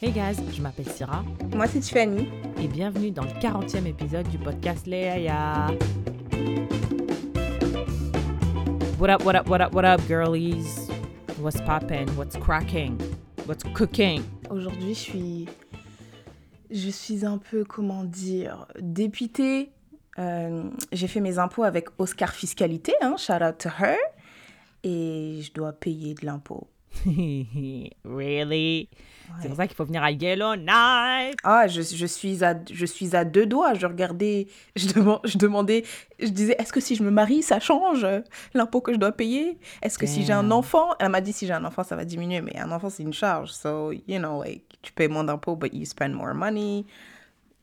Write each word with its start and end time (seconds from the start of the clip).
Hey 0.00 0.12
guys, 0.12 0.36
je 0.52 0.60
m'appelle 0.60 0.88
Syrah 0.88 1.24
Moi, 1.54 1.66
c'est 1.66 1.80
Tiffany. 1.80 2.28
et 2.60 2.68
bienvenue 2.68 3.10
dans 3.10 3.22
le 3.24 3.30
40e 3.40 3.86
épisode 3.86 4.28
du 4.28 4.38
podcast 4.38 4.86
Léa. 4.86 5.68
What 8.98 9.10
up, 9.10 9.24
what 9.24 9.34
up, 9.36 9.48
what 9.48 9.60
up, 9.60 9.72
what 9.74 9.84
up, 9.84 10.00
girlies? 10.06 10.88
What's 11.40 11.60
poppin'? 11.62 12.06
What's 12.16 12.36
cracking? 12.36 12.98
What's 13.46 13.62
cooking? 13.74 14.22
Aujourd'hui, 14.50 14.94
je 14.94 15.00
suis. 15.00 15.46
Je 16.70 16.90
suis 16.90 17.24
un 17.24 17.38
peu, 17.38 17.64
comment 17.64 18.04
dire, 18.04 18.66
dépitée. 18.80 19.70
Euh, 20.18 20.64
J'ai 20.92 21.08
fait 21.08 21.20
mes 21.20 21.38
impôts 21.38 21.62
avec 21.64 21.88
Oscar 21.98 22.32
Fiscalité, 22.32 22.94
hein, 23.02 23.16
shout 23.18 23.42
out 23.42 23.58
to 23.58 23.68
her. 23.68 23.96
Et 24.82 25.40
je 25.42 25.52
dois 25.52 25.72
payer 25.72 26.14
de 26.14 26.24
l'impôt. 26.26 26.68
really? 28.04 28.88
C'est 29.40 29.48
pour 29.48 29.56
ça 29.56 29.66
qu'il 29.66 29.76
faut 29.76 29.84
venir 29.84 30.02
à 30.02 30.10
Yellowknife. 30.10 31.34
Ah, 31.42 31.66
je, 31.66 31.82
je, 31.82 32.06
suis 32.06 32.44
à, 32.44 32.54
je 32.70 32.86
suis 32.86 33.14
à 33.16 33.24
deux 33.24 33.46
doigts. 33.46 33.74
Je 33.74 33.86
regardais, 33.86 34.46
je, 34.76 35.38
demandais, 35.38 35.84
je 36.18 36.28
disais, 36.28 36.56
est-ce 36.58 36.72
que 36.72 36.80
si 36.80 36.94
je 36.94 37.02
me 37.02 37.10
marie, 37.10 37.42
ça 37.42 37.60
change 37.60 38.06
l'impôt 38.54 38.80
que 38.80 38.92
je 38.92 38.98
dois 38.98 39.12
payer? 39.12 39.58
Est-ce 39.82 39.98
que 39.98 40.06
si 40.06 40.24
j'ai 40.24 40.32
un 40.32 40.50
enfant? 40.50 40.90
Elle 41.00 41.10
m'a 41.10 41.20
dit, 41.20 41.32
si 41.32 41.46
j'ai 41.46 41.52
un 41.52 41.64
enfant, 41.64 41.82
ça 41.82 41.96
va 41.96 42.04
diminuer, 42.04 42.40
mais 42.40 42.56
un 42.58 42.70
enfant, 42.70 42.88
c'est 42.88 43.02
une 43.02 43.12
charge. 43.12 43.50
So, 43.52 43.92
you 43.92 44.18
know, 44.18 44.42
like, 44.42 44.62
tu 44.82 44.92
payes 44.92 45.08
moins 45.08 45.24
d'impôts, 45.24 45.56
but 45.56 45.74
you 45.74 45.84
spend 45.84 46.14
more 46.14 46.34
money. 46.34 46.84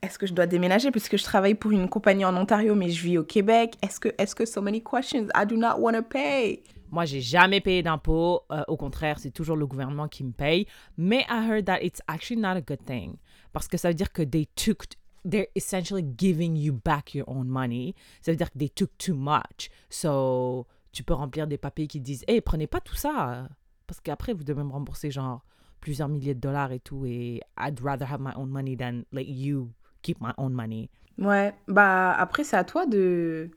Est-ce 0.02 0.20
que 0.20 0.28
je 0.28 0.34
dois 0.34 0.48
déménager? 0.48 0.92
Puisque 0.92 1.18
je 1.18 1.23
travaille 1.23 1.56
pour 1.56 1.72
une 1.72 1.88
compagnie 1.88 2.26
en 2.26 2.36
Ontario, 2.36 2.76
mais 2.76 2.90
je 2.90 3.02
vis 3.02 3.18
au 3.18 3.23
Québec 3.23 3.76
Est-ce 3.81 4.02
que, 4.02 4.09
est-ce 4.18 4.36
que 4.36 4.45
so 4.45 4.62
many 4.62 4.84
questions? 4.84 5.28
I 5.34 5.45
do 5.45 5.56
not 5.56 5.80
want 5.80 5.94
to 5.94 6.02
pay 6.02 6.62
Moi, 6.94 7.06
j'ai 7.06 7.22
jamais 7.22 7.60
payé 7.60 7.82
d'impôts. 7.82 8.42
Euh, 8.52 8.64
au 8.68 8.78
contraire, 8.78 9.18
c'est 9.18 9.32
toujours 9.32 9.56
le 9.56 9.66
gouvernement 9.66 10.08
qui 10.08 10.24
me 10.24 10.32
paye. 10.32 10.68
Mais 10.96 11.26
I 11.28 11.50
heard 11.50 11.66
that 11.66 11.82
it's 11.82 12.04
actually 12.08 12.40
not 12.40 12.50
a 12.50 12.62
good 12.62 12.86
thing. 12.86 13.16
Parce 13.52 13.68
que 13.68 13.78
ça 13.78 13.88
veut 13.88 13.96
dire 13.96 14.14
que 14.14 14.22
they 14.22 14.45
took, 14.56 14.84
they're 15.28 15.48
essentially 15.56 16.06
giving 16.16 16.56
you 16.56 16.80
back 16.86 17.16
your 17.16 17.28
own 17.28 17.48
money. 17.48 17.95
Ça 18.22 18.32
veut 18.32 18.38
dire 18.38 18.52
que 18.52 18.59
they 18.59 18.70
took 18.70 18.95
too 19.00 19.16
much. 19.16 19.72
So, 19.90 20.67
tu 20.92 21.04
peux 21.04 21.16
remplir 21.16 21.48
des 21.48 21.58
papiers 21.58 21.88
qui 21.88 22.00
disent, 22.00 22.23
hey, 22.28 22.42
prenez 22.42 22.67
pas 22.67 22.80
tout 22.80 22.94
ça. 22.94 23.48
Parce 23.88 24.00
qu'après, 24.00 24.34
vous 24.34 24.44
devez 24.44 24.64
me 24.64 24.72
rembourser 24.72 25.10
genre 25.10 25.44
plusieurs 25.80 26.10
milliers 26.10 26.36
de 26.36 26.39
dollars 26.39 26.73
et 26.73 26.80
tout. 26.80 27.08
Et 27.08 27.42
I'd 27.60 27.80
rather 27.82 28.06
have 28.06 28.22
my 28.22 28.34
own 28.36 28.50
money 28.50 28.78
than 28.78 29.02
let 29.12 29.26
you 29.26 29.72
keep 30.04 30.22
my 30.22 30.34
own 30.38 30.54
money. 30.54 30.92
Ouais, 31.17 31.56
bah 31.67 32.14
après, 32.14 32.44
c'est 32.44 32.56
à 32.56 32.64
toi 32.64 32.86
de. 32.86 33.50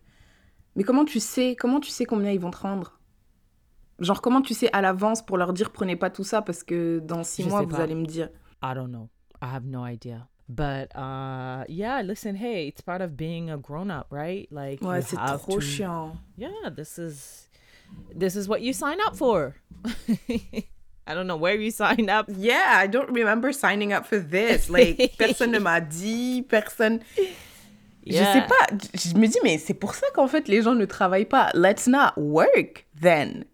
Mais 0.74 0.84
comment 0.84 1.04
tu 1.04 1.20
sais, 1.20 1.54
comment 1.54 1.80
tu 1.80 1.90
sais 1.90 2.06
combien 2.06 2.30
ils 2.30 2.40
vont 2.40 2.50
te 2.50 2.56
rendre? 2.56 2.95
Genre, 3.98 4.20
comment 4.20 4.42
tu 4.42 4.52
sais 4.54 4.68
à 4.72 4.82
l'avance 4.82 5.22
pour 5.24 5.38
leur 5.38 5.52
dire 5.52 5.70
prenez 5.70 5.96
pas 5.96 6.10
tout 6.10 6.24
ça 6.24 6.42
parce 6.42 6.62
que 6.62 6.98
dans 6.98 7.24
six 7.24 7.44
Je 7.44 7.48
mois, 7.48 7.62
vous 7.62 7.80
allez 7.80 7.94
me 7.94 8.04
dire. 8.06 8.28
I 8.62 8.74
don't 8.74 8.88
know. 8.88 9.08
I 9.42 9.46
have 9.54 9.64
no 9.64 9.84
idea. 9.86 10.28
But 10.48 10.90
uh 10.94 11.64
yeah, 11.68 12.02
listen, 12.02 12.36
hey, 12.36 12.68
it's 12.68 12.80
part 12.80 13.00
of 13.02 13.16
being 13.16 13.50
a 13.50 13.56
grown 13.56 13.90
up, 13.90 14.06
right? 14.12 14.46
Like 14.52 14.80
Ouais, 14.82 15.02
c'est 15.02 15.16
trop 15.16 15.54
to- 15.54 15.60
chiant. 15.60 16.12
Yeah, 16.38 16.50
this 16.74 16.98
is 16.98 17.48
this 18.14 18.36
is 18.36 18.46
what 18.48 18.60
you 18.60 18.72
sign 18.72 18.98
up 19.06 19.16
for. 19.16 19.54
I 21.08 21.14
don't 21.14 21.26
know 21.26 21.36
where 21.36 21.54
you 21.54 21.70
sign 21.70 22.08
up. 22.10 22.26
Yeah, 22.36 22.72
I 22.82 22.86
don't 22.88 23.10
remember 23.12 23.52
signing 23.52 23.92
up 23.92 24.06
for 24.06 24.18
this. 24.18 24.68
Like, 24.68 25.14
personne 25.18 25.52
ne 25.52 25.58
m'a 25.60 25.80
dit, 25.80 26.42
personne. 26.48 27.00
Je 28.06 28.12
Yeah. 28.14 28.32
sais 28.32 28.46
pas. 28.46 28.76
Je 28.94 29.10
je 29.10 29.14
me 29.16 29.26
dis, 29.26 29.38
mais 29.42 29.58
c'est 29.58 29.74
pour 29.74 29.94
ça 29.94 30.06
qu'en 30.14 30.26
fait, 30.28 30.46
les 30.48 30.62
gens 30.62 30.74
ne 30.74 30.84
travaillent 30.84 31.24
pas. 31.28 31.50
Let's 31.54 31.86
not 31.88 32.12
work 32.16 32.86
then. 33.00 33.44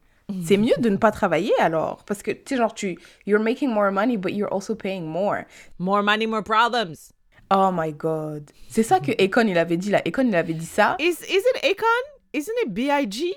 C'est 0.44 0.56
mieux 0.56 0.74
de 0.78 0.88
ne 0.88 0.96
pas 0.96 1.10
travailler 1.10 1.52
alors. 1.58 2.04
Parce 2.04 2.22
que, 2.22 2.30
tu 2.30 2.40
sais, 2.48 2.56
genre, 2.56 2.74
tu. 2.74 2.98
You're 3.26 3.42
making 3.42 3.70
more 3.70 3.90
money, 3.90 4.16
but 4.16 4.32
you're 4.32 4.52
also 4.52 4.74
paying 4.74 5.04
more. 5.06 5.44
More 5.78 6.02
money, 6.02 6.26
more 6.26 6.42
problems. 6.42 7.12
Oh 7.54 7.70
my 7.72 7.92
god. 7.92 8.50
C'est 8.68 8.82
ça 8.82 8.98
que 9.00 9.12
Econ 9.22 9.46
il 9.46 9.58
avait 9.58 9.76
dit 9.76 9.90
là. 9.90 10.00
Econ 10.06 10.26
il 10.26 10.34
avait 10.34 10.54
dit 10.54 10.64
ça. 10.66 10.96
Is 10.98 11.16
is 11.28 11.42
it 11.54 11.64
Akon? 11.64 11.86
Isn't 12.32 12.54
it 12.64 12.72
B.I.G.? 12.72 13.34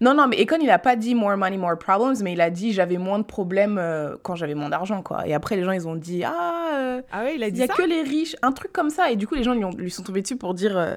Non, 0.00 0.14
non, 0.14 0.26
mais 0.28 0.40
Econ 0.40 0.58
il 0.62 0.70
a 0.70 0.78
pas 0.78 0.96
dit 0.96 1.14
more 1.14 1.36
money, 1.36 1.58
more 1.58 1.76
problems, 1.76 2.14
mais 2.22 2.32
il 2.34 2.40
a 2.40 2.50
dit 2.50 2.72
j'avais 2.72 2.98
moins 2.98 3.18
de 3.18 3.24
problèmes 3.24 3.78
euh, 3.78 4.16
quand 4.22 4.36
j'avais 4.36 4.54
moins 4.54 4.68
d'argent 4.70 5.02
quoi. 5.02 5.26
Et 5.26 5.34
après 5.34 5.56
les 5.56 5.64
gens 5.64 5.72
ils 5.72 5.86
ont 5.88 5.96
dit 5.96 6.22
ah, 6.24 6.70
euh, 6.74 7.02
Ah 7.12 7.24
ouais, 7.24 7.34
il 7.34 7.42
a 7.42 7.48
il 7.48 7.52
dit 7.52 7.60
y 7.60 7.64
a 7.64 7.66
ça? 7.66 7.74
que 7.74 7.82
les 7.82 8.00
riches, 8.02 8.36
un 8.42 8.52
truc 8.52 8.72
comme 8.72 8.90
ça. 8.90 9.10
Et 9.10 9.16
du 9.16 9.26
coup 9.26 9.34
les 9.34 9.42
gens 9.42 9.52
lui, 9.54 9.64
ont- 9.64 9.70
lui 9.76 9.90
sont 9.90 10.02
tombés 10.02 10.22
dessus 10.22 10.36
pour 10.36 10.54
dire 10.54 10.76
euh, 10.78 10.94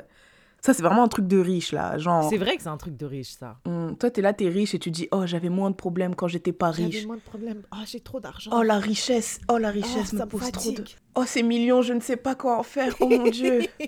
ça 0.65 0.73
c'est 0.73 0.81
vraiment 0.83 1.03
un 1.03 1.07
truc 1.07 1.27
de 1.27 1.37
riche 1.37 1.71
là. 1.71 1.97
Genre, 1.97 2.27
C'est 2.29 2.37
vrai 2.37 2.55
que 2.57 2.63
c'est 2.63 2.69
un 2.69 2.77
truc 2.77 2.97
de 2.97 3.05
riche 3.05 3.33
ça. 3.39 3.57
hum, 3.65 3.95
toi 3.97 4.09
t'es 4.09 4.21
là, 4.21 4.33
t'es 4.33 4.49
riche 4.49 4.73
et 4.73 4.79
tu 4.79 4.89
dis 4.91 5.07
oh 5.11 5.25
j'avais 5.25 5.49
moins 5.49 5.69
de 5.69 5.75
problèmes 5.75 6.15
quand 6.15 6.27
j'étais 6.27 6.51
pas 6.53 6.71
riche. 6.71 7.05
moins 7.05 7.17
de 7.17 7.21
problèmes. 7.21 7.61
Oh, 7.71 7.77
j'ai 7.85 7.99
trop 7.99 8.19
d'argent. 8.19 8.51
Oh 8.53 8.63
la 8.63 8.79
richesse, 8.79 9.39
oh 9.47 9.57
la 9.57 9.69
richesse 9.69 10.11
Oh, 10.13 10.17
me 10.17 10.25
pose 10.25 10.51
trop 10.51 10.71
de. 10.71 10.83
Oh 11.15 11.23
ces 11.25 11.43
millions, 11.43 11.81
je 11.81 11.93
ne 11.93 11.99
sais 12.01 12.17
pas 12.17 12.35
quoi 12.35 12.57
en 12.59 12.63
faire. 12.63 12.93
Oh 12.99 13.07
mon 13.07 13.29
dieu. 13.29 13.61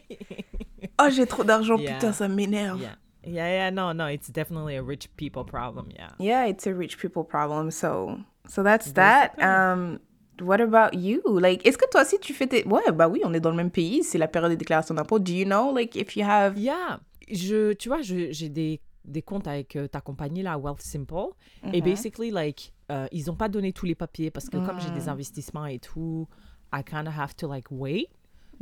Oh 0.99 1.09
j'ai 1.11 1.27
trop 1.27 1.43
d'argent, 1.43 1.77
Yeah. 1.77 1.93
putain 1.93 2.11
ça 2.11 2.27
m'énerve. 2.27 2.81
Yeah. 2.81 2.95
Yeah, 3.23 3.49
yeah, 3.49 3.71
no, 3.71 3.93
no, 3.93 4.07
it's 4.07 4.31
definitely 4.31 4.77
a 4.77 4.81
rich 4.81 5.09
people 5.17 5.43
problem, 5.43 5.87
yeah. 5.93 6.07
Yeah, 6.19 6.47
it's 6.47 6.65
a 6.65 6.73
rich 6.73 6.97
people 6.97 7.23
problem. 7.25 7.71
So, 7.71 8.17
so 8.47 8.63
that's 8.63 8.93
That's 8.93 9.35
that. 9.35 9.73
Um, 9.73 9.99
what 10.41 10.59
about 10.61 10.97
you? 10.97 11.21
Like, 11.39 11.65
est-ce 11.65 11.77
que 11.77 11.89
toi 11.89 12.01
aussi 12.01 12.19
tu 12.19 12.33
fais 12.33 12.47
tes... 12.47 12.65
Ouais, 12.67 12.91
bah 12.93 13.07
oui, 13.07 13.21
on 13.23 13.33
est 13.33 13.39
dans 13.39 13.51
le 13.51 13.55
même 13.55 13.71
pays. 13.71 14.03
C'est 14.03 14.17
la 14.17 14.27
période 14.27 14.51
des 14.51 14.57
déclarations 14.57 14.95
d'impôts. 14.95 15.19
Do 15.19 15.31
you 15.31 15.45
know, 15.45 15.73
like, 15.73 15.95
if 15.95 16.15
you 16.15 16.23
have... 16.25 16.57
Yeah, 16.57 16.99
je, 17.29 17.73
tu 17.73 17.89
vois, 17.89 18.01
j'ai 18.01 18.49
des, 18.49 18.81
des 19.05 19.21
comptes 19.21 19.47
avec 19.47 19.75
euh, 19.75 19.87
ta 19.87 20.01
compagnie 20.01 20.43
là, 20.43 20.57
Wealth 20.57 20.81
Simple, 20.81 21.33
et 21.73 21.81
basically 21.81 22.31
like, 22.31 22.73
euh, 22.91 23.07
ils 23.11 23.29
ont 23.29 23.35
pas 23.35 23.49
donné 23.49 23.73
tous 23.73 23.85
les 23.85 23.95
papiers 23.95 24.31
parce 24.31 24.49
que 24.49 24.57
comme 24.57 24.79
j'ai 24.79 24.91
des 24.91 25.09
investissements 25.09 25.65
et 25.65 25.79
tout, 25.79 26.27
I 26.73 26.83
kind 26.83 27.07
of 27.07 27.17
have 27.17 27.35
to 27.35 27.47
like 27.47 27.67
wait. 27.71 28.07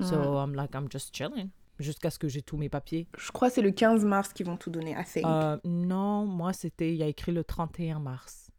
So 0.02 0.38
I'm 0.38 0.54
like, 0.54 0.76
I'm 0.76 0.88
just 0.92 1.16
chilling 1.16 1.50
jusqu'à 1.80 2.10
ce 2.10 2.20
que 2.20 2.28
j'ai 2.28 2.42
tous 2.42 2.58
mes 2.58 2.70
papiers. 2.70 3.08
Je 3.18 3.32
crois 3.32 3.50
que 3.50 3.56
c'est 3.56 3.62
le 3.62 3.72
15 3.72 4.06
mars 4.06 4.34
qu'ils 4.34 4.46
vont 4.46 4.58
tout 4.58 4.70
donner, 4.70 4.92
I 4.92 5.04
think. 5.04 5.26
Euh, 5.26 5.58
non, 5.64 6.26
moi 6.26 6.54
c'était, 6.54 6.92
il 6.92 6.96
y 6.96 7.04
a 7.04 7.08
écrit 7.08 7.32
le 7.32 7.44
31 7.44 8.00
mars. 8.00 8.50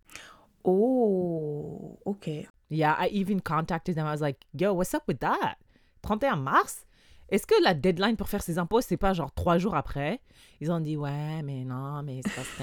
Oh, 0.64 1.98
ok. 2.04 2.30
Yeah, 2.68 2.96
I 2.98 3.08
even 3.08 3.40
contacted 3.40 3.94
them. 3.96 4.06
I 4.06 4.12
was 4.12 4.20
like, 4.20 4.44
yo, 4.52 4.72
what's 4.72 4.94
up 4.94 5.04
with 5.06 5.20
that? 5.20 5.56
31 6.02 6.42
mars? 6.42 6.86
Est-ce 7.28 7.44
que 7.44 7.60
la 7.60 7.74
deadline 7.74 8.16
pour 8.16 8.28
faire 8.28 8.42
ses 8.42 8.56
impôts, 8.56 8.80
c'est 8.80 8.96
pas 8.96 9.12
genre 9.12 9.32
trois 9.32 9.58
jours 9.58 9.74
après? 9.74 10.20
Ils 10.60 10.70
ont 10.70 10.78
dit, 10.78 10.96
ouais, 10.96 11.42
mais 11.42 11.64
non, 11.64 12.02
mais 12.04 12.20
c'est 12.24 12.34
parce 12.34 12.48
que 12.50 12.62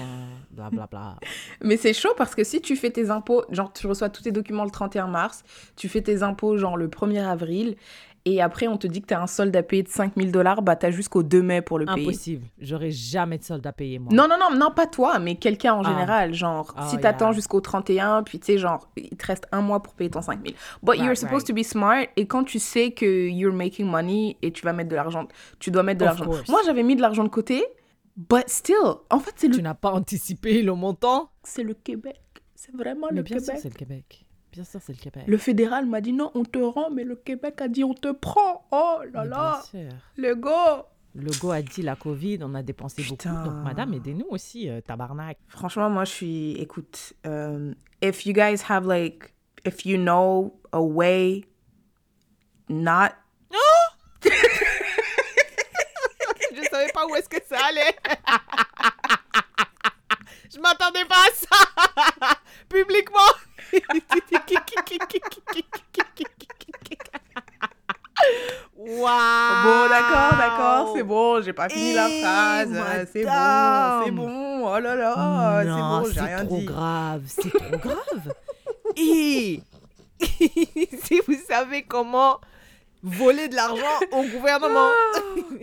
bla 0.50 0.70
bla 0.70 0.86
bla. 0.86 1.16
Mais 1.62 1.76
c'est 1.76 1.92
chaud 1.92 2.14
parce 2.16 2.34
que 2.34 2.44
si 2.44 2.62
tu 2.62 2.74
fais 2.74 2.90
tes 2.90 3.10
impôts, 3.10 3.44
genre 3.50 3.72
tu 3.72 3.86
reçois 3.86 4.08
tous 4.08 4.22
tes 4.22 4.32
documents 4.32 4.64
le 4.64 4.70
31 4.70 5.06
mars, 5.06 5.44
tu 5.76 5.88
fais 5.88 6.00
tes 6.00 6.22
impôts 6.22 6.56
genre 6.56 6.78
le 6.78 6.88
1er 6.88 7.24
avril, 7.24 7.76
et 8.26 8.40
après 8.40 8.66
on 8.68 8.76
te 8.76 8.86
dit 8.86 9.00
que 9.02 9.06
tu 9.08 9.14
as 9.14 9.22
un 9.22 9.26
solde 9.26 9.54
à 9.56 9.62
payer 9.62 9.82
de 9.82 9.88
5000 9.88 10.32
dollars, 10.32 10.62
bah 10.62 10.76
t'as 10.76 10.90
jusqu'au 10.90 11.22
2 11.22 11.42
mai 11.42 11.62
pour 11.62 11.78
le 11.78 11.86
payer. 11.86 12.06
Impossible. 12.08 12.46
J'aurais 12.58 12.90
jamais 12.90 13.38
de 13.38 13.44
solde 13.44 13.66
à 13.66 13.72
payer, 13.72 13.98
moi. 13.98 14.12
Non, 14.12 14.26
non, 14.28 14.36
non, 14.38 14.56
non, 14.56 14.70
pas 14.70 14.86
toi, 14.86 15.18
mais 15.18 15.36
quelqu'un 15.36 15.74
en 15.74 15.82
Ah. 15.82 15.88
général. 15.90 16.34
Genre, 16.34 16.72
Ah, 16.76 16.86
si 16.88 16.98
t'attends 16.98 17.26
yeah. 17.26 17.34
jusqu'au 17.34 17.60
31, 17.60 18.22
puis 18.22 18.38
tu 18.38 18.46
sais, 18.46 18.58
genre, 18.58 18.88
il 18.96 19.16
te 19.16 19.26
reste 19.26 19.46
un 19.52 19.60
mois 19.60 19.82
pour 19.82 19.94
payer 19.94 20.10
ton 20.10 20.22
5000. 20.22 20.54
But 20.82 20.96
you're 20.96 21.16
supposed 21.16 21.46
right. 21.46 21.46
to 21.48 21.54
be 21.54 21.62
smart, 21.62 22.06
et 22.16 22.26
quand 22.26 22.44
tu 22.44 22.58
sais 22.58 22.92
que 22.92 23.28
you're 23.28 23.52
making 23.54 23.86
money 23.86 24.36
et 24.42 24.52
tu 24.52 24.64
vas 24.64 24.72
mettre 24.72 24.90
de 24.90 24.96
l'argent, 24.96 25.26
tu 25.58 25.70
dois 25.70 25.82
mettre 25.82 26.00
de 26.00 26.04
l'argent. 26.04 26.26
Moi, 26.48 26.60
j'avais 26.64 26.82
mis 26.82 26.96
de 26.96 27.00
l'argent 27.02 27.24
de 27.24 27.28
côté, 27.28 27.64
but 28.16 28.48
still, 28.48 28.76
en 29.10 29.18
fait, 29.18 29.32
c'est 29.36 29.48
Tu 29.50 29.56
le, 29.58 29.62
n'as 29.62 29.74
pas 29.74 29.90
anticipé 29.92 30.62
le 30.62 30.74
montant? 30.74 31.30
c'est 31.42 31.62
le 31.62 31.74
Québec. 31.74 32.20
C'est 32.54 32.74
vraiment 32.74 33.08
Mais 33.10 33.18
le 33.18 33.22
bien 33.22 33.38
sûr, 33.38 33.46
Québec. 33.48 33.60
c'est 33.62 33.68
le 33.68 33.74
Québec. 33.74 34.23
Bien 34.54 34.64
sûr, 34.64 34.80
c'est 34.80 34.92
le 34.92 34.98
Québec. 34.98 35.24
Le 35.26 35.36
fédéral 35.36 35.84
m'a 35.86 36.00
dit 36.00 36.12
non, 36.12 36.30
on 36.34 36.44
te 36.44 36.58
rend, 36.60 36.90
mais 36.90 37.02
le 37.02 37.16
Québec 37.16 37.60
a 37.60 37.66
dit 37.68 37.82
on 37.82 37.94
te 37.94 38.12
prend. 38.12 38.64
Oh 38.70 39.00
là 39.12 39.22
Mais 39.24 39.28
là, 39.30 39.62
Bien 39.72 39.90
sûr. 39.90 39.98
le 40.16 40.34
go. 40.36 40.50
Le 41.16 41.30
go 41.40 41.50
a 41.50 41.60
dit 41.62 41.82
la 41.82 41.96
Covid, 41.96 42.38
on 42.42 42.54
a 42.54 42.62
dépensé 42.62 43.02
Putain. 43.02 43.32
beaucoup. 43.32 43.48
Donc, 43.56 43.64
madame, 43.64 43.94
aidez-nous 43.94 44.26
aussi, 44.30 44.68
euh, 44.68 44.80
tabarnak. 44.80 45.38
Franchement, 45.48 45.90
moi, 45.90 46.04
je 46.04 46.12
suis. 46.12 46.52
Écoute, 46.60 47.14
um, 47.24 47.74
if 48.02 48.26
you 48.26 48.32
guys 48.32 48.62
have 48.68 48.86
like, 48.86 49.32
if 49.64 49.84
you 49.84 49.96
know 49.96 50.56
a 50.72 50.80
way, 50.80 51.44
not. 52.68 53.10
Je 56.56 56.62
savais 56.70 56.92
pas 56.92 57.04
où 57.06 57.14
est-ce 57.16 57.28
que 57.28 57.38
ça 57.48 57.58
allait. 57.68 57.96
Je 60.54 60.60
m'attendais 60.60 61.04
pas 61.06 61.16
à 61.16 61.30
ça. 61.34 61.56
Publiquement. 62.68 63.18
Waouh. 68.76 69.62
Bon, 69.64 69.88
d'accord, 69.88 70.36
d'accord, 70.38 70.92
c'est 70.96 71.02
bon, 71.02 71.42
j'ai 71.42 71.52
pas 71.52 71.68
fini 71.68 71.92
la 71.92 72.08
Eh, 72.08 72.20
phrase. 72.20 72.70
euh, 72.74 73.04
C'est 73.12 73.24
bon, 73.24 74.04
c'est 74.04 74.10
bon. 74.10 74.66
Oh 74.66 74.78
là 74.78 74.94
là, 74.96 75.62
c'est 75.62 75.80
bon, 75.80 76.04
j'ai 76.06 76.20
c'est 76.38 76.44
trop 76.46 76.60
grave. 76.62 77.22
C'est 77.26 77.50
trop 77.58 77.78
grave. 77.78 78.32
Et 78.96 79.60
si 80.20 81.20
vous 81.26 81.36
savez 81.48 81.82
comment 81.82 82.40
voler 83.02 83.48
de 83.48 83.54
l'argent 83.54 84.00
au 84.12 84.22
gouvernement. 84.24 84.90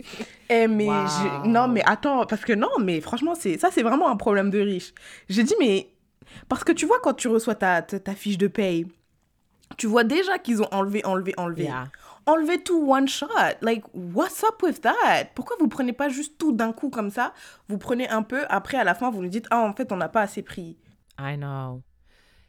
Eh, 0.48 0.68
mais 0.68 0.84
Wow. 0.86 1.06
je- 1.06 1.48
non, 1.48 1.66
mais 1.68 1.82
attends, 1.86 2.26
parce 2.26 2.44
que 2.44 2.52
non, 2.52 2.68
mais 2.78 3.00
franchement, 3.00 3.34
c'est 3.34 3.56
ça, 3.58 3.70
c'est 3.72 3.82
vraiment 3.82 4.10
un 4.10 4.16
problème 4.16 4.50
de 4.50 4.58
riche. 4.60 4.92
J'ai 5.30 5.44
dit, 5.44 5.54
mais 5.58 5.88
parce 6.48 6.64
que 6.64 6.72
tu 6.72 6.86
vois, 6.86 6.98
quand 7.02 7.14
tu 7.14 7.28
reçois 7.28 7.54
ta, 7.54 7.82
ta, 7.82 7.98
ta 8.00 8.14
fiche 8.14 8.38
de 8.38 8.48
paye, 8.48 8.86
Tu 9.78 9.86
vois 9.86 10.04
déjà 10.04 10.38
qu'ils 10.38 10.62
ont 10.62 10.68
enlevé, 10.70 11.04
enlevé, 11.04 11.32
enlevé. 11.38 11.64
Yeah. 11.64 11.88
Enlevez 12.26 12.62
tout 12.62 12.86
one 12.86 13.08
shot. 13.08 13.56
Like, 13.62 13.84
what's 13.94 14.44
up 14.44 14.62
with 14.62 14.82
that? 14.82 15.30
Pourquoi 15.34 15.56
vous 15.58 15.68
prenez 15.68 15.92
pas 15.92 16.08
juste 16.08 16.38
tout 16.38 16.52
d'un 16.52 16.72
coup 16.72 16.90
comme 16.90 17.10
ça? 17.10 17.32
Vous 17.68 17.78
prenez 17.78 18.08
un 18.08 18.22
peu, 18.22 18.44
après, 18.48 18.76
à 18.76 18.84
la 18.84 18.94
fin, 18.94 19.10
vous 19.10 19.22
nous 19.22 19.28
dites, 19.28 19.46
ah, 19.50 19.62
en 19.62 19.72
fait, 19.72 19.90
on 19.90 19.96
n'a 19.96 20.08
pas 20.08 20.20
assez 20.20 20.42
pris. 20.42 20.76
I 21.18 21.36
know. 21.36 21.82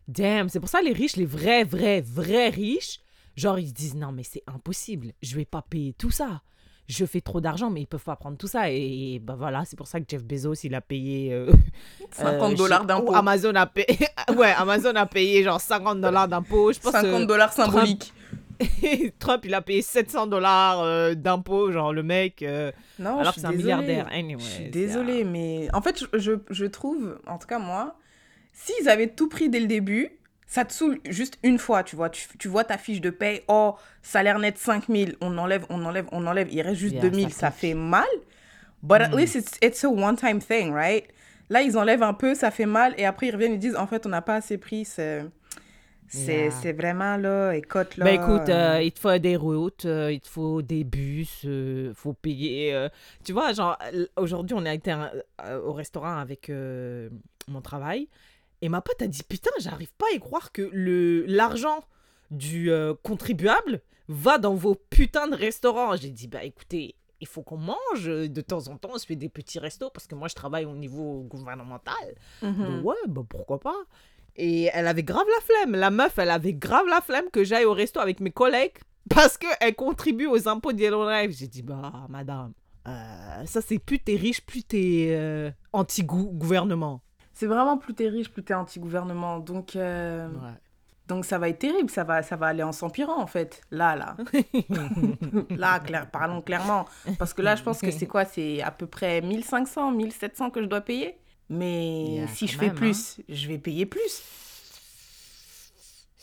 Damn, 0.08 0.50
c'est 0.50 0.60
pour 0.60 0.70
ça 0.70 0.82
les 0.82 0.94
riches, 0.94 1.16
les 1.16 1.26
vrais, 1.26 1.64
vrais, 1.64 2.02
vrais 2.02 2.50
riches, 2.50 3.00
genre 3.36 3.58
ils 3.58 3.70
se 3.70 3.74
disent 3.74 3.96
non 3.96 4.12
mais 4.12 4.24
c'est 4.24 4.44
impossible, 4.48 5.14
je 5.22 5.36
vais 5.36 5.46
pas 5.46 5.62
payer 5.62 5.94
tout 5.94 6.12
ça. 6.12 6.42
Je 6.88 7.06
fais 7.06 7.22
trop 7.22 7.42
d'argent 7.42 7.70
mais 7.70 7.82
ils 7.82 7.88
peuvent 7.88 8.04
pas 8.04 8.16
prendre 8.16 8.38
tout 8.38 8.48
ça 8.48 8.70
et, 8.70 9.20
bah 9.24 9.36
voilà, 9.38 9.64
c'est 9.66 9.76
pour 9.76 9.88
ça 9.88 10.00
que 10.00 10.06
Jeff 10.08 10.24
Bezos 10.24 10.56
il 10.64 10.76
a 10.76 10.82
payé 10.82 11.34
euh, 11.34 11.52
50 12.12 12.52
euh, 12.52 12.56
dollars 12.56 12.86
d'impôts. 12.86 13.16
Amazon 13.16 13.56
a 13.56 13.66
payé 13.66 13.98
ouais, 14.36 14.54
Amazon 14.58 14.96
a 14.96 15.06
payé 15.06 15.44
genre 15.44 15.62
50 15.62 16.02
dollars 16.02 16.28
d'impôts, 16.28 16.74
je 16.74 16.80
pense 16.80 16.92
50 16.92 17.06
euh, 17.06 17.26
dollars 17.26 17.54
symboliques. 17.54 18.14
Trump 19.20 19.44
il 19.46 19.54
a 19.54 19.62
payé 19.62 19.82
700 19.82 20.28
dollars 20.28 20.82
euh, 20.82 21.16
d'impôts, 21.16 21.72
genre 21.72 21.94
le 21.94 22.04
mec 22.04 22.46
Non, 23.00 23.20
alors 23.20 23.34
c'est 23.34 23.46
un 23.46 23.52
milliardaire 23.52 24.08
anyway. 24.12 24.42
Je 24.42 24.46
suis 24.46 24.70
désolée, 24.70 25.24
mais 25.24 25.68
en 25.74 25.82
fait, 25.82 26.00
je, 26.00 26.20
je, 26.20 26.34
je 26.50 26.66
trouve, 26.66 27.20
en 27.28 27.38
tout 27.38 27.48
cas 27.48 27.60
moi, 27.60 27.96
s'ils 28.54 28.88
avaient 28.88 29.10
tout 29.10 29.28
pris 29.28 29.50
dès 29.50 29.60
le 29.60 29.68
début, 29.68 30.12
ça 30.54 30.66
te 30.66 30.72
saoule 30.72 31.00
juste 31.10 31.40
une 31.42 31.58
fois, 31.58 31.84
tu 31.84 31.96
vois. 31.96 32.10
Tu, 32.12 32.28
tu 32.38 32.48
vois 32.48 32.64
ta 32.64 32.78
fiche 32.78 33.02
de 33.02 33.10
paye, 33.10 33.42
oh, 33.48 33.74
salaire 34.04 34.38
net 34.38 34.58
5000, 34.60 35.16
on 35.20 35.36
enlève, 35.40 35.66
on 35.70 35.84
enlève, 35.84 36.06
on 36.12 36.28
enlève, 36.28 36.48
il 36.52 36.62
reste 36.62 36.80
juste 36.80 36.94
Yeah, 36.94 37.02
2000, 37.02 37.34
ça 37.34 37.50
fait 37.50 37.74
mal. 37.74 38.06
But 38.84 39.02
at 39.02 39.14
Mm. 39.14 39.18
least 39.18 39.36
it's, 39.36 39.58
it's 39.64 39.84
a 39.84 39.90
one-time 39.90 40.40
thing, 40.40 40.72
right? 40.74 41.06
Là, 41.50 41.62
ils 41.64 41.76
enlèvent 41.78 42.04
un 42.04 42.14
peu, 42.14 42.36
ça 42.36 42.52
fait 42.52 42.68
mal, 42.68 42.94
et 42.98 43.06
après 43.06 43.28
ils 43.28 43.32
reviennent, 43.32 43.54
ils 43.54 43.60
disent, 43.60 43.76
en 43.76 43.88
fait, 43.88 44.06
on 44.06 44.10
n'a 44.10 44.22
pas 44.22 44.36
assez 44.36 44.58
pris, 44.60 44.86
c'est... 44.86 45.26
C'est 46.08 46.50
Yeah. 46.50 46.74
vraiment 46.74 47.18
là, 47.18 47.54
écoute 47.54 47.98
là. 47.98 48.06
Ben 48.06 48.14
écoute, 48.14 48.50
euh, 48.50 48.78
euh, 48.78 48.82
il 48.84 48.92
te 48.92 49.00
faut 49.00 49.18
des 49.18 49.36
routes, 49.36 49.86
euh, 49.86 50.12
il 50.12 50.20
te 50.22 50.28
faut 50.28 50.62
des 50.62 50.84
bus, 50.84 51.44
il 51.44 51.92
faut 51.96 52.14
payer. 52.14 52.88
tu 53.24 53.34
vois, 53.34 53.54
genre, 53.54 53.78
aujourd'hui, 54.16 54.56
on 54.56 54.66
a 54.66 54.74
été 54.74 54.92
un- 54.92 55.12
au 55.66 55.74
restaurant 55.74 56.18
avec 56.18 56.50
mon 57.48 57.62
travail 57.62 58.10
et 58.64 58.70
ma 58.70 58.80
pote 58.80 59.02
a 59.02 59.08
dit 59.08 59.24
Putain, 59.24 59.52
j'arrive 59.60 59.92
pas 59.98 60.06
à 60.12 60.16
y 60.16 60.20
croire 60.20 60.54
que 60.54 60.70
le 60.72 61.26
l'argent 61.26 61.84
du 62.32 62.72
euh, 62.72 62.94
contribuable 63.04 63.82
va 64.08 64.38
dans 64.38 64.56
vos 64.56 64.74
putains 64.74 65.28
de 65.28 65.36
restaurants. 65.36 65.98
J'ai 65.98 66.12
dit 66.12 66.30
Bah 66.30 66.46
écoutez, 66.46 66.96
il 67.20 67.28
faut 67.28 67.42
qu'on 67.42 67.58
mange 67.58 68.06
de 68.06 68.42
temps 68.42 68.70
en 68.70 68.78
temps, 68.78 68.92
on 68.94 68.98
se 68.98 69.06
fait 69.06 69.18
des 69.18 69.28
petits 69.28 69.60
restos 69.60 69.90
parce 69.90 70.08
que 70.08 70.16
moi, 70.16 70.30
je 70.30 70.36
travaille 70.36 70.64
au 70.64 70.76
niveau 70.76 71.24
gouvernemental. 71.24 72.16
mhm. 72.42 72.66
Donc, 72.66 72.86
ouais, 72.86 72.96
bah 73.10 73.24
pourquoi 73.28 73.60
pas. 73.60 73.84
Et 74.38 74.70
elle 74.74 74.88
avait 74.88 75.04
grave 75.04 75.28
la 75.28 75.42
flemme. 75.42 75.76
La 75.76 75.92
meuf, 75.92 76.18
elle 76.18 76.30
avait 76.32 76.54
grave 76.54 76.88
la 76.88 77.02
flemme 77.02 77.30
que 77.34 77.44
j'aille 77.44 77.66
au 77.66 77.74
resto 77.74 78.00
avec 78.00 78.22
mes 78.22 78.32
collègues 78.32 78.78
parce 79.10 79.38
qu'elle 79.38 79.76
contribue 79.76 80.28
aux 80.28 80.48
impôts 80.48 80.72
de 80.72 80.80
Yellowknife. 80.80 81.38
J'ai 81.38 81.48
dit, 81.48 81.64
bah, 81.64 82.08
madame, 82.08 82.54
euh, 82.88 83.46
ça 83.46 83.62
c'est 83.62 83.80
plus 83.80 84.00
t'es 84.00 84.16
riche, 84.16 84.46
plus 84.46 84.64
t'es 84.64 85.08
euh, 85.12 85.52
anti-gouvernement. 85.74 87.02
C'est 87.34 87.48
vraiment 87.48 87.78
plus 87.78 87.94
t'es 87.94 88.08
riche, 88.10 88.30
plus 88.30 88.44
t'es 88.44 88.54
anti-gouvernement. 88.54 89.40
Donc, 89.40 89.76
euh, 89.76 90.30
donc 91.08 91.26
ça 91.26 91.38
va 91.40 91.50
être 91.50 91.60
terrible, 91.60 91.90
ça 91.90 92.04
va, 92.04 92.22
ça 92.24 92.36
va 92.36 92.48
aller 92.48 92.64
en 92.64 92.72
s'empirant 92.72 93.20
en 93.20 93.28
fait. 93.28 93.62
Là, 93.72 93.96
là. 93.96 94.16
là, 95.50 95.80
clair, 95.80 96.10
parlons 96.12 96.42
clairement. 96.42 96.86
Parce 97.18 97.34
que 97.34 97.42
là, 97.42 97.56
je 97.56 97.64
pense 97.64 97.82
que 97.82 97.92
c'est 97.92 98.08
quoi? 98.08 98.26
C'est 98.26 98.62
à 98.62 98.72
peu 98.72 98.86
près 98.88 99.22
1500, 99.22 99.92
1700 99.92 100.50
que 100.52 100.62
je 100.62 100.68
dois 100.68 100.82
payer. 100.82 101.18
Mais 101.50 102.06
Yeah, 102.06 102.28
si 102.28 102.48
je 102.48 102.58
fais 102.58 102.68
même, 102.68 102.76
hein. 102.76 102.80
plus, 102.80 103.20
je 103.28 103.48
vais 103.48 103.58
payer 103.58 103.86
plus. 103.86 104.24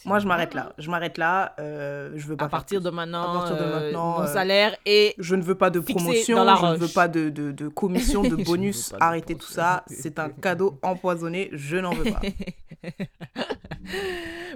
Moi, 0.04 0.18
je 0.18 0.26
m'arrête 0.26 0.54
là. 0.54 0.72
Je 0.78 0.90
m'arrête 0.90 1.18
là. 1.18 1.54
euh, 1.58 2.12
je 2.16 2.26
veux 2.26 2.36
pas 2.36 2.46
À 2.46 2.48
partir 2.48 2.80
de 2.80 2.90
maintenant, 2.90 3.30
À 3.30 3.38
partir 3.38 3.56
de 3.56 3.62
euh, 3.62 3.80
maintenant, 3.80 4.18
mon 4.18 4.22
euh, 4.24 4.26
salaire 4.26 4.76
est. 4.86 5.14
Je 5.18 5.34
ne 5.34 5.42
veux 5.42 5.54
pas 5.54 5.70
de 5.70 5.80
promotion, 5.80 6.36
dans 6.38 6.44
la 6.44 6.54
je 6.56 6.66
ne 6.66 6.76
veux 6.76 6.88
pas 6.88 7.08
de, 7.08 7.28
de, 7.28 7.52
de 7.52 7.68
commission, 7.68 8.22
de 8.22 8.36
bonus. 8.44 8.92
Arrêtez 9.00 9.34
tout 9.34 9.46
ça. 9.46 9.84
C'est 9.88 10.18
un 10.18 10.30
cadeau 10.30 10.78
empoisonné. 10.82 11.50
Je 11.52 11.76
n'en 11.76 11.92
veux 11.92 12.04
pas. 12.12 12.20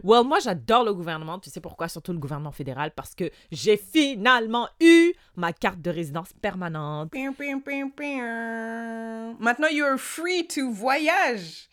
Well, 0.04 0.24
moi 0.24 0.38
j'adore 0.38 0.84
le 0.84 0.92
gouvernement. 0.94 1.38
Tu 1.38 1.50
sais 1.50 1.60
pourquoi? 1.60 1.88
Surtout 1.88 2.12
le 2.12 2.18
gouvernement 2.18 2.52
fédéral 2.52 2.90
parce 2.92 3.14
que 3.14 3.30
j'ai 3.50 3.76
finalement 3.76 4.68
eu 4.80 5.12
ma 5.36 5.52
carte 5.52 5.80
de 5.80 5.90
résidence 5.90 6.28
permanente. 6.40 7.10
Pim, 7.10 7.32
pim, 7.32 7.58
pim, 7.60 7.88
pim. 7.90 9.34
Maintenant, 9.40 9.68
you're 9.70 9.98
free 9.98 10.46
to 10.46 10.70
voyage. 10.72 11.68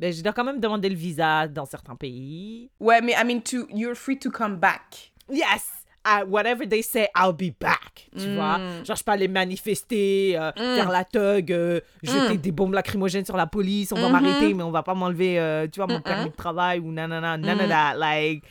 Mais 0.00 0.12
je 0.12 0.22
dois 0.22 0.32
quand 0.32 0.44
même 0.44 0.58
demander 0.60 0.88
le 0.88 0.94
visa 0.96 1.46
dans 1.46 1.66
certains 1.66 1.94
pays. 1.94 2.70
Ouais, 2.80 3.00
mais 3.02 3.12
I 3.12 3.24
mean, 3.24 3.40
to, 3.42 3.66
you're 3.72 3.94
free 3.94 4.18
to 4.18 4.30
come 4.30 4.56
back. 4.56 5.12
Yes! 5.30 5.66
I- 6.02 6.24
whatever 6.26 6.66
they 6.66 6.82
say, 6.82 7.08
I'll 7.14 7.34
be 7.34 7.52
back. 7.60 8.08
Tu 8.18 8.34
vois? 8.34 8.58
Genre, 8.84 8.96
je 8.96 9.04
peux 9.04 9.12
aller 9.12 9.28
manifester, 9.28 10.34
euh, 10.38 10.50
faire 10.52 10.90
la 10.90 11.04
thug, 11.04 11.52
euh, 11.52 11.80
jeter 12.02 12.38
des 12.38 12.52
bombes 12.52 12.72
lacrymogènes 12.72 13.26
sur 13.26 13.36
la 13.36 13.46
police. 13.46 13.92
On 13.92 14.00
va 14.00 14.08
m'arrêter, 14.08 14.54
mais 14.54 14.62
on 14.62 14.70
va 14.70 14.82
pas 14.82 14.94
m'enlever, 14.94 15.38
euh, 15.38 15.66
tu 15.70 15.78
vois, 15.78 15.86
mon 15.86 16.00
permis 16.00 16.30
de 16.30 16.34
travail 16.34 16.78
ou 16.80 16.90
nanana, 16.90 17.36
none 17.36 17.60
of 17.60 17.68
that. 17.68 17.94
Like, 17.96 18.42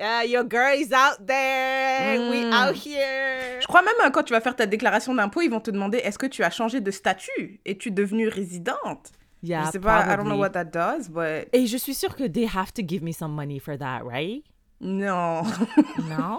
uh, 0.00 0.26
your 0.28 0.44
girl 0.50 0.74
is 0.76 0.92
out 0.92 1.24
there. 1.24 2.18
We 2.28 2.44
out 2.52 2.74
here. 2.84 3.60
Je 3.60 3.66
crois 3.68 3.82
même 3.82 4.10
quand 4.12 4.24
tu 4.24 4.32
vas 4.32 4.40
faire 4.40 4.56
ta 4.56 4.66
déclaration 4.66 5.14
d'impôt, 5.14 5.42
ils 5.42 5.48
vont 5.50 5.60
te 5.60 5.70
demander 5.70 5.98
est-ce 5.98 6.18
que 6.18 6.26
tu 6.26 6.42
as 6.42 6.50
changé 6.50 6.80
de 6.80 6.90
statut? 6.90 7.60
Es-tu 7.64 7.92
devenue 7.92 8.26
résidente? 8.28 9.12
Yeah, 9.46 9.70
pas, 9.80 10.08
I 10.08 10.16
don't 10.16 10.26
know 10.28 10.38
what 10.38 10.52
that 10.54 10.72
does, 10.72 11.08
but 11.08 11.48
Et 11.52 11.66
je 11.66 11.76
suis 11.76 11.94
sûre 11.94 12.16
que 12.16 12.28
they 12.28 12.46
have 12.46 12.72
to 12.74 12.82
give 12.82 13.02
me 13.02 13.12
some 13.12 13.32
money 13.32 13.58
for 13.60 13.76
that, 13.78 14.04
right? 14.04 14.42
non. 14.80 15.44
Non? 16.08 16.38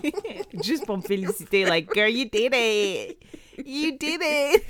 Juste 0.62 0.86
pour 0.86 0.98
me 0.98 1.02
féliciter, 1.02 1.64
like, 1.64 1.92
girl, 1.92 2.08
you 2.08 2.26
did 2.26 2.52
it. 2.54 3.22
You 3.64 3.96
did 3.98 4.20
it. 4.22 4.62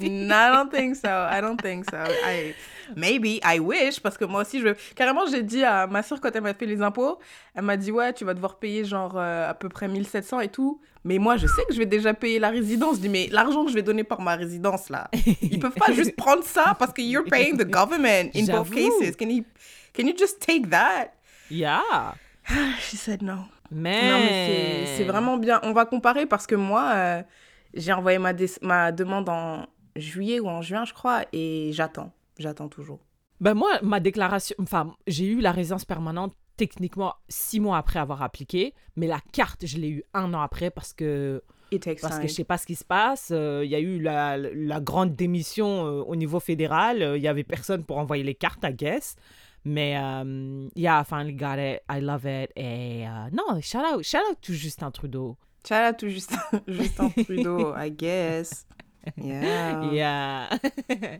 No, 0.00 0.34
I 0.34 0.50
don't 0.52 0.70
think 0.70 0.96
so. 0.96 1.08
I 1.08 1.40
don't 1.40 1.60
think 1.60 1.84
so. 1.90 1.96
I, 1.98 2.54
maybe, 2.96 3.40
I 3.44 3.58
wish, 3.58 4.00
parce 4.00 4.16
que 4.16 4.24
moi 4.24 4.42
aussi, 4.42 4.60
je... 4.60 4.68
Carrément, 4.94 5.26
j'ai 5.26 5.42
dit 5.42 5.64
à 5.64 5.86
ma 5.86 6.02
soeur 6.02 6.20
quand 6.20 6.30
elle 6.34 6.42
m'a 6.42 6.54
fait 6.54 6.66
les 6.66 6.82
impôts, 6.82 7.18
elle 7.54 7.62
m'a 7.62 7.76
dit, 7.76 7.90
ouais, 7.90 8.12
tu 8.12 8.24
vas 8.24 8.34
devoir 8.34 8.58
payer 8.58 8.84
genre 8.84 9.16
euh, 9.16 9.50
à 9.50 9.54
peu 9.54 9.68
près 9.68 9.88
1700 9.88 10.40
et 10.40 10.48
tout. 10.48 10.80
Mais 11.04 11.18
moi, 11.18 11.36
je 11.36 11.46
sais 11.46 11.62
que 11.68 11.72
je 11.72 11.78
vais 11.78 11.86
déjà 11.86 12.14
payer 12.14 12.38
la 12.38 12.50
résidence. 12.50 12.96
Je 12.96 13.02
dis, 13.02 13.08
mais 13.08 13.28
l'argent 13.30 13.64
que 13.64 13.70
je 13.70 13.74
vais 13.76 13.82
donner 13.82 14.02
par 14.02 14.20
ma 14.20 14.34
résidence, 14.34 14.88
là, 14.90 15.08
ils 15.40 15.60
peuvent 15.60 15.72
pas 15.74 15.92
juste 15.92 16.16
prendre 16.16 16.42
ça 16.42 16.74
parce 16.78 16.92
que 16.92 17.00
you're 17.00 17.24
paying 17.24 17.56
the 17.56 17.68
government 17.68 18.30
in 18.34 18.44
both 18.46 18.70
cases. 18.70 19.16
Can 19.16 19.28
you, 19.28 19.44
can 19.94 20.06
you 20.06 20.14
just 20.16 20.40
take 20.40 20.68
that? 20.70 21.12
Yeah. 21.50 22.14
She 22.80 22.96
said 22.96 23.22
no. 23.22 23.44
Mais... 23.70 24.10
Non, 24.10 24.18
mais 24.20 24.86
c'est- 24.96 25.04
vraiment 25.04 25.36
bien. 25.36 25.60
On 25.62 25.72
va 25.72 25.84
comparer 25.84 26.26
parce 26.26 26.46
que 26.46 26.54
moi, 26.54 26.90
euh, 26.94 27.22
j'ai 27.74 27.92
envoyé 27.92 28.18
ma, 28.18 28.32
ma 28.62 28.92
demande 28.92 29.28
en 29.28 29.66
juillet 29.98 30.40
ou 30.40 30.48
en 30.48 30.62
juin, 30.62 30.84
je 30.84 30.92
crois, 30.92 31.24
et 31.32 31.70
j'attends. 31.72 32.12
J'attends 32.38 32.68
toujours. 32.68 33.00
Ben 33.40 33.54
moi, 33.54 33.78
ma 33.82 34.00
déclaration... 34.00 34.54
Enfin, 34.58 34.94
j'ai 35.06 35.26
eu 35.26 35.40
la 35.40 35.52
résidence 35.52 35.84
permanente 35.84 36.34
techniquement 36.56 37.14
six 37.28 37.60
mois 37.60 37.76
après 37.76 37.98
avoir 37.98 38.22
appliqué, 38.22 38.72
mais 38.96 39.06
la 39.06 39.20
carte, 39.32 39.66
je 39.66 39.76
l'ai 39.78 39.88
eu 39.90 40.04
un 40.14 40.32
an 40.32 40.40
après 40.40 40.70
parce 40.70 40.92
que 40.94 41.42
parce 42.00 42.18
que 42.20 42.28
je 42.28 42.32
sais 42.32 42.44
pas 42.44 42.56
ce 42.58 42.64
qui 42.66 42.76
se 42.76 42.84
passe. 42.84 43.30
euh, 43.32 43.62
Il 43.64 43.70
y 43.70 43.74
a 43.74 43.80
eu 43.80 44.00
la, 44.00 44.38
la 44.38 44.80
grande 44.80 45.14
démission 45.16 45.84
euh, 45.84 46.02
au 46.02 46.14
niveau 46.16 46.40
fédéral. 46.40 47.02
euh, 47.02 47.16
Il 47.18 47.22
y 47.22 47.28
avait 47.28 47.44
personne 47.44 47.84
pour 47.84 47.98
envoyer 47.98 48.22
les 48.22 48.34
cartes, 48.36 48.62
I 48.64 48.72
guess. 48.72 49.16
Mais 49.64 49.98
euh, 49.98 50.68
yeah, 50.76 51.02
I 51.02 51.04
finally 51.04 51.34
got 51.34 51.56
it. 51.58 51.82
I 51.90 52.00
love 52.00 52.24
it. 52.24 52.52
Et 52.56 53.06
euh, 53.06 53.28
non, 53.32 53.60
shout 53.60 53.78
out, 53.80 54.02
shout 54.04 54.18
out 54.30 54.38
to 54.40 54.52
Justin 54.54 54.90
Trudeau. 54.92 55.36
Shout 55.68 55.74
out 55.90 55.96
to 55.98 56.08
Justin, 56.08 56.38
Justin 56.68 57.10
Trudeau, 57.24 57.74
I 57.76 57.90
guess. 57.90 58.64
Yeah. 59.16 59.90
Yeah. 59.92 60.58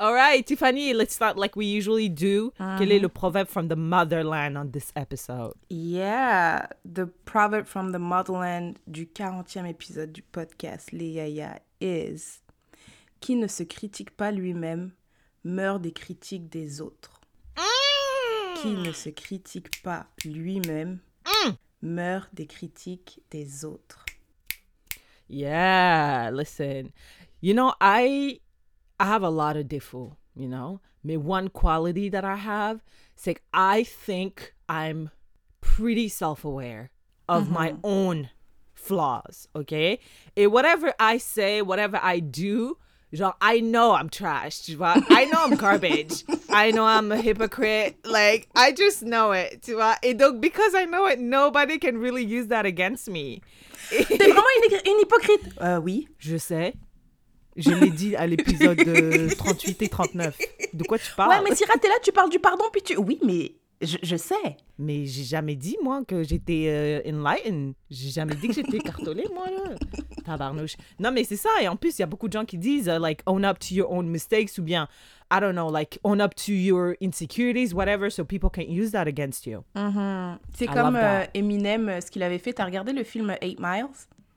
All 0.00 0.12
right, 0.12 0.46
Tiffany, 0.46 0.92
let's 0.94 1.14
start 1.14 1.36
like 1.36 1.56
we 1.56 1.66
usually 1.66 2.08
do. 2.08 2.52
Quel 2.58 2.92
est 2.92 3.00
le 3.00 3.08
proverbe 3.08 3.48
from 3.48 3.68
the 3.68 3.76
motherland 3.76 4.56
on 4.56 4.70
this 4.70 4.92
episode? 4.96 5.54
Yeah. 5.68 6.66
The 6.84 7.06
proverb 7.24 7.66
from 7.66 7.92
the 7.92 7.98
motherland 7.98 8.78
du 8.86 9.06
40e 9.06 9.66
épisode 9.66 10.12
du 10.12 10.22
podcast 10.22 10.92
Les 10.92 11.10
Yaya 11.10 11.58
is 11.80 12.40
Qui 13.20 13.36
ne 13.36 13.46
se 13.46 13.62
critique 13.62 14.16
pas 14.16 14.32
lui-même 14.32 14.92
meurt 15.44 15.80
des 15.80 15.92
critiques 15.92 16.48
des 16.50 16.80
autres. 16.80 17.20
Qui 18.60 18.74
ne 18.74 18.92
se 18.92 19.08
critique 19.10 19.82
pas 19.82 20.06
lui-même 20.24 20.98
meurt 21.82 22.28
des 22.32 22.46
critiques 22.46 23.20
des 23.30 23.64
autres. 23.64 24.04
Yeah, 25.28 26.30
listen. 26.30 26.92
You 27.42 27.54
know, 27.54 27.74
I 27.80 28.38
I 29.00 29.06
have 29.06 29.24
a 29.24 29.28
lot 29.28 29.56
of 29.56 29.66
diffu, 29.66 30.16
you 30.34 30.48
know. 30.48 30.80
But 31.04 31.18
one 31.18 31.48
quality 31.48 32.08
that 32.08 32.24
I 32.24 32.36
have 32.36 32.80
is 33.18 33.26
like 33.26 33.42
I 33.52 33.82
think 33.82 34.54
I'm 34.68 35.10
pretty 35.60 36.08
self-aware 36.08 36.90
of 37.28 37.50
my 37.50 37.72
mm-hmm. 37.72 37.80
own 37.82 38.30
flaws, 38.74 39.48
okay? 39.56 39.98
And 40.36 40.52
whatever 40.52 40.94
I 41.00 41.18
say, 41.18 41.62
whatever 41.62 41.98
I 42.00 42.20
do, 42.20 42.78
Genre, 43.14 43.34
I 43.40 43.60
know 43.60 43.92
I'm 43.92 44.08
trash, 44.08 44.60
tu 44.64 44.76
vois. 44.76 45.02
I 45.10 45.24
know 45.26 45.44
I'm 45.44 45.56
garbage. 45.56 46.24
I 46.48 46.70
know 46.70 46.84
I'm 46.84 47.10
a 47.10 47.20
hypocrite. 47.20 48.06
Like, 48.06 48.48
I 48.54 48.72
just 48.72 49.02
know 49.02 49.32
it, 49.32 49.62
tu 49.62 49.74
vois. 49.74 49.96
Et 50.02 50.16
donc, 50.16 50.40
because 50.40 50.74
I 50.74 50.84
know 50.84 51.06
it, 51.06 51.18
nobody 51.18 51.78
can 51.78 51.98
really 51.98 52.24
use 52.24 52.46
that 52.48 52.66
against 52.66 53.10
me. 53.10 53.42
T'es 53.90 54.04
vraiment 54.04 54.44
une, 54.70 54.80
une 54.86 55.00
hypocrite. 55.00 55.42
Euh, 55.60 55.78
oui. 55.78 56.08
Je 56.18 56.38
sais. 56.38 56.74
Je 57.56 57.70
l'ai 57.70 57.90
dit 57.90 58.16
à 58.16 58.26
l'épisode 58.26 58.80
euh, 58.86 59.28
38 59.36 59.82
et 59.82 59.88
39. 59.88 60.38
De 60.72 60.84
quoi 60.84 60.98
tu 60.98 61.12
parles? 61.16 61.30
Ouais, 61.30 61.48
mais 61.50 61.54
Syrah, 61.54 61.74
t'es 61.80 61.88
là, 61.88 61.94
tu 62.02 62.12
parles 62.12 62.30
du 62.30 62.38
pardon, 62.38 62.64
puis 62.72 62.82
tu. 62.82 62.96
Oui, 62.96 63.18
mais 63.24 63.52
je, 63.82 63.98
je 64.02 64.16
sais. 64.16 64.56
Mais 64.78 65.06
j'ai 65.06 65.24
jamais 65.24 65.54
dit, 65.56 65.76
moi, 65.82 66.02
que 66.06 66.22
j'étais 66.22 66.66
euh, 66.68 67.10
enlightened. 67.10 67.74
J'ai 67.90 68.10
jamais 68.10 68.34
dit 68.34 68.48
que 68.48 68.54
j'étais 68.54 68.78
cartolée, 68.78 69.26
moi, 69.34 69.46
là. 69.50 69.74
Tabarnouche. 70.24 70.76
Non, 70.98 71.10
mais 71.10 71.24
c'est 71.24 71.36
ça. 71.36 71.50
Et 71.60 71.68
en 71.68 71.76
plus, 71.76 71.98
il 71.98 72.00
y 72.00 72.04
a 72.04 72.06
beaucoup 72.06 72.28
de 72.28 72.32
gens 72.32 72.44
qui 72.44 72.58
disent, 72.58 72.88
euh, 72.88 72.98
like, 72.98 73.20
own 73.26 73.44
up 73.44 73.58
to 73.58 73.74
your 73.74 73.92
own 73.92 74.08
mistakes 74.08 74.56
ou 74.58 74.62
bien, 74.62 74.88
I 75.32 75.40
don't 75.40 75.52
know, 75.52 75.70
like, 75.70 75.98
own 76.04 76.20
up 76.20 76.34
to 76.46 76.52
your 76.52 76.94
insecurities, 77.02 77.74
whatever, 77.74 78.10
so 78.10 78.24
people 78.24 78.50
can't 78.50 78.68
use 78.68 78.92
that 78.92 79.06
against 79.06 79.46
you. 79.46 79.64
Mhm. 79.74 80.38
C'est 80.54 80.66
comme 80.66 80.96
euh, 80.96 81.24
Eminem, 81.34 81.88
euh, 81.88 82.00
ce 82.00 82.10
qu'il 82.10 82.22
avait 82.22 82.38
fait. 82.38 82.52
T'as 82.52 82.64
regardé 82.64 82.92
le 82.92 83.02
film 83.04 83.34
8 83.42 83.58
Miles? 83.58 83.86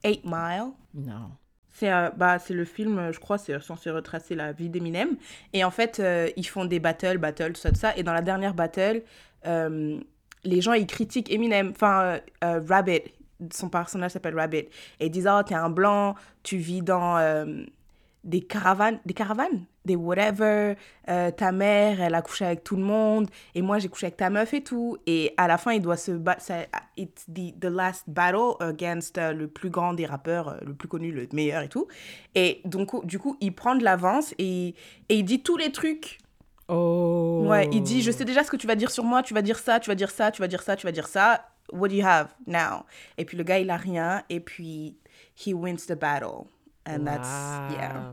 8 0.03 0.21
Mile? 0.25 0.71
Non. 0.93 1.31
C'est 1.77 1.91
euh, 1.91 2.09
bah, 2.15 2.39
c'est 2.39 2.53
le 2.53 2.63
film, 2.63 2.97
euh, 2.97 3.11
je 3.11 3.19
crois, 3.19 3.37
c'est 3.37 3.59
censé 3.59 3.91
retracer 3.91 4.33
la 4.33 4.53
vie 4.53 4.69
d'Eminem. 4.69 5.17
Et 5.51 5.65
en 5.65 5.71
fait, 5.71 5.99
euh, 5.99 6.29
ils 6.37 6.47
font 6.47 6.63
des 6.63 6.79
battles, 6.79 7.17
battles, 7.17 7.51
tout 7.51 7.59
ça, 7.59 7.69
tout 7.69 7.79
ça. 7.79 7.95
Et 7.97 8.03
dans 8.03 8.13
la 8.13 8.21
dernière 8.21 8.53
battle, 8.53 9.03
les 9.43 10.61
gens, 10.61 10.73
ils 10.73 10.87
critiquent 10.87 11.29
Eminem. 11.31 11.71
Enfin, 11.71 12.19
Rabbit, 12.41 13.01
son 13.51 13.67
personnage 13.67 14.11
s'appelle 14.11 14.35
Rabbit. 14.35 14.69
Et 14.99 15.07
ils 15.07 15.11
disent, 15.11 15.29
oh, 15.29 15.43
t'es 15.43 15.55
un 15.55 15.69
blanc, 15.69 16.15
tu 16.43 16.57
vis 16.57 16.81
dans 16.81 17.17
des 18.25 18.41
caravanes, 18.41 18.99
des 19.05 19.13
caravanes, 19.13 19.65
des 19.85 19.95
whatever. 19.95 20.75
euh, 21.07 21.31
ta 21.31 21.51
mère, 21.51 22.01
elle 22.01 22.15
a 22.15 22.21
couché 22.21 22.43
avec 22.43 22.63
tout 22.63 22.75
le 22.75 22.81
monde. 22.83 23.29
Et 23.53 23.61
moi, 23.61 23.77
j'ai 23.79 23.87
couché 23.87 24.07
avec 24.07 24.17
ta 24.17 24.29
meuf 24.29 24.53
et 24.53 24.63
tout. 24.63 24.97
Et 25.05 25.33
à 25.37 25.47
la 25.47 25.57
fin, 25.57 25.71
il 25.73 25.81
doit 25.81 25.95
se 25.95 26.11
battre. 26.11 26.43
It's 26.97 27.25
the, 27.27 27.57
the 27.59 27.65
last 27.65 28.03
battle 28.07 28.55
against 28.59 29.17
euh, 29.17 29.31
le 29.31 29.47
plus 29.47 29.69
grand 29.69 29.93
des 29.93 30.05
rappeurs, 30.05 30.49
euh, 30.49 30.57
le 30.65 30.73
plus 30.73 30.87
connu, 30.87 31.11
le 31.11 31.27
meilleur 31.31 31.61
et 31.61 31.69
tout. 31.69 31.87
Et 32.33 32.61
donc, 32.65 33.05
du 33.05 33.19
coup, 33.19 33.37
il 33.39 33.53
prend 33.53 33.75
de 33.75 33.83
l'avance 33.83 34.33
et, 34.39 34.69
et 35.09 35.15
il 35.15 35.23
dit 35.23 35.41
tous 35.43 35.57
les 35.57 35.71
trucs. 35.71 36.17
Oh. 36.67 37.45
Ouais, 37.45 37.69
il 37.71 37.83
dit, 37.83 38.01
je 38.01 38.09
sais 38.09 38.25
déjà 38.25 38.43
ce 38.43 38.49
que 38.49 38.57
tu 38.57 38.65
vas 38.65 38.75
dire 38.75 38.89
sur 38.89 39.03
moi, 39.03 39.21
tu 39.21 39.35
vas 39.35 39.43
dire 39.43 39.59
ça, 39.59 39.79
tu 39.79 39.89
vas 39.89 39.95
dire 39.95 40.09
ça, 40.09 40.31
tu 40.31 40.41
vas 40.41 40.47
dire 40.47 40.63
ça, 40.63 40.75
tu 40.75 40.87
vas 40.87 40.91
dire 40.91 41.07
ça. 41.07 41.47
What 41.71 41.89
do 41.89 41.95
you 41.95 42.05
have 42.05 42.29
now? 42.47 42.85
Et 43.19 43.25
puis 43.25 43.37
le 43.37 43.43
gars, 43.43 43.59
il 43.59 43.69
a 43.69 43.77
rien. 43.77 44.23
Et 44.29 44.39
puis, 44.39 44.97
he 45.35 45.53
wins 45.53 45.85
the 45.87 45.93
battle. 45.93 46.47
And 46.85 47.07
that's, 47.07 47.27
yeah. 47.73 48.11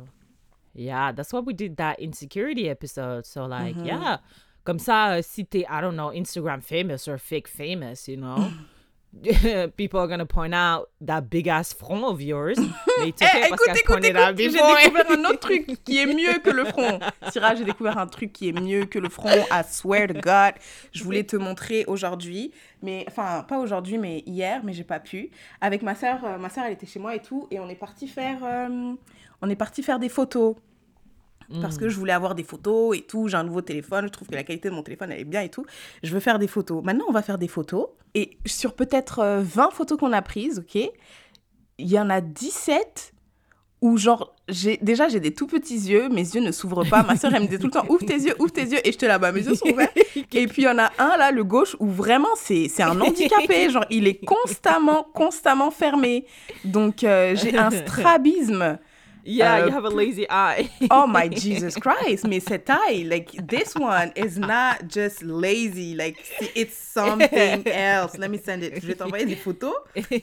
Yeah, 0.75 1.13
that's 1.13 1.33
why 1.33 1.41
we 1.41 1.53
did 1.53 1.77
that 1.77 2.01
insecurity 2.01 2.69
episode. 2.71 3.27
So 3.27 3.45
like, 3.47 3.77
Mm-hmm. 3.77 3.87
yeah. 3.87 4.19
Comme 4.65 4.79
ça, 4.79 5.23
si 5.25 5.45
t'es, 5.45 5.65
I 5.69 5.81
don't 5.81 5.97
know, 5.97 6.11
Instagram 6.11 6.63
famous 6.63 7.09
or 7.09 7.19
fake 7.19 7.49
famous, 7.49 8.07
you 8.09 8.17
know, 8.17 8.53
people 9.77 10.01
are 10.01 10.09
gonna 10.09 10.25
point 10.25 10.55
out 10.55 10.89
that 11.01 11.23
big 11.29 11.47
ass 11.47 11.73
front 11.73 12.05
of 12.05 12.21
yours. 12.23 12.59
Mais 12.99 13.09
it's 13.09 13.21
okay 13.23 13.43
Eh, 13.45 13.49
parce 13.51 13.63
écoute, 13.63 13.77
écoute, 13.79 14.05
écoute, 14.05 14.37
j'ai 14.37 14.49
découvert 14.49 15.11
un 15.11 15.25
autre 15.27 15.41
truc 15.41 15.67
qui 15.85 15.99
est 15.99 16.07
mieux 16.07 16.39
que 16.39 16.51
le 16.51 16.65
front. 16.65 16.99
Syrah, 17.31 17.55
j'ai 17.55 17.65
découvert 17.65 17.99
un 17.99 18.07
truc 18.07 18.33
qui 18.33 18.49
est 18.49 18.59
mieux 18.59 18.87
que 18.87 18.99
le 18.99 19.09
front. 19.09 19.45
I 19.51 19.63
swear 19.69 20.09
to 20.09 20.15
God. 20.15 20.55
Je 20.93 21.05
voulais 21.05 21.25
te 21.25 21.37
montrer 21.37 21.85
aujourd'hui, 21.87 22.53
mais 22.83 23.05
enfin, 23.09 23.45
pas 23.47 23.59
aujourd'hui, 23.59 23.99
mais 23.99 24.23
hier, 24.27 24.63
mais 24.65 24.73
j'ai 24.73 24.85
pas 24.85 25.01
pu. 25.01 25.31
Avec 25.61 25.83
ma 25.83 25.95
sœur, 25.95 26.25
euh, 26.25 26.39
ma 26.39 26.49
sœur, 26.49 26.65
elle 26.65 26.73
était 26.73 26.87
chez 26.87 26.99
moi 26.99 27.15
et 27.15 27.21
tout, 27.21 27.47
et 27.51 27.61
on 27.61 27.69
est 27.69 27.75
parti 27.75 28.09
faire, 28.09 28.39
euh, 28.43 28.95
on 29.43 29.51
est 29.51 29.57
parti 29.57 29.83
faire 29.83 29.99
des 29.99 30.09
photos. 30.09 30.57
Parce 31.61 31.79
que 31.79 31.89
je 31.89 31.97
voulais 31.97 32.13
avoir 32.13 32.35
des 32.35 32.43
photos 32.43 32.97
et 32.97 33.03
tout. 33.03 33.29
J'ai 33.29 33.37
un 33.37 33.45
nouveau 33.45 33.61
téléphone. 33.61 34.07
Je 34.07 34.11
trouve 34.13 34.29
que 34.29 34.35
la 34.35 34.45
qualité 34.45 34.71
de 34.71 34.75
mon 34.75 34.83
téléphone, 34.83 35.13
elle 35.13 35.21
est 35.21 35.25
bien 35.25 35.43
et 35.43 35.49
tout. 35.49 35.65
Je 36.03 36.13
veux 36.13 36.21
faire 36.21 36.39
des 36.39 36.49
photos. 36.49 36.83
Maintenant, 36.83 37.05
on 37.09 37.13
va 37.13 37.23
faire 37.23 37.39
des 37.39 37.49
photos. 37.49 37.87
Et 38.15 38.39
sur 38.47 38.75
peut-être 38.75 39.21
euh, 39.21 39.43
20 39.43 39.71
photos 39.71 39.99
qu'on 39.99 40.13
a 40.13 40.23
prises, 40.23 40.59
ok 40.61 40.91
Il 41.79 41.89
y 41.89 41.99
en 41.99 42.11
a 42.11 42.21
17 42.21 43.13
où, 43.83 43.97
genre, 43.97 44.37
j'ai 44.49 44.77
déjà, 44.81 45.09
j'ai 45.09 45.19
des 45.19 45.35
tout 45.35 45.49
petits 45.49 45.75
yeux. 45.75 46.09
Mes 46.09 46.23
yeux 46.23 46.41
ne 46.41 46.53
s'ouvrent 46.53 46.89
pas. 46.89 47.03
Ma 47.03 47.17
soeur, 47.17 47.35
elle 47.35 47.43
me 47.43 47.49
dit 47.49 47.59
tout 47.59 47.67
le 47.67 47.73
temps, 47.73 47.85
ouvre 47.89 48.07
tes 48.07 48.15
yeux, 48.15 48.35
ouvre 48.39 48.53
tes 48.53 48.63
yeux. 48.63 48.79
Et 48.87 48.93
je 48.93 48.99
te 48.99 49.07
là, 49.07 49.19
bas 49.19 49.33
mes 49.33 49.45
yeux 49.45 49.57
sont 49.57 49.67
ouverts. 49.67 49.91
Et 50.33 50.47
puis, 50.47 50.63
il 50.63 50.65
y 50.67 50.69
en 50.69 50.79
a 50.79 50.93
un, 50.99 51.17
là, 51.17 51.33
le 51.33 51.43
gauche, 51.43 51.77
où 51.81 51.89
vraiment, 51.89 52.29
c'est 52.37 52.69
c'est 52.69 52.85
un 52.85 53.01
handicapé. 53.01 53.71
Genre, 53.71 53.85
il 53.91 54.07
est 54.07 54.25
constamment, 54.25 55.05
constamment 55.13 55.73
fermé. 55.73 56.27
Donc, 56.65 57.03
euh, 57.03 57.35
j'ai 57.35 57.59
un 57.59 57.71
strabisme. 57.87 58.79
Yeah, 59.25 59.67
you 59.67 59.73
have 59.73 59.85
a 59.85 59.91
lazy 59.91 60.27
eye. 60.29 60.69
Oh 60.91 61.07
my 61.07 61.29
Jesus 61.29 61.75
Christ, 61.81 62.27
mais 62.27 62.41
cette 62.41 62.65
taille, 62.65 63.05
like 63.05 63.47
this 63.47 63.75
one 63.77 64.13
is 64.17 64.39
not 64.39 64.89
just 64.89 65.23
lazy, 65.23 65.95
like 65.95 66.17
it's 66.55 66.77
something 66.77 67.67
else. 67.69 68.19
Let 68.19 68.29
me 68.31 68.39
send 68.39 68.63
it. 68.63 68.81
Je 68.81 68.87
vais 68.87 68.95
t'envoyer 68.95 69.25
des 69.25 69.37
photos 69.37 69.75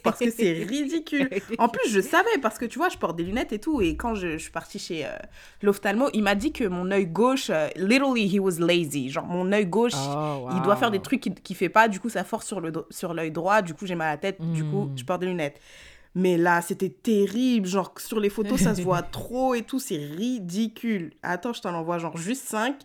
parce 0.04 0.20
que 0.20 0.30
c'est 0.32 0.52
ridicule. 0.52 1.30
En 1.58 1.70
plus, 1.70 1.90
je 1.90 2.02
savais 2.02 2.38
parce 2.42 2.58
que 2.58 2.66
tu 2.66 2.78
vois, 2.78 2.90
je 2.90 2.98
porte 2.98 3.16
des 3.16 3.24
lunettes 3.24 3.54
et 3.54 3.60
tout 3.60 3.82
et 3.82 3.96
quand 3.96 4.16
je, 4.16 4.34
je 4.34 4.38
suis 4.38 4.52
partie 4.52 4.80
chez 4.80 5.06
euh, 5.06 5.10
l'ophtalmo, 5.62 6.10
il 6.14 6.24
m'a 6.24 6.36
dit 6.36 6.52
que 6.52 6.66
mon 6.66 6.92
œil 6.92 7.08
gauche, 7.08 7.50
euh, 7.50 7.68
literally 7.76 8.28
he 8.28 8.40
was 8.40 8.60
lazy. 8.60 9.10
Genre 9.10 9.26
mon 9.26 9.52
œil 9.52 9.66
gauche, 9.66 9.94
Oh, 9.96 10.50
il 10.54 10.62
doit 10.62 10.76
faire 10.76 10.92
des 10.92 11.00
trucs 11.00 11.22
qu'il 11.22 11.36
qu'il 11.36 11.56
fait 11.56 11.70
pas, 11.70 11.88
du 11.88 12.00
coup 12.00 12.10
ça 12.10 12.24
force 12.24 12.46
sur 12.46 12.60
le 12.62 12.72
sur 12.90 13.14
l'œil 13.14 13.32
droit, 13.32 13.62
du 13.62 13.74
coup 13.74 13.86
j'ai 13.86 13.96
mal 13.96 14.08
à 14.10 14.12
la 14.12 14.18
tête, 14.18 14.42
du 14.42 14.64
coup 14.64 14.90
je 14.96 15.04
porte 15.04 15.22
des 15.22 15.28
lunettes. 15.28 15.60
Mais 16.16 16.38
là, 16.38 16.62
c'était 16.62 16.90
terrible. 16.90 17.68
Genre, 17.68 17.94
sur 17.98 18.20
les 18.20 18.30
photos, 18.30 18.60
ça 18.60 18.76
se 18.76 18.82
voit 18.82 19.02
trop 19.12 19.54
et 19.54 19.62
tout. 19.62 19.80
C'est 19.80 19.98
ridicule. 19.98 21.14
Attends, 21.24 21.54
je 21.54 21.62
t'en 21.62 21.74
envoie 21.74 21.98
genre 21.98 22.18
juste 22.18 22.44
5. 22.48 22.76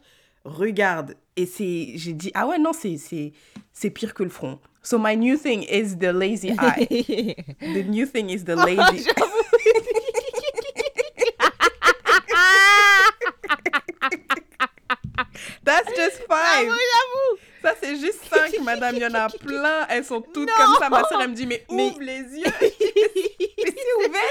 Regarde. 0.45 1.17
Et 1.37 1.47
c'est... 1.47 1.93
J'ai 1.97 2.13
dit, 2.13 2.31
ah 2.35 2.47
ouais, 2.47 2.59
non, 2.59 2.73
c'est, 2.73 2.97
c'est, 2.99 3.33
c'est 3.73 3.91
pire 3.91 4.15
que 4.15 4.23
le 4.23 4.29
front. 4.29 4.61
So 4.83 4.99
my 4.99 5.17
new 5.17 5.39
thing 5.39 5.63
is 5.63 5.97
the 5.97 6.13
lazy 6.13 6.51
eye. 6.59 6.87
the 7.61 7.85
new 7.89 8.07
thing 8.07 8.29
is 8.29 8.45
the 8.45 8.55
lazy... 8.55 9.07
That's 15.65 15.89
just 15.97 16.23
five. 16.29 16.67
J'avoue. 16.67 17.39
Ça, 17.65 17.75
c'est 17.83 17.97
juste 17.97 18.21
5, 18.31 18.61
madame. 18.63 18.97
Il 18.97 19.03
y 19.03 19.07
en 19.07 19.15
a 19.15 19.29
plein. 19.29 19.87
Elles 19.89 20.05
sont 20.05 20.21
toutes 20.21 20.51
comme 20.51 20.75
ça. 20.79 20.91
Ma 20.91 21.03
soeur, 21.05 21.23
elle 21.23 21.31
me 21.31 21.35
dit, 21.35 21.47
mais 21.47 21.65
ouvre 21.69 22.01
les 22.01 22.21
yeux. 22.21 22.45
mais 22.61 22.71
c'est 23.59 24.07
ouvert. 24.07 24.21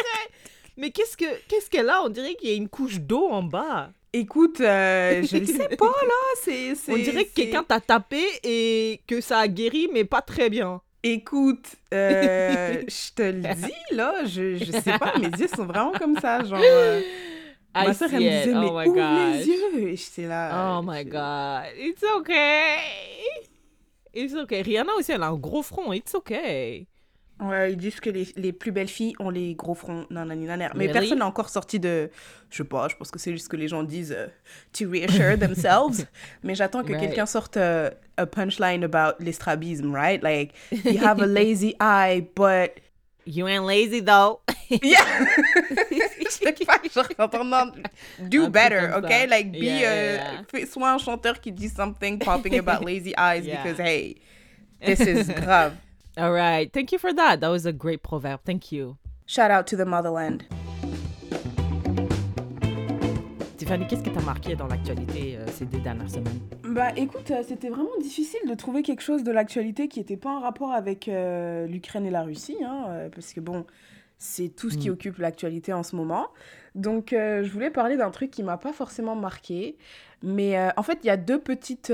Mais 0.75 0.90
qu'est-ce 0.90 1.16
que 1.16 1.25
qu'est-ce 1.48 1.70
qu'elle 1.70 1.88
a 1.88 2.02
On 2.02 2.10
dirait 2.10 2.34
qu'il 2.34 2.50
y 2.50 2.54
a 2.54 2.56
une 2.56 2.68
couche 2.68 3.00
d'eau 3.00 3.28
en 3.30 3.44
bas. 3.44 3.92
Écoute, 4.12 4.60
euh, 4.60 5.22
je 5.22 5.38
ne 5.38 5.46
sais 5.46 5.70
pas, 5.78 5.86
là. 5.86 6.13
C'est, 6.42 6.74
On 6.88 6.98
dirait 6.98 7.25
que 7.25 7.34
quelqu'un 7.36 7.62
t'a 7.62 7.80
tapé 7.80 8.24
et 8.44 9.00
que 9.06 9.22
ça 9.22 9.38
a 9.38 9.48
guéri, 9.48 9.88
mais 9.94 10.04
pas 10.04 10.24
très 10.24 10.50
bien. 10.50 10.82
Écoute, 11.04 11.68
euh, 11.94 12.82
je 12.88 13.13
te 13.13 13.22
le 13.22 13.54
dis, 13.54 13.96
là. 13.96 14.25
Je, 14.25 14.56
je 14.56 14.72
sais 14.72 14.98
pas, 14.98 15.13
mes 15.20 15.28
yeux 15.28 15.48
sont 15.56 15.66
vraiment 15.66 15.92
comme 15.92 16.18
ça. 16.20 16.44
Genre, 16.44 16.60
euh, 16.60 17.02
I 17.75 17.88
ma 17.88 17.94
soeur, 17.94 18.10
elle 18.13 18.20
me 18.20 18.25
it. 18.25 18.44
disait, 18.46 18.53
mais 18.60 18.68
oh 18.70 18.80
my 18.80 18.88
ouvre 18.88 18.96
gosh. 18.96 19.34
les 19.38 19.48
yeux. 19.48 19.88
Et 19.89 19.96
j'étais 19.96 20.27
là. 20.27 20.51
Oh 20.53 20.80
euh, 20.80 20.82
my 20.86 21.06
god. 21.06 21.63
It's 21.77 22.03
okay. 22.18 22.77
It's 24.13 24.36
okay. 24.36 24.62
Rihanna 24.62 24.94
aussi, 24.98 25.12
elle 25.12 25.24
a 25.24 25.27
un 25.27 25.36
gros 25.38 25.63
front. 25.63 25.92
It's 25.94 26.13
okay. 26.13 26.88
Ouais, 27.42 27.74
ils 27.74 27.77
disent 27.77 28.00
que 28.00 28.12
les, 28.12 28.27
les 28.38 28.53
plus 28.53 28.72
belles 28.72 28.88
filles 28.88 29.15
ont 29.20 29.32
les 29.32 29.56
gros 29.56 29.74
fronts. 29.74 30.06
Mais 30.75 30.88
personne 30.88 31.18
n'a 31.20 31.25
encore 31.25 31.50
sorti 31.50 31.80
de. 31.80 32.10
Je 32.51 32.58
sais 32.58 32.63
pas, 32.63 32.88
je 32.88 32.96
pense 32.96 33.10
que 33.10 33.18
c'est 33.18 33.32
juste 33.32 33.48
que 33.48 33.58
les 33.58 33.68
gens 33.68 33.82
disent 33.84 34.15
euh, 34.15 34.27
to 34.72 34.88
reassure 34.89 35.38
themselves. 35.38 36.06
Mais 36.44 36.53
j'attends 36.53 36.84
que 36.84 36.94
Right. 36.94 37.08
quelqu'un 37.08 37.25
sorte 37.25 37.58
euh, 37.58 37.89
a 38.18 38.27
punchline 38.27 38.84
about 38.84 39.15
l'estrabisme, 39.20 39.94
right? 39.96 40.22
Like, 40.22 40.53
you 40.86 41.03
have 41.03 41.20
a 41.22 41.25
lazy 41.25 41.75
eye, 41.82 42.22
but. 42.36 42.83
You 43.25 43.48
ain't 43.48 43.63
lazy 43.65 44.00
though. 44.01 44.42
Yeah! 44.82 45.25
Je 45.92 46.30
sais 46.30 46.51
pas, 46.65 46.80
genre, 46.92 47.13
entendant 47.20 47.86
do 48.30 48.50
better, 48.50 48.92
ok? 48.96 49.27
Like, 49.30 49.51
be. 49.51 49.60
Yeah, 49.68 49.80
yeah, 49.80 50.13
yeah. 50.13 50.42
fais- 50.48 50.65
Sois 50.65 50.89
un 50.94 50.98
chanteur 50.98 51.39
qui 51.39 51.51
dit 51.51 51.70
something 51.70 52.18
popping 52.20 52.58
about 52.58 52.84
lazy 52.89 53.15
eyes 53.15 53.46
because, 53.46 53.77
hey, 53.77 54.15
this 54.84 55.00
is 55.00 55.27
grave. 55.46 55.74
All 56.18 56.32
right. 56.32 56.72
Thank 56.74 56.92
you 56.92 56.98
for 56.98 57.13
that. 57.13 57.39
That 57.42 57.50
was 57.50 57.65
a 57.68 57.72
great 57.74 58.01
proverb. 58.03 58.39
Thank 58.46 58.72
you. 58.72 58.98
Shout 59.27 59.51
out 59.51 59.68
to 59.68 59.75
the 59.75 59.86
motherland. 59.86 60.46
Qu'est-ce 63.80 64.03
qui 64.03 64.12
t'a 64.12 64.22
marqué 64.22 64.56
dans 64.56 64.68
l'actualité 64.68 65.36
euh, 65.36 65.48
ces 65.48 65.65
deux 65.65 65.80
dernières 65.80 66.10
semaines? 66.10 66.39
Bah 66.63 66.89
écoute, 66.96 67.32
euh, 67.32 67.42
c'était 67.46 67.70
vraiment 67.70 67.98
difficile 68.00 68.39
de 68.48 68.53
trouver 68.53 68.84
quelque 68.84 69.01
chose 69.01 69.24
de 69.24 69.32
l'actualité 69.32 69.88
qui 69.88 70.00
n'était 70.00 70.15
pas 70.15 70.30
en 70.30 70.42
rapport 70.42 70.72
avec 70.72 71.08
euh, 71.08 71.65
l'Ukraine 71.65 72.06
et 72.06 72.12
la 72.12 72.22
Russie, 72.22 72.58
hein, 72.63 73.10
parce 73.13 73.34
que 73.34 73.39
bon, 73.39 73.65
c'est 74.20 74.50
tout 74.50 74.70
ce 74.70 74.77
qui 74.77 74.89
Mm. 74.89 74.94
occupe 74.94 75.18
l'actualité 75.18 75.74
en 75.74 75.82
ce 75.82 75.96
moment. 75.96 76.27
Donc 76.75 77.10
je 77.12 77.50
voulais 77.51 77.72
parler 77.72 77.98
d'un 77.98 78.12
truc 78.12 78.30
qui 78.30 78.44
m'a 78.44 78.58
pas 78.58 78.74
forcément 78.74 79.15
marqué, 79.15 79.75
mais 80.22 80.56
en 80.77 80.84
fait 80.84 81.00
il 81.03 81.08
y 81.08 81.10
a 81.10 81.18
deux 81.18 81.39
petites, 81.39 81.92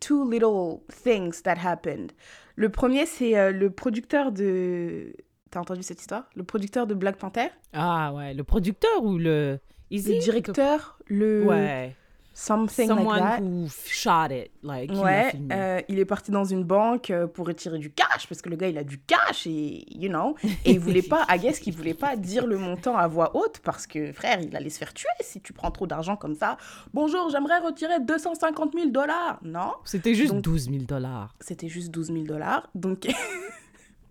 two 0.00 0.30
little 0.30 0.80
things 1.02 1.42
that 1.42 1.56
happened. 1.64 2.12
Le 2.56 2.68
premier 2.68 3.06
c'est 3.06 3.52
le 3.52 3.70
producteur 3.70 4.32
de, 4.32 5.14
t'as 5.50 5.60
entendu 5.60 5.82
cette 5.82 6.00
histoire? 6.00 6.28
Le 6.36 6.44
producteur 6.44 6.86
de 6.86 6.94
Black 6.94 7.16
Panther? 7.16 7.48
Ah 7.72 8.12
ouais, 8.14 8.32
le 8.34 8.44
producteur 8.44 9.02
ou 9.02 9.18
le 9.18 9.58
Is 9.90 10.02
Le 10.08 10.18
directeur, 10.18 10.98
le 11.06 11.44
Ouais. 11.44 11.94
something 12.32 12.88
like 12.88 12.98
Someone 12.98 13.18
that. 13.20 13.38
who 13.40 13.68
shot 13.86 14.28
it, 14.32 14.50
like, 14.64 14.90
Ouais, 14.90 15.30
filmé. 15.30 15.54
euh, 15.54 15.80
il 15.88 16.00
est 16.00 16.04
parti 16.04 16.32
dans 16.32 16.44
une 16.44 16.64
banque 16.64 17.10
euh, 17.10 17.28
pour 17.28 17.46
retirer 17.46 17.78
du 17.78 17.92
cash 17.92 18.26
parce 18.28 18.42
que 18.42 18.48
le 18.48 18.56
gars 18.56 18.66
il 18.68 18.76
a 18.78 18.82
du 18.82 18.98
cash 18.98 19.46
et 19.46 19.84
you 19.96 20.08
know 20.08 20.34
et 20.64 20.72
il 20.72 20.80
voulait 20.80 21.02
pas, 21.02 21.24
I 21.28 21.38
guess 21.38 21.60
qu'il 21.60 21.74
voulait 21.76 21.94
pas 21.94 22.16
dire 22.16 22.46
le 22.48 22.58
montant 22.58 22.96
à 22.96 23.06
voix 23.06 23.36
haute 23.36 23.60
parce 23.62 23.86
que 23.86 24.12
frère 24.12 24.40
il 24.40 24.56
allait 24.56 24.70
se 24.70 24.78
faire 24.78 24.92
tuer 24.94 25.06
si 25.20 25.40
tu 25.42 25.52
prends 25.52 25.70
trop 25.70 25.86
d'argent 25.86 26.16
comme 26.16 26.34
ça. 26.34 26.56
Bonjour, 26.92 27.28
j'aimerais 27.30 27.60
retirer 27.60 28.00
250 28.00 28.72
000 28.74 28.90
dollars. 28.90 29.38
Non, 29.44 29.72
C'était 29.84 30.14
juste 30.14 30.32
Donc- 30.32 30.42
12 30.42 30.70
000 30.70 30.84
dollars. 30.84 31.36
c'était 31.40 31.68
juste 31.68 31.92
12 31.92 32.08
000 32.08 32.24
dollars. 32.24 32.68
Donc, 32.74 33.06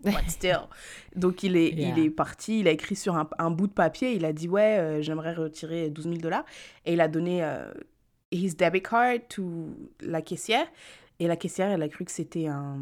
but 0.04 0.24
still. 0.28 0.60
Donc 1.16 1.42
il 1.42 1.56
est, 1.56 1.70
Yeah. 1.72 1.94
il 1.96 2.04
est 2.04 2.10
parti, 2.10 2.60
il 2.60 2.68
a 2.68 2.70
écrit 2.70 2.96
sur 2.96 3.16
un, 3.16 3.28
un 3.38 3.50
bout 3.50 3.66
de 3.66 3.72
papier, 3.72 4.12
il 4.12 4.24
a 4.24 4.32
dit 4.32 4.48
ouais, 4.48 4.78
euh, 4.78 5.02
j'aimerais 5.02 5.34
retirer 5.34 5.90
12 5.90 6.04
000 6.04 6.16
dollars. 6.18 6.44
Et 6.84 6.92
il 6.94 7.00
a 7.00 7.08
donné 7.08 7.42
euh, 7.44 7.72
his 8.30 8.54
debit 8.54 8.82
card 8.82 9.18
to 9.28 9.74
la 10.00 10.22
caissière. 10.22 10.66
Et 11.20 11.26
la 11.28 11.36
caissière, 11.36 11.70
elle 11.70 11.82
a 11.82 11.88
cru 11.88 12.04
que 12.04 12.10
c'était 12.10 12.46
un, 12.48 12.78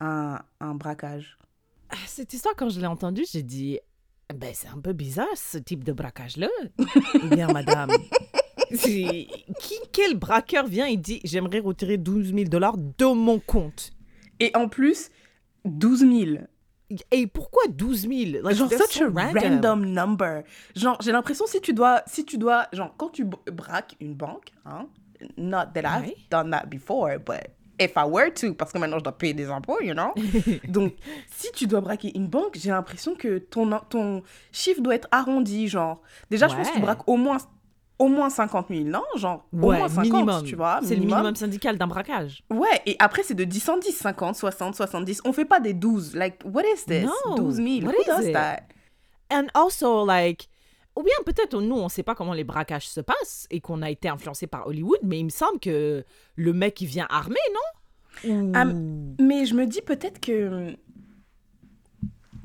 un, 0.00 0.40
un 0.60 0.74
braquage. 0.74 1.38
Ah, 1.90 1.96
Cette 2.06 2.32
histoire, 2.32 2.54
quand 2.56 2.68
je 2.70 2.80
l'ai 2.80 2.86
entendue, 2.86 3.24
j'ai 3.30 3.42
dit 3.42 3.78
ben, 4.34 4.50
c'est 4.54 4.68
un 4.68 4.80
peu 4.80 4.92
bizarre 4.94 5.26
ce 5.36 5.58
type 5.58 5.84
de 5.84 5.92
braquage-là. 5.92 6.48
Eh 7.22 7.28
bien, 7.34 7.46
madame, 7.52 7.90
qui, 8.80 9.28
quel 9.92 10.16
braqueur 10.16 10.66
vient 10.66 10.86
et 10.86 10.96
dit 10.96 11.20
j'aimerais 11.24 11.60
retirer 11.60 11.98
12 11.98 12.32
000 12.32 12.44
dollars 12.44 12.76
de 12.78 13.04
mon 13.14 13.38
compte? 13.38 13.90
Et 14.40 14.50
en 14.56 14.68
plus, 14.68 15.10
12 15.64 15.98
000. 16.00 16.12
Et 17.10 17.26
pourquoi 17.26 17.62
12 17.68 18.02
000 18.02 18.12
Like, 18.42 18.56
genre, 18.56 18.70
such 18.70 18.98
so 18.98 19.04
a 19.06 19.08
random. 19.08 19.84
number. 19.86 20.42
Genre, 20.76 20.98
j'ai 21.00 21.12
l'impression 21.12 21.46
si 21.46 21.60
tu 21.60 21.72
dois, 21.72 22.02
si 22.06 22.24
tu 22.24 22.38
dois, 22.38 22.66
genre, 22.72 22.94
quand 22.96 23.08
tu 23.08 23.24
braques 23.24 23.96
une 24.00 24.14
banque, 24.14 24.52
hein, 24.66 24.86
not 25.36 25.66
that 25.74 25.82
I've 25.84 26.12
done 26.30 26.50
that 26.50 26.66
before, 26.66 27.18
but 27.18 27.50
if 27.80 27.92
I 27.96 28.04
were 28.06 28.30
to, 28.34 28.54
parce 28.54 28.72
que 28.72 28.78
maintenant 28.78 28.98
je 28.98 29.04
dois 29.04 29.16
payer 29.16 29.34
des 29.34 29.50
impôts, 29.50 29.80
you 29.80 29.94
know? 29.94 30.14
Donc, 30.68 30.94
si 31.34 31.50
tu 31.52 31.66
dois 31.66 31.80
braquer 31.80 32.12
une 32.16 32.28
banque, 32.28 32.56
j'ai 32.60 32.70
l'impression 32.70 33.14
que 33.14 33.38
ton, 33.38 33.68
ton 33.88 34.22
chiffre 34.52 34.80
doit 34.80 34.94
être 34.94 35.08
arrondi, 35.10 35.66
genre. 35.68 36.00
Déjà, 36.30 36.48
je 36.48 36.54
pense 36.54 36.68
que 36.68 36.74
tu 36.74 36.80
braques 36.80 37.08
au 37.08 37.16
moins, 37.16 37.38
au 37.98 38.08
moins 38.08 38.28
50 38.30 38.68
000, 38.68 38.84
non 38.84 39.02
Genre, 39.16 39.46
au 39.52 39.56
Ouais, 39.68 39.78
moins 39.78 39.88
50, 39.88 40.12
minimum. 40.12 40.42
tu 40.44 40.56
vois. 40.56 40.80
C'est 40.82 40.96
le 40.96 41.02
minimum 41.02 41.34
syndical 41.36 41.78
d'un 41.78 41.86
braquage. 41.86 42.42
Ouais, 42.50 42.80
et 42.86 42.96
après, 42.98 43.22
c'est 43.22 43.34
de 43.34 43.44
10 43.44 43.68
en 43.68 43.76
10, 43.78 43.92
50, 43.92 44.34
60, 44.36 44.74
70. 44.74 45.20
On 45.24 45.32
fait 45.32 45.44
pas 45.44 45.60
des 45.60 45.74
12. 45.74 46.14
Like, 46.16 46.40
what 46.44 46.62
is 46.64 46.84
this? 46.86 47.04
No, 47.26 47.36
12 47.36 47.54
000. 47.56 47.66
what 47.86 47.92
Who 47.94 48.02
is 48.02 48.04
does 48.06 48.26
it? 48.26 48.32
that? 48.32 48.60
And 49.32 49.46
also, 49.54 50.04
like, 50.04 50.48
ou 50.96 51.02
bien 51.02 51.14
peut-être 51.24 51.60
nous, 51.60 51.76
on 51.76 51.88
sait 51.88 52.02
pas 52.02 52.14
comment 52.14 52.34
les 52.34 52.44
braquages 52.44 52.88
se 52.88 53.00
passent 53.00 53.46
et 53.50 53.60
qu'on 53.60 53.82
a 53.82 53.90
été 53.90 54.08
influencé 54.08 54.46
par 54.46 54.66
Hollywood, 54.66 54.98
mais 55.02 55.18
il 55.18 55.24
me 55.24 55.30
semble 55.30 55.58
que 55.60 56.04
le 56.36 56.52
mec, 56.52 56.80
il 56.80 56.86
vient 56.86 57.06
armé, 57.10 57.36
non? 57.52 58.30
Ou- 58.30 58.52
Ah, 58.54 58.64
Mais 59.20 59.44
je 59.46 59.54
me 59.54 59.66
dis 59.66 59.82
peut-être 59.82 60.20
que. 60.20 60.76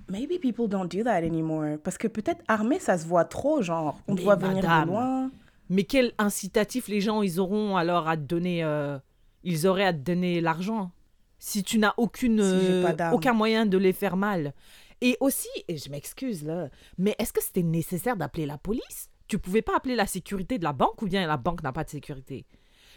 Maybe 0.10 0.40
people 0.40 0.68
don't 0.68 0.88
do 0.88 1.04
that 1.04 1.18
anymore. 1.24 1.78
Parce 1.84 1.98
que 1.98 2.08
peut-être 2.08 2.44
armé, 2.48 2.80
ça 2.80 2.98
se 2.98 3.06
voit 3.06 3.26
trop, 3.26 3.62
genre, 3.62 4.00
on 4.08 4.16
Mais 4.16 4.24
doit 4.24 4.36
venir 4.36 4.64
madame. 4.64 4.86
de 4.86 4.92
loin. 4.92 5.32
Mais 5.70 5.84
quel 5.84 6.14
incitatif 6.18 6.88
les 6.88 7.00
gens, 7.02 7.22
ils 7.22 7.40
auront 7.40 7.78
alors 7.78 8.08
à 8.08 8.18
te 8.18 8.22
donner... 8.24 8.64
euh, 8.64 8.98
ils 9.44 9.68
auraient 9.68 9.86
à 9.86 9.94
te 9.94 10.00
donner 10.00 10.42
l'argent? 10.42 10.92
Si 11.38 11.64
tu 11.64 11.78
n'as 11.80 11.94
aucune, 11.98 12.42
Si 12.42 12.44
euh, 12.44 13.12
aucun 13.12 13.34
moyen 13.34 13.66
de 13.66 13.78
les 13.78 13.94
faire 13.94 14.18
mal. 14.18 14.54
Et 15.02 15.16
aussi, 15.22 15.48
et 15.70 15.78
je 15.78 15.90
m'excuse 15.90 16.44
là, 16.44 16.68
mais 16.98 17.16
est-ce 17.20 17.32
que 17.32 17.42
c'était 17.42 17.64
nécessaire 17.64 18.18
d'appeler 18.18 18.46
la 18.46 18.58
police? 18.58 19.10
Tu 19.28 19.40
pouvais 19.40 19.62
pas 19.62 19.78
appeler 19.78 19.96
la 19.96 20.08
sécurité 20.08 20.58
de 20.58 20.64
la 20.64 20.74
banque 20.74 21.02
ou 21.02 21.06
bien 21.06 21.26
la 21.26 21.38
banque 21.38 21.64
n'a 21.64 21.72
pas 21.72 21.86
de 21.86 21.90
sécurité? 21.90 22.46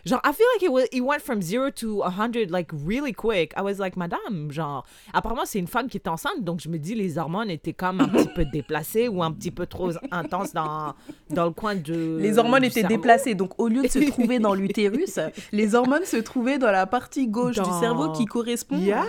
Genre, 0.05 0.21
I 0.25 0.33
feel 0.33 0.47
like 0.55 0.63
it, 0.65 0.73
was, 0.73 0.85
it 0.91 1.01
went 1.01 1.23
from 1.23 1.41
zero 1.41 1.71
to 1.71 1.99
100 2.01 2.51
like 2.51 2.71
really 2.73 3.13
quick. 3.13 3.53
I 3.57 3.63
was 3.63 3.79
like, 3.79 3.97
madame, 3.97 4.51
genre, 4.51 4.85
apparemment 5.15 5.45
c'est 5.45 5.61
une 5.61 5.69
femme 5.69 5.89
qui 5.89 5.97
est 5.97 6.09
enceinte, 6.09 6.43
donc 6.43 6.61
je 6.61 6.69
me 6.69 6.77
dis 6.79 6.97
les 6.97 7.19
hormones 7.19 7.51
étaient 7.51 7.73
comme 7.73 8.01
un 8.01 8.09
petit 8.09 8.29
peu 8.35 8.45
déplacées 8.45 9.07
ou 9.07 9.23
un 9.23 9.31
petit 9.31 9.53
peu 9.53 9.67
trop 9.67 9.93
intenses 10.11 10.53
dans, 10.53 10.95
dans 11.31 11.45
le 11.45 11.53
coin 11.53 11.77
de. 11.77 12.19
Les 12.21 12.37
hormones 12.39 12.65
étaient 12.65 12.81
cerveau. 12.81 12.97
déplacées, 12.97 13.35
donc 13.37 13.53
au 13.61 13.69
lieu 13.69 13.83
de 13.83 13.89
se 13.89 13.99
trouver 14.11 14.41
dans 14.41 14.55
l'utérus, 14.55 15.21
les 15.53 15.75
hormones 15.77 16.05
se 16.05 16.17
trouvaient 16.17 16.59
dans 16.59 16.73
la 16.73 16.87
partie 16.87 17.29
gauche 17.29 17.57
du 17.57 17.71
cerveau 17.81 18.11
qui 18.13 18.25
correspond. 18.25 18.79
Yeah. 18.79 19.05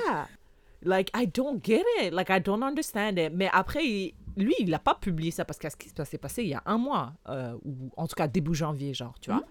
Like, 0.86 1.10
I 1.16 1.26
don't 1.26 1.60
get 1.64 1.82
it. 2.02 2.12
Like, 2.14 2.30
I 2.30 2.40
don't 2.42 2.62
understand 2.62 3.18
it. 3.18 3.32
Mais 3.34 3.50
après, 3.54 3.86
il- 3.86 4.14
lui, 4.38 4.54
il 4.60 4.70
n'a 4.70 4.80
pas 4.80 4.96
publié 4.96 5.32
ça 5.32 5.46
parce 5.46 5.60
que 5.60 5.68
ça 5.96 6.06
s'est 6.06 6.18
passé 6.18 6.44
il 6.44 6.50
y 6.50 6.54
a 6.54 6.64
un 6.66 6.78
mois, 6.78 7.14
euh, 7.30 7.54
ou 7.66 7.92
en 7.98 8.08
tout 8.08 8.16
cas 8.16 8.28
début 8.28 8.54
janvier, 8.56 8.94
genre, 8.94 9.14
tu 9.22 9.32
vois. 9.32 9.44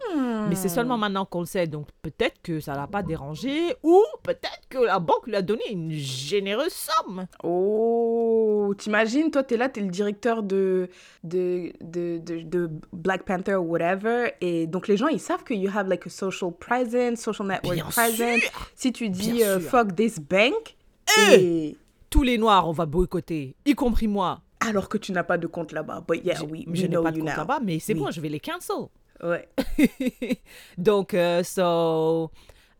Mais 0.48 0.54
c'est 0.54 0.68
seulement 0.68 0.98
maintenant 0.98 1.24
qu'on 1.24 1.40
le 1.40 1.46
sait, 1.46 1.66
donc 1.66 1.88
peut-être 2.02 2.40
que 2.42 2.60
ça 2.60 2.74
l'a 2.74 2.86
pas 2.86 3.02
dérangé, 3.02 3.74
ou 3.82 4.02
peut-être 4.22 4.62
que 4.68 4.78
la 4.78 4.98
banque 4.98 5.26
lui 5.26 5.36
a 5.36 5.42
donné 5.42 5.62
une 5.70 5.90
généreuse 5.92 6.72
somme. 6.72 7.26
Oh, 7.44 8.74
t'imagines, 8.76 9.30
toi, 9.30 9.42
t'es 9.42 9.56
là, 9.56 9.68
t'es 9.68 9.80
le 9.80 9.90
directeur 9.90 10.42
de, 10.42 10.88
de, 11.24 11.72
de, 11.80 12.18
de, 12.18 12.40
de 12.42 12.70
Black 12.92 13.24
Panther 13.24 13.54
ou 13.56 13.70
whatever, 13.72 14.32
et 14.40 14.66
donc 14.66 14.88
les 14.88 14.96
gens, 14.96 15.08
ils 15.08 15.20
savent 15.20 15.44
que 15.44 15.54
you 15.54 15.70
have 15.74 15.88
like 15.88 16.06
a 16.06 16.10
social 16.10 16.52
presence, 16.52 17.20
social 17.20 17.46
network 17.46 17.74
Bien 17.74 17.84
presence. 17.84 18.40
sûr. 18.40 18.70
Si 18.74 18.92
tu 18.92 19.08
dis 19.08 19.44
euh, 19.44 19.60
fuck 19.60 19.94
this 19.94 20.18
bank, 20.18 20.76
et 21.30 21.76
Tous 22.10 22.22
les 22.22 22.38
noirs, 22.38 22.68
on 22.68 22.72
va 22.72 22.86
boycotter, 22.86 23.54
y 23.66 23.74
compris 23.74 24.08
moi. 24.08 24.40
Alors 24.66 24.88
que 24.88 24.98
tu 24.98 25.12
n'as 25.12 25.25
pas 25.25 25.38
de 25.38 25.46
compte 25.46 25.72
là-bas. 25.72 26.03
But 26.07 26.25
yeah, 26.25 26.42
we, 26.44 26.64
je 26.72 26.87
n'ai 26.87 26.96
pas 27.03 27.11
de 27.12 27.20
compte 27.20 27.37
là-bas, 27.37 27.61
mais 27.62 27.79
c'est 27.79 27.94
Oui. 27.94 28.01
bon, 28.01 28.11
je 28.11 28.20
vais 28.20 28.29
les 28.29 28.40
cancel. 28.40 28.87
Ouais. 29.22 29.48
Donc, 30.79 31.14
euh, 31.14 31.42
so, 31.42 32.31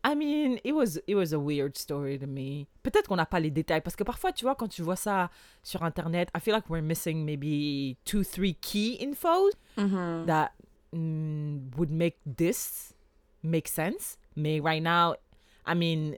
I 0.03 0.15
mean, 0.15 0.57
it 0.63 0.73
was, 0.73 0.99
it 1.07 1.15
was 1.15 1.33
a 1.33 1.39
weird 1.39 1.77
story 1.77 2.19
to 2.19 2.27
me. 2.27 2.65
Peut-être 2.83 3.07
qu'on 3.07 3.15
n'a 3.15 3.25
pas 3.25 3.39
les 3.39 3.51
détails, 3.51 3.81
parce 3.81 3.95
que 3.95 4.03
parfois, 4.03 4.31
tu 4.33 4.43
vois, 4.45 4.55
quand 4.55 4.67
tu 4.67 4.81
vois 4.81 4.95
ça 4.97 5.29
sur 5.63 5.83
Internet, 5.83 6.29
I 6.35 6.39
feel 6.41 6.53
like 6.53 6.69
we're 6.69 6.83
missing 6.83 7.23
maybe 7.23 7.95
two, 8.05 8.23
three 8.23 8.55
key 8.55 8.97
infos 9.01 9.51
Mhm. 9.77 10.25
that 10.27 10.51
mm, 10.93 11.69
would 11.77 11.91
make 11.91 12.17
this 12.25 12.93
make 13.43 13.67
sense. 13.67 14.17
Mais 14.35 14.59
right 14.59 14.83
now, 14.83 15.15
I 15.65 15.75
mean, 15.75 16.17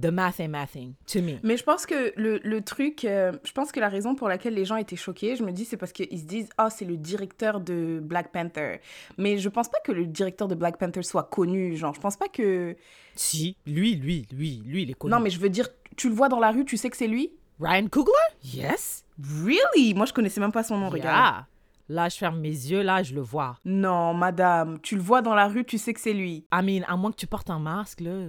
the 0.00 0.06
math 0.06 0.40
ain't 0.40 0.50
mathing 0.50 0.94
to 1.06 1.20
me. 1.20 1.38
Mais 1.42 1.56
je 1.56 1.64
pense 1.64 1.86
que 1.86 2.12
le, 2.16 2.40
le 2.42 2.60
truc, 2.62 3.04
euh, 3.04 3.32
je 3.44 3.52
pense 3.52 3.72
que 3.72 3.80
la 3.80 3.88
raison 3.88 4.14
pour 4.14 4.28
laquelle 4.28 4.54
les 4.54 4.64
gens 4.64 4.76
étaient 4.76 4.96
choqués, 4.96 5.36
je 5.36 5.42
me 5.42 5.52
dis, 5.52 5.64
c'est 5.64 5.76
parce 5.76 5.92
qu'ils 5.92 6.18
se 6.18 6.24
disent, 6.24 6.48
ah, 6.58 6.70
c'est 6.70 6.84
le 6.84 6.96
directeur 6.96 7.60
de 7.60 8.00
Black 8.02 8.32
Panther. 8.32 8.80
Mais 9.16 9.38
je 9.38 9.48
pense 9.48 9.68
pas 9.68 9.78
que 9.84 9.92
le 9.92 10.06
directeur 10.06 10.48
de 10.48 10.54
Black 10.54 10.78
Panther 10.78 11.02
soit 11.02 11.24
connu. 11.24 11.76
Genre, 11.76 11.94
je 11.94 12.00
pense 12.00 12.16
pas 12.16 12.28
que. 12.28 12.76
Si, 13.14 13.56
lui, 13.66 13.96
lui, 13.96 14.26
lui, 14.32 14.62
lui, 14.64 14.82
il 14.82 14.90
est 14.90 14.94
connu. 14.94 15.12
Non, 15.12 15.20
mais 15.20 15.30
je 15.30 15.40
veux 15.40 15.50
dire, 15.50 15.68
tu 15.96 16.08
le 16.08 16.14
vois 16.14 16.28
dans 16.28 16.40
la 16.40 16.50
rue, 16.50 16.64
tu 16.64 16.76
sais 16.76 16.90
que 16.90 16.96
c'est 16.96 17.08
lui? 17.08 17.32
Ryan 17.60 17.88
Coogler? 17.88 18.12
Yes. 18.44 19.04
Really? 19.44 19.94
Moi, 19.94 20.06
je 20.06 20.12
connaissais 20.12 20.40
même 20.40 20.52
pas 20.52 20.62
son 20.62 20.78
nom, 20.78 20.88
regarde. 20.88 21.44
Là, 21.88 22.08
je 22.10 22.16
ferme 22.18 22.38
mes 22.38 22.50
yeux, 22.50 22.82
là, 22.82 23.02
je 23.02 23.14
le 23.14 23.22
vois. 23.22 23.56
Non, 23.64 24.12
madame, 24.12 24.78
tu 24.82 24.94
le 24.94 25.00
vois 25.00 25.22
dans 25.22 25.34
la 25.34 25.48
rue, 25.48 25.64
tu 25.64 25.78
sais 25.78 25.94
que 25.94 26.00
c'est 26.00 26.12
lui. 26.12 26.44
I 26.52 26.62
mean, 26.62 26.84
à 26.86 26.96
moins 26.96 27.10
que 27.10 27.16
tu 27.16 27.26
portes 27.26 27.48
un 27.48 27.58
masque, 27.58 28.00
là. 28.02 28.28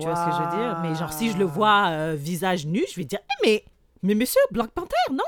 Tu 0.00 0.06
vois 0.08 0.16
ce 0.16 0.24
que 0.24 0.30
je 0.32 0.42
veux 0.42 0.48
dire? 0.48 0.76
Mais 0.80 0.94
genre, 0.94 1.12
si 1.12 1.30
je 1.30 1.38
le 1.38 1.44
vois 1.44 1.88
euh, 1.90 2.14
visage 2.14 2.66
nu, 2.66 2.82
je 2.90 2.96
vais 2.96 3.04
dire, 3.04 3.20
Eh, 3.22 3.46
mais, 3.46 3.64
mais 4.02 4.14
monsieur, 4.14 4.40
Black 4.50 4.70
Panther, 4.70 4.94
non? 5.12 5.24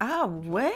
Ah 0.00 0.26
ouais? 0.26 0.72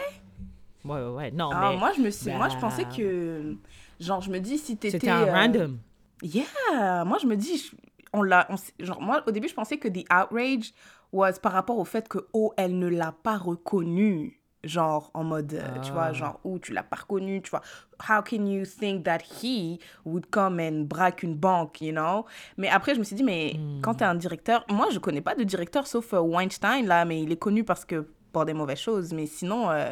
Ouais, 0.85 1.01
ouais, 1.01 1.09
ouais. 1.09 1.31
Non, 1.31 1.51
Ah, 1.53 1.71
mais 1.73 1.77
moi, 1.77 1.93
je 1.97 2.01
me 2.01 2.11
suis... 2.11 2.31
moi, 2.31 2.49
je 2.49 2.55
bah, 2.55 2.61
pensais 2.61 2.85
que... 2.87 3.57
Genre, 4.01 4.21
je 4.21 4.31
me 4.31 4.41
dis, 4.41 4.59
si 4.59 4.77
t'étais... 4.77 4.99
c'était 4.99 5.11
un 5.11 5.27
euh, 5.27 5.33
random. 5.33 5.79
Yeah, 6.23 7.05
moi 7.07 7.19
je 7.21 7.27
me 7.27 7.37
dis, 7.37 7.57
je- 7.59 7.77
on 8.13 8.23
l'a, 8.23 8.47
on 8.51 8.57
genre 8.85 9.01
moi 9.01 9.23
au 9.27 9.31
début 9.31 9.49
je 9.49 9.55
pensais 9.55 9.79
que 9.79 9.89
the 9.89 10.05
outrage 10.13 10.73
was 11.13 11.35
par 11.41 11.53
rapport 11.53 11.79
au 11.79 11.85
fait 11.85 12.09
que 12.09 12.19
oh 12.35 12.53
elle 12.59 12.79
ne 12.79 12.89
l'a 12.89 13.13
pas 13.13 13.39
reconnu, 13.39 14.40
genre 14.65 15.11
en 15.15 15.25
mode, 15.25 15.55
euh, 15.55 15.81
tu 15.81 15.93
vois, 15.93 16.05
Ah. 16.07 16.13
genre 16.13 16.41
oh 16.45 16.59
tu 16.59 16.73
l'as 16.73 16.83
pas 16.83 16.97
reconnu, 16.97 17.41
tu 17.43 17.51
vois, 17.51 17.63
how 18.09 18.23
can 18.23 18.45
you 18.47 18.65
think 18.67 19.05
that 19.05 19.19
he 19.43 19.79
would 20.05 20.27
come 20.31 20.61
and 20.61 20.83
braque 20.87 21.23
une 21.23 21.35
banque, 21.35 21.81
you 21.81 21.93
know? 21.93 22.27
Mais 22.59 22.69
après 22.69 22.95
je 22.95 22.99
me 22.99 23.05
suis 23.05 23.17
dit 23.17 23.25
mais 23.25 23.55
Hmm. 23.57 23.81
quand 23.81 23.95
t'es 23.95 24.05
un 24.05 24.15
directeur, 24.15 24.65
moi 24.69 24.89
je 24.91 24.99
connais 24.99 25.23
pas 25.23 25.35
de 25.35 25.45
directeur 25.45 25.87
sauf 25.87 26.13
euh, 26.13 26.21
Weinstein 26.21 26.87
là, 26.87 27.05
mais 27.05 27.23
il 27.23 27.33
est 27.33 27.37
connu 27.39 27.65
parce 27.65 27.85
que 27.85 28.07
pour 28.33 28.45
des 28.45 28.53
mauvaises 28.55 28.79
choses, 28.79 29.13
mais 29.13 29.27
sinon 29.27 29.71
euh, 29.71 29.91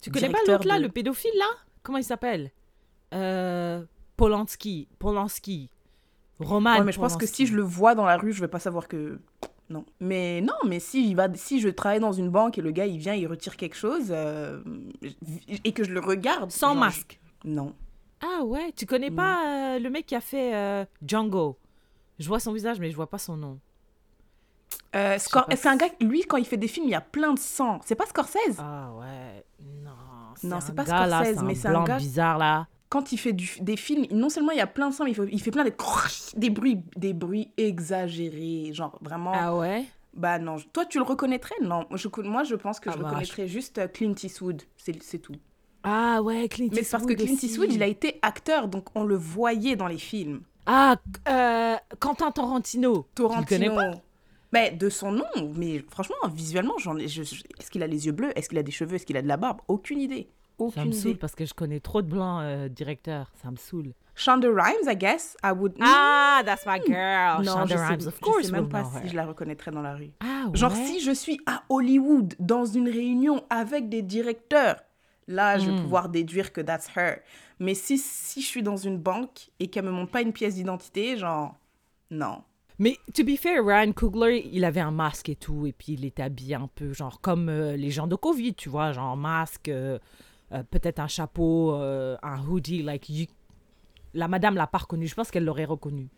Tu 0.00 0.10
connais 0.10 0.30
pas 0.30 0.38
l'autre 0.48 0.66
là, 0.66 0.78
de- 0.78 0.82
le 0.84 0.88
pédophile 0.88 1.30
là? 1.38 1.46
Comment 1.82 1.98
il 1.98 2.04
s'appelle? 2.04 2.50
Euh, 3.12 3.84
Polanski. 4.16 4.88
Polanski. 4.98 5.70
Roman 6.38 6.78
Ouais, 6.78 6.84
mais 6.84 6.92
je 6.92 6.98
pense 7.00 7.16
que 7.16 7.26
si 7.26 7.46
je 7.46 7.54
le 7.54 7.62
vois 7.62 7.94
dans 7.94 8.06
la 8.06 8.16
rue, 8.16 8.32
je 8.32 8.40
vais 8.40 8.48
pas 8.48 8.58
savoir 8.58 8.88
que. 8.88 9.18
Non. 9.70 9.84
Mais 10.00 10.40
non, 10.40 10.54
mais 10.66 10.80
si, 10.80 11.14
va, 11.14 11.28
si 11.34 11.60
je 11.60 11.68
travaille 11.68 12.00
dans 12.00 12.12
une 12.12 12.28
banque 12.28 12.58
et 12.58 12.60
le 12.60 12.72
gars 12.72 12.86
il 12.86 12.98
vient, 12.98 13.14
il 13.14 13.26
retire 13.26 13.56
quelque 13.56 13.76
chose 13.76 14.08
euh, 14.10 14.60
et 15.64 15.72
que 15.72 15.84
je 15.84 15.92
le 15.92 16.00
regarde. 16.00 16.50
Sans 16.50 16.68
genre, 16.72 16.76
masque. 16.76 17.20
je- 17.44 17.50
Non. 17.50 17.72
Ah 18.20 18.42
ouais, 18.44 18.72
tu 18.76 18.84
connais 18.84 19.10
pas 19.10 19.74
euh, 19.76 19.78
le 19.78 19.88
mec 19.88 20.06
qui 20.06 20.14
a 20.16 20.20
fait 20.20 20.54
euh, 20.54 20.84
Django? 21.06 21.56
Je 22.18 22.28
vois 22.28 22.40
son 22.40 22.52
visage, 22.52 22.78
mais 22.80 22.90
je 22.90 22.96
vois 22.96 23.08
pas 23.08 23.16
son 23.18 23.36
nom. 23.36 23.58
C'est 24.92 25.66
un 25.68 25.76
gars, 25.76 25.86
lui, 26.00 26.22
quand 26.22 26.36
il 26.36 26.44
fait 26.44 26.56
des 26.56 26.68
films, 26.68 26.86
il 26.86 26.90
y 26.90 26.94
a 26.96 27.00
plein 27.00 27.32
de 27.32 27.38
sang. 27.38 27.80
C'est 27.84 27.94
pas 27.94 28.06
Scorsese? 28.06 28.58
Ah 28.58 28.90
ouais, 28.98 29.44
non, 29.84 29.90
Non, 30.42 30.56
un 30.56 30.60
c'est 30.60 30.74
pas 30.74 30.84
gars, 30.84 31.06
Scorsese, 31.06 31.42
mais 31.44 31.52
un 31.52 31.54
c'est 31.54 31.68
un 31.68 31.70
blanc 31.70 31.84
gars- 31.84 31.96
bizarre 31.98 32.38
là. 32.38 32.66
Quand 32.90 33.12
il 33.12 33.18
fait 33.18 33.32
du, 33.32 33.48
des 33.60 33.76
films, 33.76 34.04
non 34.10 34.28
seulement 34.28 34.50
il 34.52 34.58
y 34.58 34.60
a 34.60 34.66
plein 34.66 34.90
de 34.90 34.94
sons, 34.94 35.04
mais 35.04 35.12
il, 35.12 35.14
faut- 35.14 35.24
il 35.24 35.40
fait 35.40 35.52
plein 35.52 35.64
de 35.64 35.72
des 36.36 36.50
bruits, 36.50 36.82
des 36.96 37.12
bruits 37.14 37.52
exagérés. 37.56 38.72
Genre 38.72 38.98
vraiment. 39.00 39.32
Ah 39.34 39.56
ouais? 39.56 39.84
Bah 40.12 40.38
non, 40.40 40.56
je- 40.58 40.66
toi 40.66 40.84
tu 40.84 40.98
le 40.98 41.04
reconnaîtrais? 41.04 41.54
Non, 41.62 41.86
je, 41.94 42.08
moi 42.22 42.42
je 42.42 42.56
pense 42.56 42.80
que 42.80 42.90
Ah 42.90 42.94
je 42.96 42.98
bah, 43.02 43.08
reconnaîtrais 43.08 43.46
juste 43.46 43.78
euh, 43.78 43.86
Clint 43.86 44.14
Eastwood. 44.22 44.62
C'est 44.76 45.18
tout. 45.18 45.36
Ah 45.84 46.20
ouais, 46.20 46.48
Clint 46.48 46.68
Mais 46.72 46.82
c'est 46.82 46.90
parce 46.90 47.04
que 47.06 47.12
Eastwood 47.12 47.26
Clint 47.28 47.36
aussi. 47.36 47.46
Eastwood, 47.46 47.72
il 47.72 47.82
a 47.82 47.86
été 47.86 48.18
acteur, 48.22 48.68
donc 48.68 48.88
on 48.96 49.04
le 49.04 49.14
voyait 49.16 49.76
dans 49.76 49.86
les 49.86 49.98
films. 49.98 50.42
Ah, 50.66 50.96
euh, 51.28 51.76
Quentin 52.00 52.30
Tarantino. 52.32 53.06
Tu 53.14 53.22
le 53.22 53.28
connais 53.28 53.68
Tarantino. 53.68 53.74
pas? 53.76 54.02
Mais 54.52 54.72
de 54.72 54.88
son 54.90 55.12
nom, 55.12 55.24
mais 55.54 55.84
franchement, 55.90 56.16
visuellement, 56.34 56.74
je- 56.78 57.06
je- 57.06 57.22
Est-ce 57.22 57.70
qu'il 57.70 57.84
a 57.84 57.86
les 57.86 58.06
yeux 58.06 58.12
bleus? 58.12 58.32
Est-ce 58.36 58.48
qu'il 58.48 58.58
a 58.58 58.64
des 58.64 58.72
cheveux? 58.72 58.96
Est-ce 58.96 59.06
qu'il 59.06 59.16
a 59.16 59.22
de 59.22 59.28
la 59.28 59.36
barbe? 59.36 59.60
Aucune 59.68 60.00
idée. 60.00 60.28
Ça 60.68 60.84
me 60.84 60.92
saoule 60.92 61.10
idée. 61.12 61.18
parce 61.18 61.34
que 61.34 61.46
je 61.46 61.54
connais 61.54 61.80
trop 61.80 62.02
de 62.02 62.08
blancs 62.08 62.42
euh, 62.42 62.68
directeurs. 62.68 63.30
Ça 63.42 63.50
me 63.50 63.56
saoule. 63.56 63.94
Shonda 64.14 64.48
Rhimes, 64.48 64.86
I 64.86 64.96
guess, 64.96 65.36
I 65.42 65.52
would. 65.52 65.74
Ah, 65.80 66.42
that's 66.44 66.66
my 66.66 66.78
girl. 66.86 67.42
non, 67.42 67.52
Shonda 67.60 67.64
je 67.66 67.68
sais, 67.76 67.86
Rhimes, 67.86 68.06
of 68.08 68.14
je 68.16 68.20
course 68.20 68.46
sais 68.46 68.52
même 68.52 68.68
pas 68.68 68.84
si 68.84 69.08
je 69.08 69.16
la 69.16 69.24
reconnaîtrais 69.24 69.70
dans 69.70 69.80
la 69.80 69.94
rue. 69.94 70.10
Ah 70.20 70.44
ouais? 70.48 70.56
Genre, 70.58 70.72
si 70.74 71.00
je 71.00 71.12
suis 71.12 71.40
à 71.46 71.62
Hollywood 71.70 72.34
dans 72.38 72.66
une 72.66 72.88
réunion 72.90 73.42
avec 73.48 73.88
des 73.88 74.02
directeurs, 74.02 74.76
là, 75.26 75.58
je 75.58 75.70
vais 75.70 75.76
Hmm. 75.78 75.82
pouvoir 75.82 76.08
déduire 76.10 76.52
que 76.52 76.60
that's 76.60 76.88
her. 76.96 77.20
Mais 77.60 77.74
si, 77.74 77.96
si 77.96 78.42
je 78.42 78.46
suis 78.46 78.62
dans 78.62 78.76
une 78.76 78.98
banque 78.98 79.48
et 79.58 79.68
qu'elle 79.68 79.84
me 79.84 79.90
montre 79.90 80.10
pas 80.10 80.20
une 80.22 80.32
pièce 80.34 80.56
d'identité, 80.56 81.16
genre, 81.16 81.54
non. 82.10 82.42
Mais 82.78 82.96
to 83.14 83.22
be 83.24 83.36
fair, 83.36 83.62
Ryan 83.64 83.92
Coogler, 83.92 84.48
il 84.52 84.64
avait 84.64 84.80
un 84.80 84.90
masque 84.90 85.28
et 85.28 85.36
tout, 85.36 85.66
et 85.66 85.72
puis 85.72 85.92
il 85.92 86.04
était 86.06 86.22
habillé 86.22 86.54
un 86.54 86.68
peu, 86.74 86.92
genre 86.94 87.20
comme 87.20 87.48
euh, 87.50 87.76
les 87.76 87.90
gens 87.90 88.06
de 88.06 88.16
Covid, 88.16 88.54
tu 88.54 88.70
vois, 88.70 88.92
genre 88.92 89.16
masque, 89.18 89.68
euh, 89.68 89.98
euh, 90.52 90.62
peut-être 90.70 90.98
un 91.00 91.08
chapeau, 91.08 91.74
euh, 91.74 92.16
un 92.22 92.40
hoodie, 92.46 92.82
like 92.82 93.08
you- 93.08 93.26
La 94.14 94.26
madame 94.28 94.56
l'a 94.56 94.66
pas 94.66 94.78
reconnu, 94.78 95.06
je 95.06 95.14
pense 95.14 95.30
qu'elle 95.30 95.44
l'aurait 95.44 95.64
reconnu 95.64 96.08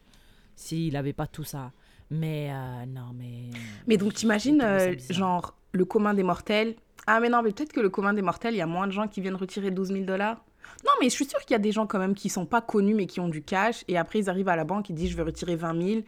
s'il 0.57 0.97
avait 0.97 1.13
pas 1.13 1.27
tout 1.27 1.45
ça. 1.45 1.73
Mais 2.11 2.51
euh, 2.53 2.87
non, 2.87 3.13
mais. 3.15 3.51
Mais 3.87 3.97
donc, 3.97 4.15
t'imagines, 4.15 4.63
genre, 5.11 5.55
le 5.73 5.85
commun 5.85 6.13
des 6.15 6.23
mortels. 6.23 6.75
Ah, 7.07 7.21
mais 7.21 7.29
non, 7.31 7.43
mais 7.43 7.51
peut-être 7.53 7.73
que 7.73 7.81
le 7.81 7.89
commun 7.91 8.13
des 8.15 8.23
mortels, 8.23 8.55
il 8.55 8.59
y 8.59 8.63
a 8.63 8.67
moins 8.67 8.87
de 8.87 8.93
gens 8.93 9.09
qui 9.09 9.21
viennent 9.21 9.35
retirer 9.35 9.71
12 9.71 9.89
000 9.89 10.05
dollars. 10.05 10.45
Non, 10.85 10.93
mais 11.01 11.07
je 11.09 11.15
suis 11.15 11.25
sûre 11.25 11.41
qu'il 11.41 11.53
y 11.53 11.57
a 11.57 11.59
des 11.59 11.73
gens 11.73 11.87
quand 11.87 11.99
même 11.99 12.15
qui 12.15 12.29
sont 12.29 12.47
pas 12.47 12.61
connus, 12.61 12.95
mais 12.95 13.07
qui 13.07 13.19
ont 13.21 13.29
du 13.29 13.43
cash. 13.43 13.85
Et 13.89 13.97
après, 13.99 14.21
ils 14.21 14.31
arrivent 14.31 14.49
à 14.49 14.57
la 14.57 14.65
banque, 14.65 14.89
ils 14.91 14.95
disent, 14.95 15.11
je 15.11 15.17
veux 15.17 15.25
retirer 15.25 15.57
20 15.57 15.83
000. 15.89 16.01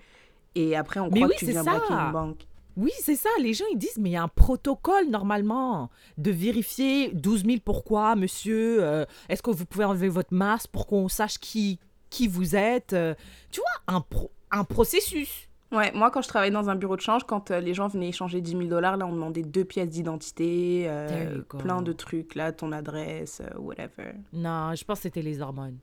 Et 0.55 0.77
après, 0.77 1.01
on 1.01 1.09
Mais 1.11 1.17
croit 1.21 1.29
oui, 1.29 1.35
que 1.35 1.39
tu 1.41 1.47
c'est 1.47 1.51
viens 1.53 1.65
braquer 1.65 1.93
une 1.93 2.13
banque. 2.13 2.47
Oui, 2.77 2.91
c'est 3.01 3.15
ça. 3.17 3.29
Les 3.41 3.55
gens, 3.55 3.65
ils 3.73 3.79
disent, 3.79 3.99
mais 3.99 4.11
il 4.11 4.13
y 4.15 4.17
a 4.17 4.23
un 4.23 4.29
protocole 4.29 5.09
normalement 5.09 5.91
de 6.19 6.31
vérifier 6.31 7.11
12 7.13 7.45
000 7.45 7.57
pourquoi, 7.65 8.17
monsieur. 8.17 8.83
euh, 8.83 9.05
Est-ce 9.29 9.43
que 9.43 9.51
vous 9.51 9.65
pouvez 9.67 9.85
enlever 9.85 10.09
votre 10.09 10.35
masque 10.35 10.71
pour 10.71 10.87
qu'on 10.87 11.09
sache 11.09 11.39
qui, 11.39 11.79
qui 12.11 12.27
vous 12.29 12.57
êtes 12.57 12.93
euh, 12.93 13.15
Tu 13.51 13.61
vois, 13.61 13.95
un, 13.97 14.01
pro- 14.01 14.33
un 14.51 14.65
processus. 14.65 15.49
Ouais, 15.73 15.91
moi, 15.93 16.11
quand 16.13 16.23
je 16.23 16.29
travaillais 16.29 16.53
dans 16.53 16.69
un 16.71 16.77
bureau 16.77 16.95
de 16.97 17.01
change, 17.01 17.25
quand 17.25 17.51
euh, 17.51 17.59
les 17.61 17.75
gens 17.75 17.89
venaient 17.89 18.09
échanger 18.11 18.41
10 18.41 18.51
000 18.53 18.63
dollars, 18.65 18.97
là, 18.97 19.07
on 19.07 19.13
demandait 19.13 19.43
deux 19.43 19.65
pièces 19.65 19.89
d'identité, 19.89 20.85
euh, 20.89 21.09
There 21.09 21.37
you 21.39 21.45
go. 21.49 21.59
plein 21.59 21.83
de 21.83 21.93
trucs, 21.93 22.35
là, 22.37 22.53
ton 22.53 22.71
adresse, 22.73 23.41
euh, 23.41 23.59
whatever. 23.59 24.13
Non, 24.33 24.75
je 24.75 24.85
pense 24.85 24.99
que 24.99 25.03
c'était 25.05 25.23
les 25.23 25.41
hormones. 25.41 25.79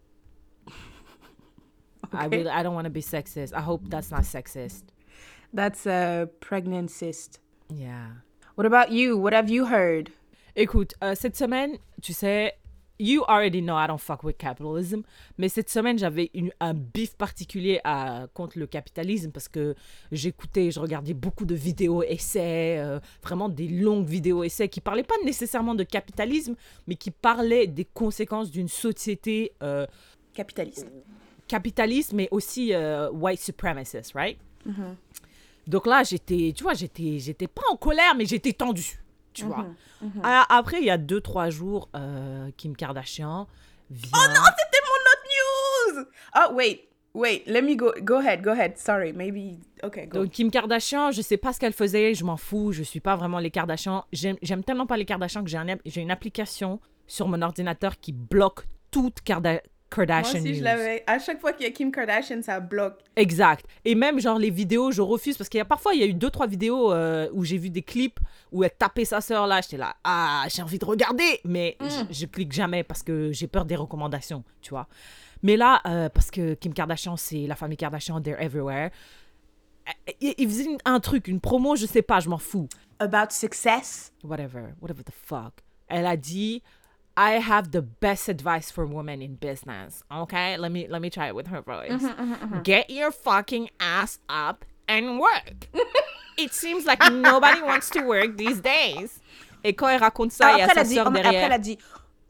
I, 2.13 2.25
Ok. 2.25 2.31
really, 2.31 2.49
I 2.49 2.63
don't 2.63 2.75
want 2.75 2.83
to 2.83 2.89
be 2.89 3.01
sexist. 3.01 3.53
I 3.53 3.61
hope 3.65 3.89
that's 3.89 4.11
not 4.11 4.23
sexist. 4.23 4.83
That's 5.53 5.85
a 5.85 6.27
pregnant 6.39 6.89
cyst. 6.89 7.39
Yeah. 7.69 8.07
What 8.55 8.65
about 8.65 8.91
you? 8.91 9.17
What 9.17 9.33
have 9.33 9.49
you 9.49 9.65
heard? 9.65 10.09
Écoute, 10.55 10.93
euh, 11.03 11.15
cette 11.15 11.35
semaine, 11.37 11.77
tu 12.01 12.11
sais, 12.13 12.53
you 12.99 13.23
already 13.27 13.61
know 13.61 13.75
I 13.75 13.87
don't 13.87 13.99
fuck 13.99 14.23
with 14.23 14.37
capitalism, 14.37 15.01
mais 15.37 15.49
cette 15.49 15.69
semaine, 15.69 15.97
j'avais 15.97 16.29
un 16.59 16.73
bif 16.73 17.15
particulier 17.15 17.79
à, 17.83 18.27
contre 18.33 18.59
le 18.59 18.67
capitalisme 18.67 19.31
parce 19.31 19.47
que 19.47 19.75
j'écoutais, 20.11 20.69
je 20.71 20.79
regardais 20.79 21.13
beaucoup 21.13 21.45
de 21.45 21.55
vidéos 21.55 22.03
essais, 22.03 22.77
euh, 22.79 22.99
vraiment 23.23 23.49
des 23.49 23.67
longues 23.69 24.05
vidéos 24.05 24.43
essais 24.43 24.67
qui 24.69 24.81
parlaient 24.81 25.03
pas 25.03 25.15
nécessairement 25.25 25.73
de 25.73 25.83
capitalisme, 25.83 26.55
mais 26.87 26.95
qui 26.95 27.11
parlaient 27.11 27.67
des 27.67 27.85
conséquences 27.85 28.51
d'une 28.51 28.67
société 28.67 29.53
euh, 29.63 29.87
Capitaliste. 30.33 30.87
capitaliste, 31.47 32.13
mais 32.13 32.27
aussi 32.31 32.73
euh, 32.73 33.09
white 33.11 33.39
supremacist, 33.39 34.13
right? 34.13 34.37
Donc 35.67 35.85
là, 35.87 36.03
j'étais, 36.03 36.53
tu 36.55 36.63
vois, 36.63 36.73
j'étais, 36.73 37.19
j'étais 37.19 37.47
pas 37.47 37.61
en 37.71 37.75
colère, 37.75 38.15
mais 38.15 38.25
j'étais 38.25 38.53
tendue, 38.53 38.99
tu 39.33 39.45
vois. 39.45 39.67
Ah, 40.23 40.45
Après, 40.49 40.79
il 40.79 40.85
y 40.85 40.89
a 40.89 40.97
deux, 40.97 41.21
trois 41.21 41.49
jours, 41.49 41.89
euh, 41.95 42.49
Kim 42.57 42.75
Kardashian 42.75 43.47
vient... 43.89 44.09
Oh 44.15 44.27
non, 44.27 44.41
c'était 44.57 44.83
mon 44.87 45.01
autre 45.11 45.97
news! 45.99 46.05
Oh, 46.35 46.53
wait, 46.55 46.87
wait, 47.13 47.43
let 47.45 47.61
me 47.61 47.75
go, 47.75 47.91
go 48.01 48.15
ahead, 48.15 48.41
go 48.41 48.49
ahead. 48.51 48.77
Sorry, 48.77 49.13
maybe, 49.13 49.59
okay, 49.83 50.07
go. 50.07 50.19
Donc 50.23 50.31
Kim 50.31 50.49
Kardashian, 50.49 51.11
je 51.11 51.21
sais 51.21 51.37
pas 51.37 51.53
ce 51.53 51.59
qu'elle 51.59 51.73
faisait, 51.73 52.13
je 52.15 52.23
m'en 52.25 52.37
fous, 52.37 52.71
je 52.71 52.83
suis 52.83 52.99
pas 52.99 53.15
vraiment 53.15 53.39
les 53.39 53.51
Kardashian. 53.51 54.03
J'aime 54.11 54.37
j'aime 54.41 54.63
tellement 54.63 54.87
pas 54.87 54.97
les 54.97 55.05
Kardashian 55.05 55.43
que 55.43 55.49
j'ai 55.49 55.57
un- 55.57 55.77
j'ai 55.85 56.01
une 56.01 56.11
application 56.11 56.79
sur 57.07 57.27
mon 57.27 57.41
ordinateur 57.41 57.99
qui 57.99 58.13
bloque 58.13 58.65
toute 58.89 59.21
Karda- 59.91 60.21
Moi 60.21 60.23
Kardashian 60.23 60.41
je 60.45 60.57
news. 60.57 60.63
l'avais. 60.63 61.03
À 61.05 61.19
chaque 61.19 61.39
fois 61.41 61.53
qu'il 61.53 61.65
y 61.65 61.69
a 61.69 61.71
Kim 61.71 61.91
Kardashian, 61.91 62.41
ça 62.41 62.59
bloque. 62.59 62.99
Exact. 63.15 63.65
Et 63.85 63.93
même, 63.93 64.19
genre, 64.19 64.39
les 64.39 64.49
vidéos, 64.49 64.91
je 64.91 65.01
refuse 65.01 65.37
parce 65.37 65.49
qu'il 65.49 65.57
y 65.57 65.61
a 65.61 65.65
parfois, 65.65 65.93
il 65.93 65.99
y 65.99 66.03
a 66.03 66.07
eu 66.07 66.13
deux, 66.13 66.29
trois 66.29 66.47
vidéos 66.47 66.93
euh, 66.93 67.27
où 67.33 67.43
j'ai 67.43 67.57
vu 67.57 67.69
des 67.69 67.81
clips 67.81 68.19
où 68.51 68.63
elle 68.63 68.71
tapait 68.71 69.05
sa 69.05 69.19
sœur 69.21 69.47
là. 69.47 69.59
J'étais 69.61 69.77
là, 69.77 69.95
ah, 70.03 70.45
j'ai 70.49 70.61
envie 70.61 70.79
de 70.79 70.85
regarder. 70.85 71.39
Mais 71.45 71.75
je, 71.81 72.13
je 72.13 72.25
clique 72.25 72.51
jamais 72.53 72.83
parce 72.83 73.03
que 73.03 73.31
j'ai 73.31 73.47
peur 73.47 73.65
des 73.65 73.75
recommandations, 73.75 74.43
tu 74.61 74.69
vois. 74.71 74.87
Mais 75.43 75.57
là, 75.57 75.81
euh, 75.85 76.07
parce 76.09 76.31
que 76.31 76.53
Kim 76.53 76.73
Kardashian, 76.73 77.17
c'est 77.17 77.45
la 77.47 77.55
famille 77.55 77.77
Kardashian, 77.77 78.21
they're 78.21 78.39
everywhere. 78.41 78.91
Euh, 79.87 80.11
Il, 80.21 80.35
il 80.37 80.47
faisait 80.47 80.65
une- 80.65 80.77
un 80.85 80.99
truc, 80.99 81.27
une 81.27 81.39
promo, 81.41 81.75
je 81.75 81.85
sais 81.85 82.01
pas, 82.03 82.19
je 82.19 82.29
m'en 82.29 82.37
fous. 82.37 82.67
About 82.99 83.31
success? 83.31 84.13
Whatever, 84.23 84.73
whatever 84.79 85.03
the 85.03 85.11
fuck. 85.11 85.53
Elle 85.87 86.05
a 86.05 86.15
dit, 86.15 86.61
I 87.17 87.33
have 87.33 87.71
the 87.71 87.81
best 87.81 88.29
advice 88.29 88.71
for 88.71 88.85
women 88.85 89.21
in 89.21 89.35
business. 89.35 90.03
Okay, 90.11 90.57
let 90.57 90.71
me 90.71 90.87
let 90.87 91.01
me 91.01 91.09
try 91.09 91.27
it 91.27 91.35
with 91.35 91.47
her 91.47 91.61
voice. 91.61 91.91
Mm-hmm, 91.91 92.07
mm-hmm, 92.07 92.33
mm-hmm. 92.33 92.61
Get 92.61 92.89
your 92.89 93.11
fucking 93.11 93.69
ass 93.79 94.19
up 94.29 94.65
and 94.87 95.19
work. 95.19 95.67
it 96.37 96.53
seems 96.53 96.85
like 96.85 96.99
nobody 97.11 97.61
wants 97.61 97.89
to 97.91 98.01
work 98.01 98.37
these 98.37 98.61
days. 98.61 99.19
Et 99.63 99.73
quand 99.73 99.89
elle 99.89 99.99
raconte 99.99 100.31
ça, 100.31 100.53
il 100.53 100.57
y 100.57 100.61
a 100.61 100.65
après, 100.65 100.71
elle 100.71 100.75
sa 100.75 100.81
a 100.81 100.83
dit, 100.83 100.95
sœur 100.95 101.07
oh, 101.07 101.17
après, 101.17 101.35
elle 101.35 101.51
a 101.51 101.59
dit, 101.59 101.77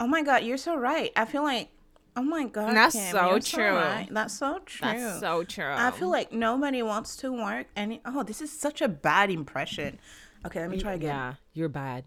oh 0.00 0.06
my 0.06 0.22
God, 0.22 0.42
you're 0.42 0.58
so 0.58 0.76
right. 0.76 1.10
I 1.16 1.24
feel 1.24 1.42
like, 1.42 1.68
oh 2.16 2.22
my 2.22 2.44
God, 2.44 2.74
That's 2.74 2.94
Kim, 2.94 3.10
so 3.10 3.38
true. 3.38 3.74
right. 3.74 4.08
That's 4.10 4.34
so 4.36 4.58
true. 4.66 4.86
That's 4.86 5.20
so 5.20 5.44
true. 5.44 5.72
I 5.72 5.90
feel 5.92 6.10
like 6.10 6.32
nobody 6.32 6.82
wants 6.82 7.16
to 7.16 7.32
work 7.32 7.68
any. 7.74 8.00
Oh, 8.04 8.22
this 8.22 8.42
is 8.42 8.50
such 8.52 8.82
a 8.82 8.88
bad 8.88 9.30
impression. 9.30 9.98
Okay, 10.44 10.60
let 10.60 10.70
me 10.70 10.78
try 10.78 10.94
again. 10.94 11.08
Yeah, 11.08 11.34
you're 11.54 11.68
bad. 11.68 12.04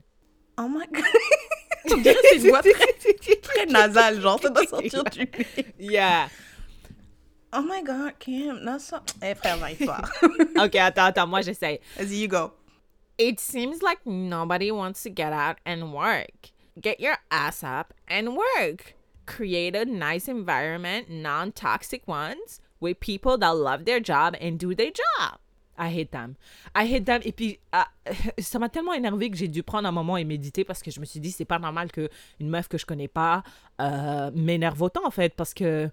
Oh 0.58 0.68
my 0.68 0.86
God. 0.92 1.04
On 1.92 1.98
dirait 1.98 2.16
que 2.16 2.20
c'est 2.30 2.36
une 2.38 2.48
voix 2.50 2.62
très, 2.62 3.38
très 3.42 3.66
nasale, 3.68 4.20
genre, 4.22 4.40
ça 4.42 4.50
doit 4.50 4.66
sortir 4.66 5.04
du 5.06 5.20
nez. 5.58 5.66
Yeah. 5.80 6.30
Oh 7.54 7.62
my 7.62 7.82
God, 7.84 8.14
Kim, 8.20 8.66
that's 8.66 8.86
so... 8.86 8.98
Eh, 9.22 9.34
frère, 9.36 9.58
n'arrive 9.58 9.86
pas. 9.86 10.02
Ok, 10.66 10.76
attends, 10.76 11.06
attends, 11.06 11.28
moi 11.28 11.42
j'essaye. 11.42 11.80
Vas-y, 11.98 12.16
you 12.22 12.28
go. 12.28 12.52
It 13.18 13.40
seems 13.40 13.82
like 13.82 14.00
nobody 14.06 14.72
wants 14.72 15.04
to 15.04 15.10
get 15.10 15.32
out 15.32 15.58
and 15.66 15.94
work. 15.94 16.52
Get 16.82 17.00
your 17.00 17.18
ass 17.32 17.64
up 17.64 17.94
and 18.10 18.36
work. 18.36 18.96
Create 19.26 19.76
a 19.76 19.86
nice 19.86 20.28
environment, 20.28 21.10
non 21.10 21.52
toxic 21.54 22.06
ones, 22.08 22.60
with 22.82 23.00
people 23.00 23.38
that 23.38 23.56
love 23.56 23.86
their 23.86 24.00
job 24.02 24.36
and 24.42 24.60
do 24.60 24.76
their 24.76 24.92
job. 24.92 25.40
I 25.78 25.90
hate 25.90 26.12
them. 26.12 26.36
I 26.76 26.92
hate 26.94 27.06
them. 27.06 27.22
Et 27.24 27.32
puis, 27.32 27.60
ah, 27.72 27.88
ça 28.40 28.60
m'a 28.60 28.70
tellement 28.70 28.94
énervé 28.94 29.30
que 29.30 29.38
j'ai 29.38 29.48
dû 29.48 29.64
prendre 29.64 29.88
un 29.88 29.92
moment 29.92 30.18
et 30.18 30.24
méditer 30.24 30.64
parce 30.64 30.82
que 30.82 30.92
je 30.92 31.00
me 31.00 31.06
suis 31.06 31.20
dit, 31.20 31.32
c'est 31.32 31.46
pas 31.46 31.60
normal 31.60 31.92
qu'une 31.92 32.10
meuf 32.42 32.68
que 32.68 32.78
je 32.78 32.86
connais 32.86 33.08
pas 33.08 33.44
euh, 33.82 34.32
m'énerve 34.34 34.82
autant, 34.82 35.06
en 35.06 35.12
fait. 35.12 35.34
Parce 35.36 35.54
que 35.54 35.90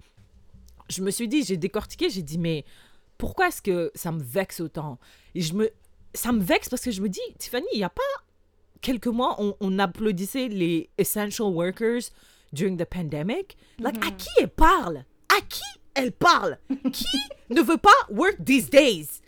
je 0.88 1.02
me 1.02 1.10
suis 1.10 1.28
dit, 1.28 1.44
j'ai 1.44 1.56
décortiqué, 1.56 2.10
j'ai 2.10 2.22
dit, 2.22 2.38
mais 2.38 2.64
pourquoi 3.18 3.48
est-ce 3.48 3.62
que 3.62 3.90
ça 3.94 4.12
me 4.12 4.22
vexe 4.22 4.60
autant? 4.60 4.98
Et 5.34 5.40
je 5.40 5.54
me, 5.54 5.70
ça 6.14 6.32
me 6.32 6.40
vexe 6.40 6.68
parce 6.68 6.82
que 6.82 6.90
je 6.90 7.00
me 7.00 7.08
dis, 7.08 7.20
Tiffany, 7.38 7.66
il 7.72 7.78
n'y 7.78 7.84
a 7.84 7.90
pas 7.90 8.02
quelques 8.80 9.06
mois, 9.06 9.36
on, 9.38 9.56
on 9.60 9.78
applaudissait 9.78 10.48
les 10.48 10.90
essential 10.98 11.48
workers 11.48 12.10
during 12.52 12.76
the 12.76 12.84
pandemic. 12.84 13.56
Like, 13.78 14.04
à 14.04 14.10
qui 14.10 14.28
elle 14.38 14.48
parle? 14.48 15.04
À 15.28 15.40
qui 15.48 15.62
elle 15.94 16.12
parle? 16.12 16.58
Qui 16.92 17.06
ne 17.50 17.62
veut 17.62 17.78
pas 17.78 17.90
work 18.10 18.44
these 18.44 18.68
days? 18.68 19.21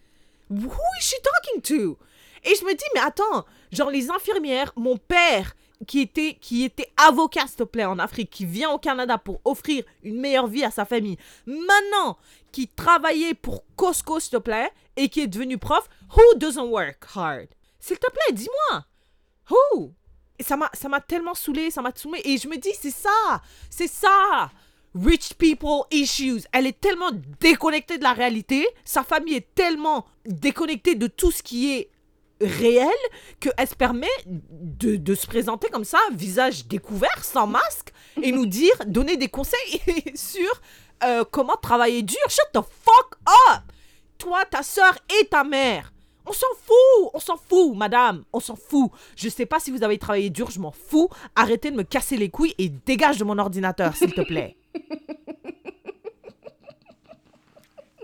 Who 0.50 0.70
is 0.98 1.02
she 1.02 1.14
talking 1.22 1.62
to? 1.62 1.98
Et 2.44 2.54
je 2.54 2.64
me 2.64 2.74
dis, 2.74 2.84
mais 2.94 3.00
attends, 3.00 3.44
genre 3.72 3.90
les 3.90 4.10
infirmières, 4.10 4.72
mon 4.76 4.96
père 4.96 5.54
qui 5.86 6.00
était, 6.00 6.36
qui 6.40 6.64
était 6.64 6.92
avocat, 6.96 7.46
s'il 7.46 7.56
te 7.56 7.62
plaît, 7.64 7.84
en 7.84 7.98
Afrique, 7.98 8.30
qui 8.30 8.44
vient 8.44 8.70
au 8.70 8.78
Canada 8.78 9.18
pour 9.18 9.40
offrir 9.44 9.84
une 10.02 10.20
meilleure 10.20 10.46
vie 10.46 10.64
à 10.64 10.70
sa 10.70 10.84
famille, 10.84 11.16
maintenant, 11.46 12.16
qui 12.52 12.68
travaillait 12.68 13.34
pour 13.34 13.64
Costco, 13.76 14.20
s'il 14.20 14.32
te 14.32 14.36
plaît, 14.36 14.70
et 14.96 15.08
qui 15.08 15.20
est 15.20 15.26
devenu 15.26 15.58
prof, 15.58 15.88
who 16.16 16.38
doesn't 16.38 16.68
work 16.70 17.04
hard? 17.14 17.48
S'il 17.80 17.98
te 17.98 18.10
plaît, 18.10 18.32
dis-moi. 18.32 18.84
Who? 19.50 19.92
M'a 20.56 20.70
ça 20.72 20.88
m'a 20.88 21.00
tellement 21.00 21.34
saoulé, 21.34 21.70
ça 21.70 21.80
m'a 21.80 21.92
saoulé 21.94 22.20
et 22.24 22.38
je 22.38 22.48
me 22.48 22.56
dis 22.56 22.72
c'est 22.80 22.90
ça, 22.90 23.40
c'est 23.70 23.88
ça. 23.88 24.50
Rich 24.94 25.34
people 25.38 25.82
issues. 25.90 26.42
Elle 26.52 26.66
est 26.66 26.80
tellement 26.80 27.10
déconnectée 27.40 27.98
de 27.98 28.02
la 28.04 28.12
réalité, 28.12 28.66
sa 28.84 29.02
famille 29.02 29.34
est 29.34 29.54
tellement 29.54 30.06
déconnectée 30.24 30.94
de 30.94 31.06
tout 31.08 31.30
ce 31.32 31.42
qui 31.42 31.74
est 31.74 31.90
réel 32.40 32.88
qu'elle 33.40 33.68
se 33.68 33.74
permet 33.74 34.06
de, 34.26 35.14
se 35.14 35.26
présenter 35.26 35.68
comme 35.68 35.84
ça, 35.84 35.98
visage 36.12 36.66
découvert, 36.66 37.24
sans 37.24 37.46
masque, 37.46 37.92
et 38.22 38.32
nous 38.32 38.46
dire, 38.46 38.74
donner 38.86 39.16
des 39.16 39.28
conseils 39.28 39.80
sur 40.14 40.50
euh, 41.04 41.24
comment 41.30 41.56
travailler 41.56 42.02
dur. 42.02 42.18
Shut 42.28 42.52
the 42.52 42.60
fuck 42.60 43.16
up! 43.50 43.62
Toi, 44.18 44.44
ta 44.44 44.62
soeur 44.62 44.96
et 45.20 45.26
ta 45.26 45.44
mère. 45.44 45.92
On 46.26 46.32
s'en 46.32 46.46
fout, 46.62 47.10
on 47.12 47.18
s'en 47.18 47.36
fout, 47.36 47.76
madame, 47.76 48.24
on 48.32 48.40
s'en 48.40 48.56
fout. 48.56 48.90
Je 49.14 49.28
sais 49.28 49.44
pas 49.44 49.60
si 49.60 49.70
vous 49.70 49.82
avez 49.82 49.98
travaillé 49.98 50.30
dur, 50.30 50.50
je 50.50 50.58
m'en 50.58 50.70
fous. 50.70 51.10
Arrêtez 51.36 51.70
de 51.70 51.76
me 51.76 51.82
casser 51.82 52.16
les 52.16 52.30
couilles 52.30 52.54
et 52.56 52.70
dégage 52.70 53.18
de 53.18 53.24
mon 53.24 53.38
ordinateur, 53.38 53.94
s'il 53.94 54.14
te 54.14 54.22
plaît. 54.22 54.56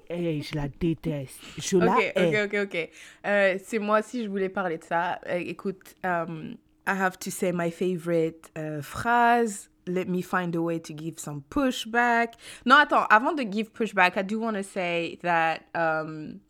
Hey, 0.08 0.42
je 0.42 0.56
la 0.56 0.66
déteste. 0.68 1.38
Je 1.56 1.76
la 1.78 1.92
Ok, 1.96 2.12
hais. 2.16 2.42
ok, 2.44 2.52
ok, 2.52 2.60
ok. 2.64 2.88
Euh, 3.26 3.58
c'est 3.64 3.78
moi 3.78 4.00
aussi, 4.00 4.24
je 4.24 4.28
voulais 4.28 4.48
parler 4.48 4.76
de 4.78 4.82
ça. 4.84 5.20
Euh, 5.28 5.36
écoute, 5.38 5.94
um, 6.02 6.56
I 6.86 6.90
have 6.98 7.16
to 7.20 7.30
say 7.30 7.52
my 7.52 7.70
favorite 7.70 8.50
euh, 8.58 8.82
phrase. 8.82 9.70
Let 9.86 10.06
me 10.06 10.20
find 10.20 10.54
a 10.56 10.60
way 10.60 10.80
to 10.80 10.92
give 10.96 11.18
some 11.18 11.42
pushback. 11.48 12.34
Non, 12.66 12.76
attends, 12.76 13.04
avant 13.08 13.32
de 13.34 13.44
give 13.44 13.70
pushback, 13.72 14.16
I 14.16 14.22
do 14.24 14.40
want 14.40 14.54
to 14.54 14.62
say 14.64 15.16
that. 15.22 15.60
um, 15.74 16.40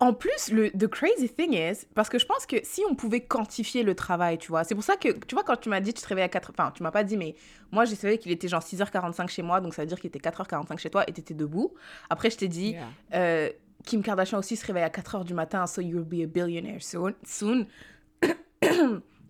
en 0.00 0.12
plus, 0.14 0.52
le 0.52 0.70
the 0.70 0.86
crazy 0.86 1.28
thing 1.28 1.52
is, 1.54 1.84
parce 1.94 2.08
que 2.08 2.18
je 2.18 2.26
pense 2.26 2.46
que 2.46 2.56
si 2.62 2.82
on 2.88 2.94
pouvait 2.94 3.20
quantifier 3.20 3.82
le 3.82 3.94
travail, 3.96 4.38
tu 4.38 4.48
vois, 4.48 4.62
c'est 4.64 4.74
pour 4.76 4.84
ça 4.84 4.96
que, 4.96 5.08
tu 5.26 5.34
vois, 5.34 5.42
quand 5.44 5.56
tu 5.56 5.68
m'as 5.68 5.80
dit 5.80 5.92
tu 5.92 6.00
te 6.02 6.06
réveilles 6.08 6.24
à 6.24 6.28
4 6.28 6.50
enfin, 6.56 6.70
tu 6.72 6.82
m'as 6.84 6.90
pas 6.92 7.02
dit, 7.04 7.16
mais 7.16 7.34
moi, 7.72 7.84
j'ai 7.84 7.96
savais 7.96 8.18
qu'il 8.18 8.30
était 8.30 8.46
genre 8.48 8.62
6h45 8.62 9.28
chez 9.28 9.42
moi, 9.42 9.60
donc 9.60 9.74
ça 9.74 9.82
veut 9.82 9.88
dire 9.88 9.98
qu'il 10.00 10.08
était 10.08 10.20
4h45 10.20 10.78
chez 10.78 10.90
toi 10.90 11.04
et 11.08 11.12
t'étais 11.12 11.34
debout. 11.34 11.74
Après, 12.10 12.30
je 12.30 12.36
t'ai 12.36 12.48
dit, 12.48 12.70
Yeah. 12.72 12.86
euh, 13.14 13.50
Kim 13.84 14.02
Kardashian 14.02 14.38
aussi 14.38 14.56
se 14.56 14.66
réveille 14.66 14.82
à 14.84 14.88
4h 14.90 15.24
du 15.24 15.34
matin, 15.34 15.66
so 15.66 15.80
you'll 15.80 16.04
be 16.04 16.22
a 16.22 16.26
billionaire 16.26 16.82
soon. 16.82 17.14
soon. 17.24 17.66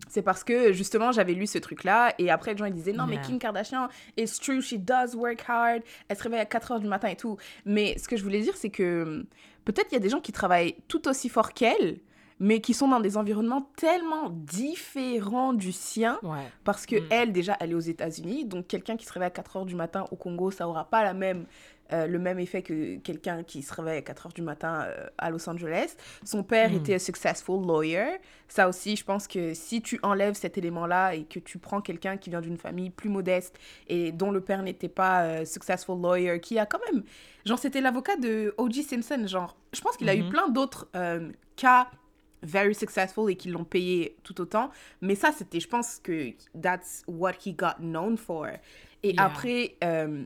C'est 0.09 0.21
parce 0.23 0.43
que 0.43 0.73
justement 0.73 1.11
j'avais 1.13 1.33
lu 1.33 1.47
ce 1.47 1.57
truc-là 1.59 2.13
et 2.17 2.29
après 2.29 2.51
les 2.51 2.57
gens 2.57 2.65
ils 2.65 2.73
disaient 2.73 2.91
non 2.93 3.05
mais. 3.07 3.21
Kim 3.21 3.39
Kardashian, 3.39 3.87
it's 4.17 4.39
true, 4.39 4.61
she 4.61 4.73
does 4.73 5.15
work 5.15 5.43
hard, 5.47 5.81
elle 6.09 6.17
se 6.17 6.23
réveille 6.23 6.39
à 6.41 6.45
4 6.45 6.71
heures 6.73 6.79
du 6.81 6.87
matin 6.87 7.07
et 7.07 7.15
tout. 7.15 7.37
Mais 7.65 7.97
ce 7.97 8.07
que 8.07 8.17
je 8.17 8.23
voulais 8.23 8.41
dire 8.41 8.55
c'est 8.57 8.69
que 8.71 9.03
hum, 9.03 9.25
peut-être 9.65 9.87
il 9.91 9.93
y 9.93 9.97
a 9.97 10.01
des 10.01 10.09
gens 10.09 10.19
qui 10.19 10.31
travaillent 10.33 10.75
tout 10.89 11.07
aussi 11.07 11.29
fort 11.29 11.53
qu'elle, 11.53 11.99
mais 12.39 12.59
qui 12.61 12.73
sont 12.73 12.87
dans 12.87 12.99
des 13.01 13.17
environnements 13.17 13.69
tellement 13.75 14.29
différents 14.29 15.53
du 15.53 15.71
sien 15.71 16.17
Ouais. 16.23 16.37
parce 16.63 16.85
que 16.85 16.95
Mm. 16.97 17.05
elle 17.09 17.31
déjà 17.33 17.57
elle 17.59 17.71
est 17.71 17.75
aux 17.75 17.79
États-Unis 17.79 18.45
donc 18.45 18.67
quelqu'un 18.67 18.95
qui 18.97 19.05
se 19.05 19.13
réveille 19.13 19.27
à 19.27 19.31
4 19.31 19.57
heures 19.57 19.65
du 19.65 19.75
matin 19.75 20.05
au 20.11 20.15
Congo 20.15 20.49
ça 20.51 20.67
aura 20.67 20.85
pas 20.89 21.03
la 21.03 21.13
même 21.13 21.45
euh, 21.91 22.07
le 22.07 22.19
même 22.19 22.39
effet 22.39 22.61
que 22.61 22.97
quelqu'un 22.97 23.43
qui 23.43 23.61
se 23.61 23.73
réveille 23.73 23.97
à 23.97 24.01
4 24.01 24.27
heures 24.27 24.33
du 24.33 24.41
matin 24.41 24.83
euh, 24.87 25.07
à 25.17 25.29
Los 25.29 25.49
Angeles 25.49 25.95
son 26.23 26.43
père 26.43 26.71
Mm. 26.71 26.75
était 26.75 26.95
un 26.95 26.99
successful 26.99 27.65
lawyer 27.65 28.19
ça 28.47 28.67
aussi 28.69 28.95
je 28.95 29.03
pense 29.03 29.27
que 29.27 29.53
si 29.53 29.81
tu 29.81 29.99
enlèves 30.03 30.33
cet 30.35 30.57
élément 30.57 30.85
là 30.87 31.15
et 31.15 31.23
que 31.23 31.39
tu 31.39 31.57
prends 31.57 31.81
quelqu'un 31.81 32.17
qui 32.17 32.29
vient 32.29 32.41
d'une 32.41 32.57
famille 32.57 32.89
plus 32.89 33.09
modeste 33.09 33.57
et 33.87 34.11
dont 34.11 34.31
le 34.31 34.41
père 34.41 34.61
n'était 34.63 34.89
pas 34.89 35.23
euh, 35.23 35.45
successful 35.45 35.99
lawyer 36.01 36.39
qui 36.39 36.59
a 36.59 36.65
quand 36.65 36.79
même 36.91 37.03
genre 37.45 37.59
c'était 37.59 37.81
l'avocat 37.81 38.17
de 38.17 38.53
O.J. 38.57 38.83
Simpson 38.83 39.25
genre 39.27 39.55
je 39.73 39.81
pense 39.81 39.97
qu'il 39.97 40.09
a 40.09 40.15
eu 40.15 40.23
Mhm. 40.23 40.29
plein 40.29 40.49
d'autres 40.49 40.87
euh, 40.95 41.31
cas 41.55 41.89
very 42.41 42.73
successful 42.73 43.29
et 43.29 43.35
qui 43.35 43.49
l'ont 43.49 43.65
payé 43.65 44.15
tout 44.23 44.39
autant. 44.39 44.69
Mais 45.01 45.15
ça, 45.15 45.33
c'était, 45.37 45.59
je 45.59 45.67
pense 45.67 45.99
que 46.01 46.31
that's 46.61 47.03
what 47.05 47.33
he 47.45 47.53
got 47.53 47.75
known 47.81 48.15
for. 48.17 48.47
Et 49.03 49.09
Yeah. 49.13 49.25
après, 49.25 49.75
euh, 49.83 50.23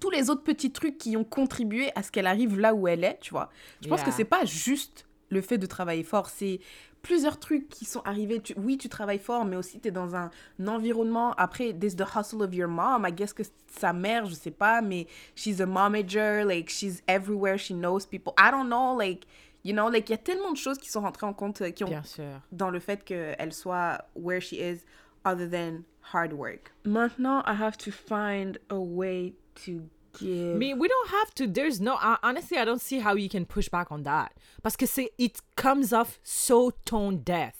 tous 0.00 0.10
les 0.10 0.30
autres 0.30 0.42
petits 0.42 0.72
trucs 0.72 0.98
qui 0.98 1.16
ont 1.16 1.24
contribué 1.24 1.90
à 1.94 2.02
ce 2.02 2.10
qu'elle 2.10 2.26
arrive 2.26 2.58
là 2.58 2.74
où 2.74 2.86
elle 2.88 3.04
est, 3.04 3.18
tu 3.20 3.30
vois. 3.30 3.50
Je 3.82 3.88
pense 3.88 4.00
que 4.02 4.06
Yeah. 4.08 4.16
c'est 4.16 4.24
pas 4.24 4.44
juste 4.44 5.06
le 5.30 5.40
fait 5.40 5.58
de 5.58 5.66
travailler 5.66 6.02
fort, 6.04 6.28
c'est 6.28 6.60
plusieurs 7.02 7.38
trucs 7.38 7.68
qui 7.68 7.84
sont 7.84 8.00
arrivés. 8.04 8.40
Tu- 8.40 8.54
oui, 8.56 8.78
tu 8.78 8.88
travailles 8.88 9.18
fort, 9.18 9.44
mais 9.44 9.56
aussi 9.56 9.78
tu 9.80 9.88
es 9.88 9.90
dans 9.90 10.14
un, 10.14 10.30
environnement. 10.66 11.32
Après, 11.36 11.72
there's 11.72 11.96
the 11.96 12.04
hustle 12.16 12.42
of 12.42 12.54
your 12.54 12.68
mom. 12.68 13.04
I 13.06 13.12
guess 13.12 13.32
que 13.32 13.42
sa 13.78 13.92
mère, 13.92 14.26
je 14.26 14.34
sais 14.34 14.50
pas, 14.50 14.80
mais 14.80 15.06
she's 15.34 15.60
a 15.60 15.66
momager, 15.66 16.44
like 16.44 16.70
she's 16.70 17.02
everywhere, 17.06 17.58
she 17.58 17.72
knows 17.72 18.06
people. 18.06 18.32
I 18.38 18.50
don't 18.50 18.68
know, 18.68 18.96
like, 18.96 19.26
you 19.64 19.72
know, 19.74 19.90
like, 19.90 20.08
il 20.08 20.12
y 20.12 20.14
a 20.14 20.18
tellement 20.18 20.52
de 20.52 20.56
choses 20.56 20.78
qui 20.78 20.88
sont 20.88 21.02
rentrées 21.02 21.26
en 21.26 21.34
compte, 21.34 21.60
euh, 21.62 21.70
qui 21.70 21.84
ont 21.84 21.88
Bien 21.88 22.02
sûr. 22.04 22.40
dans 22.52 22.70
le 22.70 22.80
fait 22.80 23.04
qu'elle 23.04 23.52
soit 23.52 23.98
where 24.14 24.40
she 24.40 24.52
is 24.52 24.80
other 25.26 25.48
than 25.50 25.82
hard 26.12 26.32
work. 26.32 26.72
Maintenant, 26.84 27.40
I 27.46 27.54
have 27.60 27.76
to 27.78 27.90
find 27.90 28.58
a 28.70 28.76
way 28.78 29.34
to 29.64 29.88
give. 30.18 30.54
I 30.54 30.58
mean, 30.58 30.78
we 30.78 30.88
don't 30.88 31.08
have 31.10 31.34
to. 31.34 31.46
There's 31.46 31.80
no. 31.80 31.96
Honestly, 32.22 32.56
I 32.58 32.64
don't 32.64 32.80
see 32.80 33.00
how 33.00 33.14
you 33.16 33.28
can 33.28 33.44
push 33.44 33.68
back 33.68 33.90
on 33.90 34.02
that. 34.02 34.30
Parce 34.62 34.76
que 34.76 34.86
c'est, 34.86 35.12
it 35.18 35.40
comes 35.56 35.92
off 35.92 36.20
so 36.22 36.70
tone 36.84 37.18
deaf. 37.24 37.54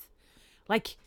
Like, 0.68 0.98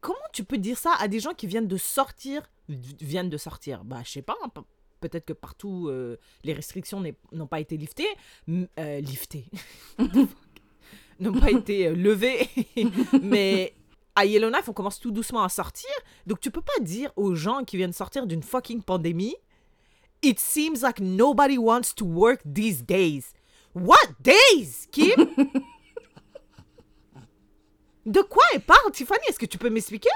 comment 0.00 0.18
tu 0.32 0.44
peux 0.44 0.58
dire 0.58 0.76
ça 0.78 0.94
à 0.98 1.08
des 1.08 1.20
gens 1.20 1.34
qui 1.34 1.46
viennent 1.46 1.68
de 1.68 1.76
sortir, 1.76 2.42
viennent 2.68 3.30
de 3.30 3.36
sortir? 3.38 3.84
Bah, 3.84 4.02
je 4.04 4.10
sais 4.10 4.22
pas. 4.22 4.36
hein, 4.42 4.48
pe- 4.48 4.60
Peut-être 5.00 5.24
que 5.24 5.32
partout 5.32 5.88
euh, 5.88 6.18
les 6.44 6.52
restrictions 6.52 7.02
n'ont 7.32 7.46
pas 7.46 7.58
été 7.60 7.78
liftées, 7.78 8.06
euh, 8.50 9.00
liftées, 9.00 9.46
n'ont 11.20 11.32
pas 11.40 11.50
été 11.50 11.86
euh, 11.88 11.94
levées, 11.94 12.48
mais 13.22 13.74
à 14.14 14.24
Yellowknife, 14.26 14.68
on 14.68 14.72
commence 14.74 15.00
tout 15.00 15.10
doucement 15.10 15.42
à 15.42 15.48
sortir. 15.48 15.88
Donc, 16.26 16.40
tu 16.40 16.50
peux 16.50 16.60
pas 16.60 16.80
dire 16.82 17.12
aux 17.16 17.34
gens 17.34 17.64
qui 17.64 17.76
viennent 17.78 17.92
sortir 17.94 18.26
d'une 18.26 18.42
fucking 18.42 18.82
pandémie 18.82 19.36
It 20.22 20.38
seems 20.38 20.82
like 20.82 21.00
nobody 21.00 21.56
wants 21.58 21.94
to 21.94 22.04
work 22.04 22.40
these 22.44 22.82
days. 22.82 23.32
What 23.74 24.20
days, 24.22 24.86
Kim? 24.92 25.14
De 28.06 28.22
quoi 28.22 28.42
elle 28.54 28.60
parle, 28.60 28.90
Tiffany? 28.92 29.20
Est-ce 29.28 29.38
que 29.38 29.46
tu 29.46 29.58
peux 29.58 29.70
m'expliquer? 29.70 30.08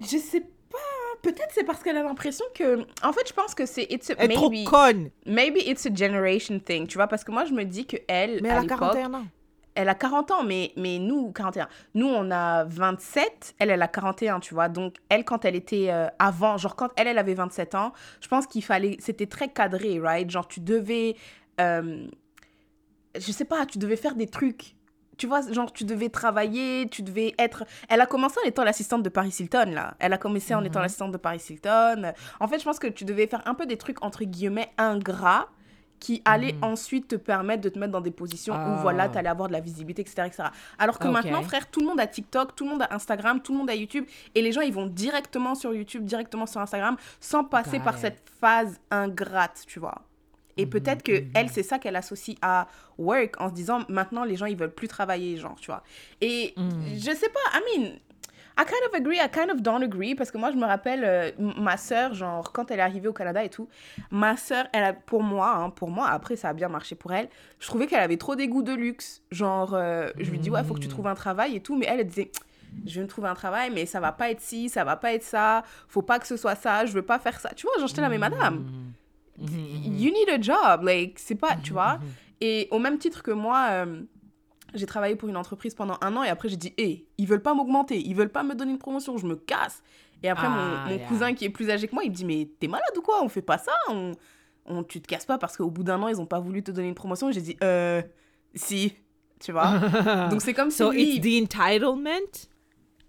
Je 0.00 0.16
sais 0.18 0.40
pas. 0.40 0.78
Peut-être 1.22 1.50
c'est 1.52 1.64
parce 1.64 1.82
qu'elle 1.82 1.96
a 1.96 2.02
l'impression 2.02 2.44
que. 2.54 2.86
En 3.02 3.12
fait, 3.12 3.26
je 3.28 3.32
pense 3.32 3.54
que 3.54 3.66
c'est. 3.66 3.86
It's 3.90 4.10
a, 4.10 4.14
Elle 4.18 4.32
est 4.32 4.34
trop 4.34 4.50
maybe, 4.50 4.68
conne. 4.68 5.10
maybe 5.26 5.58
it's 5.58 5.86
a 5.86 5.94
generation 5.94 6.58
thing, 6.60 6.86
tu 6.86 6.98
vois, 6.98 7.06
parce 7.08 7.24
que 7.24 7.32
moi, 7.32 7.44
je 7.44 7.52
me 7.52 7.64
dis 7.64 7.86
que 7.86 7.96
elle, 8.08 8.40
Mais 8.42 8.50
à 8.50 8.52
elle 8.52 8.58
a 8.58 8.62
l'époque, 8.62 8.78
41 8.78 9.14
ans. 9.14 9.26
Elle 9.76 9.88
a 9.88 9.94
40 9.94 10.30
ans, 10.32 10.42
mais, 10.42 10.72
mais 10.76 10.98
nous, 10.98 11.30
41. 11.32 11.68
Nous, 11.94 12.06
on 12.08 12.30
a 12.30 12.64
27, 12.64 13.54
elle, 13.58 13.70
elle 13.70 13.82
a 13.82 13.88
41, 13.88 14.40
tu 14.40 14.54
vois. 14.54 14.68
Donc, 14.68 14.96
elle, 15.08 15.24
quand 15.24 15.44
elle 15.44 15.54
était 15.54 15.90
euh, 15.90 16.08
avant, 16.18 16.56
genre, 16.56 16.74
quand 16.76 16.88
elle, 16.96 17.06
elle 17.06 17.18
avait 17.18 17.34
27 17.34 17.74
ans, 17.76 17.92
je 18.20 18.28
pense 18.28 18.46
qu'il 18.46 18.64
fallait. 18.64 18.96
C'était 18.98 19.26
très 19.26 19.48
cadré, 19.48 20.00
right? 20.00 20.28
Genre, 20.30 20.48
tu 20.48 20.60
devais. 20.60 21.16
euh, 21.60 22.06
je 23.18 23.32
sais 23.32 23.44
pas, 23.46 23.64
tu 23.66 23.78
devais 23.78 23.96
faire 23.96 24.14
des 24.14 24.26
trucs. 24.26 24.74
Tu 25.16 25.26
vois, 25.26 25.40
genre, 25.50 25.72
tu 25.72 25.84
devais 25.84 26.10
travailler, 26.10 26.88
tu 26.90 27.00
devais 27.02 27.34
être. 27.38 27.64
Elle 27.88 28.02
a 28.02 28.06
commencé 28.06 28.38
en 28.44 28.46
étant 28.46 28.64
l'assistante 28.64 29.02
de 29.02 29.08
Paris 29.08 29.34
Hilton, 29.40 29.70
là. 29.72 29.94
Elle 29.98 30.12
a 30.12 30.18
commencé 30.18 30.54
en 30.54 30.62
étant 30.62 30.80
Mhm. 30.80 30.82
l'assistante 30.82 31.12
de 31.12 31.16
Paris 31.16 31.42
Hilton. 31.48 32.12
En 32.38 32.48
fait, 32.48 32.58
je 32.58 32.64
pense 32.64 32.78
que 32.78 32.86
tu 32.86 33.06
devais 33.06 33.26
faire 33.26 33.40
un 33.46 33.54
peu 33.54 33.64
des 33.64 33.78
trucs, 33.78 34.04
entre 34.04 34.24
guillemets, 34.24 34.70
ingrats 34.76 35.48
qui 35.98 36.22
allaient 36.24 36.54
Mhm. 36.62 36.70
ensuite 36.72 37.08
te 37.08 37.16
permettre 37.16 37.62
de 37.62 37.68
te 37.68 37.78
mettre 37.78 37.92
dans 37.92 38.00
des 38.00 38.10
positions 38.10 38.54
où, 38.54 38.58
Ah. 38.58 38.78
voilà, 38.80 39.08
tu 39.08 39.18
allais 39.18 39.28
avoir 39.28 39.48
de 39.48 39.52
la 39.54 39.60
visibilité, 39.60 40.02
etc., 40.02 40.22
etc. 40.26 40.44
Alors 40.78 40.98
que 40.98 41.08
Ok. 41.08 41.14
maintenant, 41.14 41.42
frère, 41.42 41.70
tout 41.70 41.80
le 41.80 41.86
monde 41.86 42.00
a 42.00 42.06
TikTok, 42.06 42.54
tout 42.54 42.64
le 42.64 42.70
monde 42.70 42.82
a 42.82 42.94
Instagram, 42.94 43.40
tout 43.40 43.52
le 43.52 43.58
monde 43.58 43.70
a 43.70 43.74
YouTube. 43.74 44.04
Et 44.34 44.42
les 44.42 44.52
gens, 44.52 44.60
ils 44.60 44.72
vont 44.72 44.86
directement 44.86 45.54
sur 45.54 45.72
YouTube, 45.74 46.04
directement 46.04 46.46
sur 46.46 46.60
Instagram, 46.60 46.96
sans 47.20 47.44
passer 47.44 47.78
Got 47.78 47.84
par 47.84 47.94
it. 47.94 48.00
cette 48.00 48.22
phase 48.40 48.78
ingrate, 48.90 49.64
tu 49.66 49.78
vois. 49.80 50.02
Et 50.58 50.64
Mhm, 50.64 50.70
peut-être 50.70 51.02
que 51.02 51.24
elle, 51.34 51.50
c'est 51.50 51.62
ça 51.62 51.78
qu'elle 51.78 51.96
associe 51.96 52.36
à 52.40 52.66
work 52.96 53.38
en 53.40 53.48
se 53.50 53.54
disant 53.54 53.80
maintenant 53.90 54.24
les 54.24 54.36
gens 54.36 54.46
ils 54.46 54.56
veulent 54.56 54.72
plus 54.74 54.88
travailler, 54.88 55.36
genre, 55.36 55.56
tu 55.60 55.66
vois. 55.66 55.82
Et 56.22 56.54
Mhm. 56.56 56.82
je 56.96 57.10
sais 57.14 57.28
pas, 57.28 57.58
I 57.58 57.78
mean, 57.78 57.90
I 58.58 58.64
kind 58.64 58.82
of 58.88 58.94
agree, 58.94 59.18
I 59.18 59.28
kind 59.28 59.50
of 59.50 59.60
don't 59.60 59.82
agree 59.82 60.14
parce 60.14 60.30
que 60.30 60.38
moi 60.38 60.50
je 60.50 60.56
me 60.56 60.64
rappelle 60.64 61.04
euh, 61.04 61.30
ma 61.58 61.76
sœur, 61.76 62.14
genre 62.14 62.52
quand 62.52 62.70
elle 62.70 62.78
est 62.78 62.82
arrivée 62.82 63.08
au 63.08 63.12
Canada 63.12 63.44
et 63.44 63.50
tout, 63.50 63.68
ma 64.10 64.36
sœur, 64.36 64.66
elle 64.72 64.84
a, 64.84 64.92
pour 64.94 65.22
moi, 65.22 65.54
hein, 65.56 65.70
pour 65.70 65.90
moi, 65.90 66.08
après 66.08 66.36
ça 66.36 66.48
a 66.48 66.52
bien 66.54 66.68
marché 66.68 66.94
pour 66.94 67.12
elle, 67.12 67.28
je 67.60 67.66
trouvais 67.66 67.86
qu'elle 67.86 68.00
avait 68.00 68.16
trop 68.16 68.34
des 68.34 68.48
goûts 68.48 68.62
de 68.62 68.72
luxe. 68.72 69.22
Genre, 69.30 69.74
euh, 69.74 70.08
je 70.18 70.30
lui 70.30 70.38
dis 70.38 70.50
ouais, 70.50 70.64
faut 70.64 70.74
que 70.74 70.80
tu 70.80 70.88
trouves 70.88 71.06
un 71.06 71.14
travail 71.14 71.56
et 71.56 71.60
tout, 71.60 71.76
mais 71.76 71.86
elle, 71.86 72.00
elle 72.00 72.06
disait 72.06 72.30
je 72.86 72.94
vais 72.96 73.02
me 73.02 73.08
trouver 73.08 73.28
un 73.28 73.34
travail, 73.34 73.70
mais 73.74 73.84
ça 73.86 74.00
va 74.00 74.12
pas 74.12 74.30
être 74.30 74.40
ci, 74.40 74.68
ça 74.68 74.84
va 74.84 74.96
pas 74.96 75.12
être 75.12 75.22
ça, 75.22 75.62
faut 75.88 76.02
pas 76.02 76.18
que 76.18 76.26
ce 76.26 76.36
soit 76.36 76.54
ça, 76.54 76.86
je 76.86 76.92
veux 76.92 77.02
pas 77.02 77.18
faire 77.18 77.40
ça. 77.40 77.50
Tu 77.54 77.66
vois, 77.66 77.72
genre 77.78 77.88
j'étais 77.88 78.00
là, 78.00 78.08
mais 78.08 78.18
madame, 78.18 78.64
Mhm, 79.38 79.48
mhm, 79.48 79.98
you 79.98 80.10
need 80.12 80.28
a 80.30 80.40
job, 80.40 80.82
like, 80.82 81.18
c'est 81.18 81.34
pas, 81.34 81.56
tu 81.62 81.72
mhm, 81.72 81.74
vois? 81.74 81.98
Et 82.40 82.68
au 82.70 82.78
même 82.78 82.98
titre 82.98 83.22
que 83.22 83.30
moi, 83.30 83.68
euh, 83.70 84.02
j'ai 84.76 84.86
travaillé 84.86 85.16
pour 85.16 85.28
une 85.28 85.36
entreprise 85.36 85.74
pendant 85.74 85.96
un 86.00 86.16
an 86.16 86.22
et 86.22 86.28
après 86.28 86.48
j'ai 86.48 86.56
dit, 86.56 86.72
hé, 86.78 87.06
ils 87.18 87.26
veulent 87.26 87.42
pas 87.42 87.54
m'augmenter, 87.54 87.98
ils 87.98 88.14
veulent 88.14 88.28
pas 88.30 88.42
me 88.42 88.54
donner 88.54 88.72
une 88.72 88.78
promotion, 88.78 89.16
je 89.18 89.26
me 89.26 89.36
casse. 89.36 89.82
Et 90.22 90.28
après, 90.28 90.46
Ah, 90.48 90.84
mon, 90.86 90.90
mon 90.92 90.96
yeah. 90.98 91.06
cousin 91.08 91.34
qui 91.34 91.44
est 91.44 91.50
plus 91.50 91.68
âgé 91.70 91.86
que 91.88 91.94
moi, 91.94 92.02
il 92.04 92.10
me 92.10 92.14
dit, 92.14 92.24
mais 92.24 92.48
t'es 92.58 92.68
malade 92.68 92.96
ou 92.96 93.02
quoi? 93.02 93.22
On 93.22 93.28
fait 93.28 93.42
pas 93.42 93.58
ça, 93.58 93.72
on, 93.88 94.12
on, 94.64 94.82
tu 94.82 95.00
te 95.00 95.06
casses 95.06 95.26
pas 95.26 95.36
parce 95.38 95.56
qu'au 95.56 95.70
bout 95.70 95.82
d'un 95.84 96.02
an, 96.02 96.08
ils 96.08 96.20
ont 96.20 96.26
pas 96.26 96.40
voulu 96.40 96.62
te 96.62 96.70
donner 96.70 96.88
une 96.88 96.94
promotion. 96.94 97.30
J'ai 97.30 97.42
dit, 97.42 97.56
euh, 97.62 98.00
si, 98.54 98.94
tu 99.40 99.52
vois. 99.52 99.78
Donc 100.30 100.40
c'est 100.40 100.54
comme 100.54 100.70
si 100.70 100.78
So 100.78 100.92
it's 100.92 101.20
the 101.20 101.42
entitlement? 101.42 102.48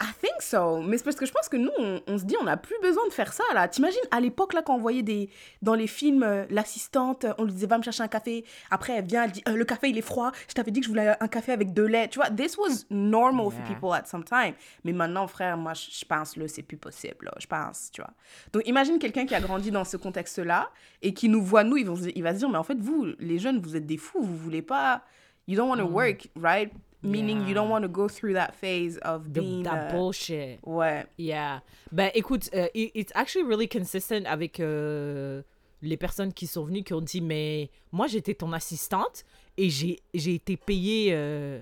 I 0.00 0.06
think 0.22 0.40
so. 0.40 0.80
Mais 0.80 0.96
c'est 0.96 1.02
parce 1.02 1.16
que 1.16 1.26
je 1.26 1.32
pense 1.32 1.48
que 1.48 1.56
nous, 1.56 1.70
on, 1.76 2.00
on 2.06 2.18
se 2.18 2.24
dit, 2.24 2.36
on 2.40 2.44
n'a 2.44 2.56
plus 2.56 2.76
besoin 2.80 3.04
de 3.08 3.12
faire 3.12 3.32
ça, 3.32 3.42
là. 3.52 3.66
T'imagines, 3.66 3.98
à 4.12 4.20
l'époque, 4.20 4.52
là, 4.54 4.62
quand 4.62 4.76
on 4.76 4.78
voyait 4.78 5.02
des, 5.02 5.28
dans 5.60 5.74
les 5.74 5.88
films, 5.88 6.22
euh, 6.22 6.44
l'assistante, 6.50 7.26
on 7.36 7.42
lui 7.44 7.52
disait, 7.52 7.66
va 7.66 7.78
me 7.78 7.82
chercher 7.82 8.04
un 8.04 8.08
café. 8.08 8.44
Après, 8.70 8.92
elle 8.92 9.04
vient, 9.06 9.24
elle 9.24 9.32
dit, 9.32 9.42
Euh, 9.48 9.56
le 9.56 9.64
café, 9.64 9.88
il 9.90 9.98
est 9.98 10.02
froid. 10.02 10.30
Je 10.48 10.54
t'avais 10.54 10.70
dit 10.70 10.78
que 10.78 10.86
je 10.86 10.90
voulais 10.90 11.16
un 11.18 11.26
café 11.26 11.50
avec 11.50 11.72
de 11.74 11.82
lait. 11.82 12.06
Tu 12.08 12.20
vois, 12.20 12.30
this 12.30 12.56
was 12.56 12.84
normal 12.90 13.50
for 13.50 13.60
people 13.64 13.92
at 13.92 14.04
some 14.06 14.22
time. 14.22 14.54
Mais 14.84 14.92
maintenant, 14.92 15.26
frère, 15.26 15.56
moi, 15.56 15.72
je 15.74 16.04
pense, 16.04 16.36
là, 16.36 16.46
c'est 16.46 16.62
plus 16.62 16.76
possible, 16.76 17.24
là. 17.24 17.32
Je 17.40 17.48
pense, 17.48 17.90
tu 17.92 18.00
vois. 18.00 18.12
Donc, 18.52 18.68
imagine 18.68 19.00
quelqu'un 19.00 19.26
qui 19.26 19.34
a 19.34 19.40
grandi 19.40 19.72
dans 19.72 19.84
ce 19.84 19.96
contexte-là 19.96 20.70
et 21.02 21.12
qui 21.12 21.28
nous 21.28 21.42
voit, 21.42 21.64
nous, 21.64 21.76
il 21.76 21.86
va, 21.90 21.96
se- 21.96 22.10
il 22.14 22.22
va 22.22 22.34
se 22.34 22.38
dire, 22.38 22.48
mais 22.48 22.58
en 22.58 22.62
fait, 22.62 22.78
vous, 22.78 23.08
les 23.18 23.40
jeunes, 23.40 23.60
vous 23.60 23.74
êtes 23.74 23.86
des 23.86 23.96
fous. 23.96 24.22
Vous 24.22 24.36
voulez 24.36 24.62
pas... 24.62 25.02
You 25.50 25.56
don't 25.56 25.70
want 25.70 25.78
to 25.78 25.86
work, 25.90 26.28
right? 26.36 26.70
Meaning, 27.02 27.46
you 27.46 27.54
don't 27.54 27.68
want 27.70 27.82
to 27.82 27.88
go 27.88 28.08
through 28.08 28.34
that 28.34 28.52
phase 28.52 28.98
of 29.02 29.32
The- 29.32 29.40
being... 29.40 29.62
that 29.64 29.90
uh, 29.90 29.92
bullshit. 29.92 30.58
Ouais. 30.64 31.04
Yeah. 31.16 31.60
Ben 31.92 32.10
écoute, 32.14 32.50
euh, 32.54 32.66
it- 32.74 32.90
it's 32.94 33.12
actually 33.14 33.44
really 33.46 33.68
consistent 33.68 34.26
avec 34.26 34.58
euh, 34.58 35.42
les 35.82 35.96
personnes 35.96 36.32
qui 36.32 36.46
sont 36.48 36.64
venues 36.64 36.82
qui 36.82 36.92
ont 36.94 37.00
dit 37.00 37.20
mais 37.20 37.70
moi 37.92 38.08
j'étais 38.08 38.34
ton 38.34 38.52
assistante 38.52 39.24
et 39.56 39.70
j'ai 39.70 40.00
été 40.14 40.56
payée 40.56 41.10
euh, 41.12 41.60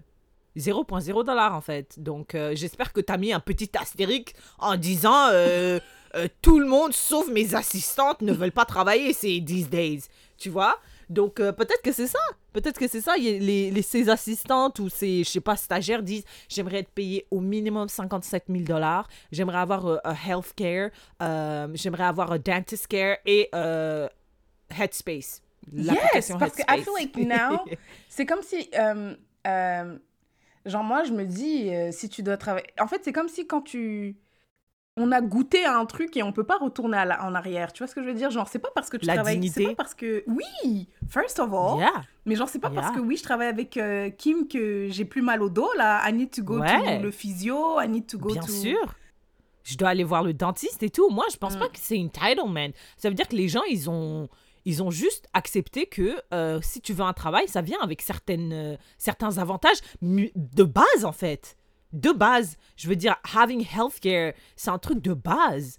0.0 0.57 1.25
dollar 1.25 1.55
en 1.55 1.61
fait. 1.61 2.03
Donc 2.03 2.35
euh, 2.35 2.55
j'espère 2.55 2.93
que 2.95 3.03
tu 3.03 3.13
as 3.13 3.19
mis 3.19 3.33
un 3.33 3.41
petit 3.41 3.71
astérique 3.79 4.35
en 4.59 4.77
disant 4.77 5.29
euh, 5.33 5.79
euh, 6.15 6.29
tout 6.41 6.59
le 6.61 6.67
monde 6.67 6.95
sauf 6.95 7.29
mes 7.29 7.55
assistantes 7.55 8.23
ne 8.23 8.33
veulent 8.33 8.53
pas 8.53 8.65
travailler 8.65 9.13
ces 9.13 9.45
these 9.45 9.69
days. 9.69 10.05
Tu 10.39 10.49
vois? 10.49 10.79
Donc 11.09 11.41
euh, 11.41 11.53
peut-être 11.53 11.83
que 11.83 11.93
c'est 11.93 12.07
ça. 12.07 12.19
Peut-être 12.53 12.79
que 12.79 12.89
c'est 12.89 13.01
ça. 13.01 13.17
Les, 13.17 13.71
les, 13.71 13.83
ces 13.83 14.09
assistantes 14.09 14.79
ou 14.79 14.89
ces, 14.89 15.25
je 15.25 15.29
sais 15.31 15.41
pas, 15.41 15.57
stagiaires 15.57 16.03
disent 16.03 16.25
j'aimerais 16.49 16.79
être 16.79 16.91
payé 16.91 17.27
au 17.31 17.41
minimum 17.41 17.89
57 17.89 18.45
000 18.49 18.65
dollars. 18.65 19.09
J'aimerais 19.31 19.59
avoir 19.59 19.87
euh, 19.87 19.99
un 20.05 20.15
health 20.15 20.53
care. 20.57 20.91
euh, 21.23 21.69
j'aimerais 21.75 22.05
avoir 22.05 22.33
un 22.33 22.39
dentist 22.39 22.87
care 22.87 23.19
et 23.27 23.49
euh, 23.55 24.09
Headspace. 24.71 25.43
Yes, 25.73 26.33
parce 26.39 26.53
que 26.55 26.63
I 26.63 26.79
Headspace. 26.79 26.85
feel 26.85 26.93
like 26.99 27.17
now, 27.17 27.65
c'est 28.09 28.25
comme 28.27 28.43
si, 28.43 28.69
euh, 28.79 29.15
euh, 29.47 29.99
genre 30.65 30.85
moi, 30.85 31.05
je 31.05 31.13
me 31.13 31.25
dis, 31.25 31.69
euh, 31.75 31.91
si 31.93 32.09
tu 32.09 32.23
dois 32.23 32.37
travailler... 32.37 32.67
En 32.81 32.87
fait, 32.87 33.01
c'est 33.05 33.13
comme 33.13 33.29
si 33.29 33.47
quand 33.47 33.63
tu... 33.63 34.17
On 34.99 35.13
a 35.13 35.21
goûté 35.21 35.65
à 35.67 35.77
un 35.77 35.85
truc 35.85 36.17
et 36.17 36.23
on 36.23 36.33
peut 36.33 36.45
pas 36.45 36.57
retourner 36.57 36.97
à 36.97 37.05
la- 37.05 37.25
en 37.25 37.35
arrière. 37.35 37.73
Tu 37.73 37.83
vois 37.83 37.87
ce 37.87 37.95
que 37.95 38.03
je 38.03 38.07
veux 38.09 38.15
dire? 38.15 38.31
Genre, 38.31 38.49
c'est 38.49 38.59
pas 38.59 38.71
parce 38.75 38.89
que 38.89 38.97
tu 38.97 39.05
La 39.07 39.15
travailles... 39.15 39.35
dignité. 39.39 39.63
C'est 39.65 39.69
pas 39.75 39.83
parce 39.83 39.95
que... 39.95 40.25
Oui! 40.27 40.89
First 41.09 41.39
of 41.39 41.53
all. 41.53 41.79
Yeah. 41.81 41.93
Mais 42.25 42.35
genre, 42.35 42.49
c'est 42.49 42.59
pas 42.59 42.71
parce 42.71 42.95
que 42.97 43.01
oui, 43.01 43.17
je 43.19 43.23
travaille 43.23 43.49
avec 43.49 43.77
euh, 43.77 44.09
Kim 44.11 44.49
que 44.49 44.89
j'ai 44.91 45.05
plus 45.05 45.21
mal 45.23 45.43
au 45.43 45.51
dos, 45.51 45.69
là. 45.77 46.03
I 46.09 46.13
need 46.15 46.31
to 46.31 46.43
go 46.43 46.61
Ouais. 46.61 46.97
to 46.99 47.03
le 47.03 47.11
physio, 47.11 47.79
I 47.81 47.89
need 47.89 48.07
to 48.07 48.17
go 48.19 48.33
Bien 48.33 48.41
to... 48.43 48.49
sûr. 48.49 48.95
Je 49.65 49.77
dois 49.77 49.89
aller 49.91 50.05
voir 50.05 50.23
le 50.23 50.33
dentiste 50.33 50.83
et 50.83 50.91
tout. 50.91 51.11
Moi, 51.11 51.25
je 51.31 51.37
pense 51.37 51.57
Mm. 51.57 51.59
pas 51.59 51.69
que 51.69 51.79
c'est 51.79 51.99
entitlement. 51.99 52.69
Ça 52.97 53.09
veut 53.11 53.15
dire 53.15 53.29
que 53.29 53.37
les 53.37 53.49
gens, 53.49 53.63
ils 53.69 53.91
ont, 53.91 54.29
ils 54.65 54.83
ont 54.83 54.91
juste 54.91 55.27
accepté 55.35 55.87
que 55.87 56.15
euh, 56.33 56.61
si 56.63 56.81
tu 56.81 56.93
veux 56.95 57.05
un 57.05 57.13
travail, 57.13 57.49
ça 57.49 57.61
vient 57.61 57.81
avec 57.83 58.01
certaines, 58.01 58.53
euh, 58.53 58.77
certains 58.97 59.39
avantages 59.39 59.79
de 60.01 60.63
base, 60.65 61.05
en 61.05 61.13
fait. 61.13 61.56
De 61.93 62.13
base. 62.13 62.57
Je 62.77 62.89
veux 62.89 62.97
dire, 62.97 63.17
having 63.35 63.67
healthcare, 63.75 64.33
c'est 64.57 64.71
un 64.71 64.79
truc 64.79 65.01
de 65.01 65.15
base. 65.15 65.79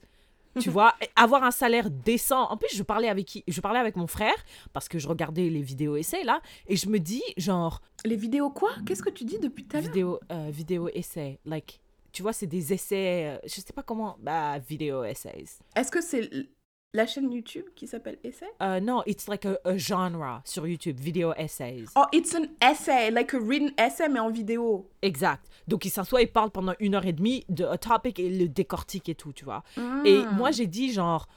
Tu 0.60 0.70
vois, 0.72 0.96
avoir 1.16 1.44
un 1.44 1.52
salaire 1.52 1.90
décent. 1.90 2.50
En 2.50 2.58
plus, 2.58 2.76
je 2.76 2.84
parlais 2.84 3.10
avec 3.10 3.26
qui 3.26 3.44
Je 3.48 3.62
parlais 3.62 3.80
avec 3.80 3.96
mon 3.96 4.08
frère 4.08 4.36
parce 4.74 4.90
que 4.90 5.00
je 5.00 5.08
regardais 5.08 5.50
les 5.50 5.62
vidéos 5.62 5.96
essais 5.96 6.24
là 6.24 6.42
et 6.68 6.76
je 6.76 6.90
me 6.90 7.00
dis 7.00 7.24
genre 7.38 7.82
Les 8.06 8.16
vidéos 8.16 8.50
quoi? 8.50 8.72
Qu'est-ce 8.86 9.04
que 9.04 9.10
tu 9.10 9.24
dis 9.26 9.40
depuis 9.40 9.66
tout 9.66 9.78
à 9.78 9.82
l'heure? 9.82 9.90
vidéo 9.92 10.20
euh, 10.32 10.50
vidéo 10.50 10.90
essais 10.94 11.40
like 11.46 11.80
tu 12.14 12.24
vois, 12.24 12.34
c'est 12.34 12.48
des 12.48 12.74
essais 12.74 13.28
euh, 13.28 13.38
je 13.44 13.62
sais 13.62 13.74
pas 13.74 13.84
comment 13.84 14.18
bah 14.20 14.58
vidéo 14.58 15.04
essays. 15.04 15.46
Est-ce 15.76 15.92
que 15.92 16.02
c'est 16.02 16.28
la 16.94 17.06
chaîne 17.06 17.32
YouTube 17.32 17.66
qui 17.76 17.86
s'appelle 17.88 18.18
Essay? 18.24 18.48
Euh, 18.62 18.80
non, 18.80 19.04
it's 19.06 19.28
like 19.28 19.46
a, 19.46 19.58
a 19.66 19.78
genre 19.78 20.42
sur 20.46 20.66
YouTube, 20.68 21.00
vidéo 21.00 21.34
essays. 21.38 21.86
Oh, 21.96 22.06
it's 22.14 22.34
an 22.34 22.48
essay, 22.62 23.12
like 23.12 23.34
a 23.34 23.40
written 23.40 23.72
essay, 23.78 24.08
mais 24.10 24.20
en 24.20 24.30
vidéo. 24.32 24.90
Exact. 25.02 25.46
Donc, 25.68 25.86
il 25.86 25.90
s'assoit, 25.90 26.22
il 26.22 26.32
parle 26.32 26.50
pendant 26.50 26.74
une 26.80 26.96
heure 26.96 27.06
et 27.06 27.14
demie 27.14 27.46
de 27.50 27.66
un 27.66 27.78
topic 27.78 28.20
et 28.20 28.30
le 28.30 28.48
décortique 28.48 29.10
et 29.10 29.16
tout, 29.16 29.34
tu 29.34 29.44
vois. 29.46 29.64
Et 30.06 30.26
Hmm. 30.26 30.36
moi, 30.36 30.52
j'ai 30.52 30.68
dit, 30.68 30.92
genre, 30.92 31.28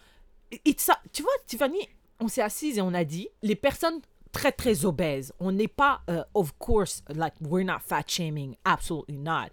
it's 0.64 0.88
a- 0.88 1.00
tu 1.12 1.22
vois, 1.22 1.32
Tiffany, 1.46 1.80
on 2.20 2.28
s'est 2.28 2.42
assise 2.42 2.78
et 2.78 2.82
on 2.82 2.94
a 2.94 3.04
dit, 3.04 3.28
les 3.42 3.56
personnes 3.56 4.00
très, 4.32 4.52
très 4.52 4.84
obèses, 4.84 5.32
on 5.40 5.50
n'est 5.50 5.68
pas, 5.68 6.02
euh, 6.08 6.22
of 6.34 6.52
course, 6.58 7.02
like, 7.08 7.34
we're 7.40 7.64
not 7.66 7.80
fat 7.84 8.04
shaming, 8.06 8.54
absolutely 8.64 9.18
not. 9.18 9.48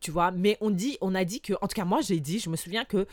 Tu 0.00 0.10
vois, 0.10 0.30
mais 0.30 0.58
on 0.60 0.70
dit, 0.70 0.98
on 1.00 1.14
a 1.14 1.24
dit 1.24 1.40
que, 1.40 1.54
en 1.62 1.66
tout 1.66 1.74
cas, 1.74 1.86
moi, 1.86 2.02
j'ai 2.02 2.20
dit, 2.20 2.38
je 2.38 2.50
me 2.50 2.56
souviens 2.56 2.84
que 2.84 3.06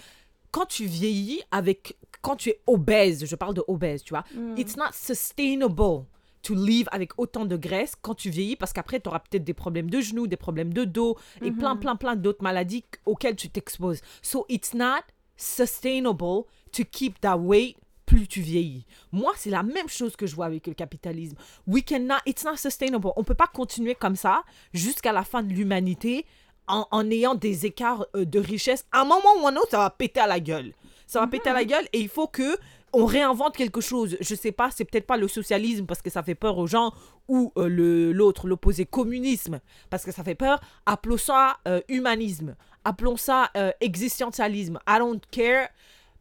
quand 0.51 0.65
tu 0.65 0.85
vieillis 0.85 1.41
avec, 1.51 1.97
quand 2.25 2.35
tu 2.37 2.49
es 2.49 2.59
obèse, 2.67 3.25
je 3.25 3.35
parle 3.35 3.53
de 3.53 3.63
obèse, 3.67 4.01
tu 4.03 4.11
vois, 4.15 4.23
it's 4.57 4.75
not 4.77 4.91
sustainable 4.93 6.05
to 6.41 6.53
live 6.53 6.87
avec 6.91 7.11
autant 7.17 7.45
de 7.45 7.57
graisse 7.57 7.93
quand 8.01 8.15
tu 8.15 8.29
vieillis 8.29 8.55
parce 8.55 8.71
qu'après 8.73 8.99
tu 8.99 9.09
auras 9.09 9.19
peut-être 9.19 9.43
des 9.43 9.53
problèmes 9.53 9.89
de 9.89 9.99
genoux, 10.01 10.27
des 10.27 10.37
problèmes 10.37 10.73
de 10.73 10.83
dos 10.85 11.17
et 11.41 11.51
plein 11.51 11.75
plein 11.75 11.95
plein 11.95 12.15
d'autres 12.15 12.43
maladies 12.43 12.83
qu- 12.83 12.99
auxquelles 13.05 13.35
tu 13.35 13.49
t'exposes. 13.49 14.01
So 14.21 14.45
it's 14.49 14.73
not 14.73 15.03
sustainable 15.37 16.45
to 16.71 16.83
keep 16.91 17.19
that 17.21 17.37
weight 17.37 17.77
plus 18.05 18.27
tu 18.27 18.41
vieillis. 18.41 18.85
Moi, 19.11 19.33
c'est 19.35 19.49
la 19.49 19.63
même 19.63 19.89
chose 19.89 20.15
que 20.15 20.27
je 20.27 20.35
vois 20.35 20.45
avec 20.45 20.67
le 20.67 20.73
capitalisme. 20.75 21.35
We 21.65 21.83
cannot, 21.83 22.19
it's 22.27 22.43
not 22.45 22.57
sustainable. 22.57 23.09
On 23.15 23.23
peut 23.23 23.33
pas 23.33 23.47
continuer 23.51 23.95
comme 23.95 24.15
ça 24.15 24.43
jusqu'à 24.73 25.11
la 25.11 25.23
fin 25.23 25.41
de 25.41 25.51
l'humanité 25.51 26.25
en, 26.67 26.85
en 26.91 27.09
ayant 27.09 27.33
des 27.33 27.65
écarts 27.65 28.05
euh, 28.15 28.25
de 28.25 28.39
richesse. 28.39 28.85
À 28.91 29.01
un 29.01 29.05
moment 29.05 29.33
ou 29.41 29.47
un 29.47 29.55
autre, 29.55 29.71
ça 29.71 29.79
va 29.79 29.89
péter 29.89 30.19
à 30.19 30.27
la 30.27 30.39
gueule. 30.39 30.73
Ça 31.07 31.19
va 31.19 31.27
péter 31.27 31.49
à 31.49 31.53
la 31.53 31.65
gueule 31.65 31.85
et 31.93 31.99
il 31.99 32.09
faut 32.09 32.27
que 32.27 32.57
on 32.93 33.05
réinvente 33.05 33.57
quelque 33.57 33.81
chose. 33.81 34.15
Je 34.21 34.35
sais 34.35 34.51
pas, 34.53 34.69
c'est 34.71 34.85
peut-être 34.85 35.05
pas 35.05 35.17
le 35.17 35.27
socialisme 35.27 35.85
parce 35.85 36.01
que 36.01 36.09
ça 36.09 36.23
fait 36.23 36.33
peur 36.35 36.57
aux 36.57 36.67
gens 36.67 36.93
ou 37.27 37.51
euh, 37.57 37.67
le 37.67 38.11
l'autre, 38.13 38.47
l'opposé 38.47 38.85
communisme 38.85 39.59
parce 39.89 40.03
que 40.05 40.11
ça 40.11 40.23
fait 40.23 40.35
peur. 40.35 40.59
Appelons 40.85 41.17
ça 41.17 41.57
euh, 41.67 41.81
humanisme. 41.89 42.55
Appelons 42.85 43.17
ça 43.17 43.49
euh, 43.57 43.71
existentialisme. 43.81 44.79
I 44.87 44.97
don't 44.99 45.19
care. 45.31 45.67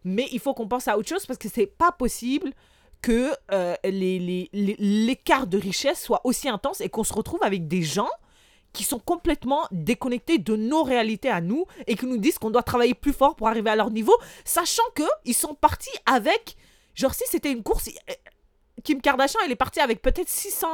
Mais 0.05 0.27
il 0.33 0.41
faut 0.41 0.53
qu'on 0.53 0.69
pense 0.69 0.89
à 0.89 0.99
autre 0.99 1.09
chose 1.09 1.25
parce 1.27 1.39
que 1.39 1.49
c'est 1.49 1.67
pas 1.67 1.93
possible 1.93 2.53
que 3.01 3.31
euh, 3.53 3.75
les- 3.85 4.19
les- 4.19 4.51
les- 4.53 4.77
l'écart 4.79 5.47
de 5.47 5.59
richesse 5.59 6.03
soit 6.03 6.21
aussi 6.25 6.49
intense 6.49 6.81
et 6.81 6.89
qu'on 6.89 7.05
se 7.05 7.13
retrouve 7.13 7.43
avec 7.43 7.69
des 7.69 7.83
gens 7.83 8.09
qui 8.75 8.85
sont 8.85 8.99
complètement 8.99 9.63
déconnectés 9.71 10.37
de 10.37 10.55
nos 10.57 10.83
réalités 10.83 11.31
à 11.31 11.41
nous 11.41 11.65
et 11.87 11.97
qui 11.97 12.05
nous 12.05 12.19
disent 12.19 12.39
qu'on 12.39 12.51
doit 12.51 12.63
travailler 12.63 12.93
plus 12.93 13.15
fort 13.15 13.37
pour 13.37 13.49
arriver 13.49 13.71
à 13.71 13.77
leur 13.77 13.91
niveau, 13.91 14.15
sachant 14.45 14.83
que 14.95 15.05
ils 15.25 15.33
sont 15.35 15.55
partis 15.55 15.97
avec, 16.05 16.57
genre 16.95 17.15
si 17.15 17.25
c'était 17.29 17.51
une 17.53 17.63
course, 17.63 17.89
euh, 17.89 18.13
Kim 18.83 19.01
Kardashian, 19.01 19.41
elle 19.47 19.53
est 19.53 19.57
partie 19.57 19.81
avec 19.81 20.03
peut-être 20.03 20.29
600 20.29 20.67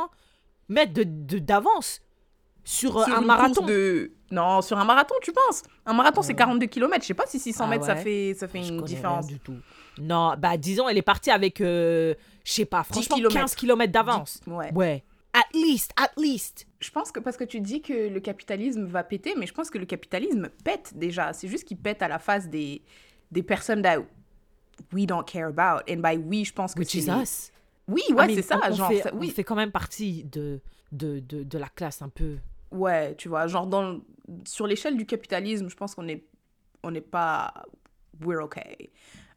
mètres 0.69 0.93
de- 0.95 1.39
d'avance 1.39 2.01
sur, 2.65 2.99
euh, 2.99 3.05
Sur 3.05 3.15
un 3.17 3.21
marathon. 3.21 3.65
de... 3.67 4.13
Non, 4.31 4.63
sur 4.63 4.79
un 4.79 4.85
marathon, 4.85 5.15
tu 5.23 5.33
penses? 5.33 5.63
Un 5.87 5.93
marathon, 5.93 6.23
c'est 6.23 6.35
42 6.35 6.67
km. 6.67 7.03
Je 7.03 7.07
sais 7.09 7.15
pas 7.15 7.27
si 7.27 7.39
600 7.41 7.65
Ah 7.65 7.69
mètres, 7.69 7.85
ça 7.87 7.97
fait, 7.97 8.35
ça 8.39 8.47
fait 8.49 8.63
Je 8.63 8.73
une 8.73 8.83
différence. 8.83 9.27
rien 9.27 9.35
du 9.37 9.41
tout. 9.41 9.57
Non, 9.99 10.35
bah 10.39 10.57
disons, 10.57 10.89
elle 10.89 10.97
est 10.99 11.03
partie 11.03 11.31
avec, 11.31 11.61
euh, 11.61 12.15
je 12.45 12.53
sais 12.53 12.65
pas, 12.65 12.83
franchement, 12.85 13.17
kilomètres. 13.17 13.41
15 13.41 13.55
km 13.57 13.93
d'avance. 13.93 14.41
Ouais. 14.47 14.73
Ouais. 14.73 15.05
At 15.33 15.45
least, 15.55 15.93
at 15.97 16.11
least. 16.17 16.67
Je 16.81 16.91
pense 16.91 17.13
que 17.13 17.21
parce 17.21 17.37
que 17.37 17.45
tu 17.45 17.61
dis 17.61 17.83
que 17.83 18.09
le 18.09 18.21
capitalisme 18.21 18.85
va 18.85 19.05
péter, 19.05 19.35
mais 19.37 19.47
je 19.47 19.53
pense 19.53 19.71
que 19.71 19.79
le 19.79 19.85
capitalisme 19.87 20.49
pète 20.65 20.93
déjà. 20.97 21.33
C'est 21.33 21.47
juste 21.49 21.65
qu'il 21.65 21.77
pète 21.77 22.01
à 22.03 22.09
la 22.09 22.19
face 22.19 22.49
des, 22.49 22.83
des 23.31 23.43
personnes 23.43 23.83
that 23.83 23.99
we 24.93 25.05
don't 25.07 25.25
care 25.25 25.47
about. 25.49 25.83
And 25.91 25.97
by 25.99 26.17
we, 26.17 26.47
je 26.47 26.53
pense 26.53 26.75
que 26.75 26.81
Which 26.81 26.93
c'est... 26.93 26.99
is 26.99 27.07
les- 27.07 27.23
us. 27.23 27.53
Oui, 27.87 28.03
ouais, 28.15 28.35
c'est 28.35 28.43
ça. 28.43 28.61
on, 28.67 28.73
genre, 28.75 28.89
fait, 28.89 29.03
ça- 29.03 29.11
on 29.15 29.21
fait 29.23 29.45
quand 29.45 29.57
même 29.57 29.73
partie 29.73 30.25
de, 30.25 30.61
de, 30.93 31.19
de, 31.21 31.43
de 31.43 31.59
la 31.59 31.69
classe 31.69 32.03
un 32.03 32.09
peu. 32.09 32.37
Ouais, 32.71 33.15
tu 33.17 33.29
vois, 33.29 33.47
genre 33.49 33.67
dans, 33.67 34.01
sur 34.47 34.67
l'échelle 34.67 34.97
du 34.97 35.05
capitalisme, 35.05 35.69
je 35.69 35.75
pense 35.77 35.95
qu'on 35.97 36.07
est, 36.09 36.25
on 36.85 36.93
n'est 36.93 37.01
pas, 37.01 37.53
we're 38.25 38.43
okay. 38.43 38.91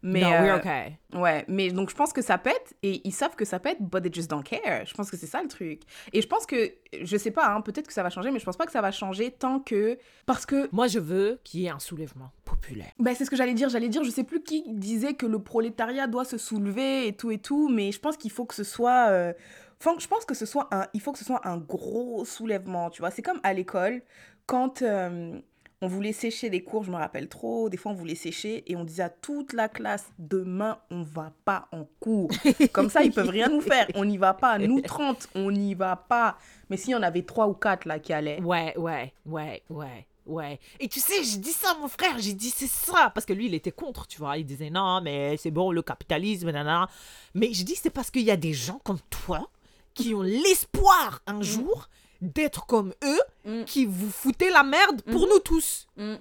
Mais, 0.06 0.20
non, 0.20 0.34
euh, 0.34 0.42
we're 0.44 0.56
okay. 0.58 0.98
Ouais, 1.14 1.46
mais 1.48 1.72
donc 1.72 1.90
je 1.90 1.96
pense 1.96 2.12
que 2.12 2.22
ça 2.22 2.38
pète 2.38 2.74
et 2.84 3.02
ils 3.08 3.14
savent 3.14 3.36
que 3.38 3.46
ça 3.46 3.58
pète, 3.58 3.78
but 3.80 4.02
they 4.04 4.14
just 4.14 4.30
don't 4.30 4.44
care. 4.44 4.86
Je 4.86 4.94
pense 4.94 5.10
que 5.10 5.16
c'est 5.16 5.28
ça 5.28 5.42
le 5.42 5.48
truc. 5.48 5.82
Et 6.12 6.22
je 6.22 6.28
pense 6.28 6.46
que, 6.46 6.74
je 7.02 7.16
sais 7.16 7.32
pas, 7.32 7.48
hein, 7.48 7.62
peut-être 7.62 7.88
que 7.88 7.94
ça 7.94 8.04
va 8.04 8.10
changer, 8.10 8.30
mais 8.30 8.40
je 8.40 8.44
pense 8.44 8.58
pas 8.58 8.66
que 8.66 8.74
ça 8.74 8.82
va 8.82 8.92
changer 8.92 9.32
tant 9.32 9.60
que. 9.62 9.98
Parce 10.26 10.46
que. 10.46 10.68
Moi, 10.74 10.88
je 10.88 11.00
veux 11.00 11.40
qu'il 11.46 11.62
y 11.62 11.68
ait 11.68 11.70
un 11.70 11.80
soulèvement 11.80 12.32
populaire. 12.44 12.92
Ben, 13.00 13.16
c'est 13.16 13.24
ce 13.24 13.30
que 13.30 13.38
j'allais 13.38 13.54
dire. 13.54 13.70
J'allais 13.70 13.88
dire, 13.88 14.04
je 14.04 14.12
sais 14.12 14.26
plus 14.26 14.44
qui 14.44 14.66
disait 14.74 15.14
que 15.14 15.26
le 15.26 15.40
prolétariat 15.40 16.08
doit 16.08 16.26
se 16.26 16.38
soulever 16.38 17.08
et 17.08 17.16
tout 17.16 17.32
et 17.32 17.38
tout, 17.38 17.70
mais 17.70 17.94
je 17.94 18.00
pense 18.00 18.18
qu'il 18.18 18.32
faut 18.32 18.44
que 18.46 18.56
ce 18.56 18.66
soit. 18.66 19.08
euh, 19.10 19.32
enfin, 19.80 19.96
je 20.00 20.08
pense 20.08 20.26
que 20.26 20.34
ce 20.34 20.46
soit 20.46 20.68
un. 20.72 20.88
Il 20.94 21.00
faut 21.00 21.14
que 21.14 21.20
ce 21.20 21.26
soit 21.26 21.48
un 21.48 21.58
gros 21.58 22.26
soulèvement, 22.26 22.90
tu 22.90 23.02
vois. 23.02 23.10
C'est 23.10 23.22
comme 23.22 23.40
à 23.44 23.54
l'école, 23.54 24.02
quand. 24.48 24.82
euh, 24.82 25.40
on 25.84 25.88
voulait 25.88 26.14
sécher 26.14 26.50
les 26.50 26.64
cours, 26.64 26.86
je 26.86 26.92
me 26.92 26.96
rappelle 26.96 27.28
trop. 27.28 27.68
Des 27.68 27.76
fois, 27.76 27.92
on 27.92 27.96
voulait 27.96 28.16
sécher 28.16 28.64
et 28.72 28.78
on 28.78 28.86
disait 28.86 29.04
à 29.04 29.10
toute 29.10 29.52
la 29.52 29.68
classe 29.68 30.06
demain, 30.18 30.78
on 30.90 31.04
va 31.04 31.34
pas 31.44 31.68
en 31.74 31.86
cours. 32.00 32.32
Comme 32.72 32.90
ça, 32.90 33.04
ils 33.04 33.12
peuvent 33.12 33.28
rien 33.28 33.50
nous 33.50 33.60
faire. 33.60 33.88
On 33.96 34.06
n'y 34.06 34.18
va 34.18 34.34
pas. 34.34 34.58
Nous 34.58 34.80
30, 34.80 35.28
on 35.36 35.52
n'y 35.52 35.74
va 35.74 35.98
pas. 35.98 36.38
Mais 36.70 36.78
s'il 36.78 36.92
y 36.92 36.96
en 36.96 37.04
avait 37.04 37.24
trois 37.24 37.50
ou 37.50 37.54
quatre 37.54 37.86
là 37.86 38.00
qui 38.00 38.14
allaient. 38.14 38.42
Ouais, 38.42 38.74
ouais, 38.78 39.14
ouais, 39.26 39.62
ouais. 39.70 40.08
Ouais. 40.26 40.58
Et 40.80 40.88
tu 40.88 41.02
sais, 41.02 41.22
j'ai 41.22 41.38
dit 41.38 41.52
ça 41.52 41.72
à 41.72 41.82
mon 41.82 41.90
frère, 41.90 42.18
j'ai 42.18 42.32
dit 42.32 42.50
c'est 42.50 42.70
ça. 42.70 43.12
Parce 43.14 43.26
que 43.26 43.34
lui, 43.34 43.48
il 43.48 43.54
était 43.54 43.74
contre, 43.74 44.08
tu 44.08 44.20
vois. 44.20 44.38
Il 44.38 44.46
disait 44.46 44.70
non, 44.70 45.02
mais 45.02 45.36
c'est 45.36 45.52
bon, 45.52 45.70
le 45.74 45.82
capitalisme, 45.82 46.50
nanana. 46.50 46.88
Mais 47.34 47.52
je 47.52 47.66
dis 47.66 47.76
c'est 47.76 47.90
parce 47.90 48.10
qu'il 48.10 48.24
y 48.24 48.32
a 48.32 48.38
des 48.38 48.54
gens 48.54 48.80
comme 48.86 49.00
toi 49.10 49.50
qui 49.94 50.16
ont 50.16 50.22
l'espoir 50.22 51.22
un 51.28 51.42
jour 51.42 51.90
d'être 52.24 52.66
comme 52.66 52.94
eux, 53.04 53.20
Mm. 53.46 53.66
qui 53.66 53.86
vous 53.86 54.10
foutez 54.10 54.50
la 54.50 54.64
merde 54.64 55.02
pour 55.02 55.28
nous 55.28 55.40
tous. 55.40 55.88
Mm. 55.98 56.16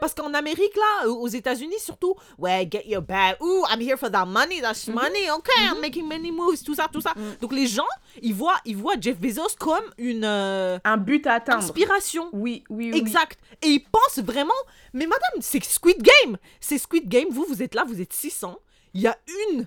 Parce 0.00 0.14
qu'en 0.14 0.32
Amérique, 0.34 0.74
là, 0.74 1.08
aux 1.08 1.28
États-Unis 1.28 1.78
surtout, 1.78 2.14
ouais, 2.38 2.66
get 2.70 2.84
your 2.88 3.02
bag. 3.02 3.36
Ooh, 3.40 3.64
I'm 3.70 3.80
here 3.80 3.96
for 3.96 4.10
that 4.10 4.24
money, 4.26 4.60
that's 4.60 4.88
money. 4.88 5.30
Okay, 5.30 5.62
I'm 5.70 5.80
making 5.80 6.08
many 6.08 6.32
moves, 6.32 6.62
tout 6.64 6.74
ça, 6.74 6.88
tout 6.92 7.00
ça. 7.00 7.14
Donc 7.40 7.52
les 7.52 7.66
gens, 7.68 7.86
ils 8.20 8.34
voient, 8.34 8.58
ils 8.64 8.76
voient 8.76 8.94
Jeff 9.00 9.16
Bezos 9.18 9.54
comme 9.58 9.84
une 9.98 10.24
euh, 10.24 10.78
Un 10.82 10.96
but 10.96 11.24
à 11.26 11.34
atteindre. 11.34 11.62
inspiration. 11.62 12.28
Oui, 12.32 12.64
oui, 12.68 12.90
oui. 12.92 12.98
Exact. 12.98 13.38
Et 13.62 13.68
ils 13.68 13.84
pensent 13.84 14.24
vraiment, 14.24 14.54
mais 14.92 15.06
madame, 15.06 15.40
c'est 15.40 15.62
Squid 15.62 16.02
Game. 16.02 16.36
C'est 16.60 16.78
Squid 16.78 17.08
Game, 17.08 17.28
vous, 17.30 17.44
vous 17.48 17.62
êtes 17.62 17.74
là, 17.74 17.84
vous 17.86 18.00
êtes 18.00 18.12
600. 18.12 18.58
Il 18.94 19.02
y 19.02 19.06
a 19.06 19.16
une 19.50 19.66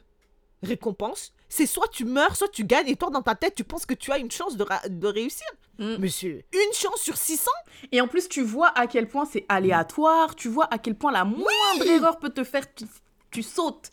récompense. 0.63 1.31
C'est 1.49 1.65
soit 1.65 1.87
tu 1.87 2.05
meurs, 2.05 2.35
soit 2.35 2.47
tu 2.47 2.63
gagnes. 2.63 2.87
Et 2.87 2.95
toi, 2.95 3.09
dans 3.09 3.23
ta 3.23 3.35
tête, 3.35 3.55
tu 3.55 3.63
penses 3.63 3.85
que 3.85 3.95
tu 3.95 4.11
as 4.11 4.19
une 4.19 4.31
chance 4.31 4.55
de, 4.55 5.07
réussir. 5.07 5.47
Mm. 5.79 5.95
Monsieur, 5.97 6.43
une 6.53 6.73
chance 6.73 7.01
sur 7.01 7.17
600 7.17 7.49
Et 7.91 8.01
en 8.01 8.07
plus, 8.07 8.29
tu 8.29 8.41
vois 8.41 8.71
à 8.77 8.85
quel 8.85 9.07
point 9.07 9.25
c'est 9.25 9.45
aléatoire, 9.49 10.35
tu 10.35 10.47
vois 10.47 10.67
à 10.71 10.77
quel 10.77 10.95
point 10.95 11.11
la 11.11 11.25
moindre 11.25 11.87
erreur 11.87 12.19
peut 12.19 12.29
te 12.29 12.43
faire, 12.43 12.71
tu, 12.73 12.85
tu 13.31 13.43
sautes. 13.43 13.91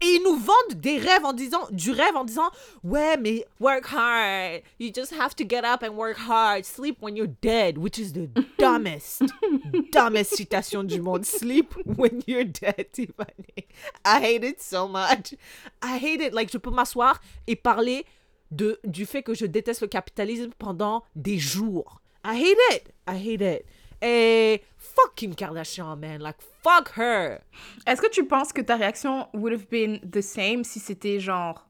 Et 0.00 0.06
ils 0.06 0.22
nous 0.22 0.36
vendent 0.36 0.80
des 0.80 0.98
rêves 0.98 1.24
en 1.24 1.32
disant, 1.32 1.66
du 1.70 1.90
rêve 1.90 2.14
en 2.14 2.24
disant, 2.24 2.50
ouais, 2.84 3.16
mais 3.16 3.44
work 3.60 3.86
hard. 3.92 4.62
You 4.78 4.92
just 4.94 5.12
have 5.12 5.34
to 5.36 5.44
get 5.48 5.64
up 5.64 5.82
and 5.82 5.96
work 5.96 6.16
hard. 6.18 6.64
Sleep 6.64 6.98
when 7.02 7.16
you're 7.16 7.32
dead, 7.42 7.78
which 7.78 7.98
is 7.98 8.12
the 8.12 8.28
dumbest, 8.58 9.24
dumbest 9.92 10.36
citation 10.36 10.84
du 10.84 11.00
monde. 11.02 11.24
Sleep 11.24 11.74
when 11.84 12.22
you're 12.26 12.44
dead, 12.44 12.86
Tiffany. 12.92 13.66
I 14.04 14.20
hate 14.20 14.44
it 14.44 14.60
so 14.60 14.86
much. 14.86 15.34
I 15.82 15.98
hate 15.98 16.20
it. 16.20 16.32
Like, 16.32 16.50
je 16.52 16.58
peux 16.58 16.70
m'asseoir 16.70 17.20
et 17.46 17.56
parler 17.56 18.04
de, 18.50 18.78
du 18.84 19.04
fait 19.04 19.22
que 19.22 19.34
je 19.34 19.46
déteste 19.46 19.80
le 19.82 19.88
capitalisme 19.88 20.50
pendant 20.58 21.02
des 21.16 21.38
jours. 21.38 22.00
I 22.24 22.36
hate 22.36 22.58
it. 22.76 22.92
I 23.06 23.16
hate 23.16 23.40
it. 23.40 23.64
Et 24.00 24.62
fuck 24.76 25.14
Kim 25.16 25.34
Kardashian, 25.34 25.96
man. 25.96 26.20
Like, 26.20 26.36
fuck 26.62 26.92
her. 26.96 27.40
Est-ce 27.86 28.00
que 28.00 28.10
tu 28.10 28.26
penses 28.26 28.52
que 28.52 28.60
ta 28.60 28.76
réaction 28.76 29.28
would 29.34 29.52
have 29.52 29.68
been 29.68 30.00
the 30.00 30.20
same 30.20 30.64
si 30.64 30.78
c'était 30.78 31.18
genre 31.20 31.68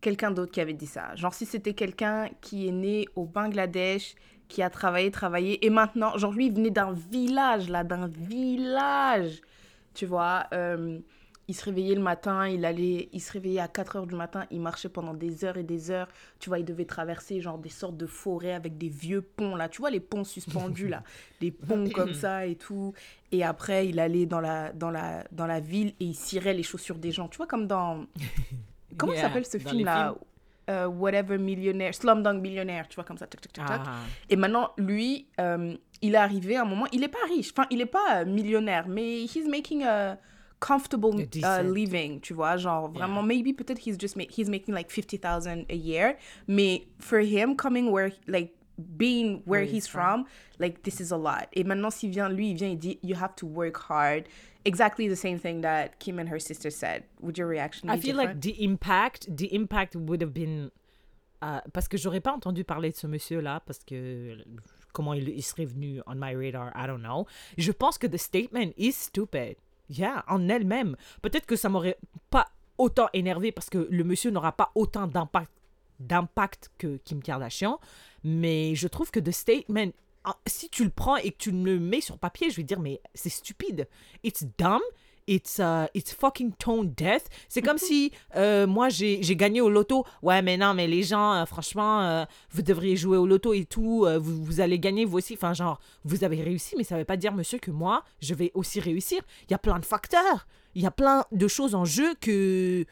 quelqu'un 0.00 0.30
d'autre 0.30 0.52
qui 0.52 0.60
avait 0.60 0.72
dit 0.72 0.86
ça? 0.86 1.14
Genre 1.16 1.34
si 1.34 1.46
c'était 1.46 1.74
quelqu'un 1.74 2.28
qui 2.40 2.68
est 2.68 2.72
né 2.72 3.06
au 3.16 3.24
Bangladesh, 3.24 4.14
qui 4.48 4.62
a 4.62 4.70
travaillé, 4.70 5.10
travaillé, 5.10 5.64
et 5.66 5.70
maintenant, 5.70 6.16
genre 6.16 6.32
lui, 6.32 6.46
il 6.46 6.54
venait 6.54 6.70
d'un 6.70 6.92
village, 6.92 7.68
là, 7.68 7.82
d'un 7.82 8.06
village, 8.06 9.40
tu 9.94 10.06
vois 10.06 10.46
euh, 10.52 11.00
il 11.48 11.54
se 11.54 11.64
réveillait 11.64 11.94
le 11.94 12.02
matin, 12.02 12.48
il 12.48 12.64
allait, 12.64 13.08
il 13.12 13.20
se 13.20 13.32
réveillait 13.32 13.60
à 13.60 13.68
4 13.68 13.96
heures 13.96 14.06
du 14.06 14.14
matin, 14.14 14.46
il 14.50 14.60
marchait 14.60 14.88
pendant 14.88 15.14
des 15.14 15.44
heures 15.44 15.56
et 15.56 15.62
des 15.62 15.90
heures. 15.90 16.08
Tu 16.40 16.48
vois, 16.48 16.58
il 16.58 16.64
devait 16.64 16.84
traverser 16.84 17.40
genre 17.40 17.58
des 17.58 17.68
sortes 17.68 17.96
de 17.96 18.06
forêts 18.06 18.52
avec 18.52 18.76
des 18.78 18.88
vieux 18.88 19.22
ponts 19.22 19.54
là. 19.54 19.68
Tu 19.68 19.80
vois 19.80 19.90
les 19.90 20.00
ponts 20.00 20.24
suspendus 20.24 20.88
là, 20.88 21.02
des 21.40 21.52
ponts 21.52 21.88
comme 21.90 22.14
ça 22.14 22.46
et 22.46 22.56
tout. 22.56 22.94
Et 23.30 23.44
après, 23.44 23.88
il 23.88 24.00
allait 24.00 24.26
dans 24.26 24.40
la, 24.40 24.72
dans 24.72 24.90
la, 24.90 25.24
dans 25.30 25.46
la 25.46 25.60
ville 25.60 25.88
et 26.00 26.04
il 26.04 26.14
cirait 26.14 26.54
les 26.54 26.64
chaussures 26.64 26.98
des 26.98 27.12
gens. 27.12 27.28
Tu 27.28 27.36
vois 27.36 27.46
comme 27.46 27.66
dans 27.66 28.06
comment 28.96 29.12
Yeah, 29.12 29.22
s'appelle 29.22 29.46
ce 29.46 29.58
film 29.58 29.84
là? 29.84 30.14
Euh, 30.68 30.86
Whatever 30.88 31.38
Millionaire, 31.38 31.94
Slumdog 31.94 32.40
Millionaire. 32.40 32.88
Tu 32.88 32.96
vois 32.96 33.04
comme 33.04 33.18
ça. 33.18 33.28
tac, 33.28 33.40
tac, 33.40 33.52
tac, 33.52 33.66
tac. 33.66 33.80
Ah. 33.84 33.98
Et 34.28 34.34
maintenant, 34.34 34.70
lui, 34.76 35.28
euh, 35.38 35.76
il 36.02 36.14
est 36.14 36.18
arrivé 36.18 36.56
à 36.56 36.62
un 36.62 36.64
moment, 36.64 36.86
il 36.90 37.00
n'est 37.00 37.08
pas 37.08 37.24
riche, 37.28 37.52
enfin, 37.52 37.68
il 37.70 37.78
n'est 37.78 37.86
pas 37.86 38.16
euh, 38.16 38.24
millionnaire, 38.24 38.88
mais 38.88 39.22
he's 39.22 39.46
making 39.48 39.84
a 39.84 40.18
comfortable 40.60 41.14
uh, 41.44 41.62
living, 41.62 42.20
tu 42.20 42.34
vois, 42.34 42.56
genre 42.56 42.90
Yeah. 42.94 42.98
vraiment, 43.06 43.22
maybe 43.22 43.52
peut-être 43.52 43.78
he's 43.86 43.96
just 43.98 44.16
ma- 44.16 44.24
he's 44.30 44.48
making 44.48 44.74
like 44.74 44.90
50,000 44.90 45.66
a 45.70 45.74
year, 45.74 46.16
mais 46.46 46.86
for 46.98 47.20
him, 47.20 47.56
coming 47.56 47.90
where, 47.92 48.10
like, 48.26 48.52
being 48.96 49.42
where 49.46 49.60
Where 49.60 49.62
he's 49.64 49.84
he's 49.84 49.88
from, 49.88 50.26
like, 50.58 50.82
this 50.82 51.00
is 51.00 51.10
a 51.12 51.16
lot. 51.16 51.48
Et 51.54 51.64
maintenant, 51.64 51.90
s'il 51.90 52.10
vient, 52.10 52.28
lui, 52.28 52.50
il 52.50 52.56
vient, 52.56 52.68
il 52.68 52.78
dit, 52.78 52.98
you 53.02 53.14
have 53.16 53.34
to 53.36 53.46
work 53.46 53.76
hard. 53.88 54.24
Exactly 54.64 55.08
the 55.08 55.16
same 55.16 55.38
thing 55.38 55.60
that 55.62 55.98
Kim 55.98 56.18
and 56.18 56.28
her 56.28 56.38
sister 56.40 56.70
said. 56.70 57.04
Would 57.20 57.38
your 57.38 57.48
reaction 57.48 57.88
be 57.88 57.94
I 57.94 57.98
feel 58.00 58.16
different? 58.16 58.34
like 58.36 58.40
the 58.42 58.62
impact, 58.64 59.28
the 59.34 59.46
impact 59.54 59.94
would 59.96 60.20
have 60.22 60.32
been. 60.34 60.70
euh, 61.42 61.60
parce 61.72 61.86
que 61.86 61.96
j'aurais 61.98 62.20
pas 62.22 62.32
entendu 62.32 62.64
parler 62.64 62.90
de 62.90 62.96
ce 62.96 63.06
monsieur-là, 63.06 63.60
parce 63.66 63.78
que 63.84 64.38
comment 64.92 65.12
il, 65.14 65.28
il 65.28 65.42
serait 65.42 65.66
venu 65.66 66.00
on 66.06 66.14
my 66.16 66.34
radar, 66.34 66.72
I 66.74 66.86
don't 66.86 67.02
know. 67.02 67.26
Je 67.58 67.70
pense 67.72 67.98
que 67.98 68.06
the 68.06 68.16
statement 68.18 68.72
is 68.78 68.92
stupid. 68.92 69.56
Yeah, 69.88 70.24
en 70.28 70.48
elle-même. 70.48 70.96
Peut-être 71.22 71.46
que 71.46 71.56
ça 71.56 71.68
m'aurait 71.68 71.98
pas 72.30 72.48
autant 72.78 73.08
énervé 73.12 73.52
parce 73.52 73.70
que 73.70 73.86
le 73.90 74.04
monsieur 74.04 74.30
n'aura 74.30 74.52
pas 74.52 74.70
autant 74.74 75.06
d'impact 75.06 75.52
d'impact 75.98 76.70
que 76.76 76.98
Kim 76.98 77.22
Kardashian, 77.22 77.80
mais 78.22 78.74
je 78.74 78.86
trouve 78.86 79.10
que 79.10 79.18
the 79.18 79.30
statement 79.30 79.92
si 80.46 80.68
tu 80.68 80.84
le 80.84 80.90
prends 80.90 81.16
et 81.16 81.30
que 81.30 81.36
tu 81.38 81.50
le 81.50 81.78
mets 81.78 82.00
sur 82.00 82.18
papier, 82.18 82.50
je 82.50 82.56
vais 82.56 82.64
dire 82.64 82.80
mais 82.80 83.00
c'est 83.14 83.30
stupide. 83.30 83.88
It's 84.24 84.44
dumb. 84.58 84.80
It's, 85.26 85.58
uh, 85.58 85.86
it's 85.92 86.12
fucking 86.12 86.52
tone 86.52 86.92
death. 86.96 87.28
C'est 87.48 87.62
comme 87.62 87.78
si 87.78 88.12
euh, 88.36 88.66
moi 88.66 88.88
j'ai 88.88 89.36
gagné 89.36 89.60
au 89.60 89.68
loto. 89.68 90.04
Ouais, 90.22 90.40
mais 90.40 90.56
non, 90.56 90.72
mais 90.72 90.86
les 90.86 91.02
gens, 91.02 91.34
euh, 91.34 91.46
franchement, 91.46 92.02
euh, 92.02 92.24
vous 92.50 92.62
devriez 92.62 92.96
jouer 92.96 93.16
au 93.16 93.26
loto 93.26 93.52
et 93.52 93.64
tout. 93.64 94.06
vous, 94.20 94.44
vous 94.44 94.60
allez 94.60 94.78
gagner 94.78 95.04
vous 95.04 95.18
aussi. 95.18 95.34
Enfin, 95.34 95.52
genre, 95.52 95.80
vous 96.04 96.22
avez 96.22 96.42
réussi, 96.42 96.76
mais 96.76 96.84
ça 96.84 96.96
veut 96.96 97.04
pas 97.04 97.16
dire, 97.16 97.32
monsieur, 97.32 97.58
que 97.58 97.72
moi, 97.72 98.04
je 98.20 98.34
vais 98.34 98.52
aussi 98.54 98.78
réussir. 98.78 99.20
Il 99.48 99.52
y 99.52 99.54
a 99.54 99.58
plein 99.58 99.78
de 99.78 99.84
facteurs. 99.84 100.46
Il 100.74 100.82
y 100.82 100.86
a 100.86 100.90
plein 100.90 101.24
de 101.32 101.48
choses 101.48 101.74
en 101.74 101.84
jeu 101.84 102.14
que 102.20 102.84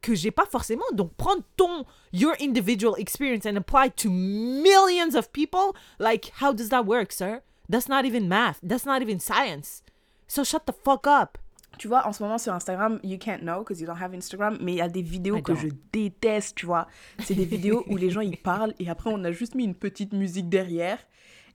que 0.00 0.14
j'ai 0.14 0.32
pas 0.32 0.46
forcément. 0.46 0.84
Donc, 0.92 1.14
prendre 1.14 1.42
ton, 1.56 1.84
your 2.12 2.34
individual 2.40 2.94
experience 2.98 3.46
and 3.46 3.56
apply 3.56 3.90
to 3.90 4.10
millions 4.10 5.14
of 5.14 5.30
people, 5.32 5.74
like, 6.00 6.32
how 6.40 6.52
does 6.52 6.70
that 6.70 6.82
work, 6.82 7.12
sir? 7.12 7.40
That's 7.68 7.88
not 7.88 8.04
even 8.04 8.28
math. 8.28 8.58
That's 8.62 8.84
not 8.84 9.00
even 9.00 9.20
science. 9.20 9.82
So 10.26 10.44
shut 10.44 10.66
the 10.66 10.72
fuck 10.72 11.06
up. 11.06 11.38
Tu 11.78 11.88
vois, 11.88 12.06
en 12.06 12.12
ce 12.12 12.22
moment 12.22 12.38
sur 12.38 12.52
Instagram, 12.52 13.00
you 13.02 13.18
can't 13.18 13.40
know 13.40 13.60
because 13.60 13.80
you 13.80 13.86
don't 13.86 14.00
have 14.00 14.14
Instagram, 14.14 14.58
mais 14.60 14.72
il 14.72 14.78
y 14.78 14.82
a 14.82 14.88
des 14.88 15.02
vidéos 15.02 15.40
que 15.40 15.54
je 15.54 15.68
déteste, 15.92 16.56
tu 16.56 16.66
vois. 16.66 16.86
C'est 17.18 17.34
des 17.34 17.44
vidéos 17.44 17.84
où 17.88 17.96
les 17.96 18.10
gens 18.10 18.20
ils 18.20 18.36
parlent 18.36 18.74
et 18.78 18.88
après 18.88 19.10
on 19.12 19.24
a 19.24 19.32
juste 19.32 19.54
mis 19.54 19.64
une 19.64 19.74
petite 19.74 20.12
musique 20.12 20.48
derrière. 20.48 20.98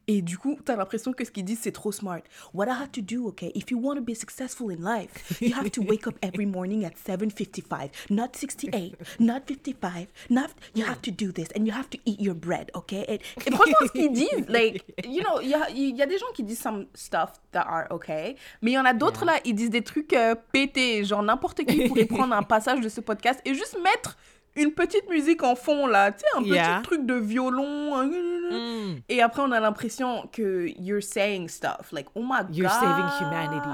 Et 0.09 0.21
du 0.21 0.37
coup, 0.37 0.57
t'as 0.63 0.77
l'impression 0.77 1.11
que 1.11 1.25
ce 1.25 1.31
qu'ils 1.31 1.43
disent 1.43 1.59
c'est 1.61 1.73
trop 1.73 1.91
smart. 1.91 2.21
What 2.53 2.67
I 2.67 2.71
have 2.81 2.91
to 2.91 3.01
do, 3.01 3.27
okay, 3.27 3.51
if 3.55 3.69
you 3.69 3.77
want 3.77 3.95
to 3.95 4.01
be 4.01 4.15
successful 4.15 4.71
in 4.71 4.81
life, 4.81 5.41
you 5.41 5.53
have 5.53 5.69
to 5.71 5.81
wake 5.81 6.07
up 6.07 6.15
every 6.21 6.45
morning 6.45 6.85
at 6.85 6.93
7:55, 6.95 7.89
not 8.09 8.35
68, 8.35 8.95
not 9.19 9.41
55, 9.45 10.07
not. 10.29 10.51
You 10.75 10.85
have 10.85 11.01
to 11.01 11.11
do 11.11 11.33
this 11.33 11.49
and 11.55 11.65
you 11.65 11.73
have 11.73 11.89
to 11.89 11.97
eat 12.05 12.21
your 12.21 12.35
bread, 12.35 12.71
okay? 12.73 13.03
Et, 13.09 13.19
et 13.45 13.51
franchement, 13.51 13.77
ce 13.85 13.91
qu'ils 13.91 14.13
disent, 14.13 14.47
like, 14.47 14.81
you 15.05 15.21
know, 15.23 15.41
il 15.41 15.49
y 15.49 15.53
a, 15.53 15.69
il 15.71 15.95
y 15.95 16.01
a 16.01 16.05
des 16.05 16.17
gens 16.17 16.31
qui 16.33 16.43
disent 16.43 16.61
some 16.61 16.85
stuff 16.93 17.33
that 17.51 17.65
are 17.67 17.87
okay, 17.91 18.37
mais 18.61 18.71
il 18.71 18.75
y 18.75 18.79
en 18.79 18.85
a 18.85 18.93
d'autres 18.93 19.25
là, 19.25 19.39
ils 19.43 19.55
disent 19.55 19.69
des 19.69 19.83
trucs 19.83 20.13
euh, 20.13 20.35
pétés, 20.53 21.03
genre 21.03 21.21
n'importe 21.21 21.65
qui 21.65 21.87
pourrait 21.87 22.05
prendre 22.05 22.33
un 22.33 22.43
passage 22.43 22.79
de 22.79 22.87
ce 22.89 23.01
podcast 23.01 23.41
et 23.43 23.53
juste 23.53 23.77
mettre 23.83 24.17
une 24.57 24.71
petite 24.73 25.09
musique 25.09 25.43
en 25.43 25.55
fond 25.55 25.87
là, 25.87 26.11
tu 26.11 26.19
sais, 26.19 26.25
un 26.37 26.41
Yeah. 26.43 26.77
petit 26.77 26.83
truc 26.83 27.05
de 27.05 27.13
violon. 27.15 28.05
Mm. 28.07 29.01
Et 29.09 29.21
après, 29.21 29.41
on 29.41 29.51
a 29.51 29.59
l'impression 29.59 30.27
que 30.31 30.67
you're 30.79 31.03
saying 31.03 31.49
stuff. 31.49 31.91
Like, 31.91 32.07
oh 32.15 32.21
my 32.23 32.39
You're 32.51 32.69
god. 32.69 32.79
saving 32.79 33.09
humanity. 33.19 33.69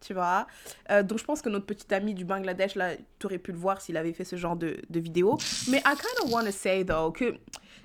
Tu 0.00 0.14
vois? 0.14 0.46
Euh, 0.90 1.02
donc, 1.02 1.18
je 1.18 1.24
pense 1.24 1.40
que 1.42 1.48
notre 1.48 1.66
petit 1.66 1.92
ami 1.94 2.14
du 2.14 2.24
Bangladesh, 2.24 2.74
là, 2.74 2.90
tu 3.18 3.26
aurais 3.26 3.38
pu 3.38 3.52
le 3.52 3.58
voir 3.58 3.80
s'il 3.80 3.96
avait 3.96 4.12
fait 4.12 4.24
ce 4.24 4.36
genre 4.36 4.56
de, 4.56 4.76
de 4.88 5.00
vidéo. 5.00 5.38
Mais 5.68 5.78
I 5.78 5.94
kind 5.94 6.24
of 6.24 6.32
want 6.32 6.44
to 6.44 6.50
say, 6.52 6.84
though, 6.84 7.12
que 7.12 7.36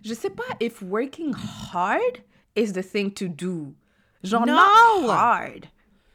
je 0.04 0.14
sais 0.14 0.30
pas 0.32 0.44
if 0.60 0.82
working 0.82 1.34
hard 1.74 2.24
is 2.56 2.74
the 2.74 2.82
thing 2.84 3.12
to 3.14 3.28
do. 3.28 3.74
Genre, 4.24 4.46
No. 4.46 4.54
not 4.56 5.10
hard. 5.12 5.66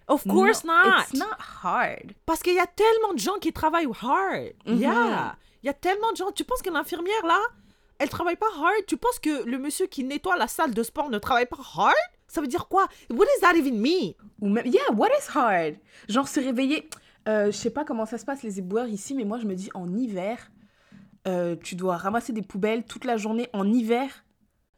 Of 0.09 0.25
course 0.27 0.65
No, 0.65 0.73
not. 0.73 1.03
It's 1.03 1.15
not 1.15 1.37
hard. 1.63 2.15
Parce 2.27 2.43
qu'il 2.43 2.55
y 2.55 2.59
a 2.59 2.67
tellement 2.67 3.15
de 3.15 3.21
gens 3.21 3.39
qui 3.41 3.53
travaillent 3.53 3.87
hard. 4.03 4.55
Mhm. 4.67 4.79
Yeah. 4.81 5.37
Il 5.63 5.67
y 5.67 5.71
a 5.71 5.75
tellement 5.75 6.11
de 6.13 6.17
gens. 6.17 6.31
Tu 6.33 6.45
penses 6.45 6.63
que 6.63 6.71
l'infirmière, 6.71 7.27
là, 7.27 7.39
elle 7.99 8.09
travaille 8.09 8.37
pas 8.37 8.47
hard? 8.57 8.87
Tu 8.87 8.97
penses 8.97 9.19
que 9.19 9.45
le 9.45 9.59
monsieur 9.59 9.87
qui 9.87 10.05
nettoie 10.05 10.37
la 10.37 10.49
salle 10.49 10.73
de 10.73 10.83
sport 10.83 11.11
ne 11.11 11.19
travaille 11.19 11.47
pas 11.47 11.59
hard? 11.77 11.95
Ça 12.29 12.41
veut 12.41 12.47
dire 12.47 12.69
quoi? 12.69 12.87
What 13.11 13.27
does 13.27 13.41
that 13.43 13.57
even 13.57 13.79
mean? 13.79 14.15
Ou 14.41 14.49
même, 14.49 14.67
yeah, 14.67 14.91
what 14.97 15.09
is 15.09 15.37
hard? 15.37 15.75
Genre 16.09 16.29
se 16.29 16.41
réveiller. 16.41 16.89
Euh, 17.29 17.47
je 17.47 17.57
sais 17.57 17.71
pas 17.71 17.85
comment 17.85 18.07
ça 18.07 18.19
se 18.19 18.25
passe 18.25 18.43
les 18.43 18.59
éboueurs 18.59 18.87
ici, 18.89 19.15
mais 19.15 19.25
moi 19.25 19.39
je 19.39 19.47
me 19.47 19.55
dis 19.55 19.69
en 19.75 19.95
hiver, 19.95 20.51
euh, 21.29 21.57
tu 21.63 21.75
dois 21.75 21.97
ramasser 21.99 22.33
des 22.33 22.43
poubelles 22.43 22.85
toute 22.85 23.05
la 23.05 23.17
journée 23.19 23.49
en 23.53 23.71
hiver. 23.71 24.25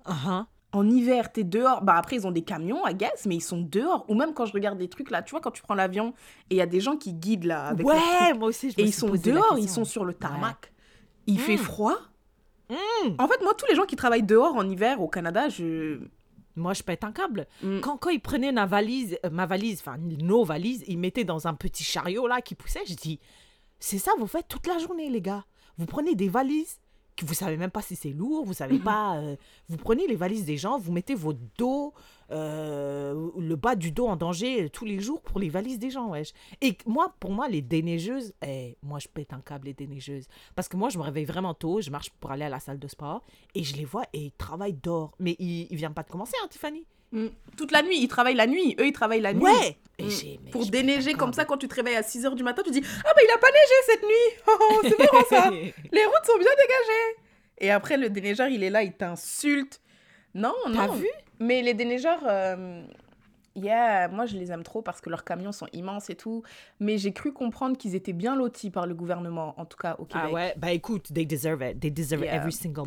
Uh-huh. 0.07 0.45
En 0.72 0.89
hiver, 0.89 1.30
t'es 1.30 1.45
dehors. 1.45 1.83
Bah 1.83 1.95
après, 1.97 2.16
ils 2.16 2.26
ont 2.26 2.33
des 2.33 2.43
camions, 2.43 2.85
I 2.87 2.95
guess, 2.95 3.26
mais 3.26 3.37
ils 3.37 3.43
sont 3.43 3.61
dehors. 3.61 4.05
Ou 4.09 4.14
même 4.14 4.35
quand 4.35 4.47
je 4.47 4.53
regarde 4.53 4.78
des 4.78 4.89
trucs 4.89 5.11
là, 5.11 5.22
tu 5.22 5.30
vois, 5.30 5.41
quand 5.41 5.51
tu 5.51 5.62
prends 5.62 5.74
l'avion 5.74 6.14
et 6.51 6.55
il 6.55 6.57
y 6.57 6.62
a 6.62 6.66
des 6.66 6.80
gens 6.80 6.97
qui 6.97 7.12
guident 7.12 7.45
là 7.45 7.66
avec 7.66 7.87
Ouais, 7.87 8.33
moi 8.37 8.49
aussi, 8.49 8.70
je 8.70 8.78
Et 8.78 8.83
me 8.83 8.89
ils 8.89 8.93
sont 8.93 9.11
dehors, 9.11 9.59
ils 9.59 9.68
sont 9.68 9.85
sur 9.85 10.05
le 10.05 10.14
tarmac. 10.14 10.72
Il 11.27 11.39
fait 11.41 11.55
Mm. 11.55 11.59
froid. 11.59 11.97
Mm. 12.70 12.75
En 13.18 13.29
fait, 13.29 13.43
moi, 13.43 13.55
tous 13.55 13.66
les 13.68 13.75
gens 13.75 13.85
qui 13.87 13.97
travaillent 13.97 14.23
dehors 14.23 14.55
en 14.57 14.68
hiver 14.68 15.01
au 15.01 15.09
Canada, 15.09 15.49
je. 15.49 16.01
Moi, 16.55 16.75
je 16.75 16.83
pète 16.83 17.03
un 17.05 17.12
câble. 17.12 17.47
Mm. 17.62 17.81
Quand, 17.81 17.97
quand 17.97 18.11
ils 18.11 18.20
prenaient 18.20 18.53
ma 18.53 18.66
valise, 18.66 19.16
euh, 19.25 19.31
ma 19.31 19.47
valise, 19.47 19.81
enfin 19.81 19.97
nos 19.99 20.45
valises, 20.45 20.85
ils 20.87 20.99
mettaient 20.99 21.25
dans 21.25 21.47
un 21.49 21.55
petit 21.55 21.83
chariot 21.85 22.27
là 22.27 22.43
qui 22.43 22.55
poussait, 22.55 22.85
je 22.87 22.95
dis, 22.95 23.20
c'est 23.81 23.97
ça 23.99 24.11
vous 24.18 24.27
faites 24.27 24.49
toute 24.49 24.66
la 24.66 24.79
journée, 24.79 25.09
les 25.09 25.23
gars. 25.23 25.45
Vous 25.79 25.87
prenez 25.87 26.14
des 26.14 26.29
valises 26.29 26.79
vous 27.20 27.34
savez 27.34 27.56
même 27.56 27.70
pas 27.70 27.82
si 27.82 27.94
c'est 27.96 28.10
lourd, 28.10 28.44
vous 28.44 28.54
savez 28.54 28.78
pas. 28.78 29.16
euh, 29.16 29.36
vous 29.68 29.76
prenez 29.76 30.06
les 30.06 30.16
valises 30.16 30.44
des 30.44 30.56
gens, 30.56 30.78
vous 30.78 30.92
mettez 30.92 31.14
votre 31.14 31.38
dos, 31.58 31.92
euh, 32.30 33.30
le 33.38 33.56
bas 33.56 33.76
du 33.76 33.92
dos 33.92 34.06
en 34.06 34.16
danger 34.16 34.64
euh, 34.64 34.68
tous 34.68 34.84
les 34.84 35.00
jours 35.00 35.20
pour 35.20 35.38
les 35.38 35.48
valises 35.50 35.78
des 35.78 35.90
gens, 35.90 36.10
wesh. 36.10 36.32
Et 36.60 36.76
moi, 36.86 37.14
pour 37.20 37.30
moi, 37.32 37.48
les 37.48 37.62
déneigeuses, 37.62 38.32
eh, 38.44 38.76
moi 38.82 38.98
je 38.98 39.08
pète 39.08 39.32
un 39.32 39.40
câble 39.40 39.66
les 39.66 39.74
déneigeuses. 39.74 40.26
Parce 40.54 40.68
que 40.68 40.76
moi, 40.76 40.88
je 40.88 40.98
me 40.98 41.02
réveille 41.02 41.26
vraiment 41.26 41.54
tôt, 41.54 41.80
je 41.80 41.90
marche 41.90 42.10
pour 42.20 42.30
aller 42.30 42.44
à 42.44 42.48
la 42.48 42.60
salle 42.60 42.78
de 42.78 42.88
sport 42.88 43.22
et 43.54 43.62
je 43.62 43.76
les 43.76 43.84
vois 43.84 44.04
et 44.12 44.26
ils 44.26 44.32
travaillent 44.32 44.78
dehors. 44.82 45.14
Mais 45.18 45.36
ils, 45.38 45.66
ils 45.70 45.76
viennent 45.76 45.94
pas 45.94 46.02
de 46.02 46.10
commencer, 46.10 46.34
hein, 46.42 46.48
Tiffany 46.48 46.84
Mm. 47.12 47.26
Toute 47.56 47.70
la 47.72 47.82
nuit, 47.82 47.98
ils 48.00 48.08
travaillent 48.08 48.34
la 48.34 48.46
nuit. 48.46 48.74
Eux, 48.80 48.86
ils 48.86 48.92
travaillent 48.92 49.20
la 49.20 49.32
nuit. 49.32 49.42
Ouais 49.42 49.76
Mm. 50.00 50.06
mais 50.44 50.50
Pour 50.50 50.66
déneiger 50.66 51.12
comme 51.12 51.32
ça, 51.34 51.44
quand 51.44 51.58
tu 51.58 51.68
te 51.68 51.74
réveilles 51.74 51.96
à 51.96 52.00
6h 52.02 52.34
du 52.34 52.42
matin, 52.42 52.62
tu 52.64 52.70
dis 52.72 52.82
Ah, 53.04 53.12
bah 53.14 53.20
il 53.22 53.30
a 53.30 53.38
pas 53.38 53.48
neigé 53.50 53.74
cette 53.86 54.02
nuit 54.02 54.42
Oh, 54.48 54.80
C'est 54.82 54.98
marrant 54.98 55.24
ça 55.28 55.50
Les 55.92 56.04
routes 56.06 56.26
sont 56.26 56.38
bien 56.38 56.50
dégagées 56.50 57.18
Et 57.58 57.70
après, 57.70 57.96
le 57.98 58.08
déneigeur, 58.08 58.48
il 58.48 58.64
est 58.64 58.70
là, 58.70 58.82
il 58.82 58.94
t'insulte. 58.94 59.80
Non, 60.34 60.54
non. 60.66 60.86
T'as 60.88 60.94
vu? 60.94 61.06
Mais 61.38 61.60
les 61.62 61.74
déneigeurs, 61.74 62.20
euh, 62.26 62.82
yeah, 63.55 64.09
moi 64.09 64.26
je 64.26 64.36
les 64.36 64.50
aime 64.50 64.62
trop 64.62 64.82
parce 64.82 65.00
que 65.00 65.11
leurs 65.11 65.24
camions 65.24 65.53
sont 65.53 65.66
immenses 65.72 66.11
et 66.11 66.14
tout. 66.14 66.42
Mais 66.80 66.98
j'ai 66.98 67.12
cru 67.12 67.32
comprendre 67.32 67.76
qu'ils 67.76 67.94
étaient 67.94 68.12
bien 68.12 68.36
lotis 68.36 68.70
par 68.70 68.86
le 68.86 68.94
gouvernement, 68.94 69.55
en 69.59 69.64
tout 69.64 69.76
cas 69.76 69.96
au 69.98 70.05
Québec. 70.05 70.28
Ah 70.28 70.32
ouais, 70.32 70.55
bah 70.57 70.72
écoute, 70.72 71.12
they 71.12 71.26
deserve 71.26 71.62
it. 71.62 71.80
They 71.80 71.90
deserve 71.90 72.22
Yeah, 72.22 72.36
every 72.36 72.53
single 72.53 72.84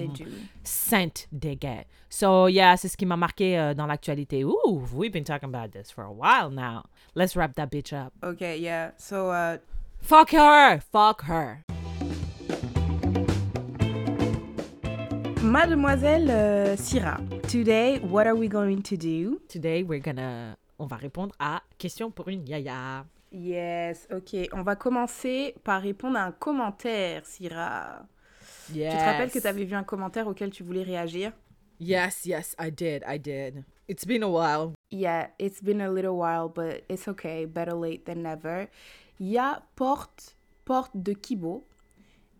cent 0.63 1.27
they 1.37 1.57
get. 1.59 1.85
So 2.09 2.47
yeah, 2.47 2.77
c'est 2.77 2.87
ce 2.87 2.97
qui 2.97 3.05
m'a 3.05 3.17
marqué 3.17 3.57
euh, 3.57 3.73
dans 3.73 3.85
l'actualité. 3.87 4.43
Ooh, 4.43 4.83
we've 4.93 5.11
been 5.11 5.23
talking 5.23 5.49
about 5.53 5.71
this 5.71 5.91
for 5.91 6.03
a 6.03 6.11
while 6.11 6.49
now. 6.49 6.83
Let's 7.15 7.35
wrap 7.35 7.55
that 7.55 7.67
bitch 7.67 7.93
up. 7.93 8.13
Ok, 8.23 8.41
yeah. 8.41 8.91
So, 8.97 9.29
uh, 9.31 9.57
Fuck 10.01 10.31
her! 10.31 10.79
Fuck 10.91 11.23
her! 11.23 11.63
Mademoiselle 15.45 16.31
euh, 16.31 16.75
Syrah, 16.75 17.19
today, 17.47 17.99
what 17.99 18.25
are 18.25 18.35
we 18.35 18.49
going 18.49 18.81
to 18.81 18.97
do? 18.97 19.39
Today, 19.47 19.83
we're 19.83 20.01
gonna... 20.01 20.57
On 20.79 20.87
va 20.87 20.95
répondre 20.95 21.35
à 21.37 21.61
question 21.77 22.09
pour 22.09 22.29
une 22.29 22.47
yaya. 22.47 23.05
Yes, 23.31 24.07
ok. 24.11 24.49
On 24.53 24.63
va 24.63 24.75
commencer 24.75 25.53
par 25.63 25.83
répondre 25.83 26.17
à 26.17 26.23
un 26.23 26.31
commentaire, 26.31 27.23
Syrah. 27.27 28.07
Yes. 28.73 28.91
Tu 28.91 28.97
te 28.97 29.03
rappelles 29.03 29.29
que 29.29 29.39
tu 29.39 29.45
avais 29.45 29.65
vu 29.65 29.75
un 29.75 29.83
commentaire 29.83 30.27
auquel 30.27 30.49
tu 30.49 30.63
voulais 30.63 30.81
réagir? 30.81 31.31
Yes, 31.79 32.25
yes, 32.25 32.55
I 32.59 32.71
did, 32.71 33.03
I 33.07 33.19
did. 33.19 33.63
It's 33.87 34.03
been 34.03 34.23
a 34.23 34.27
while. 34.27 34.73
Yeah, 34.91 35.27
it's 35.37 35.61
been 35.61 35.79
a 35.79 35.91
little 35.91 36.17
while, 36.17 36.49
but 36.49 36.83
it's 36.89 37.07
okay. 37.07 37.45
Better 37.45 37.75
late 37.75 38.05
than 38.05 38.23
never. 38.23 38.67
Il 39.19 39.27
y 39.27 39.37
a 39.37 39.61
Porte, 39.75 40.35
Porte 40.65 40.95
de 40.95 41.13
Kibo, 41.13 41.63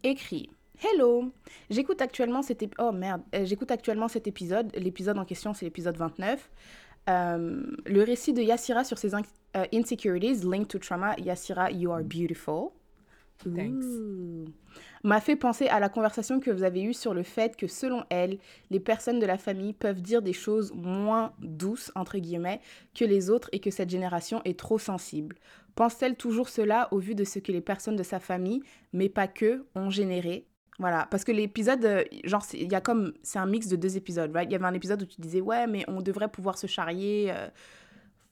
écrit 0.03 0.49
Hello, 0.83 1.31
j'écoute 1.69 2.01
actuellement 2.01 2.41
cet 2.41 2.61
ép- 2.61 2.73
oh 2.79 2.91
merde, 2.91 3.21
Euh, 3.33 3.45
j'écoute 3.45 3.71
actuellement 3.71 4.07
cet 4.07 4.27
épisode. 4.27 4.71
L'épisode 4.75 5.17
en 5.17 5.25
question, 5.25 5.53
c'est 5.53 5.65
l'épisode 5.65 5.97
29. 5.97 6.49
Euh, 7.09 7.63
le 7.85 8.03
récit 8.03 8.33
de 8.33 8.41
Yassira 8.41 8.83
sur 8.83 8.97
ses 8.97 9.13
euh, 9.13 9.19
insecurities 9.73 10.43
linked 10.45 10.67
to 10.67 10.79
trauma. 10.79 11.15
Yassira, 11.17 11.71
you 11.71 11.91
are 11.91 12.03
beautiful. 12.03 12.69
Thanks. 13.43 13.83
M'a 15.03 15.19
fait 15.19 15.35
penser 15.35 15.67
à 15.67 15.79
la 15.79 15.89
conversation 15.89 16.39
que 16.39 16.49
vous 16.49 16.63
avez 16.63 16.81
eue 16.83 16.93
sur 16.93 17.13
le 17.13 17.23
fait 17.23 17.55
que 17.57 17.67
selon 17.67 18.03
elle, 18.09 18.39
les 18.71 18.79
personnes 18.79 19.19
de 19.19 19.25
la 19.25 19.37
famille 19.37 19.73
peuvent 19.73 20.01
dire 20.01 20.21
des 20.21 20.33
choses 20.33 20.71
moins 20.73 21.33
douces, 21.39 21.91
entre 21.95 22.17
guillemets, 22.17 22.61
que 22.95 23.03
les 23.05 23.29
autres 23.29 23.49
et 23.51 23.59
que 23.59 23.71
cette 23.71 23.89
génération 23.89 24.41
est 24.45 24.57
trop 24.57 24.79
sensible. 24.79 25.35
Pense-t-elle 25.75 26.15
toujours 26.15 26.47
cela 26.49 26.87
au 26.91 26.97
vu 26.99 27.13
de 27.13 27.25
ce 27.25 27.39
que 27.39 27.51
les 27.51 27.61
personnes 27.61 27.97
de 27.97 28.03
sa 28.03 28.19
famille, 28.19 28.61
mais 28.93 29.09
pas 29.09 29.27
que, 29.27 29.65
ont 29.75 29.89
généré? 29.89 30.47
Voilà, 30.77 31.07
parce 31.09 31.23
que 31.23 31.31
l'épisode, 31.31 31.85
euh, 31.85 32.03
genre, 32.25 32.41
c'est- 32.43 32.57
il 32.59 32.69
y 32.71 32.75
a 32.75 32.81
comme, 32.81 33.13
c'est 33.23 33.39
un 33.39 33.45
mix 33.45 33.67
de 33.67 33.77
deux 33.77 33.95
épisodes, 33.95 34.31
right? 34.33 34.49
Il 34.49 34.51
y 34.51 34.55
avait 34.55 34.65
un 34.65 34.73
épisode 34.73 35.01
où 35.01 35.05
tu 35.05 35.21
disais, 35.21 35.39
ouais, 35.41 35.67
mais 35.67 35.85
on 35.87 36.01
devrait 36.01 36.27
pouvoir 36.27 36.57
se 36.57 36.67
charrier, 36.67 37.31
euh, 37.31 37.47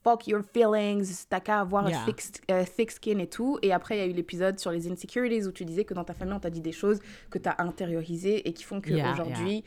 fuck 0.04 0.28
your 0.28 0.42
feelings, 0.54 1.26
t'as 1.30 1.40
qu'à 1.40 1.62
avoir 1.62 1.88
Yeah. 1.90 2.04
thick, 2.06 2.22
euh, 2.52 2.66
thick 2.66 2.92
skin 2.92 3.20
et 3.20 3.28
tout. 3.28 3.58
Et 3.62 3.72
après, 3.72 3.96
il 3.96 4.00
y 4.00 4.04
a 4.04 4.06
eu 4.08 4.12
l'épisode 4.12 4.60
sur 4.60 4.72
les 4.72 4.92
insecurities 4.92 5.48
où 5.48 5.54
tu 5.54 5.64
disais 5.64 5.86
que 5.86 5.94
dans 5.94 6.04
ta 6.04 6.14
famille, 6.14 6.34
on 6.34 6.40
t'a 6.42 6.50
dit 6.50 6.60
des 6.60 6.74
choses 6.74 7.00
que 7.30 7.38
t'as 7.38 7.56
intériorisées 7.60 8.46
et 8.46 8.52
qui 8.52 8.64
font 8.66 8.82
Yeah, 8.86 9.12
qu'aujourd'hui, 9.12 9.64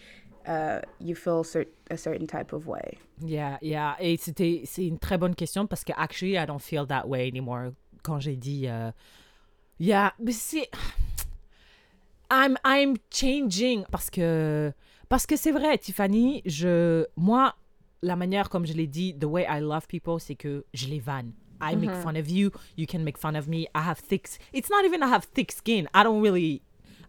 euh, 0.47 0.79
you 1.01 1.15
feel 1.15 1.43
cer- 1.45 1.69
a 1.89 1.97
certain 1.97 2.27
type 2.27 2.53
of 2.53 2.67
way. 2.69 2.99
Yeah, 3.23 3.57
yeah. 3.63 3.97
Et 4.01 4.19
c'était, 4.19 4.61
c'est 4.67 4.87
une 4.87 4.99
très 4.99 5.17
bonne 5.17 5.35
question 5.35 5.67
parce 5.67 5.83
que 5.83 5.93
actually, 5.97 6.35
I 6.35 6.45
don't 6.47 6.61
feel 6.61 6.87
that 6.89 7.07
way 7.09 7.27
anymore. 7.27 7.71
Quand 8.03 8.21
j'ai 8.21 8.37
dit, 8.37 8.69
euh, 8.69 8.91
yeah, 9.81 10.13
mais 10.21 10.33
c'est, 10.33 10.69
I'm, 12.31 12.57
I'm 12.65 12.97
changing 13.11 13.85
parce 13.91 14.11
que, 14.11 14.73
parce 15.09 15.27
que 15.27 15.37
c'est 15.37 15.53
vrai, 15.53 15.79
Tiffany, 15.79 16.43
je, 16.45 17.07
moi, 17.17 17.55
la 18.03 18.17
manière 18.17 18.49
comme 18.49 18.67
je 18.67 18.73
l'ai 18.73 18.87
dit, 18.87 19.15
the 19.19 19.25
way 19.25 19.47
I 19.49 19.61
love 19.61 19.87
people, 19.87 20.19
c'est 20.19 20.35
que 20.35 20.65
je 20.75 20.89
les 20.89 21.01
vanne. 21.01 21.33
I 21.61 21.75
make 21.75 21.95
fun 22.03 22.17
of 22.17 22.29
you, 22.29 22.51
you 22.77 22.87
can 22.87 22.99
make 22.99 23.17
fun 23.17 23.35
of 23.35 23.49
me. 23.49 23.67
I 23.75 23.81
have 23.81 23.99
thick, 23.99 24.29
it's 24.53 24.69
not 24.69 24.85
even 24.85 25.03
I 25.03 25.07
have 25.07 25.25
thick 25.25 25.53
skin. 25.53 25.89
I 25.95 26.03
don't 26.03 26.21
really, 26.21 26.63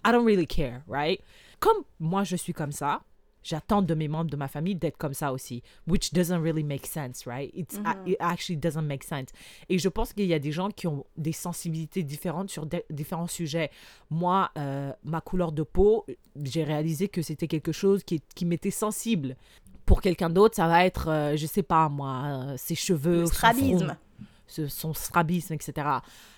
I 0.06 0.12
don't 0.12 0.26
really 0.26 0.48
care, 0.48 0.84
right? 0.88 1.22
Comme 1.60 1.84
moi, 2.00 2.24
je 2.24 2.38
suis 2.38 2.54
comme 2.54 2.72
ça, 2.72 3.02
j'attends 3.48 3.82
de 3.82 3.94
mes 3.94 4.08
membres 4.08 4.30
de 4.30 4.36
ma 4.36 4.48
famille 4.48 4.76
d'être 4.76 4.98
comme 4.98 5.14
ça 5.14 5.32
aussi, 5.32 5.64
which 5.88 6.12
doesn't 6.14 6.42
really 6.42 6.64
make 6.64 6.86
sense, 6.86 7.26
right? 7.26 7.50
It's, 7.56 7.80
it 8.06 8.18
actually 8.20 8.58
doesn't 8.58 8.82
make 8.86 9.04
sense. 9.04 9.30
Et 9.70 9.80
je 9.80 9.88
pense 9.90 10.12
qu'il 10.14 10.26
y 10.26 10.34
a 10.34 10.40
des 10.40 10.52
gens 10.52 10.70
qui 10.70 10.88
ont 10.88 11.06
des 11.16 11.32
sensibilités 11.32 12.04
différentes 12.04 12.50
sur 12.50 12.68
différents 12.90 13.28
sujets. 13.28 13.72
Moi, 14.10 14.50
euh, 14.58 14.92
ma 15.04 15.22
couleur 15.22 15.52
de 15.52 15.64
peau, 15.64 16.06
j'ai 16.44 16.64
réalisé 16.64 17.08
que 17.08 17.22
c'était 17.22 17.48
quelque 17.48 17.72
chose 17.72 18.04
qui, 18.04 18.22
qui 18.36 18.46
m'était 18.46 18.72
sensible. 18.72 19.36
Pour 19.86 20.02
quelqu'un 20.02 20.30
d'autre, 20.30 20.56
ça 20.56 20.68
va 20.68 20.86
être, 20.86 21.08
euh, 21.10 21.38
je 21.38 21.46
sais 21.46 21.64
pas 21.64 21.88
moi, 21.88 22.24
euh, 22.26 22.56
ses 22.58 22.76
cheveux, 22.76 23.22
Le 23.22 23.26
son 23.28 23.34
strabisme. 23.34 23.86
front, 23.88 23.98
ce- 24.48 24.68
son 24.68 24.94
strabisme, 24.94 25.54
etc. 25.54 25.88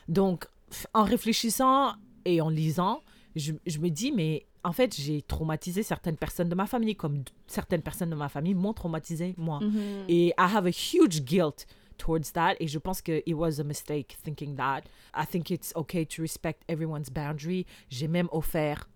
Donc, 0.07 0.45
en 0.93 1.03
réfléchissant 1.03 1.93
et 2.25 2.41
en 2.41 2.49
lisant, 2.49 3.01
je, 3.35 3.53
je 3.65 3.79
me 3.79 3.89
dis, 3.89 4.11
mais 4.11 4.45
en 4.63 4.71
fait, 4.71 4.95
j'ai 4.95 5.21
traumatisé 5.21 5.83
certaines 5.83 6.17
personnes 6.17 6.49
de 6.49 6.55
ma 6.55 6.65
famille, 6.65 6.95
comme 6.95 7.23
certaines 7.47 7.81
personnes 7.81 8.09
de 8.09 8.15
ma 8.15 8.29
famille 8.29 8.53
m'ont 8.53 8.73
traumatisé, 8.73 9.33
moi. 9.37 9.59
Et 10.07 10.27
I 10.29 10.33
have 10.37 10.65
a 10.65 10.71
huge 10.71 11.23
guilt 11.23 11.65
towards 11.97 12.31
that. 12.33 12.55
Et 12.59 12.67
je 12.67 12.79
pense 12.79 13.01
que 13.01 13.21
it 13.25 13.33
was 13.35 13.59
a 13.59 13.63
mistake 13.63 14.17
thinking 14.23 14.55
that. 14.55 14.81
I 15.15 15.25
think 15.25 15.51
it's 15.51 15.71
okay 15.75 16.05
to 16.05 16.21
respect 16.21 16.63
everyone's 16.67 17.09
boundary. 17.09 17.65
J'ai 17.89 18.07
même 18.07 18.27
offert 18.31 18.89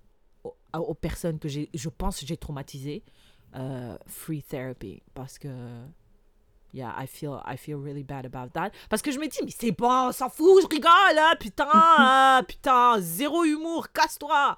aux, 0.44 0.56
aux 0.74 0.94
personnes 0.96 1.40
que 1.40 1.48
je 1.50 1.90
pense 1.90 2.26
j'ai 2.26 2.38
traumatisées 2.38 3.04
euh, 3.56 3.98
free 4.08 4.42
therapy 4.42 5.02
parce 5.14 5.38
que 5.38 5.48
yeah 6.74 6.94
I 6.98 7.08
feel 7.08 7.42
I 7.46 7.58
feel 7.58 7.78
really 7.78 8.04
bad 8.04 8.26
about 8.26 8.50
that. 8.54 8.72
Parce 8.90 9.02
que 9.02 9.12
je 9.12 9.20
me 9.20 9.28
dis 9.28 9.40
mais 9.44 9.52
c'est 9.58 9.72
bon 9.72 10.10
on 10.10 10.12
s'en 10.12 10.30
fout 10.30 10.62
je 10.64 10.68
rigole 10.68 11.18
hein, 11.18 11.36
putain 11.40 11.68
hein, 11.74 12.42
putain 12.48 13.00
zéro 13.00 13.44
humour 13.44 13.92
casse-toi. 13.92 14.58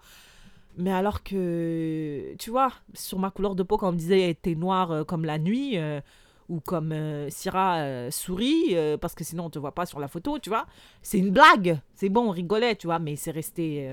Mais 0.77 0.91
alors 0.91 1.23
que 1.23 2.35
tu 2.37 2.49
vois 2.49 2.71
sur 2.93 3.19
ma 3.19 3.31
couleur 3.31 3.55
de 3.55 3.63
peau 3.63 3.77
quand 3.77 3.89
on 3.89 3.93
me 3.93 3.97
disait 3.97 4.37
t'es 4.41 4.55
noir 4.55 4.91
euh, 4.91 5.03
comme 5.03 5.23
la 5.25 5.37
nuit 5.37 5.77
euh, 5.77 6.01
ou 6.49 6.59
comme 6.59 6.91
euh, 6.91 7.29
Syrah 7.29 7.77
euh, 7.79 8.11
sourit 8.11 8.75
parce 8.99 9.15
que 9.15 9.23
sinon 9.23 9.45
on 9.45 9.49
te 9.49 9.59
voit 9.59 9.73
pas 9.73 9.85
sur 9.85 9.99
la 9.99 10.07
photo 10.07 10.39
tu 10.39 10.49
vois 10.49 10.65
c'est 11.01 11.17
une 11.17 11.31
blague. 11.31 11.79
C'est 11.95 12.09
bon 12.09 12.27
on 12.27 12.31
rigolait 12.31 12.75
tu 12.75 12.87
vois 12.87 12.99
mais 12.99 13.15
c'est 13.15 13.31
resté 13.31 13.89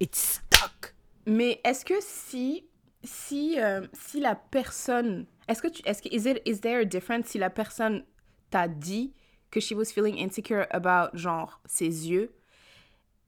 it's 0.00 0.40
stuck. 0.52 0.94
Mais 1.26 1.60
est-ce 1.64 1.84
que 1.84 1.94
si, 2.00 2.66
si, 3.04 3.60
euh, 3.60 3.86
si 3.92 4.20
la 4.20 4.34
personne, 4.34 5.26
est-ce 5.48 5.62
que 5.62 5.68
tu, 5.68 5.82
est-ce 5.84 6.02
que, 6.02 6.08
is, 6.08 6.28
it, 6.28 6.42
is 6.46 6.60
there 6.60 6.80
a 6.80 6.84
difference 6.84 7.26
si 7.26 7.38
la 7.38 7.50
personne 7.50 8.04
t'a 8.50 8.66
dit 8.68 9.12
que 9.50 9.60
she 9.60 9.72
was 9.72 9.86
feeling 9.86 10.18
insecure 10.18 10.66
about, 10.70 11.16
genre, 11.16 11.60
ses 11.66 12.08
yeux, 12.08 12.34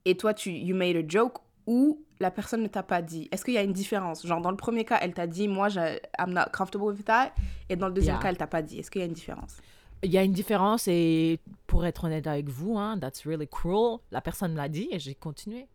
et 0.05 0.15
toi, 0.17 0.33
tu, 0.33 0.51
you 0.51 0.75
made 0.75 0.95
a 0.95 1.07
joke, 1.07 1.37
ou 1.65 2.03
la 2.19 2.31
personne 2.31 2.63
ne 2.63 2.67
t'a 2.67 2.83
pas 2.83 3.01
dit? 3.01 3.27
Est-ce 3.31 3.43
qu'il 3.45 3.53
y 3.53 3.57
a 3.57 3.63
une 3.63 3.73
différence? 3.73 4.25
Genre, 4.25 4.41
dans 4.41 4.51
le 4.51 4.57
premier 4.57 4.85
cas, 4.85 4.97
elle 5.01 5.13
t'a 5.13 5.27
dit, 5.27 5.47
moi, 5.47 5.69
je, 5.69 5.79
I'm 6.17 6.33
not 6.33 6.49
comfortable 6.51 6.85
with 6.85 7.05
that, 7.05 7.33
et 7.69 7.75
dans 7.75 7.87
le 7.87 7.93
deuxième 7.93 8.15
Yeah. 8.15 8.23
cas, 8.23 8.29
elle 8.29 8.37
t'a 8.37 8.47
pas 8.47 8.61
dit. 8.61 8.79
Est-ce 8.79 8.89
qu'il 8.89 9.01
y 9.01 9.03
a 9.03 9.07
une 9.07 9.13
différence? 9.13 9.57
Il 10.03 10.11
y 10.11 10.17
a 10.17 10.23
une 10.23 10.31
différence 10.31 10.87
et 10.87 11.39
pour 11.65 11.85
être 11.85 12.03
honnête 12.03 12.27
avec 12.27 12.49
vous, 12.49 12.77
hein, 12.77 12.99
that's 12.99 13.25
really 13.25 13.47
cruel. 13.47 13.97
La 14.11 14.21
personne 14.21 14.55
l'a 14.55 14.69
dit 14.69 14.87
et 14.91 14.99
j'ai 14.99 15.15
continué. 15.15 15.67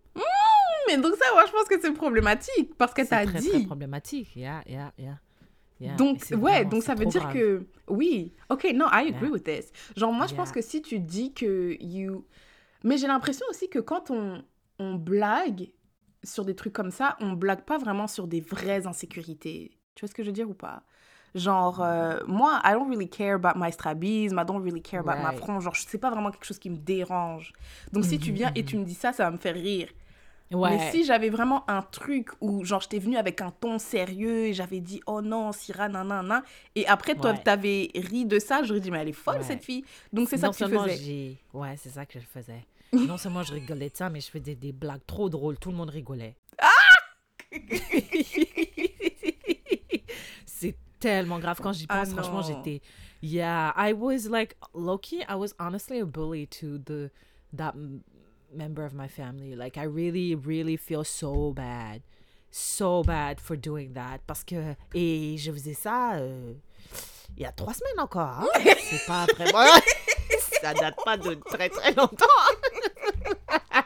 Mais 0.88 0.96
donc 0.98 1.14
ça, 1.16 1.26
moi, 1.32 1.44
je 1.46 1.52
pense 1.52 1.64
que 1.64 1.80
c'est 1.80 1.92
problématique, 1.92 2.74
parce 2.76 2.92
qu'elle 2.94 3.06
C'est 3.06 3.16
t'a 3.16 3.24
très, 3.26 3.40
dit. 3.40 3.48
très 3.50 3.60
problématique. 3.64 4.34
Yeah, 4.36 4.62
yeah, 4.66 4.92
yeah. 4.98 5.94
Donc, 5.96 6.18
c'est 6.24 6.34
ouais, 6.36 6.52
vraiment- 6.58 6.70
donc 6.70 6.82
ça 6.82 6.94
c'est 6.96 7.00
veut 7.04 7.06
dire 7.10 7.22
grave. 7.22 7.32
que. 7.34 7.66
Oui, 7.88 8.32
ok, 8.50 8.68
non, 8.74 8.86
I 8.92 9.08
agree 9.08 9.22
Yeah. 9.26 9.30
with 9.30 9.44
this. 9.44 9.72
Genre, 9.96 10.12
moi, 10.12 10.26
je 10.26 10.34
pense 10.34 10.52
que 10.52 10.62
si 10.62 10.80
tu 10.82 10.98
dis 11.00 11.32
que 11.32 11.76
you. 11.80 12.24
Mais 12.84 12.96
j'ai 12.98 13.06
l'impression 13.06 13.44
aussi 13.50 13.68
que 13.68 13.78
quand 13.78 14.10
on, 14.10 14.42
on 14.78 14.94
blague 14.94 15.70
sur 16.24 16.44
des 16.44 16.54
trucs 16.54 16.72
comme 16.72 16.90
ça, 16.90 17.16
on 17.20 17.32
blague 17.32 17.62
pas 17.62 17.78
vraiment 17.78 18.06
sur 18.06 18.26
des 18.28 18.40
vraies 18.40 18.86
insécurités. 18.86 19.72
Tu 19.94 20.00
vois 20.04 20.08
ce 20.08 20.14
que 20.14 20.22
je 20.22 20.28
veux 20.28 20.32
dire 20.32 20.48
ou 20.48 20.54
pas? 20.54 20.82
Genre, 21.34 21.80
euh, 21.82 22.20
moi, 22.26 22.60
I 22.64 22.72
don't 22.74 22.88
really 22.88 23.08
care 23.08 23.34
about 23.36 23.56
my 23.58 23.72
strabisme, 23.72 24.38
I 24.38 24.44
don't 24.44 24.62
really 24.62 24.82
care 24.82 25.00
about 25.00 25.20
ma 25.22 25.30
Right. 25.30 25.38
frange. 25.38 25.64
Genre, 25.64 25.74
c'est 25.76 25.98
pas 25.98 26.10
vraiment 26.10 26.30
quelque 26.30 26.44
chose 26.44 26.58
qui 26.58 26.70
me 26.70 26.76
dérange. 26.76 27.52
Donc, 27.92 28.04
si 28.04 28.18
tu 28.18 28.32
viens 28.32 28.52
et 28.54 28.64
tu 28.64 28.76
me 28.76 28.84
dis 28.84 28.94
ça, 28.94 29.12
ça 29.12 29.24
va 29.24 29.30
me 29.30 29.38
faire 29.38 29.54
rire. 29.54 29.88
Ouais. 30.52 30.76
Mais 30.76 30.90
si 30.90 31.04
j'avais 31.04 31.30
vraiment 31.30 31.68
un 31.70 31.82
truc 31.82 32.28
où, 32.40 32.64
genre, 32.64 32.80
j'étais 32.80 32.98
venue 32.98 33.16
avec 33.16 33.40
un 33.40 33.50
ton 33.50 33.78
sérieux 33.78 34.46
et 34.46 34.52
j'avais 34.54 34.80
dit, 34.80 35.00
oh 35.06 35.20
non, 35.22 35.52
Syrah, 35.52 35.88
nanana, 35.88 36.42
et 36.74 36.86
après, 36.86 37.14
toi, 37.14 37.32
Ouais. 37.32 37.42
t'avais 37.42 37.90
ri 37.94 38.26
de 38.26 38.38
ça, 38.38 38.62
j'aurais 38.62 38.80
dit, 38.80 38.90
mais 38.90 38.98
elle 39.00 39.08
est 39.08 39.12
folle, 39.12 39.38
Ouais. 39.38 39.42
cette 39.44 39.64
fille. 39.64 39.84
Donc, 40.12 40.28
c'est 40.28 40.36
ça 40.36 40.48
que 40.50 40.56
tu 40.56 40.64
faisais. 40.64 41.36
Ouais, 41.52 41.74
c'est 41.76 41.90
ça 41.90 42.04
que 42.06 42.18
je 42.20 42.26
faisais. 42.26 42.64
non 42.92 43.16
seulement 43.16 43.42
je 43.42 43.54
rigolais 43.54 43.88
de 43.88 43.96
ça, 43.96 44.10
mais 44.10 44.20
je 44.20 44.28
faisais 44.30 44.54
des 44.54 44.72
blagues 44.72 45.00
trop 45.06 45.30
drôles. 45.30 45.58
Tout 45.58 45.70
le 45.70 45.76
monde 45.76 45.88
rigolait. 45.90 46.36
c'est 50.46 50.76
tellement 51.00 51.38
grave. 51.38 51.58
Quand 51.62 51.72
j'y 51.72 51.86
Ah 51.88 52.00
pense, 52.04 52.10
franchement, 52.12 52.42
j'étais... 52.42 52.80
Yeah, 53.22 53.72
I 53.76 53.92
was 53.92 54.28
like, 54.28 54.56
low-key, 54.74 55.24
I 55.28 55.34
was 55.36 55.54
honestly 55.60 56.00
a 56.00 56.04
bully 56.04 56.46
to 56.60 56.78
the 56.78 57.10
that 57.56 57.72
member 58.54 58.84
of 58.84 58.94
my 58.94 59.08
family. 59.08 59.54
Like, 59.56 59.76
I 59.76 59.84
really, 59.84 60.34
really 60.34 60.76
feel 60.76 61.04
so 61.04 61.52
bad. 61.52 62.02
So 62.50 63.02
bad 63.02 63.40
for 63.40 63.56
doing 63.56 63.94
that. 63.94 64.20
Parce 64.26 64.44
que... 64.44 64.76
Et 64.94 65.36
je 65.38 65.50
faisais 65.52 65.74
ça... 65.74 66.16
euh, 66.16 66.54
il 67.36 67.42
y 67.42 67.46
a 67.46 67.52
trois 67.52 67.72
semaines 67.72 67.98
encore. 68.00 68.40
hein. 68.42 68.46
C'est 68.90 69.06
pas 69.06 69.26
vraiment. 69.36 69.64
Ça 70.60 70.74
date 70.74 70.96
pas 71.04 71.16
de 71.16 71.34
très 71.34 71.68
très 71.68 71.92
longtemps. 71.94 72.26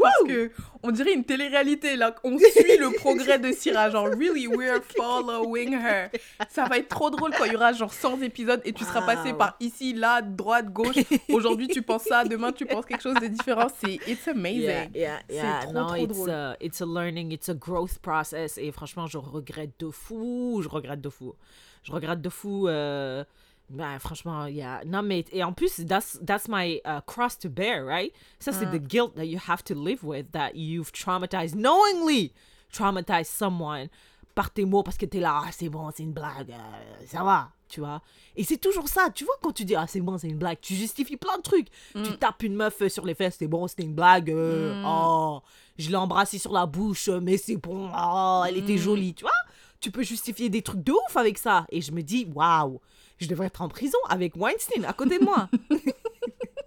parce 0.00 0.22
que 0.26 0.50
on 0.82 0.90
dirait 0.90 1.12
une 1.14 1.24
télé-réalité 1.24 1.96
là. 1.96 2.14
On 2.24 2.38
suit 2.38 2.76
le 2.78 2.94
progrès 2.96 3.38
de 3.38 3.52
Syrah. 3.52 3.90
Genre, 3.90 4.06
really, 4.06 4.46
we're 4.48 4.80
following 4.96 5.74
her. 5.74 6.08
Ça 6.48 6.64
va 6.64 6.78
être 6.78 6.88
trop 6.88 7.10
drôle 7.10 7.32
quand 7.36 7.44
il 7.44 7.52
y 7.52 7.56
aura 7.56 7.72
genre 7.72 7.92
100 7.92 8.22
épisodes 8.22 8.60
et 8.64 8.72
tu 8.72 8.84
seras 8.84 9.02
passé 9.02 9.32
par 9.32 9.56
ici, 9.60 9.92
là, 9.94 10.22
droite, 10.22 10.72
gauche. 10.72 10.96
Aujourd'hui, 11.30 11.68
tu 11.68 11.82
penses 11.82 12.04
ça. 12.04 12.24
Demain, 12.24 12.52
tu 12.52 12.66
penses 12.66 12.86
quelque 12.86 13.02
chose 13.02 13.14
de 13.20 13.26
différent. 13.26 13.68
C'est 13.84 13.94
it's 14.08 14.26
amazing. 14.28 14.62
Yeah, 14.62 14.88
yeah, 14.94 15.18
C'est 15.28 15.34
yeah. 15.36 15.60
trop, 15.62 15.72
non, 15.72 15.86
trop 15.86 15.96
it's 15.96 16.08
drôle. 16.16 16.30
a, 16.30 16.56
it's 16.60 16.80
a 16.80 16.86
learning, 16.86 17.32
it's 17.32 17.48
a 17.48 17.54
growth 17.54 17.98
process. 18.00 18.58
Et 18.58 18.70
franchement, 18.72 19.06
je 19.06 19.18
regrette 19.18 19.72
de 19.78 19.90
fou. 19.90 20.60
Je 20.62 20.68
regrette 20.68 21.00
de 21.00 21.08
fou. 21.08 21.34
Je 21.82 21.92
regrette 21.92 22.20
de 22.20 22.28
fou. 22.28 22.68
euh, 22.68 23.24
ben, 23.72 23.98
franchement, 23.98 24.46
yeah. 24.46 24.82
Non, 24.86 25.02
mais, 25.02 25.24
et 25.32 25.42
en 25.42 25.52
plus, 25.52 25.80
that's, 25.86 26.18
that's 26.24 26.46
my 26.48 26.80
uh, 26.84 27.00
cross 27.06 27.38
to 27.38 27.48
bear, 27.48 27.84
right? 27.84 28.12
Ça, 28.38 28.52
c'est 28.52 28.66
the 28.66 28.78
guilt 28.78 29.14
that 29.16 29.24
you 29.24 29.38
have 29.48 29.64
to 29.64 29.74
live 29.74 30.04
with, 30.04 30.30
that 30.32 30.54
you've 30.54 30.92
traumatized, 30.92 31.54
knowingly 31.54 32.32
traumatized 32.70 33.30
someone 33.30 33.88
par 34.34 34.50
tes 34.50 34.64
mots 34.64 34.82
parce 34.82 34.96
que 34.96 35.06
t'es 35.06 35.20
là, 35.20 35.42
ah, 35.44 35.50
c'est 35.52 35.68
bon, 35.68 35.90
c'est 35.94 36.02
une 36.02 36.12
blague, 36.12 36.50
euh, 36.50 37.06
ça 37.06 37.22
va, 37.22 37.50
tu 37.68 37.80
vois? 37.80 38.00
Et 38.34 38.44
c'est 38.44 38.56
toujours 38.56 38.88
ça, 38.88 39.10
tu 39.10 39.24
vois, 39.24 39.34
quand 39.42 39.52
tu 39.52 39.64
dis, 39.64 39.74
ah, 39.74 39.86
c'est 39.86 40.00
bon, 40.00 40.16
c'est 40.16 40.28
une 40.28 40.38
blague, 40.38 40.58
tu 40.60 40.74
justifies 40.74 41.16
plein 41.16 41.36
de 41.36 41.42
trucs. 41.42 41.68
Tu 41.94 42.16
tapes 42.18 42.42
une 42.42 42.54
meuf 42.54 42.80
euh, 42.80 42.88
sur 42.88 43.04
les 43.04 43.14
fesses, 43.14 43.36
c'est 43.38 43.46
bon, 43.46 43.66
c'était 43.68 43.82
une 43.82 43.94
blague, 43.94 44.30
euh, 44.30 44.82
oh, 44.86 45.42
je 45.78 45.90
l'ai 45.90 45.96
embrassée 45.96 46.38
sur 46.38 46.52
la 46.52 46.66
bouche, 46.66 47.08
mais 47.08 47.36
c'est 47.36 47.56
bon, 47.56 47.90
oh, 47.94 48.42
elle 48.46 48.56
était 48.56 48.78
jolie, 48.78 49.14
tu 49.14 49.24
vois? 49.24 49.32
Tu 49.80 49.90
peux 49.90 50.02
justifier 50.02 50.48
des 50.48 50.62
trucs 50.62 50.84
de 50.84 50.92
ouf 50.92 51.16
avec 51.16 51.38
ça. 51.38 51.66
Et 51.70 51.80
je 51.80 51.90
me 51.90 52.02
dis, 52.02 52.30
waouh, 52.32 52.80
je 53.22 53.28
devrais 53.28 53.46
être 53.46 53.62
en 53.62 53.68
prison 53.68 53.98
avec 54.08 54.36
Weinstein 54.36 54.84
à 54.84 54.92
côté 54.92 55.18
de 55.18 55.24
moi. 55.24 55.48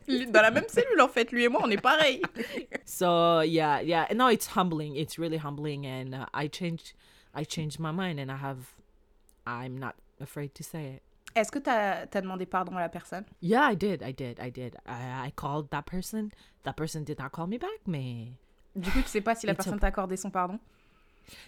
Dans 0.07 0.41
la 0.41 0.51
même 0.51 0.67
cellule, 0.67 1.01
en 1.01 1.07
fait, 1.07 1.31
lui 1.31 1.43
et 1.45 1.49
moi, 1.49 1.61
on 1.63 1.69
est 1.71 1.81
pareil. 1.81 2.21
So 2.85 3.41
yeah, 3.41 3.81
yeah. 3.81 4.07
No, 4.13 4.29
it's 4.29 4.47
humbling. 4.55 4.95
It's 4.95 5.17
really 5.17 5.37
humbling, 5.37 5.85
and 5.87 6.13
uh, 6.13 6.25
I 6.33 6.47
changed, 6.47 6.93
I 7.33 7.43
changed 7.43 7.79
my 7.79 7.91
mind, 7.91 8.19
and 8.19 8.29
I 8.31 8.37
have, 8.37 8.59
I'm 9.47 9.79
not 9.79 9.95
afraid 10.21 10.53
to 10.55 10.63
say 10.63 10.97
it. 10.97 11.01
Est-ce 11.35 11.51
que 11.51 11.57
t'as 11.59 12.05
as 12.13 12.21
demandé 12.21 12.45
pardon 12.45 12.77
à 12.77 12.81
la 12.81 12.87
personne? 12.89 13.25
Yeah, 13.41 13.67
I 13.71 13.75
did, 13.75 14.03
I 14.03 14.13
did, 14.13 14.39
I 14.39 14.49
did. 14.51 14.75
I, 14.87 15.27
I 15.27 15.31
called 15.35 15.69
that 15.71 15.83
person. 15.87 16.29
That 16.63 16.73
person 16.77 17.03
did 17.03 17.17
not 17.19 17.31
call 17.31 17.47
me 17.47 17.57
back, 17.57 17.81
mais 17.87 18.27
Du 18.75 18.89
coup, 18.91 19.01
tu 19.01 19.07
sais 19.09 19.21
pas 19.21 19.33
si 19.35 19.47
la 19.47 19.53
It's 19.53 19.59
a- 19.61 19.63
personne 19.63 19.79
t'a 19.79 19.87
accordé 19.87 20.17
son 20.17 20.29
pardon? 20.29 20.59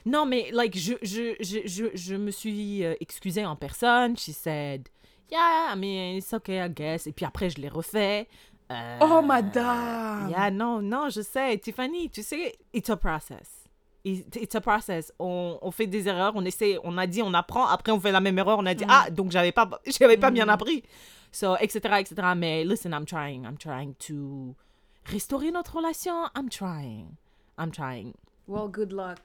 Non, 0.05 0.25
mais 0.25 0.49
like 0.51 0.75
je, 0.75 0.93
je, 1.03 1.35
je, 1.39 1.59
je, 1.65 1.85
je 1.93 2.15
me 2.15 2.31
suis 2.31 2.83
euh, 2.83 2.95
excusée 2.99 3.45
en 3.45 3.55
personne. 3.55 4.17
She 4.17 4.31
said, 4.33 4.89
yeah, 5.31 5.71
I 5.73 5.75
mean 5.75 6.17
it's 6.17 6.33
okay, 6.33 6.61
I 6.63 6.69
guess. 6.69 7.07
Et 7.07 7.11
puis 7.13 7.25
après, 7.25 7.49
je 7.49 7.59
l'ai 7.61 7.69
refait. 7.69 8.27
Euh, 8.71 8.97
Oh, 9.01 9.21
madame 9.21 10.29
Yeah, 10.29 10.51
non, 10.51 10.81
non, 10.81 11.09
je 11.09 11.21
sais, 11.21 11.57
Tiffany, 11.57 12.09
tu 12.09 12.21
sais, 12.23 12.53
it's 12.73 12.89
a 12.89 12.97
process. 12.97 13.63
It- 14.03 14.35
It's 14.35 14.55
a 14.55 14.61
process. 14.61 15.11
On, 15.19 15.57
on 15.61 15.71
fait 15.71 15.87
des 15.87 16.07
erreurs, 16.07 16.33
on 16.35 16.43
essaie, 16.45 16.77
on 16.83 16.97
a 16.97 17.07
dit, 17.07 17.21
on 17.21 17.33
apprend, 17.33 17.65
après 17.67 17.91
on 17.91 17.99
fait 17.99 18.11
la 18.11 18.19
même 18.19 18.37
erreur, 18.37 18.57
on 18.59 18.65
a 18.65 18.73
dit, 18.73 18.85
ah, 18.89 19.09
donc 19.09 19.31
j'avais 19.31 19.51
pas, 19.53 19.69
j'avais 19.99 20.17
pas 20.17 20.31
bien 20.31 20.47
appris. 20.49 20.83
So, 21.31 21.55
etc., 21.57 21.79
etc. 21.99 22.15
Mais 22.35 22.63
listen, 22.65 22.91
I'm 22.93 23.05
trying, 23.05 23.43
I'm 23.45 23.57
trying 23.57 23.93
to 24.07 24.55
restaurer 25.05 25.51
notre 25.51 25.75
relation. 25.77 26.25
I'm 26.35 26.49
trying, 26.49 27.15
I'm 27.57 27.71
trying. 27.71 28.13
Well, 28.47 28.67
good 28.69 28.91
luck. 28.93 29.19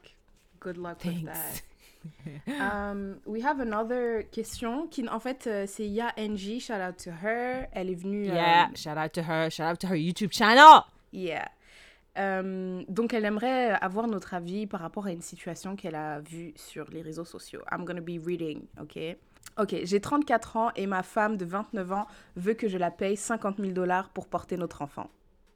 Good 0.59 0.77
luck 0.77 1.03
with 1.03 1.13
Thanks. 1.15 1.25
that. 1.25 1.61
Um, 2.47 3.15
we 3.25 3.41
have 3.43 3.59
another 3.61 4.23
question 4.31 4.87
qui, 4.87 5.07
en 5.07 5.19
fait, 5.19 5.47
euh, 5.47 5.65
c'est 5.67 5.87
Ya 5.87 6.11
NG. 6.17 6.59
Shout 6.59 6.73
out 6.73 6.97
to 7.03 7.11
her. 7.11 7.67
Elle 7.71 7.89
est 7.89 7.95
venue. 7.95 8.29
euh, 8.29 8.33
Yeah, 8.33 8.69
shout 8.75 8.97
out 8.97 9.11
to 9.13 9.21
her, 9.21 9.49
shout 9.49 9.63
out 9.63 9.79
to 9.79 9.87
her 9.87 9.95
YouTube 9.97 10.31
channel. 10.31 10.81
yeah. 11.11 11.47
Euh, 12.17 12.83
donc, 12.89 13.13
elle 13.13 13.25
aimerait 13.25 13.71
avoir 13.71 14.07
notre 14.07 14.33
avis 14.35 14.67
par 14.67 14.81
rapport 14.81 15.07
à 15.07 15.11
une 15.11 15.21
situation 15.23 15.75
qu'elle 15.75 15.95
a 15.95 16.19
vue 16.19 16.53
sur 16.55 16.87
les 16.91 17.01
réseaux 17.01 17.25
sociaux. 17.25 17.61
I'm 17.71 17.85
gonna 17.85 18.01
be 18.01 18.19
reading, 18.23 18.65
ok? 18.79 18.99
Ok, 19.57 19.75
j'ai 19.83 19.99
34 19.99 20.57
ans 20.57 20.71
et 20.75 20.85
ma 20.85 21.01
femme 21.03 21.37
de 21.37 21.45
29 21.45 21.91
ans 21.91 22.05
veut 22.35 22.53
que 22.53 22.67
je 22.67 22.77
la 22.77 22.91
paye 22.91 23.17
50 23.17 23.57
000 23.57 23.71
dollars 23.71 24.09
pour 24.09 24.27
porter 24.27 24.57
notre 24.57 24.81
enfant. 24.83 25.09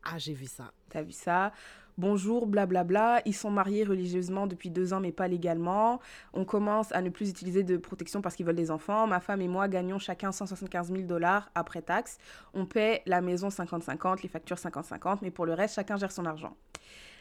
Ah, 0.09 0.17
j'ai 0.17 0.33
vu 0.33 0.45
ça. 0.45 0.71
T'as 0.89 1.01
vu 1.01 1.11
ça? 1.11 1.51
Bonjour, 1.97 2.47
blablabla. 2.47 3.21
Ils 3.25 3.35
sont 3.35 3.49
mariés 3.49 3.83
religieusement 3.83 4.47
depuis 4.47 4.69
deux 4.69 4.93
ans, 4.93 5.01
mais 5.01 5.11
pas 5.11 5.27
légalement. 5.27 5.99
On 6.33 6.45
commence 6.45 6.91
à 6.93 7.01
ne 7.01 7.09
plus 7.09 7.29
utiliser 7.29 7.63
de 7.63 7.75
protection 7.75 8.21
parce 8.21 8.35
qu'ils 8.35 8.45
veulent 8.45 8.55
des 8.55 8.71
enfants. 8.71 9.07
Ma 9.07 9.19
femme 9.19 9.41
et 9.41 9.47
moi 9.47 9.67
gagnons 9.67 9.99
chacun 9.99 10.31
175 10.31 10.91
000 10.91 11.01
dollars 11.03 11.49
après 11.55 11.81
taxe. 11.81 12.19
On 12.53 12.65
paie 12.65 13.01
la 13.05 13.19
maison 13.19 13.49
50-50, 13.49 14.21
les 14.21 14.29
factures 14.29 14.57
50-50, 14.57 15.17
mais 15.23 15.31
pour 15.31 15.45
le 15.45 15.53
reste, 15.53 15.75
chacun 15.75 15.97
gère 15.97 16.11
son 16.11 16.25
argent. 16.25 16.55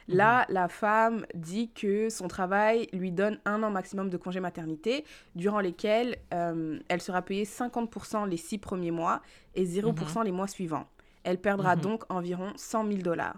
Là, 0.09 0.47
la 0.51 0.69
femme 0.69 1.27
dit 1.35 1.71
que 1.73 2.11
son 2.11 2.29
travail 2.29 2.87
lui 2.93 3.11
donne 3.11 3.41
un 3.45 3.65
an 3.65 3.71
maximum 3.71 4.09
de 4.09 4.17
congé 4.17 4.39
maternité, 4.39 5.05
durant 5.35 5.59
lesquels 5.59 6.19
euh, 6.33 6.79
elle 6.89 7.01
sera 7.01 7.23
payée 7.23 7.45
50% 7.45 8.29
les 8.29 8.37
six 8.37 8.59
premiers 8.59 8.93
mois 8.93 9.21
et 9.57 9.65
0% 9.65 10.23
les 10.23 10.31
mois 10.31 10.47
suivants. 10.47 10.87
Elle 11.27 11.39
perdra 11.41 11.75
Mhm. 11.77 11.83
donc 11.83 12.05
environ 12.09 12.53
100 12.57 12.87
000 12.87 13.03
dollars. 13.03 13.37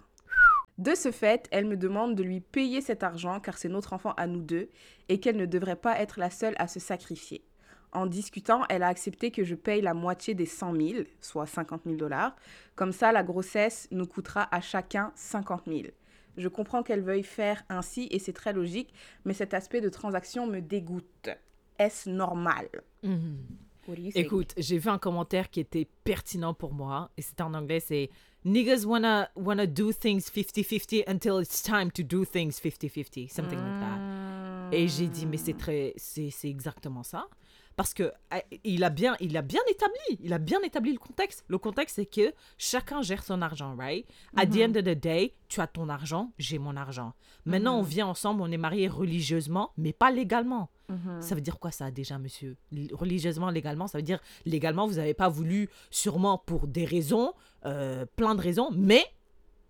De 0.76 0.94
ce 0.94 1.10
fait, 1.10 1.48
elle 1.50 1.64
me 1.64 1.76
demande 1.76 2.14
de 2.14 2.22
lui 2.22 2.40
payer 2.40 2.80
cet 2.80 3.02
argent 3.02 3.40
car 3.40 3.58
c'est 3.58 3.68
notre 3.68 3.92
enfant 3.94 4.12
à 4.16 4.26
nous 4.28 4.40
deux 4.42 4.68
et 5.08 5.18
qu'elle 5.18 5.36
ne 5.36 5.46
devrait 5.46 5.74
pas 5.74 5.98
être 5.98 6.20
la 6.20 6.30
seule 6.30 6.54
à 6.58 6.68
se 6.68 6.78
sacrifier. 6.78 7.42
En 7.92 8.04
discutant, 8.06 8.62
elle 8.68 8.82
a 8.82 8.88
accepté 8.88 9.30
que 9.30 9.42
je 9.42 9.54
paye 9.54 9.80
la 9.80 9.94
moitié 9.94 10.34
des 10.34 10.44
100 10.46 10.74
000, 10.76 11.04
soit 11.22 11.46
50 11.46 11.82
000 11.84 11.96
dollars. 11.96 12.36
Comme 12.76 12.92
ça, 12.92 13.10
la 13.10 13.22
grossesse 13.24 13.88
nous 13.90 14.06
coûtera 14.06 14.46
à 14.54 14.60
chacun 14.60 15.10
50 15.16 15.62
000. 15.66 15.82
Je 16.36 16.48
comprends 16.48 16.82
qu'elle 16.84 17.00
veuille 17.02 17.24
faire 17.24 17.64
ainsi 17.70 18.06
et 18.10 18.18
c'est 18.18 18.34
très 18.34 18.52
logique, 18.52 18.92
mais 19.24 19.32
cet 19.32 19.54
aspect 19.54 19.80
de 19.80 19.88
transaction 19.88 20.46
me 20.46 20.60
dégoûte. 20.60 21.30
Est-ce 21.78 22.10
normal? 22.10 22.68
Mhm. 23.02 23.38
Écoute, 24.14 24.54
j'ai 24.56 24.78
vu 24.78 24.88
un 24.88 24.98
commentaire 24.98 25.50
qui 25.50 25.60
était 25.60 25.88
pertinent 26.04 26.54
pour 26.54 26.72
moi 26.74 27.10
et 27.16 27.22
c'était 27.22 27.42
en 27.42 27.54
anglais, 27.54 27.80
c'est 27.80 28.10
Niggas 28.44 28.84
wanna, 28.86 29.30
wanna 29.34 29.66
do 29.66 29.92
things 29.92 30.30
50-50 30.30 31.04
until 31.08 31.40
it's 31.40 31.62
time 31.62 31.90
to 31.90 32.02
do 32.02 32.24
things 32.24 32.60
50-50, 32.60 33.30
something 33.30 33.58
like 33.58 33.80
that. 33.80 34.70
Et 34.72 34.86
j'ai 34.86 35.08
dit, 35.08 35.26
mais 35.26 35.38
c'est 35.38 35.56
très, 35.56 35.94
c'est 35.96 36.30
exactement 36.44 37.02
ça. 37.02 37.28
Parce 37.78 37.94
que 37.94 38.02
euh, 38.34 38.40
il 38.64 38.82
a 38.82 38.90
bien, 38.90 39.14
il 39.20 39.36
a 39.36 39.42
bien 39.42 39.60
établi, 39.70 40.18
il 40.20 40.32
a 40.32 40.38
bien 40.38 40.60
établi 40.62 40.92
le 40.92 40.98
contexte. 40.98 41.44
Le 41.46 41.58
contexte, 41.58 41.94
c'est 41.94 42.06
que 42.06 42.34
chacun 42.58 43.02
gère 43.02 43.22
son 43.22 43.40
argent, 43.40 43.76
right? 43.76 44.04
At 44.36 44.46
the 44.46 44.56
end 44.56 44.74
of 44.74 44.82
the 44.82 44.98
day, 44.98 45.32
tu 45.48 45.60
as 45.60 45.68
ton 45.68 45.88
argent, 45.88 46.32
j'ai 46.38 46.58
mon 46.58 46.76
argent. 46.76 47.14
Maintenant, 47.46 47.78
on 47.78 47.82
vient 47.82 48.08
ensemble, 48.08 48.42
on 48.42 48.50
est 48.50 48.56
mariés 48.56 48.88
religieusement, 48.88 49.70
mais 49.76 49.92
pas 49.92 50.10
légalement. 50.10 50.70
Ça 51.20 51.36
veut 51.36 51.40
dire 51.40 51.60
quoi 51.60 51.70
ça 51.70 51.92
déjà, 51.92 52.18
monsieur? 52.18 52.56
Religieusement, 52.90 53.50
légalement, 53.50 53.86
ça 53.86 53.98
veut 53.98 54.02
dire 54.02 54.18
légalement, 54.44 54.88
vous 54.88 54.94
n'avez 54.94 55.14
pas 55.14 55.28
voulu, 55.28 55.68
sûrement 55.90 56.36
pour 56.36 56.66
des 56.66 56.84
raisons, 56.84 57.32
euh, 57.64 58.06
plein 58.16 58.34
de 58.34 58.40
raisons, 58.40 58.70
mais 58.72 59.04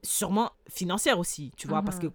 sûrement 0.02 0.52
financières 0.70 1.18
aussi, 1.18 1.52
tu 1.58 1.68
vois, 1.68 1.82
parce 1.82 1.98
que 1.98 2.06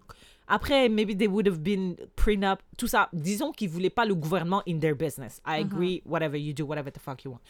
après, 0.47 0.89
maybe 0.89 1.17
they 1.17 1.27
would 1.27 1.47
have 1.47 1.59
been 1.59 1.95
prenup, 2.15 2.59
tout 2.77 2.87
ça. 2.87 3.09
Disons 3.13 3.51
qu'ils 3.51 3.69
voulaient 3.69 3.89
pas 3.89 4.05
le 4.05 4.15
gouvernement 4.15 4.61
in 4.67 4.79
their 4.79 4.95
business. 4.95 5.41
I 5.45 5.61
agree, 5.61 6.01
whatever 6.05 6.37
you 6.37 6.53
do, 6.53 6.65
whatever 6.65 6.91
the 6.91 6.99
fuck 6.99 7.23
you 7.23 7.31
want. 7.31 7.41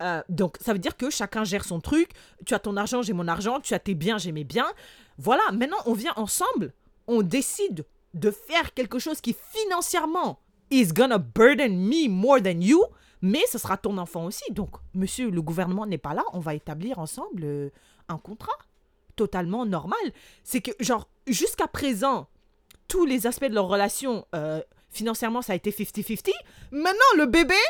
Euh, 0.00 0.22
donc, 0.28 0.56
ça 0.60 0.72
veut 0.72 0.78
dire 0.78 0.96
que 0.96 1.10
chacun 1.10 1.44
gère 1.44 1.64
son 1.64 1.80
truc. 1.80 2.10
Tu 2.46 2.54
as 2.54 2.58
ton 2.58 2.76
argent, 2.76 3.02
j'ai 3.02 3.12
mon 3.12 3.26
argent. 3.26 3.60
Tu 3.60 3.74
as 3.74 3.78
tes 3.80 3.94
biens, 3.94 4.18
j'ai 4.18 4.32
mes 4.32 4.44
biens. 4.44 4.68
Voilà, 5.18 5.42
maintenant, 5.52 5.78
on 5.86 5.94
vient 5.94 6.12
ensemble. 6.16 6.72
On 7.06 7.22
décide 7.22 7.84
de 8.14 8.30
faire 8.30 8.72
quelque 8.74 8.98
chose 8.98 9.20
qui 9.20 9.34
financièrement 9.34 10.38
is 10.70 10.92
gonna 10.92 11.18
burden 11.18 11.76
me 11.76 12.08
more 12.08 12.40
than 12.40 12.60
you, 12.60 12.84
mais 13.22 13.42
ce 13.50 13.58
sera 13.58 13.76
ton 13.76 13.98
enfant 13.98 14.24
aussi. 14.24 14.52
Donc, 14.52 14.76
monsieur, 14.94 15.30
le 15.30 15.42
gouvernement 15.42 15.86
n'est 15.86 15.98
pas 15.98 16.14
là, 16.14 16.22
on 16.32 16.40
va 16.40 16.54
établir 16.54 16.98
ensemble 16.98 17.42
euh, 17.44 17.70
un 18.08 18.18
contrat 18.18 18.56
totalement 19.18 19.66
normal. 19.66 19.98
C'est 20.44 20.60
que, 20.60 20.70
genre, 20.80 21.08
jusqu'à 21.26 21.66
présent, 21.66 22.28
tous 22.86 23.04
les 23.04 23.26
aspects 23.26 23.50
de 23.52 23.54
leur 23.54 23.66
relation, 23.66 24.24
euh, 24.34 24.62
financièrement, 24.88 25.42
ça 25.42 25.52
a 25.52 25.56
été 25.56 25.70
50-50. 25.70 26.30
Maintenant, 26.70 27.12
le 27.16 27.26
bébé, 27.26 27.60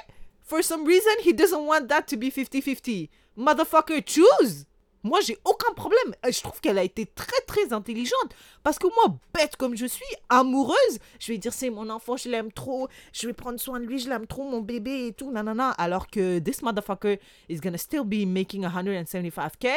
for 0.44 0.62
some 0.62 0.86
reason, 0.86 1.10
he 1.24 1.32
doesn't 1.34 1.66
want 1.66 1.86
that 1.88 2.02
to 2.02 2.16
be 2.16 2.30
50-50. 2.30 3.08
Motherfucker, 3.36 4.02
choose! 4.06 4.66
Moi, 5.04 5.20
j'ai 5.20 5.38
aucun 5.44 5.72
problème. 5.74 6.14
Euh, 6.26 6.32
Je 6.32 6.40
trouve 6.42 6.60
qu'elle 6.60 6.76
a 6.76 6.82
été 6.82 7.06
très, 7.06 7.40
très 7.46 7.72
intelligente. 7.72 8.34
Parce 8.62 8.78
que 8.78 8.88
moi, 8.96 9.16
bête 9.32 9.56
comme 9.56 9.76
je 9.76 9.86
suis, 9.86 10.04
amoureuse, 10.28 10.98
je 11.20 11.32
vais 11.32 11.38
dire, 11.38 11.52
c'est 11.52 11.70
mon 11.70 11.88
enfant, 11.88 12.16
je 12.16 12.28
l'aime 12.28 12.52
trop, 12.52 12.88
je 13.12 13.26
vais 13.28 13.32
prendre 13.32 13.58
soin 13.60 13.80
de 13.80 13.86
lui, 13.86 13.98
je 14.00 14.08
l'aime 14.08 14.26
trop, 14.26 14.42
mon 14.42 14.60
bébé 14.60 15.06
et 15.06 15.12
tout, 15.12 15.30
nanana. 15.30 15.70
Alors 15.70 16.08
que 16.08 16.40
this 16.40 16.62
motherfucker 16.62 17.18
is 17.48 17.60
gonna 17.60 17.78
still 17.78 18.04
be 18.04 18.26
making 18.26 18.64
175k 18.66 19.68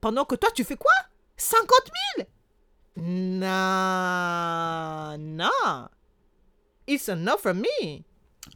pendant 0.00 0.24
que 0.24 0.36
toi, 0.36 0.50
tu 0.54 0.64
fais 0.64 0.76
quoi? 0.76 0.92
50 1.38 1.90
000 2.16 2.26
Nah, 3.40 3.46
nah. 5.16 5.88
It's 6.86 7.08
enough 7.08 7.42
for 7.42 7.54
me. 7.54 8.04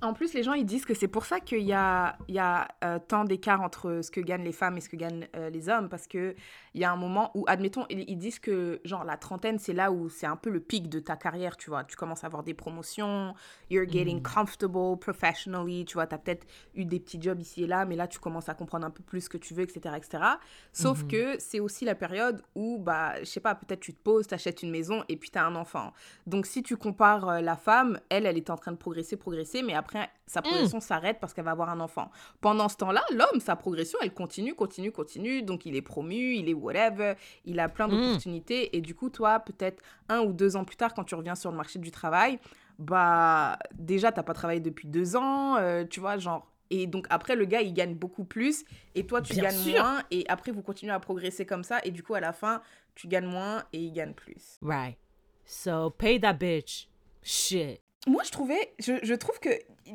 En 0.02 0.14
plus, 0.14 0.34
les 0.34 0.42
gens, 0.42 0.54
ils 0.54 0.66
disent 0.66 0.84
que 0.84 0.94
c'est 0.94 1.06
pour 1.06 1.24
ça 1.24 1.38
qu'il 1.38 1.62
y 1.62 1.72
a, 1.72 2.18
il 2.26 2.34
y 2.34 2.40
a 2.40 2.66
euh, 2.82 2.98
tant 3.06 3.22
d'écart 3.22 3.60
entre 3.60 4.00
ce 4.02 4.10
que 4.10 4.20
gagnent 4.20 4.42
les 4.42 4.50
femmes 4.52 4.76
et 4.76 4.80
ce 4.80 4.88
que 4.88 4.96
gagnent 4.96 5.28
euh, 5.36 5.48
les 5.48 5.68
hommes. 5.68 5.88
Parce 5.88 6.08
qu'il 6.08 6.34
y 6.74 6.82
a 6.82 6.90
un 6.90 6.96
moment 6.96 7.30
où, 7.36 7.44
admettons, 7.46 7.86
ils, 7.88 8.10
ils 8.10 8.16
disent 8.16 8.40
que, 8.40 8.80
genre, 8.84 9.04
la 9.04 9.16
trentaine, 9.16 9.60
c'est 9.60 9.72
là 9.72 9.92
où 9.92 10.08
c'est 10.08 10.26
un 10.26 10.34
peu 10.34 10.50
le 10.50 10.58
pic 10.58 10.88
de 10.88 10.98
ta 10.98 11.14
carrière, 11.14 11.56
tu 11.56 11.70
vois. 11.70 11.84
Tu 11.84 11.94
commences 11.94 12.24
à 12.24 12.26
avoir 12.26 12.42
des 12.42 12.52
promotions, 12.52 13.32
you're 13.70 13.88
getting 13.88 14.20
comfortable 14.22 14.98
professionally, 14.98 15.84
tu 15.84 15.94
vois. 15.94 16.08
Tu 16.08 16.16
as 16.16 16.18
peut-être 16.18 16.48
eu 16.74 16.84
des 16.84 16.98
petits 16.98 17.22
jobs 17.22 17.40
ici 17.40 17.62
et 17.62 17.66
là, 17.68 17.84
mais 17.84 17.94
là, 17.94 18.08
tu 18.08 18.18
commences 18.18 18.48
à 18.48 18.54
comprendre 18.54 18.84
un 18.84 18.90
peu 18.90 19.04
plus 19.04 19.20
ce 19.20 19.28
que 19.28 19.38
tu 19.38 19.54
veux, 19.54 19.62
etc., 19.62 19.94
etc. 19.96 20.24
Sauf 20.72 21.06
que 21.06 21.36
c'est 21.38 21.60
aussi 21.60 21.84
la 21.84 21.94
période 21.94 22.42
où, 22.56 22.78
bah, 22.80 23.20
je 23.20 23.26
sais 23.26 23.38
pas, 23.38 23.54
peut-être 23.54 23.78
tu 23.78 23.94
te 23.94 24.02
poses, 24.02 24.26
tu 24.26 24.34
achètes 24.34 24.64
une 24.64 24.72
maison 24.72 25.04
et 25.08 25.16
puis 25.16 25.30
tu 25.30 25.38
as 25.38 25.46
un 25.46 25.54
enfant. 25.54 25.92
Donc, 26.26 26.46
si 26.46 26.64
tu 26.64 26.76
compares 26.76 27.28
euh, 27.28 27.40
la 27.40 27.54
femme, 27.54 28.00
elle, 28.08 28.26
elle 28.26 28.36
est 28.36 28.50
en 28.50 28.56
train 28.56 28.72
de 28.72 28.76
progresser, 28.76 29.16
progresser, 29.16 29.62
mais 29.62 29.74
après, 29.74 29.91
sa 30.26 30.42
progression 30.42 30.80
s'arrête 30.80 31.18
parce 31.20 31.34
qu'elle 31.34 31.44
va 31.44 31.50
avoir 31.52 31.68
un 31.70 31.80
enfant. 31.80 32.10
Pendant 32.40 32.68
ce 32.68 32.76
temps-là, 32.76 33.02
l'homme, 33.10 33.40
sa 33.40 33.56
progression, 33.56 33.98
elle 34.02 34.12
continue, 34.12 34.54
continue, 34.54 34.92
continue. 34.92 35.42
Donc, 35.42 35.66
il 35.66 35.76
est 35.76 35.82
promu, 35.82 36.34
il 36.34 36.48
est 36.48 36.54
whatever, 36.54 37.14
il 37.44 37.60
a 37.60 37.68
plein 37.68 37.88
d'opportunités. 37.88 38.76
Et 38.76 38.80
du 38.80 38.94
coup, 38.94 39.10
toi, 39.10 39.40
peut-être 39.40 39.82
un 40.08 40.20
ou 40.20 40.32
deux 40.32 40.56
ans 40.56 40.64
plus 40.64 40.76
tard, 40.76 40.94
quand 40.94 41.04
tu 41.04 41.14
reviens 41.14 41.34
sur 41.34 41.50
le 41.50 41.56
marché 41.56 41.78
du 41.78 41.90
travail, 41.90 42.38
bah, 42.78 43.58
déjà, 43.74 44.12
t'as 44.12 44.22
pas 44.22 44.34
travaillé 44.34 44.60
depuis 44.60 44.88
deux 44.88 45.16
ans, 45.16 45.56
euh, 45.56 45.84
tu 45.84 46.00
vois, 46.00 46.18
genre. 46.18 46.48
Et 46.70 46.86
donc, 46.86 47.06
après, 47.10 47.36
le 47.36 47.44
gars, 47.44 47.60
il 47.60 47.74
gagne 47.74 47.94
beaucoup 47.94 48.24
plus. 48.24 48.64
Et 48.94 49.06
toi, 49.06 49.20
tu 49.20 49.34
Bien 49.34 49.42
gagnes 49.44 49.58
sûr. 49.58 49.74
moins. 49.74 50.02
Et 50.10 50.24
après, 50.28 50.52
vous 50.52 50.62
continuez 50.62 50.94
à 50.94 51.00
progresser 51.00 51.44
comme 51.44 51.64
ça. 51.64 51.80
Et 51.84 51.90
du 51.90 52.02
coup, 52.02 52.14
à 52.14 52.20
la 52.20 52.32
fin, 52.32 52.62
tu 52.94 53.08
gagnes 53.08 53.26
moins 53.26 53.62
et 53.74 53.78
il 53.78 53.92
gagne 53.92 54.14
plus. 54.14 54.58
Right. 54.62 54.96
So, 55.44 55.90
pay 55.90 56.18
that 56.20 56.34
bitch. 56.34 56.88
Shit. 57.22 57.82
Moi, 58.06 58.22
je 58.24 58.30
trouvais, 58.30 58.74
je, 58.78 58.94
je 59.02 59.14
trouve 59.14 59.38
que, 59.38 59.50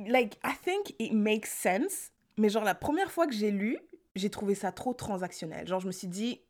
like, 0.08 0.36
I 0.46 0.54
think 0.64 0.96
it 1.00 1.14
makes 1.14 1.48
sense. 1.50 2.12
Mais 2.38 2.50
genre, 2.50 2.64
la 2.64 2.76
première 2.76 3.12
fois 3.12 3.28
que 3.28 3.34
j'ai 3.34 3.52
lu, 3.52 3.78
j'ai 4.16 4.30
trouvé 4.30 4.56
ça 4.56 4.72
trop 4.72 4.94
transactionnel. 4.94 5.68
Genre, 5.68 5.80
je 5.80 5.88
me 5.88 5.92
suis 5.92 6.08
dit, 6.08 6.42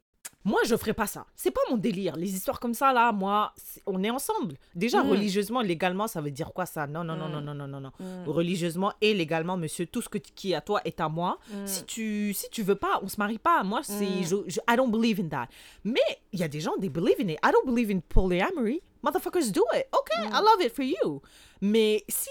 Moi, 0.43 0.59
je 0.65 0.75
ferais 0.77 0.93
pas 0.93 1.07
ça. 1.07 1.25
C'est 1.35 1.51
pas 1.51 1.59
mon 1.69 1.75
délire. 1.77 2.15
Les 2.15 2.33
histoires 2.33 2.59
comme 2.61 2.73
ça, 2.73 2.93
là, 2.93 3.11
moi, 3.11 3.53
c'est- 3.57 3.81
on 3.85 4.01
est 4.03 4.09
ensemble. 4.09 4.55
Déjà, 4.75 5.03
Mm. 5.03 5.09
religieusement, 5.09 5.61
légalement, 5.61 6.07
ça 6.07 6.21
veut 6.21 6.31
dire 6.31 6.53
quoi 6.53 6.65
ça? 6.65 6.87
Non, 6.87 7.03
non, 7.03 7.15
non, 7.17 7.27
non, 7.27 7.41
non, 7.41 7.53
non, 7.53 7.67
non, 7.67 7.81
non. 7.81 7.91
Religieusement 8.25 8.93
et 9.01 9.13
légalement, 9.13 9.57
monsieur, 9.57 9.85
tout 9.87 10.01
ce 10.01 10.07
que 10.09 10.17
qui 10.17 10.51
est 10.51 10.55
à 10.55 10.61
toi 10.61 10.79
est 10.85 10.99
à 11.01 11.09
moi. 11.09 11.37
Si 11.65 11.83
tu 11.85 12.33
si 12.33 12.49
tu 12.49 12.61
veux 12.63 12.75
pas, 12.75 12.99
on 13.03 13.07
se 13.09 13.17
marie 13.17 13.39
pas. 13.39 13.63
Moi, 13.63 13.81
c'est 13.83 14.23
je, 14.23 14.35
je- 14.47 14.59
I 14.69 14.75
don't 14.77 14.91
believe 14.91 15.19
in 15.19 15.27
that. 15.29 15.47
Mais 15.83 15.99
il 16.31 16.39
y 16.39 16.43
a 16.43 16.47
des 16.47 16.61
gens, 16.61 16.73
they 16.79 16.89
believe 16.89 17.19
in 17.19 17.27
it. 17.29 17.39
I 17.43 17.51
don't 17.51 17.65
believe 17.65 17.89
in 17.91 17.99
polyamory. 17.99 18.81
Motherfuckers 19.03 19.51
do 19.51 19.63
it. 19.75 19.85
Okay, 19.93 20.27
I 20.27 20.39
love 20.41 20.61
it 20.61 20.73
for 20.73 20.83
you. 20.83 21.21
Mais 21.61 22.03
si 22.09 22.29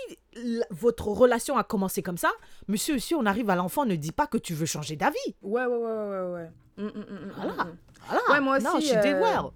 votre 0.70 1.08
relation 1.08 1.56
a 1.56 1.64
commencé 1.64 2.02
comme 2.02 2.16
ça, 2.18 2.30
monsieur, 2.68 2.98
si 2.98 3.14
on 3.14 3.24
arrive 3.26 3.50
à 3.50 3.56
l'enfant, 3.56 3.84
ne 3.84 3.96
dis 3.96 4.12
pas 4.12 4.26
que 4.26 4.38
tu 4.38 4.54
veux 4.54 4.66
changer 4.66 4.96
d'avis. 4.96 5.16
ouais, 5.42 5.64
ouais, 5.64 5.76
ouais, 5.76 6.08
ouais, 6.08 6.32
ouais. 6.32 6.50
Mm, 6.76 6.84
mm, 6.84 6.88
mm, 6.88 7.32
Voilà. 7.36 7.66
Voilà. 8.08 8.22
Ouais, 8.30 8.40
moi 8.40 8.58
Non, 8.60 8.76
aussi, 8.76 8.86
she 8.88 8.92
did 9.00 9.14
euh, 9.14 9.20
well. 9.20 9.50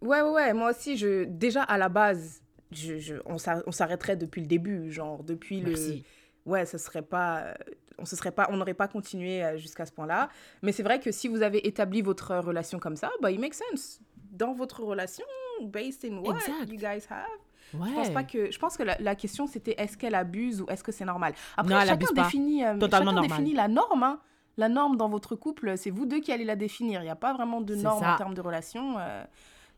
Ouais, 0.00 0.20
ouais, 0.22 0.30
ouais. 0.30 0.52
Moi 0.54 0.70
aussi, 0.70 0.96
je, 0.96 1.24
déjà, 1.24 1.62
à 1.62 1.78
la 1.78 1.88
base, 1.88 2.42
je, 2.72 2.98
je, 2.98 3.14
on 3.26 3.38
s'a- 3.38 3.62
on 3.66 3.72
s'arrêterait 3.72 4.16
depuis 4.16 4.40
le 4.40 4.46
début. 4.46 4.90
Genre, 4.90 5.22
depuis 5.22 5.60
le. 5.60 5.68
Merci. 5.70 6.04
Ouais, 6.46 6.64
ce 6.66 6.78
serait 6.78 7.02
pas. 7.02 7.40
euh, 7.42 7.54
On 7.98 8.04
se 8.06 8.16
serait 8.16 8.32
pas, 8.32 8.48
on 8.50 8.56
n'aurait 8.56 8.74
pas 8.74 8.88
continué 8.88 9.44
euh, 9.44 9.58
jusqu'à 9.58 9.84
ce 9.86 9.92
point-là. 9.92 10.28
Mais 10.62 10.72
c'est 10.72 10.82
vrai 10.82 10.98
que 10.98 11.12
si 11.12 11.28
vous 11.28 11.42
avez 11.42 11.64
établi 11.68 12.00
votre 12.02 12.34
relation 12.38 12.78
comme 12.80 12.96
ça, 12.96 13.10
bah, 13.20 13.30
it 13.30 13.38
makes 13.38 13.54
sense. 13.70 14.00
Dans 14.32 14.54
votre 14.54 14.82
relation, 14.82 15.24
based 15.60 16.04
in 16.04 16.16
what 16.18 16.34
Exact. 16.36 16.68
you 16.72 16.78
guys 16.78 17.04
have. 17.10 17.28
Ouais. 17.74 17.88
Je 17.88 17.94
pense 17.94 18.10
pas 18.10 18.24
que 18.24 18.50
je 18.50 18.58
pense 18.58 18.76
que 18.76 18.82
la, 18.82 18.96
la 19.00 19.14
question 19.14 19.46
c'était 19.46 19.74
est-ce 19.78 19.96
qu'elle 19.96 20.14
abuse 20.14 20.60
ou 20.62 20.66
est-ce 20.68 20.82
que 20.84 20.92
c'est 20.92 21.04
normal? 21.04 21.32
Après 21.56 21.72
Non, 21.74 21.80
chacun 21.80 22.06
définit 22.24 22.64
euh, 22.64 22.74
chacun 22.80 23.20
définit 23.22 23.54
la 23.54 23.68
norme 23.68 24.02
hein. 24.02 24.20
La 24.58 24.68
norme 24.68 24.98
dans 24.98 25.08
votre 25.08 25.34
couple, 25.34 25.78
c'est 25.78 25.88
vous 25.88 26.04
deux 26.04 26.20
qui 26.20 26.30
allez 26.30 26.44
la 26.44 26.56
définir. 26.56 27.00
Il 27.00 27.04
n'y 27.04 27.10
a 27.10 27.16
pas 27.16 27.32
vraiment 27.32 27.62
de 27.62 27.74
norme 27.74 28.04
en 28.04 28.16
termes 28.18 28.34
de 28.34 28.40
relation. 28.42 28.98
euh, 28.98 29.24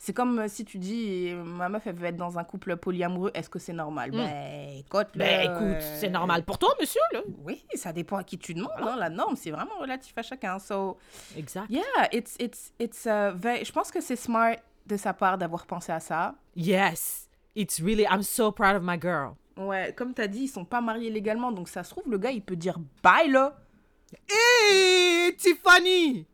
c'est 0.00 0.12
comme 0.12 0.40
euh, 0.40 0.48
si 0.48 0.64
tu 0.64 0.78
dis 0.78 1.32
ma 1.32 1.68
meuf 1.68 1.86
elle 1.86 1.94
veut 1.94 2.06
être 2.08 2.16
dans 2.16 2.40
un 2.40 2.44
couple 2.44 2.76
polyamoureux, 2.76 3.30
est-ce 3.34 3.48
que 3.48 3.60
c'est 3.60 3.72
normal? 3.72 4.10
Ben 4.10 4.78
écoute, 4.80 5.06
Ben 5.14 5.42
écoute, 5.48 5.80
c'est 6.00 6.10
normal 6.10 6.42
pour 6.42 6.58
toi, 6.58 6.74
monsieur. 6.80 7.00
Là. 7.12 7.20
Oui, 7.44 7.64
ça 7.76 7.92
dépend 7.92 8.16
à 8.16 8.24
qui 8.24 8.36
tu 8.36 8.52
demandes. 8.52 8.72
hein. 8.82 8.96
La 8.98 9.08
norme, 9.10 9.36
c'est 9.36 9.52
vraiment 9.52 9.78
relatif 9.78 10.12
à 10.18 10.22
chacun. 10.22 10.58
So, 10.58 10.98
Exact. 11.36 11.70
yeah, 11.70 11.82
it's 12.12 12.34
it's 12.40 12.72
it's 12.80 13.04
uh, 13.06 13.30
very- 13.36 13.64
je 13.64 13.70
pense 13.70 13.92
que 13.92 14.00
c'est 14.00 14.16
smart 14.16 14.56
de 14.86 14.96
sa 14.96 15.12
part 15.14 15.38
d'avoir 15.38 15.64
pensé 15.66 15.92
à 15.92 16.00
ça. 16.00 16.34
Yes. 16.56 17.23
It's 17.56 17.80
really, 17.80 18.04
I'm 18.10 18.22
so 18.22 18.50
proud 18.50 18.76
of 18.76 18.82
my 18.82 18.98
girl. 19.00 19.34
Ouais, 19.56 19.94
comme 19.96 20.12
t'as 20.14 20.26
dit, 20.26 20.42
ils 20.44 20.48
sont 20.48 20.64
pas 20.64 20.80
mariés 20.80 21.10
légalement, 21.10 21.52
donc 21.52 21.68
ça 21.68 21.84
se 21.84 21.90
trouve, 21.90 22.10
le 22.10 22.18
gars, 22.18 22.32
il 22.32 22.42
peut 22.42 22.56
dire 22.56 22.78
bye 23.02 23.28
là. 23.30 23.56
Hey, 24.28 25.34
Tiffany! 25.36 26.26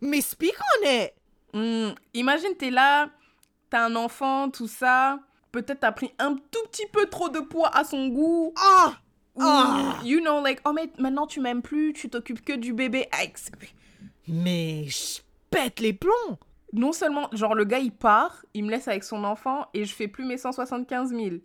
Mais 0.00 0.20
speak 0.20 0.54
on 0.82 0.86
it! 0.88 1.12
Hmm, 1.52 1.94
Imagine, 2.14 2.54
t'es 2.58 2.70
là, 2.70 3.10
t'as 3.70 3.84
un 3.86 3.96
enfant, 3.96 4.50
tout 4.50 4.68
ça. 4.68 5.18
Peut-être 5.52 5.80
t'as 5.80 5.92
pris 5.92 6.12
un 6.18 6.34
tout 6.36 6.62
petit 6.70 6.86
peu 6.92 7.06
trop 7.06 7.28
de 7.28 7.40
poids 7.40 7.74
à 7.76 7.84
son 7.84 8.08
goût. 8.08 8.52
Ah! 8.56 8.94
Ou, 9.34 9.42
Ah! 9.44 10.00
you 10.04 10.20
know, 10.20 10.42
like, 10.42 10.60
oh, 10.66 10.72
mais 10.72 10.90
maintenant 10.98 11.26
tu 11.26 11.40
m'aimes 11.40 11.62
plus, 11.62 11.92
tu 11.92 12.08
t'occupes 12.10 12.44
que 12.44 12.52
du 12.54 12.72
bébé. 12.72 13.08
Ah, 13.12 13.24
ex- 13.24 13.50
Mais 14.26 14.84
je 14.88 15.20
pète 15.50 15.80
les 15.80 15.92
plombs! 15.92 16.38
Non 16.72 16.92
seulement, 16.92 17.28
genre, 17.32 17.54
le 17.54 17.64
gars, 17.64 17.78
il 17.78 17.92
part, 17.92 18.44
il 18.54 18.64
me 18.64 18.70
laisse 18.70 18.88
avec 18.88 19.04
son 19.04 19.24
enfant 19.24 19.66
et 19.74 19.84
je 19.84 19.94
fais 19.94 20.08
plus 20.08 20.24
mes 20.24 20.36
175 20.36 21.10
000. 21.10 21.36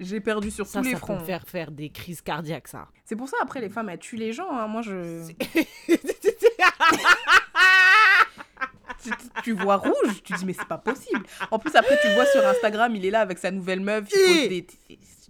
J'ai 0.00 0.20
perdu 0.20 0.50
sur 0.50 0.66
Ça, 0.66 0.80
tous 0.80 0.86
les 0.86 0.92
ça 0.92 0.98
fronts. 0.98 1.16
me 1.20 1.24
faire 1.24 1.44
faire 1.46 1.70
des 1.70 1.90
crises 1.90 2.22
cardiaques, 2.22 2.68
ça. 2.68 2.88
C'est 3.04 3.16
pour 3.16 3.28
ça, 3.28 3.36
après, 3.42 3.60
les 3.60 3.68
femmes, 3.68 3.88
elles 3.90 3.98
tuent 3.98 4.16
les 4.16 4.32
gens. 4.32 4.50
hein. 4.50 4.66
Moi, 4.66 4.80
je. 4.82 5.30
tu, 9.02 9.10
tu 9.44 9.52
vois 9.52 9.76
rouge, 9.76 10.22
tu 10.24 10.32
dis 10.34 10.44
mais 10.44 10.52
c'est 10.52 10.66
pas 10.68 10.78
possible. 10.78 11.22
En 11.50 11.58
plus 11.58 11.74
après 11.76 11.98
tu 12.02 12.08
le 12.08 12.14
vois 12.14 12.26
sur 12.26 12.46
Instagram, 12.46 12.94
il 12.96 13.04
est 13.06 13.10
là 13.10 13.20
avec 13.20 13.38
sa 13.38 13.50
nouvelle 13.50 13.80
meuf, 13.80 14.08
il 14.12 14.18
pose 14.26 14.48
des- 14.48 14.66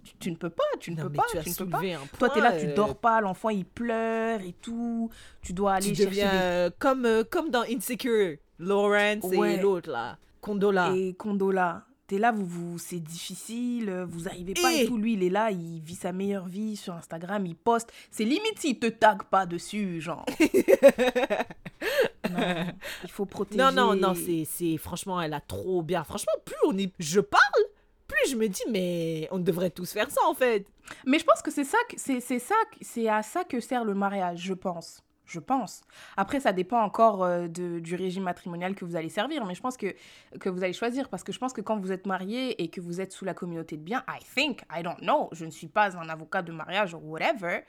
tu, 0.03 0.13
tu 0.19 0.31
ne 0.31 0.35
peux 0.35 0.49
pas, 0.49 0.63
tu 0.79 0.91
ne 0.91 0.97
non, 0.97 1.03
peux 1.03 1.13
pas, 1.13 1.23
tu 1.31 1.39
tu 1.39 1.49
ne 1.49 1.55
peux 1.55 1.65
pas. 1.67 1.79
Toi 1.79 1.99
point. 2.17 2.29
t'es 2.29 2.41
là, 2.41 2.51
tu 2.59 2.67
euh, 2.67 2.73
dors 2.75 2.95
pas, 2.97 3.21
l'enfant 3.21 3.49
il 3.49 3.65
pleure 3.65 4.41
et 4.41 4.53
tout, 4.61 5.09
tu 5.41 5.53
dois 5.53 5.73
aller 5.75 5.87
Tu 5.87 5.95
chercher 5.95 6.09
deviens 6.09 6.31
euh, 6.33 6.69
comme, 6.79 7.05
euh, 7.05 7.23
comme 7.23 7.49
dans 7.49 7.63
Insecure. 7.63 8.37
Lawrence 8.61 9.23
Ouais. 9.25 9.55
et 9.55 9.57
l'autre, 9.61 9.89
là. 9.91 10.17
Condola. 10.39 10.93
et 10.95 11.13
Condola. 11.13 11.83
T'es 12.07 12.17
là, 12.17 12.31
vous, 12.33 12.45
vous, 12.45 12.77
c'est 12.77 12.99
difficile, 12.99 13.89
vous 14.09 14.27
arrivez 14.27 14.53
pas 14.53 14.73
et 14.73 14.85
tout. 14.85 14.97
Lui, 14.97 15.13
il 15.13 15.23
est 15.23 15.29
là, 15.29 15.49
il 15.49 15.79
vit 15.79 15.95
sa 15.95 16.11
meilleure 16.11 16.45
vie 16.45 16.75
sur 16.75 16.93
Instagram, 16.93 17.45
il 17.45 17.55
poste. 17.55 17.91
C'est 18.11 18.25
limite 18.25 18.59
s'il 18.59 18.77
te 18.79 18.87
tag 18.87 19.23
pas 19.23 19.45
dessus, 19.45 20.01
genre. 20.01 20.25
non, 22.29 22.65
il 23.03 23.09
faut 23.09 23.25
protéger. 23.25 23.57
Non, 23.57 23.71
non, 23.71 23.95
non, 23.95 24.13
c'est, 24.13 24.77
franchement, 24.77 25.21
elle 25.21 25.33
a 25.33 25.39
trop 25.41 25.81
bien. 25.81 26.03
Franchement, 26.03 26.33
plus 26.43 26.55
on 26.65 26.77
est, 26.77 26.91
je 26.99 27.19
parle, 27.21 27.63
plus 28.07 28.31
je 28.31 28.35
me 28.35 28.47
dis, 28.47 28.63
mais 28.69 29.27
on 29.31 29.39
devrait 29.39 29.69
tous 29.69 29.91
faire 29.93 30.09
ça, 30.11 30.21
en 30.27 30.33
fait. 30.33 30.65
Mais 31.05 31.17
je 31.19 31.23
pense 31.23 31.41
que 31.41 31.51
c'est 31.51 31.63
ça, 31.63 31.77
c'est 31.95 32.19
ça, 32.39 32.55
c'est 32.81 33.07
à 33.07 33.23
ça 33.23 33.43
que 33.45 33.59
sert 33.59 33.85
le 33.85 33.93
mariage, 33.93 34.39
je 34.41 34.53
pense. 34.53 35.01
Je 35.31 35.39
pense. 35.39 35.81
Après, 36.17 36.41
ça 36.41 36.51
dépend 36.51 36.81
encore 36.81 37.23
euh, 37.23 37.47
de, 37.47 37.79
du 37.79 37.95
régime 37.95 38.23
matrimonial 38.23 38.75
que 38.75 38.83
vous 38.83 38.97
allez 38.97 39.07
servir, 39.07 39.45
mais 39.45 39.55
je 39.55 39.61
pense 39.61 39.77
que, 39.77 39.95
que 40.41 40.49
vous 40.49 40.61
allez 40.61 40.73
choisir 40.73 41.07
parce 41.07 41.23
que 41.23 41.31
je 41.31 41.39
pense 41.39 41.53
que 41.53 41.61
quand 41.61 41.79
vous 41.79 41.93
êtes 41.93 42.05
marié 42.05 42.61
et 42.61 42.69
que 42.69 42.81
vous 42.81 42.99
êtes 42.99 43.13
sous 43.13 43.23
la 43.23 43.33
communauté 43.33 43.77
de 43.77 43.81
biens, 43.81 44.03
I 44.09 44.19
think, 44.35 44.63
I 44.69 44.83
don't 44.83 44.99
know, 44.99 45.29
je 45.31 45.45
ne 45.45 45.51
suis 45.51 45.67
pas 45.67 45.97
un 45.97 46.09
avocat 46.09 46.41
de 46.41 46.51
mariage 46.51 46.93
ou 46.93 46.99
whatever, 46.99 47.61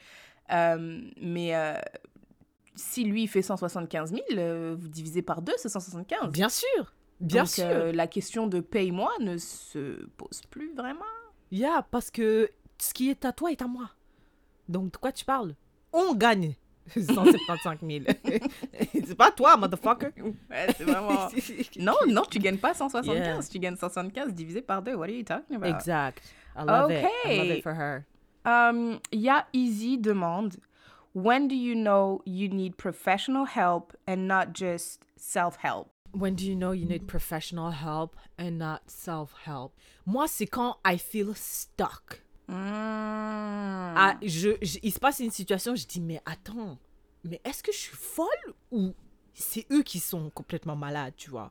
euh, 0.53 1.01
mais 1.21 1.55
euh, 1.55 1.75
si 2.75 3.05
lui 3.05 3.29
fait 3.29 3.43
175 3.43 4.11
000, 4.11 4.23
euh, 4.33 4.75
vous 4.77 4.89
divisez 4.89 5.23
par 5.23 5.41
deux, 5.41 5.55
c'est 5.57 5.69
175. 5.69 6.33
Bien 6.33 6.49
sûr. 6.49 6.95
Bien 7.21 7.45
Donc, 7.45 7.53
sûr. 7.53 7.93
la 7.93 8.09
question 8.09 8.49
de 8.49 8.59
paye-moi 8.59 9.13
ne 9.21 9.37
se 9.37 10.05
pose 10.17 10.43
plus 10.51 10.75
vraiment. 10.75 11.05
Yeah, 11.53 11.87
parce 11.93 12.11
que 12.11 12.51
ce 12.79 12.93
qui 12.93 13.09
est 13.11 13.25
à 13.25 13.33
toi 13.33 13.53
est 13.53 13.63
à 13.63 13.69
moi. 13.69 13.91
Donc, 14.69 14.93
de 14.93 14.97
quoi 14.97 15.13
tu 15.13 15.25
parles? 15.25 15.55
On 15.93 16.15
gagne 16.15 16.57
175 16.89 17.79
000. 17.83 18.05
c'est 18.93 19.15
pas 19.17 19.31
toi, 19.31 19.57
motherfucker. 19.57 20.11
Ouais, 20.51 20.67
c'est 20.77 20.85
vraiment... 20.85 21.29
non, 21.79 21.95
non, 22.09 22.23
tu 22.31 22.39
gagnes 22.39 22.59
pas 22.59 22.75
175. 22.75 23.15
Yeah. 23.15 23.41
Tu 23.51 23.59
gagnes 23.59 23.77
175 23.77 24.35
divisé 24.35 24.63
par 24.63 24.83
deux. 24.83 24.95
What 24.95 25.09
are 25.09 25.15
you 25.15 25.25
talking 25.25 25.57
about? 25.57 25.69
Exact. 25.75 26.23
I 26.57 26.65
love 26.65 26.91
it. 26.91 27.05
I 27.05 27.05
love 27.05 27.11
Okay. 27.25 27.59
it 27.59 27.63
for 27.63 27.75
her. 27.75 28.05
Um, 28.45 29.01
Ya 29.13 29.45
Easy 29.53 29.97
demande 29.97 30.57
When 31.15 31.47
do 31.47 31.55
you 31.55 31.75
know 31.75 32.23
you 32.25 32.49
need 32.49 32.77
professional 32.77 33.45
help 33.45 33.93
and 34.07 34.27
not 34.27 34.53
just 34.53 35.01
self-help? 35.17 35.91
When 36.13 36.35
do 36.35 36.45
you 36.47 36.57
know 36.57 36.73
you 36.73 36.87
need 36.87 37.07
professional 37.07 37.71
help 37.71 38.17
and 38.39 38.59
not 38.59 38.91
self-help? 38.91 39.73
Moi, 40.05 40.27
c'est 40.27 40.47
quand 40.47 40.77
I 40.85 40.97
feel 40.99 41.35
stuck. 41.35 42.21
Mm. 42.53 43.95
Ah, 43.97 44.17
je, 44.23 44.51
je- 44.63 44.79
il 44.83 44.93
se 44.93 44.99
passe 44.99 45.21
une 45.21 45.31
situation, 45.31 45.75
je 45.75 45.87
dis, 45.87 46.01
mais 46.01 46.21
attends, 46.25 46.79
mais 47.25 47.41
est-ce 47.45 47.63
que 47.63 47.73
je 47.73 47.79
suis 47.79 47.97
folle 47.97 48.55
ou 48.71 48.93
c'est 49.35 49.67
eux 49.71 49.83
qui 49.83 50.01
sont 50.01 50.31
complètement 50.31 50.77
malades, 50.77 51.15
tu 51.17 51.31
vois? 51.31 51.51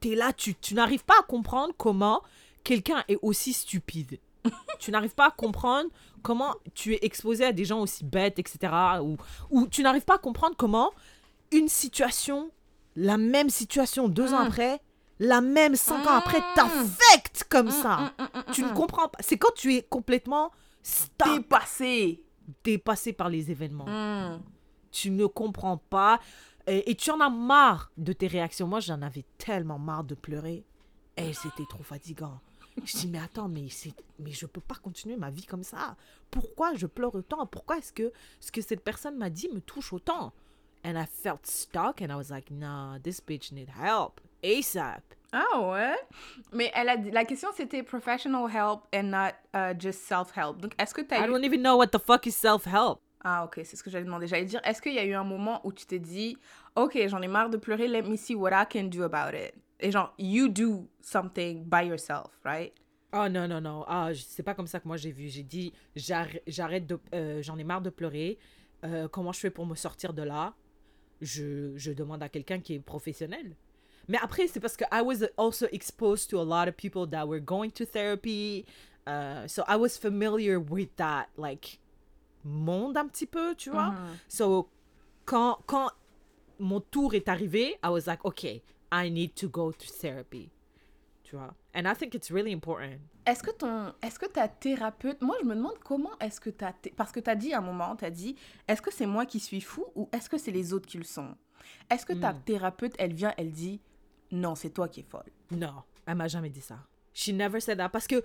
T'es 0.00 0.14
là, 0.14 0.32
tu, 0.32 0.54
tu 0.54 0.74
n'arrives 0.74 1.04
pas 1.04 1.18
à 1.20 1.22
comprendre 1.22 1.72
comment 1.76 2.22
quelqu'un 2.64 3.02
est 3.08 3.18
aussi 3.22 3.52
stupide. 3.52 4.18
tu 4.78 4.90
n'arrives 4.90 5.14
pas 5.14 5.26
à 5.28 5.30
comprendre 5.30 5.88
comment 6.22 6.54
tu 6.74 6.94
es 6.94 6.98
exposé 7.02 7.44
à 7.44 7.52
des 7.52 7.64
gens 7.64 7.80
aussi 7.80 8.04
bêtes, 8.04 8.38
etc. 8.38 8.72
Ou, 9.02 9.16
ou 9.50 9.66
tu 9.68 9.82
n'arrives 9.82 10.04
pas 10.04 10.16
à 10.16 10.18
comprendre 10.18 10.54
comment 10.56 10.90
une 11.52 11.68
situation, 11.68 12.50
la 12.94 13.16
même 13.16 13.50
situation 13.50 14.08
deux 14.08 14.34
ans 14.34 14.38
après, 14.46 14.80
la 15.18 15.40
même 15.40 15.76
cinq 15.76 16.06
ans 16.06 16.14
après, 16.16 16.40
t'affecte 16.54 17.44
comme 17.48 17.70
ça. 17.70 18.12
Tu 18.52 18.62
ne 18.62 18.72
comprends 18.72 19.08
pas. 19.08 19.18
C'est 19.20 19.38
quand 19.38 19.54
tu 19.54 19.74
es 19.74 19.82
complètement 19.82 20.50
Dépassé. 21.24 22.22
dépassé 22.64 23.12
par 23.12 23.28
les 23.28 23.50
événements. 23.50 24.38
Tu 24.92 25.10
ne 25.10 25.26
comprends 25.26 25.76
pas 25.78 26.20
et, 26.66 26.90
et 26.90 26.94
tu 26.94 27.10
en 27.10 27.20
as 27.20 27.30
marre 27.30 27.90
de 27.96 28.12
tes 28.12 28.26
réactions. 28.26 28.66
Moi, 28.66 28.80
j'en 28.80 29.02
avais 29.02 29.24
tellement 29.38 29.78
marre 29.78 30.04
de 30.04 30.14
pleurer 30.14 30.64
et 31.16 31.32
c'était 31.32 31.66
trop 31.68 31.82
fatigant. 31.82 32.40
Je 32.84 32.98
dis 32.98 33.08
mais 33.08 33.18
attends 33.18 33.48
mais 33.48 33.68
c'est 33.70 33.94
mais 34.18 34.32
je 34.32 34.44
peux 34.44 34.60
pas 34.60 34.74
continuer 34.74 35.16
ma 35.16 35.30
vie 35.30 35.46
comme 35.46 35.62
ça. 35.64 35.96
Pourquoi 36.30 36.74
je 36.74 36.86
pleure 36.86 37.14
autant? 37.14 37.46
Pourquoi 37.46 37.78
est-ce 37.78 37.92
que 37.92 38.12
ce 38.38 38.52
que 38.52 38.60
cette 38.60 38.84
personne 38.84 39.16
m'a 39.16 39.30
dit 39.30 39.48
me 39.52 39.60
touche 39.60 39.92
autant? 39.94 40.32
And 40.84 40.94
I 41.00 41.06
felt 41.06 41.46
stuck 41.46 42.02
and 42.02 42.10
I 42.10 42.16
was 42.16 42.28
like 42.30 42.50
nah 42.50 42.98
this 42.98 43.20
bitch 43.26 43.50
need 43.50 43.70
help 43.70 44.20
ASAP. 44.44 45.02
Ah 45.32 45.60
ouais? 45.60 45.96
Mais 46.52 46.70
elle 46.74 46.88
a 46.88 46.96
la 46.96 47.24
question 47.24 47.48
c'était 47.54 47.82
professional 47.82 48.48
help 48.50 48.82
and 48.94 49.04
not 49.04 49.32
uh, 49.54 49.74
just 49.78 50.00
self-help. 50.00 50.60
Donc 50.60 50.72
est-ce 50.80 50.94
que 50.94 51.00
tu 51.02 51.14
I 51.14 51.18
as 51.18 51.26
eu... 51.26 51.30
don't 51.30 51.44
even 51.44 51.60
know 51.62 51.76
what 51.76 51.88
the 51.88 51.98
fuck 51.98 52.26
is 52.26 52.32
self-help. 52.32 53.00
Ah 53.24 53.44
ok, 53.44 53.60
c'est 53.64 53.76
ce 53.76 53.82
que 53.82 53.90
j'allais 53.90 54.04
demander. 54.04 54.28
J'allais 54.28 54.44
dire, 54.44 54.60
est-ce 54.62 54.80
qu'il 54.80 54.94
y 54.94 54.98
a 55.00 55.04
eu 55.04 55.14
un 55.14 55.24
moment 55.24 55.60
où 55.64 55.72
tu 55.72 55.84
t'es 55.84 55.98
dit, 55.98 56.38
ok, 56.76 56.96
j'en 57.08 57.20
ai 57.22 57.28
marre 57.28 57.50
de 57.50 57.56
pleurer, 57.56 57.88
let 57.88 58.02
me 58.02 58.14
see 58.14 58.36
what 58.36 58.50
I 58.52 58.64
can 58.70 58.84
do 58.84 59.02
about 59.02 59.36
it? 59.36 59.52
Et 59.80 59.90
genre, 59.90 60.14
you 60.16 60.48
do 60.48 60.88
something 61.00 61.64
by 61.64 61.84
yourself, 61.86 62.30
right? 62.44 62.72
Oh 63.12 63.28
non, 63.28 63.48
non, 63.48 63.60
non. 63.60 63.84
Ah, 63.88 64.10
c'est 64.14 64.42
pas 64.44 64.54
comme 64.54 64.66
ça 64.68 64.78
que 64.78 64.86
moi 64.86 64.96
j'ai 64.96 65.10
vu. 65.10 65.28
J'ai 65.28 65.42
dit, 65.42 65.72
j'arr- 65.96 66.40
j'arrête 66.46 66.86
de. 66.86 66.98
euh, 67.14 67.42
J'en 67.42 67.58
ai 67.58 67.64
marre 67.64 67.80
de 67.82 67.90
pleurer. 67.90 68.38
Euh, 68.84 69.08
comment 69.08 69.32
je 69.32 69.40
fais 69.40 69.50
pour 69.50 69.66
me 69.66 69.74
sortir 69.74 70.12
de 70.12 70.22
là? 70.22 70.54
Je, 71.20 71.72
je 71.76 71.92
demande 71.92 72.22
à 72.22 72.28
quelqu'un 72.28 72.60
qui 72.60 72.74
est 72.74 72.80
professionnel. 72.80 73.56
Mais 74.08 74.18
après, 74.22 74.46
c'est 74.46 74.60
parce 74.60 74.76
que 74.76 74.84
I 74.92 75.02
was 75.02 75.26
also 75.36 75.66
exposed 75.72 76.30
to 76.30 76.40
a 76.40 76.44
lot 76.44 76.68
of 76.68 76.76
people 76.76 77.06
that 77.10 77.26
were 77.26 77.40
going 77.40 77.70
to 77.70 77.84
therapy. 77.84 78.64
Uh, 79.06 79.46
so 79.46 79.64
I 79.68 79.76
was 79.76 79.96
familiar 79.98 80.58
with 80.58 80.94
that, 80.96 81.26
like, 81.36 81.80
monde 82.44 82.96
un 82.96 83.08
petit 83.08 83.26
peu, 83.26 83.54
tu 83.54 83.70
vois. 83.70 83.94
So, 84.28 84.68
quand, 85.24 85.58
quand 85.66 85.90
mon 86.58 86.80
tour 86.80 87.14
est 87.14 87.28
arrivé, 87.28 87.78
I 87.82 87.88
was 87.88 88.06
like, 88.06 88.24
okay, 88.24 88.62
I 88.92 89.10
need 89.10 89.34
to 89.36 89.48
go 89.48 89.72
to 89.72 89.86
therapy. 90.00 90.50
Tu 91.24 91.36
vois. 91.36 91.54
And 91.74 91.86
I 91.86 91.94
think 91.94 92.14
it's 92.14 92.30
really 92.30 92.52
important. 92.52 93.00
Est-ce 93.26 93.42
que 93.42 93.50
ton, 93.50 93.92
est-ce 94.00 94.18
que 94.20 94.26
ta 94.26 94.46
thérapeute, 94.46 95.20
moi 95.20 95.36
je 95.40 95.46
me 95.46 95.56
demande 95.56 95.76
comment 95.80 96.16
est-ce 96.20 96.40
que 96.40 96.50
ta, 96.50 96.72
parce 96.96 97.10
que 97.10 97.18
tu 97.18 97.28
as 97.28 97.34
dit 97.34 97.52
à 97.52 97.58
un 97.58 97.60
moment, 97.60 97.96
tu 97.96 98.04
as 98.04 98.10
dit, 98.10 98.36
est-ce 98.68 98.80
que 98.80 98.92
c'est 98.92 99.06
moi 99.06 99.26
qui 99.26 99.40
suis 99.40 99.60
fou 99.60 99.84
ou 99.96 100.08
est-ce 100.12 100.30
que 100.30 100.38
c'est 100.38 100.52
les 100.52 100.72
autres 100.72 100.86
qui 100.86 100.98
le 100.98 101.04
sont? 101.04 101.34
Est-ce 101.90 102.06
que 102.06 102.12
ta 102.12 102.32
thérapeute, 102.32 102.94
elle 102.98 103.12
vient, 103.12 103.34
elle 103.36 103.50
dit, 103.50 103.80
non, 104.30 104.54
c'est 104.54 104.70
toi 104.70 104.88
qui 104.88 105.00
es 105.00 105.04
folle. 105.08 105.30
Non, 105.50 105.74
elle 106.06 106.14
m'a 106.16 106.28
jamais 106.28 106.50
dit 106.50 106.60
ça. 106.60 106.78
She 107.14 107.28
never 107.28 107.60
said 107.60 107.78
that. 107.78 107.88
Parce 107.88 108.06
que, 108.06 108.22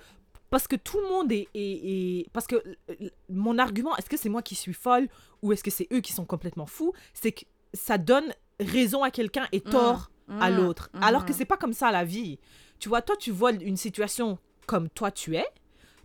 parce 0.50 0.68
que 0.68 0.76
tout 0.76 1.00
le 1.00 1.08
monde 1.08 1.32
est, 1.32 1.48
est- 1.54 2.20
est- 2.20 2.30
Parce 2.34 2.48
que 2.48 2.56
euh, 2.56 3.10
mon 3.30 3.58
argument, 3.58 3.96
est-ce 3.98 4.10
que 4.10 4.18
c'est 4.18 4.30
moi 4.30 4.42
qui 4.42 4.56
suis 4.56 4.74
folle 4.74 5.08
ou 5.42 5.54
est-ce 5.54 5.64
que 5.64 5.72
c'est 5.72 5.88
eux 5.94 6.02
qui 6.02 6.12
sont 6.14 6.26
complètement 6.26 6.66
fous 6.66 6.94
C'est 7.14 7.32
que 7.32 7.46
ça 7.74 7.98
donne 7.98 8.34
raison 8.60 9.04
à 9.04 9.12
quelqu'un 9.12 9.48
et 9.52 9.62
tort 9.62 10.12
à 10.40 10.50
l'autre. 10.50 10.90
Alors 11.02 11.26
que 11.26 11.34
c'est 11.34 11.46
pas 11.46 11.58
comme 11.58 11.74
ça 11.74 11.92
la 11.92 12.04
vie. 12.06 12.40
Tu 12.80 12.90
vois, 12.90 13.02
toi, 13.02 13.16
tu 13.18 13.32
vois 13.32 13.52
une 13.52 13.78
situation 13.78 14.38
comme 14.68 14.90
toi 14.90 15.12
tu 15.12 15.36
es. 15.36 15.46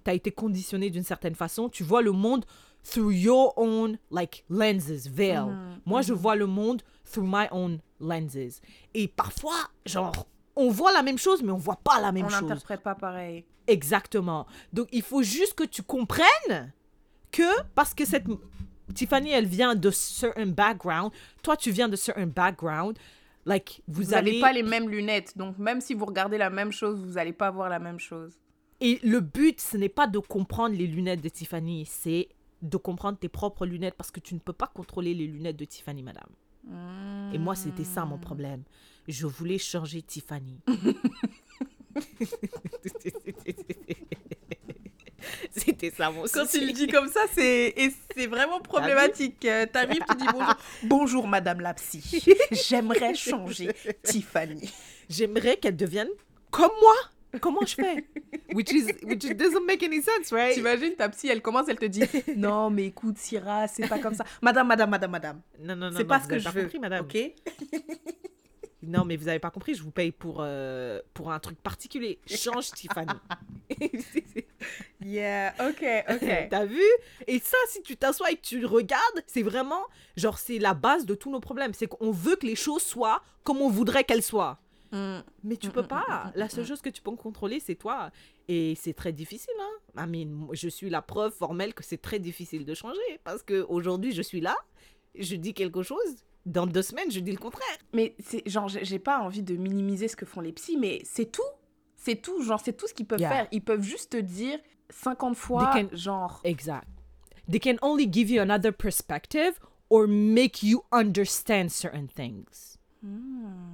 Tu 0.04 0.10
as 0.10 0.14
été 0.14 0.30
conditionné 0.30 0.90
d'une 0.90 1.02
certaine 1.04 1.34
façon. 1.34 1.68
Tu 1.68 1.82
vois 1.84 2.02
le 2.02 2.12
monde 2.12 2.44
through 2.88 3.12
your 3.14 3.52
own 3.56 3.98
like 4.12 4.44
lenses, 4.48 5.08
veil. 5.08 5.40
Moi, 5.86 6.02
je 6.02 6.12
vois 6.12 6.36
le 6.36 6.46
monde 6.46 6.82
through 7.10 7.26
my 7.26 7.46
own 7.50 7.78
lenses. 8.00 8.60
Et 8.94 9.08
parfois, 9.08 9.70
genre, 9.84 10.26
on 10.54 10.70
voit 10.70 10.92
la 10.92 11.02
même 11.02 11.18
chose, 11.18 11.42
mais 11.42 11.52
on 11.52 11.58
voit 11.58 11.80
pas 11.82 12.00
la 12.00 12.12
même 12.12 12.26
On 12.26 12.28
chose. 12.28 12.42
n'interprète 12.42 12.82
pas 12.82 12.94
pareil. 12.94 13.44
Exactement. 13.66 14.46
Donc, 14.72 14.88
il 14.92 15.02
faut 15.02 15.22
juste 15.22 15.54
que 15.54 15.64
tu 15.64 15.82
comprennes 15.82 16.72
que 17.32 17.62
parce 17.74 17.94
que 17.94 18.04
cette 18.04 18.26
Tiffany, 18.94 19.30
elle 19.30 19.46
vient 19.46 19.74
de 19.74 19.90
certain 19.90 20.46
background, 20.46 21.12
toi, 21.42 21.56
tu 21.56 21.70
viens 21.70 21.88
de 21.88 21.96
certain 21.96 22.26
background, 22.26 22.96
like, 23.44 23.82
vous, 23.88 24.14
allez... 24.14 24.32
n'avez 24.32 24.40
pas 24.40 24.52
les 24.52 24.62
mêmes 24.62 24.88
lunettes, 24.88 25.36
donc 25.36 25.58
même 25.58 25.80
si 25.80 25.94
vous 25.94 26.04
regardez 26.04 26.38
la 26.38 26.50
même 26.50 26.72
chose, 26.72 27.04
vous 27.04 27.14
n'allez 27.14 27.32
pas 27.32 27.50
voir 27.50 27.68
la 27.68 27.78
même 27.78 27.98
chose. 27.98 28.38
Et 28.80 29.00
le 29.02 29.20
but, 29.20 29.60
ce 29.60 29.76
n'est 29.76 29.88
pas 29.88 30.06
de 30.06 30.18
comprendre 30.18 30.76
les 30.76 30.86
lunettes 30.86 31.20
de 31.20 31.28
Tiffany, 31.28 31.86
c'est 31.86 32.28
de 32.62 32.76
comprendre 32.76 33.18
tes 33.18 33.28
propres 33.28 33.66
lunettes 33.66 33.94
parce 33.94 34.10
que 34.10 34.20
tu 34.20 34.34
ne 34.34 34.38
peux 34.38 34.52
pas 34.52 34.66
contrôler 34.66 35.14
les 35.14 35.26
lunettes 35.26 35.56
de 35.56 35.64
Tiffany, 35.64 36.02
madame. 36.02 36.28
Et 37.32 37.38
moi, 37.38 37.54
c'était 37.54 37.84
ça 37.84 38.04
mon 38.04 38.18
problème. 38.18 38.62
Je 39.08 39.26
voulais 39.26 39.58
changer 39.58 40.02
Tiffany. 40.02 40.60
c'était 45.50 45.90
ça 45.90 46.10
mon 46.10 46.24
Quand 46.24 46.46
tu 46.46 46.64
le 46.64 46.72
dis 46.72 46.88
comme 46.88 47.08
ça, 47.08 47.20
c'est 47.32 47.74
vraiment 48.28 48.60
problématique. 48.60 49.44
Euh, 49.44 49.66
T'arrives, 49.66 50.02
tu 50.08 50.16
dis 50.16 50.26
bonjour, 50.32 50.54
bonjour 50.84 51.28
Madame 51.28 51.60
la 51.60 51.74
psy. 51.74 52.24
J'aimerais 52.50 53.14
changer 53.14 53.70
Tiffany. 54.02 54.72
J'aimerais 55.08 55.56
qu'elle 55.56 55.76
devienne 55.76 56.08
comme 56.50 56.72
moi. 56.80 56.94
Comment 57.40 57.60
je 57.66 57.74
fais? 57.74 58.04
Which 58.52 58.72
is 58.72 58.86
which 59.04 59.24
doesn't 59.36 59.64
make 59.66 59.82
any 59.82 60.00
sense, 60.02 60.32
right? 60.32 60.54
T'imagines 60.54 60.94
ta 60.96 61.08
psy, 61.08 61.28
elle 61.28 61.42
commence, 61.42 61.68
elle 61.68 61.78
te 61.78 61.84
dit 61.86 62.02
non 62.36 62.70
mais 62.70 62.86
écoute 62.86 63.18
Syrah, 63.18 63.68
c'est 63.68 63.88
pas 63.88 63.98
comme 63.98 64.14
ça. 64.14 64.24
Madame, 64.42 64.66
Madame, 64.68 64.90
Madame, 64.90 65.10
Madame. 65.10 65.40
Non, 65.60 65.76
non, 65.76 65.90
non, 65.90 65.96
C'est 65.96 66.04
pas 66.04 66.20
ce 66.20 66.26
que 66.28 66.32
avez 66.34 66.40
je 66.40 66.44
pas 66.44 66.50
veux, 66.52 66.62
compris, 66.62 66.78
madame. 66.78 67.04
ok? 67.04 67.16
Non, 68.82 69.04
mais 69.04 69.16
vous 69.16 69.26
avez 69.26 69.40
pas 69.40 69.50
compris, 69.50 69.74
je 69.74 69.82
vous 69.82 69.90
paye 69.90 70.12
pour, 70.12 70.36
euh, 70.40 71.00
pour 71.12 71.32
un 71.32 71.40
truc 71.40 71.58
particulier. 71.60 72.20
Change 72.26 72.70
Tiffany. 72.70 73.08
Yeah, 75.04 75.54
ok, 75.60 75.84
ok. 76.10 76.48
T'as 76.50 76.64
vu? 76.64 76.82
Et 77.26 77.38
ça, 77.38 77.56
si 77.68 77.82
tu 77.82 77.96
t'assois 77.96 78.30
et 78.32 78.36
que 78.36 78.42
tu 78.42 78.64
regardes, 78.64 79.22
c'est 79.26 79.42
vraiment, 79.42 79.82
genre, 80.16 80.38
c'est 80.38 80.58
la 80.58 80.74
base 80.74 81.04
de 81.06 81.14
tous 81.14 81.30
nos 81.30 81.40
problèmes. 81.40 81.74
C'est 81.74 81.86
qu'on 81.86 82.10
veut 82.10 82.36
que 82.36 82.46
les 82.46 82.56
choses 82.56 82.82
soient 82.82 83.22
comme 83.44 83.58
on 83.58 83.68
voudrait 83.68 84.04
qu'elles 84.04 84.22
soient. 84.22 84.58
Mm. 84.92 85.18
Mais 85.44 85.56
tu 85.56 85.70
peux 85.70 85.86
pas. 85.86 86.32
La 86.34 86.48
seule 86.48 86.64
chose 86.66 86.80
que 86.80 86.90
tu 86.90 87.02
peux 87.02 87.10
contrôler, 87.16 87.60
c'est 87.60 87.74
toi. 87.74 88.10
Et 88.48 88.74
c'est 88.76 88.92
très 88.94 89.12
difficile, 89.12 89.54
hein. 89.60 90.04
I 90.06 90.08
mean, 90.08 90.48
je 90.52 90.68
suis 90.68 90.88
la 90.90 91.02
preuve 91.02 91.32
formelle 91.32 91.74
que 91.74 91.82
c'est 91.84 91.98
très 92.00 92.18
difficile 92.18 92.64
de 92.64 92.74
changer. 92.74 93.00
Parce 93.24 93.42
que 93.42 93.64
aujourd'hui, 93.68 94.12
je 94.12 94.22
suis 94.22 94.40
là, 94.40 94.56
je 95.18 95.34
dis 95.36 95.54
quelque 95.54 95.82
chose. 95.82 96.16
Dans 96.44 96.66
deux 96.66 96.82
semaines, 96.82 97.10
je 97.10 97.18
dis 97.20 97.32
le 97.32 97.38
contraire. 97.38 97.66
Mais 97.92 98.14
c'est 98.20 98.48
genre, 98.48 98.68
j'ai 98.68 98.98
pas 99.00 99.18
envie 99.20 99.42
de 99.42 99.56
minimiser 99.56 100.06
ce 100.06 100.14
que 100.14 100.24
font 100.26 100.40
les 100.40 100.52
psys, 100.52 100.76
mais 100.76 101.00
c'est 101.04 101.32
tout. 101.32 101.42
C'est 101.96 102.22
tout, 102.22 102.40
genre, 102.42 102.60
c'est 102.64 102.74
tout 102.76 102.86
ce 102.86 102.94
qu'ils 102.94 103.06
peuvent 103.06 103.18
Yeah. 103.18 103.30
faire. 103.30 103.48
Ils 103.50 103.62
peuvent 103.64 103.82
juste 103.82 104.12
te 104.12 104.16
dire 104.18 104.58
50 104.90 105.34
fois, 105.36 105.70
can- 105.72 105.88
genre, 105.96 106.40
Exact. 106.44 106.86
They 107.50 107.58
can 107.58 107.76
only 107.82 108.08
give 108.12 108.30
you 108.30 108.40
another 108.40 108.72
perspective 108.72 109.58
or 109.90 110.06
make 110.06 110.62
you 110.62 110.82
understand 110.92 111.68
certain 111.70 112.06
things. 112.06 112.75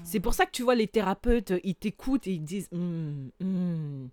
C'est 0.04 0.20
pour 0.20 0.34
ça 0.34 0.46
que 0.46 0.50
tu 0.50 0.62
vois 0.62 0.74
les 0.74 0.88
thérapeutes, 0.88 1.52
ils 1.64 1.74
t'écoutent 1.74 2.26
et 2.26 2.32
ils 2.32 2.44
disent 2.44 2.68
Hmm, 2.72 3.28
hmm, 3.40 4.08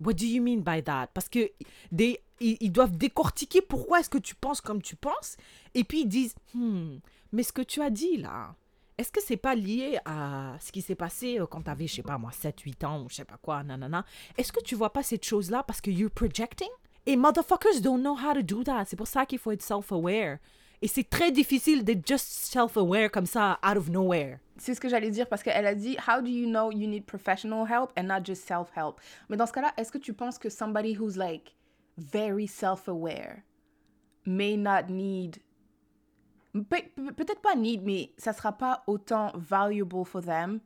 What 0.00 0.14
do 0.14 0.24
you 0.24 0.42
mean 0.42 0.60
by 0.60 0.82
that? 0.82 1.08
Parce 1.14 1.28
que 1.28 1.50
ils, 2.40 2.72
doivent 2.72 2.96
décortiquer 2.96 3.60
pourquoi 3.60 4.00
est-ce 4.00 4.10
que 4.10 4.18
tu 4.18 4.34
penses 4.34 4.60
comme 4.60 4.82
tu 4.82 4.96
penses 4.96 5.36
et 5.74 5.84
puis 5.84 6.02
ils 6.02 6.08
disent 6.08 6.34
Hmm, 6.54 6.96
mais 7.32 7.42
ce 7.42 7.52
que 7.52 7.62
tu 7.62 7.80
as 7.80 7.90
dit 7.90 8.16
là, 8.16 8.54
est-ce 8.98 9.10
que 9.10 9.20
c'est 9.22 9.36
pas 9.36 9.54
lié 9.54 9.98
à 10.04 10.56
ce 10.60 10.70
qui 10.70 10.82
s'est 10.82 10.94
passé 10.94 11.40
euh, 11.40 11.46
quand 11.46 11.62
t'avais, 11.62 11.86
je 11.86 11.94
sais 11.96 12.02
pas 12.02 12.18
moi, 12.18 12.30
7, 12.30 12.60
8 12.60 12.84
ans 12.84 13.02
ou 13.02 13.08
je 13.08 13.16
sais 13.16 13.24
pas 13.24 13.38
quoi, 13.40 13.62
nanana? 13.62 14.04
Est-ce 14.36 14.52
que 14.52 14.62
tu 14.62 14.74
vois 14.74 14.92
pas 14.92 15.02
cette 15.02 15.24
chose-là 15.24 15.62
parce 15.62 15.80
que 15.80 15.90
you're 15.90 16.10
projecting? 16.10 16.68
Et 17.06 17.16
motherfuckers 17.16 17.80
don't 17.80 18.00
know 18.00 18.16
how 18.16 18.34
to 18.34 18.42
do 18.42 18.62
that. 18.62 18.84
C'est 18.86 18.96
pour 18.96 19.08
ça 19.08 19.26
qu'il 19.26 19.38
faut 19.38 19.50
être 19.50 19.62
self-aware. 19.62 20.38
Et 20.84 20.88
c'est 20.88 21.08
très 21.08 21.30
difficile 21.30 21.84
d'être 21.84 22.04
just 22.06 22.26
self-aware 22.26 23.08
comme 23.10 23.24
ça, 23.26 23.58
out 23.64 23.76
of 23.76 23.88
nowhere. 23.88 24.38
C'est 24.56 24.74
ce 24.74 24.80
que 24.80 24.88
j'allais 24.88 25.10
dire 25.10 25.28
parce 25.28 25.42
qu'elle 25.42 25.66
a 25.66 25.74
dit 25.76 25.96
How 26.08 26.20
do 26.20 26.28
you 26.28 26.46
know 26.48 26.72
you 26.72 26.88
need 26.88 27.06
professional 27.06 27.64
help 27.66 27.92
and 27.96 28.02
not 28.04 28.24
just 28.24 28.44
self-help? 28.46 29.00
Mais 29.28 29.36
dans 29.36 29.46
ce 29.46 29.52
cas-là, 29.52 29.72
est-ce 29.76 29.92
que 29.92 29.98
tu 29.98 30.12
penses 30.12 30.38
que 30.38 30.50
somebody 30.50 30.96
who's 30.98 31.16
like 31.16 31.54
very 31.96 32.48
self-aware 32.48 33.42
may 34.26 34.56
not 34.56 34.88
need 34.88 35.38
Pe- 36.52 36.82
pe- 36.94 37.12
peut-être 37.16 37.40
pas 37.40 37.54
need, 37.54 37.82
mais 37.82 38.12
ça 38.18 38.32
sera 38.34 38.52
pas 38.52 38.82
autant 38.86 39.32
valuable 39.36 40.04
for 40.04 40.20
them 40.20 40.60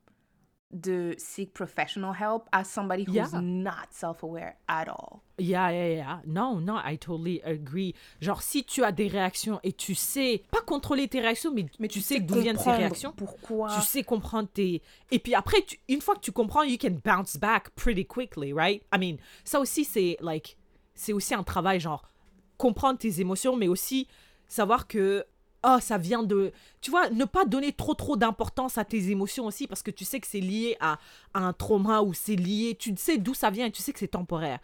de 0.81 1.14
seek 1.18 1.53
professional 1.53 2.12
help 2.14 2.45
as 2.53 2.64
somebody 2.64 3.05
who's 3.05 3.14
Yeah. 3.14 3.41
not 3.41 3.89
self-aware 3.91 4.57
at 4.68 4.89
all. 4.89 5.20
Yeah, 5.39 5.70
yeah, 5.72 5.89
yeah. 5.95 6.20
Non, 6.27 6.61
non, 6.61 6.79
I 6.85 6.97
totally 6.99 7.43
agree. 7.45 7.95
Genre, 8.20 8.41
si 8.43 8.64
tu 8.64 8.85
as 8.85 8.93
des 8.93 9.09
réactions 9.09 9.61
et 9.62 9.72
tu 9.72 9.95
sais, 9.95 10.43
pas 10.51 10.61
contrôler 10.61 11.09
tes 11.09 11.20
réactions, 11.20 11.53
mais, 11.53 11.66
Mais 11.79 11.89
tu 11.89 12.01
sais 12.01 12.20
d'où 12.20 12.41
viennent 12.41 12.59
ces 12.59 12.70
réactions, 12.72 13.12
Pourquoi 13.16 13.68
tu 13.74 13.81
sais 13.83 14.03
comprendre 14.03 14.49
tes... 14.53 14.81
Et 15.11 15.18
puis 15.18 15.35
après, 15.35 15.62
tu- 15.62 15.79
une 15.89 16.01
fois 16.01 16.14
que 16.14 16.20
tu 16.20 16.33
comprends, 16.33 16.62
you 16.62 16.79
can 16.81 16.97
bounce 17.05 17.37
back 17.37 17.70
pretty 17.70 18.05
quickly, 18.07 18.53
right? 18.53 18.83
I 18.95 18.99
mean, 18.99 19.16
ça 19.45 19.61
aussi, 19.61 19.85
c'est 19.85 20.16
like... 20.20 20.57
C'est 20.95 21.12
aussi 21.12 21.35
un 21.35 21.43
travail, 21.43 21.79
genre, 21.81 22.09
comprendre 22.57 22.99
tes 22.99 23.20
émotions, 23.20 23.57
mais 23.57 23.68
aussi 23.68 24.09
savoir 24.49 24.87
que... 24.87 25.24
Oh, 25.65 25.79
ça 25.81 25.99
vient 25.99 26.23
de... 26.23 26.53
Tu 26.81 26.91
vois, 26.91 27.11
ne 27.11 27.25
pas 27.25 27.45
donner 27.45 27.73
trop, 27.73 27.95
trop 27.95 28.17
d'importance 28.17 28.79
à 28.79 28.85
tes 28.85 29.11
émotions 29.11 29.47
aussi, 29.47 29.67
parce 29.67 29.83
que 29.83 29.91
tu 29.91 30.05
sais 30.05 30.21
que 30.21 30.27
c'est 30.27 30.41
lié 30.41 30.77
à, 30.81 30.99
un 31.35 31.53
trauma 31.53 32.03
ou 32.03 32.15
c'est 32.15 32.37
lié... 32.37 32.77
Tu 32.79 32.95
sais 32.97 33.19
d'où 33.19 33.35
ça 33.35 33.51
vient 33.51 33.67
et 33.67 33.73
tu 33.73 33.83
sais 33.83 33.93
que 33.93 33.99
c'est 33.99 34.09
temporaire. 34.09 34.61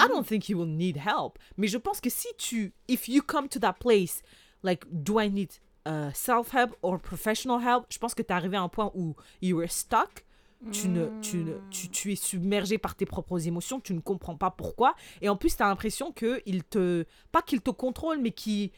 I 0.00 0.08
don't 0.08 0.24
think 0.24 0.48
you 0.48 0.58
will 0.58 0.74
need 0.74 0.96
help. 0.96 1.38
Mais 1.56 1.68
je 1.68 1.78
pense 1.78 2.00
que 2.00 2.10
si 2.10 2.28
tu... 2.38 2.72
If 2.88 3.08
you 3.08 3.22
come 3.22 3.48
to 3.48 3.58
that 3.60 3.74
place, 3.74 4.22
like, 4.62 4.84
do 4.90 5.20
I 5.20 5.30
need 5.30 5.50
uh, 5.86 6.10
self-help 6.14 6.76
or 6.82 6.98
professional 6.98 7.60
help? 7.60 7.86
Je 7.90 7.98
pense 7.98 8.14
que 8.14 8.22
tu 8.22 8.28
es 8.28 8.32
arrivé 8.32 8.56
à 8.56 8.62
un 8.62 8.68
point 8.68 8.90
où 8.94 9.14
you 9.40 9.58
were 9.58 9.70
stuck. 9.70 10.24
Tu, 10.70 10.88
ne, 10.88 11.08
tu, 11.20 11.38
ne, 11.38 11.54
tu, 11.70 12.12
es 12.12 12.14
submergé 12.14 12.78
par 12.78 12.94
tes 12.94 13.04
propres 13.04 13.48
émotions, 13.48 13.80
tu 13.80 13.94
ne 13.94 14.00
comprends 14.00 14.36
pas 14.36 14.52
pourquoi. 14.52 14.94
Et 15.20 15.28
en 15.28 15.34
plus, 15.34 15.56
tu 15.56 15.62
as 15.62 15.66
l'impression 15.66 16.12
qu'il 16.12 16.62
te... 16.62 17.04
Pas 17.32 17.42
qu'il 17.42 17.60
te 17.60 17.70
contrôle, 17.70 18.20
mais 18.20 18.30
qu'il 18.30 18.70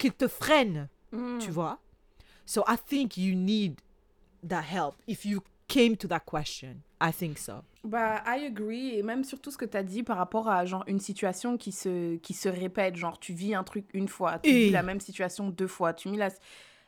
qu'il 0.00 0.12
te 0.12 0.26
freine, 0.26 0.88
tu 1.40 1.50
vois? 1.50 1.78
So 2.46 2.62
I 2.66 2.76
think 2.76 3.16
you 3.16 3.34
need 3.34 3.80
that 4.48 4.62
help. 4.62 4.94
If 5.06 5.24
you 5.24 5.40
came 5.68 5.96
to 5.98 6.08
that 6.08 6.20
question, 6.26 6.82
I 7.00 7.12
think 7.12 7.38
so. 7.38 7.62
Bah, 7.84 8.22
I 8.26 8.44
agree. 8.46 8.96
Et 8.98 9.02
même 9.02 9.24
surtout 9.24 9.50
ce 9.50 9.56
que 9.56 9.64
tu 9.64 9.76
as 9.76 9.82
dit 9.82 10.02
par 10.02 10.16
rapport 10.18 10.48
à 10.48 10.66
genre 10.66 10.84
une 10.86 11.00
situation 11.00 11.56
qui 11.56 11.72
se, 11.72 12.16
qui 12.16 12.34
se 12.34 12.48
répète. 12.48 12.96
Genre, 12.96 13.18
tu 13.18 13.32
vis 13.32 13.54
un 13.54 13.64
truc 13.64 13.86
une 13.94 14.08
fois, 14.08 14.38
tu 14.40 14.50
Et- 14.50 14.64
vis 14.66 14.70
la 14.70 14.82
même 14.82 15.00
situation 15.00 15.48
deux 15.48 15.66
fois. 15.68 15.94
Tu 15.94 16.08
mis 16.08 16.16
la... 16.18 16.28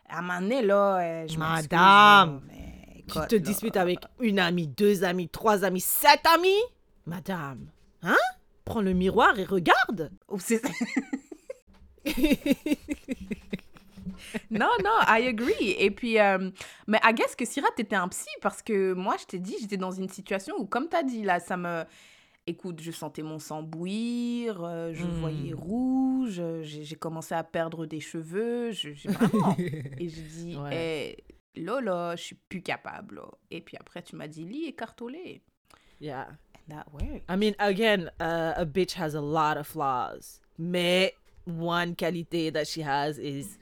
À 0.09 0.19
un 0.19 0.23
moment 0.23 0.41
donné, 0.41 0.61
là, 0.63 1.27
je 1.27 1.39
Madame, 1.39 2.43
mais 2.47 3.05
Tu 3.09 3.19
te 3.29 3.35
là, 3.37 3.41
disputes 3.41 3.77
avec 3.79 4.01
une 4.21 4.39
amie, 4.39 4.67
deux 4.67 5.05
amis, 5.05 5.29
trois 5.29 5.65
amis, 5.65 5.81
sept 5.81 6.21
amis? 6.35 6.61
Madame, 7.07 7.71
hein? 8.03 8.17
Prends 8.67 8.83
le 8.83 8.93
miroir 8.93 9.39
et 9.39 9.45
regarde. 9.45 10.11
non, 14.51 14.71
non, 14.85 14.99
I 15.09 15.27
agree. 15.29 15.71
Et 15.79 15.91
puis, 15.91 16.19
euh, 16.19 16.51
mais 16.87 16.99
I 17.05 17.13
guess 17.15 17.35
que 17.37 17.45
Syrah, 17.45 17.69
t'étais 17.77 17.97
un 17.97 18.09
psy 18.09 18.29
parce 18.41 18.63
que 18.63 18.93
moi, 18.93 19.17
je 19.21 19.27
t'ai 19.27 19.39
dit, 19.39 19.57
j'étais 19.61 19.77
dans 19.77 19.91
une 19.93 20.09
situation 20.09 20.55
où, 20.59 20.67
comme 20.67 20.89
t'as 20.89 21.03
dit, 21.03 21.23
là, 21.25 21.41
ça 21.41 21.57
me. 21.57 21.85
Écoute, 22.47 22.81
je 22.81 22.91
sentais 22.91 23.23
mon 23.23 23.39
sang 23.39 23.63
bouillir, 23.63 24.65
euh, 24.65 24.93
je 24.93 25.07
Hmm. 25.07 25.11
voyais 25.11 25.53
rouge, 25.53 26.41
euh, 26.41 26.63
j'ai 26.65 26.97
commencé 26.97 27.37
à 27.37 27.45
perdre 27.45 27.87
des 27.87 28.01
cheveux, 28.01 28.73
je, 28.73 28.91
vraiment. 29.09 29.57
Et 30.01 30.09
j'ai 30.09 30.23
dit, 30.23 30.57
Ouais. 30.57 31.17
eh, 31.55 31.61
là, 31.63 32.17
je 32.17 32.23
suis 32.23 32.35
plus 32.49 32.61
capable. 32.61 33.17
là. 33.17 33.27
Et 33.53 33.61
puis 33.61 33.77
après, 33.79 34.03
tu 34.03 34.17
m'as 34.17 34.27
dit, 34.27 34.45
lis 34.45 34.65
écartolé. 34.65 35.41
Yeah. 36.01 36.31
And 36.69 36.75
that 36.75 36.87
worked. 36.93 37.23
I 37.29 37.37
mean, 37.37 37.55
again, 37.61 38.11
uh, 38.21 38.55
a 38.57 38.65
bitch 38.65 38.95
has 38.95 39.15
a 39.15 39.21
lot 39.21 39.57
of 39.57 39.69
flaws. 39.69 40.41
Mais 40.59 41.15
one 41.47 41.95
qualité 41.95 42.51
that 42.53 42.65
she 42.65 42.81
has 42.83 43.19
is, 43.21 43.57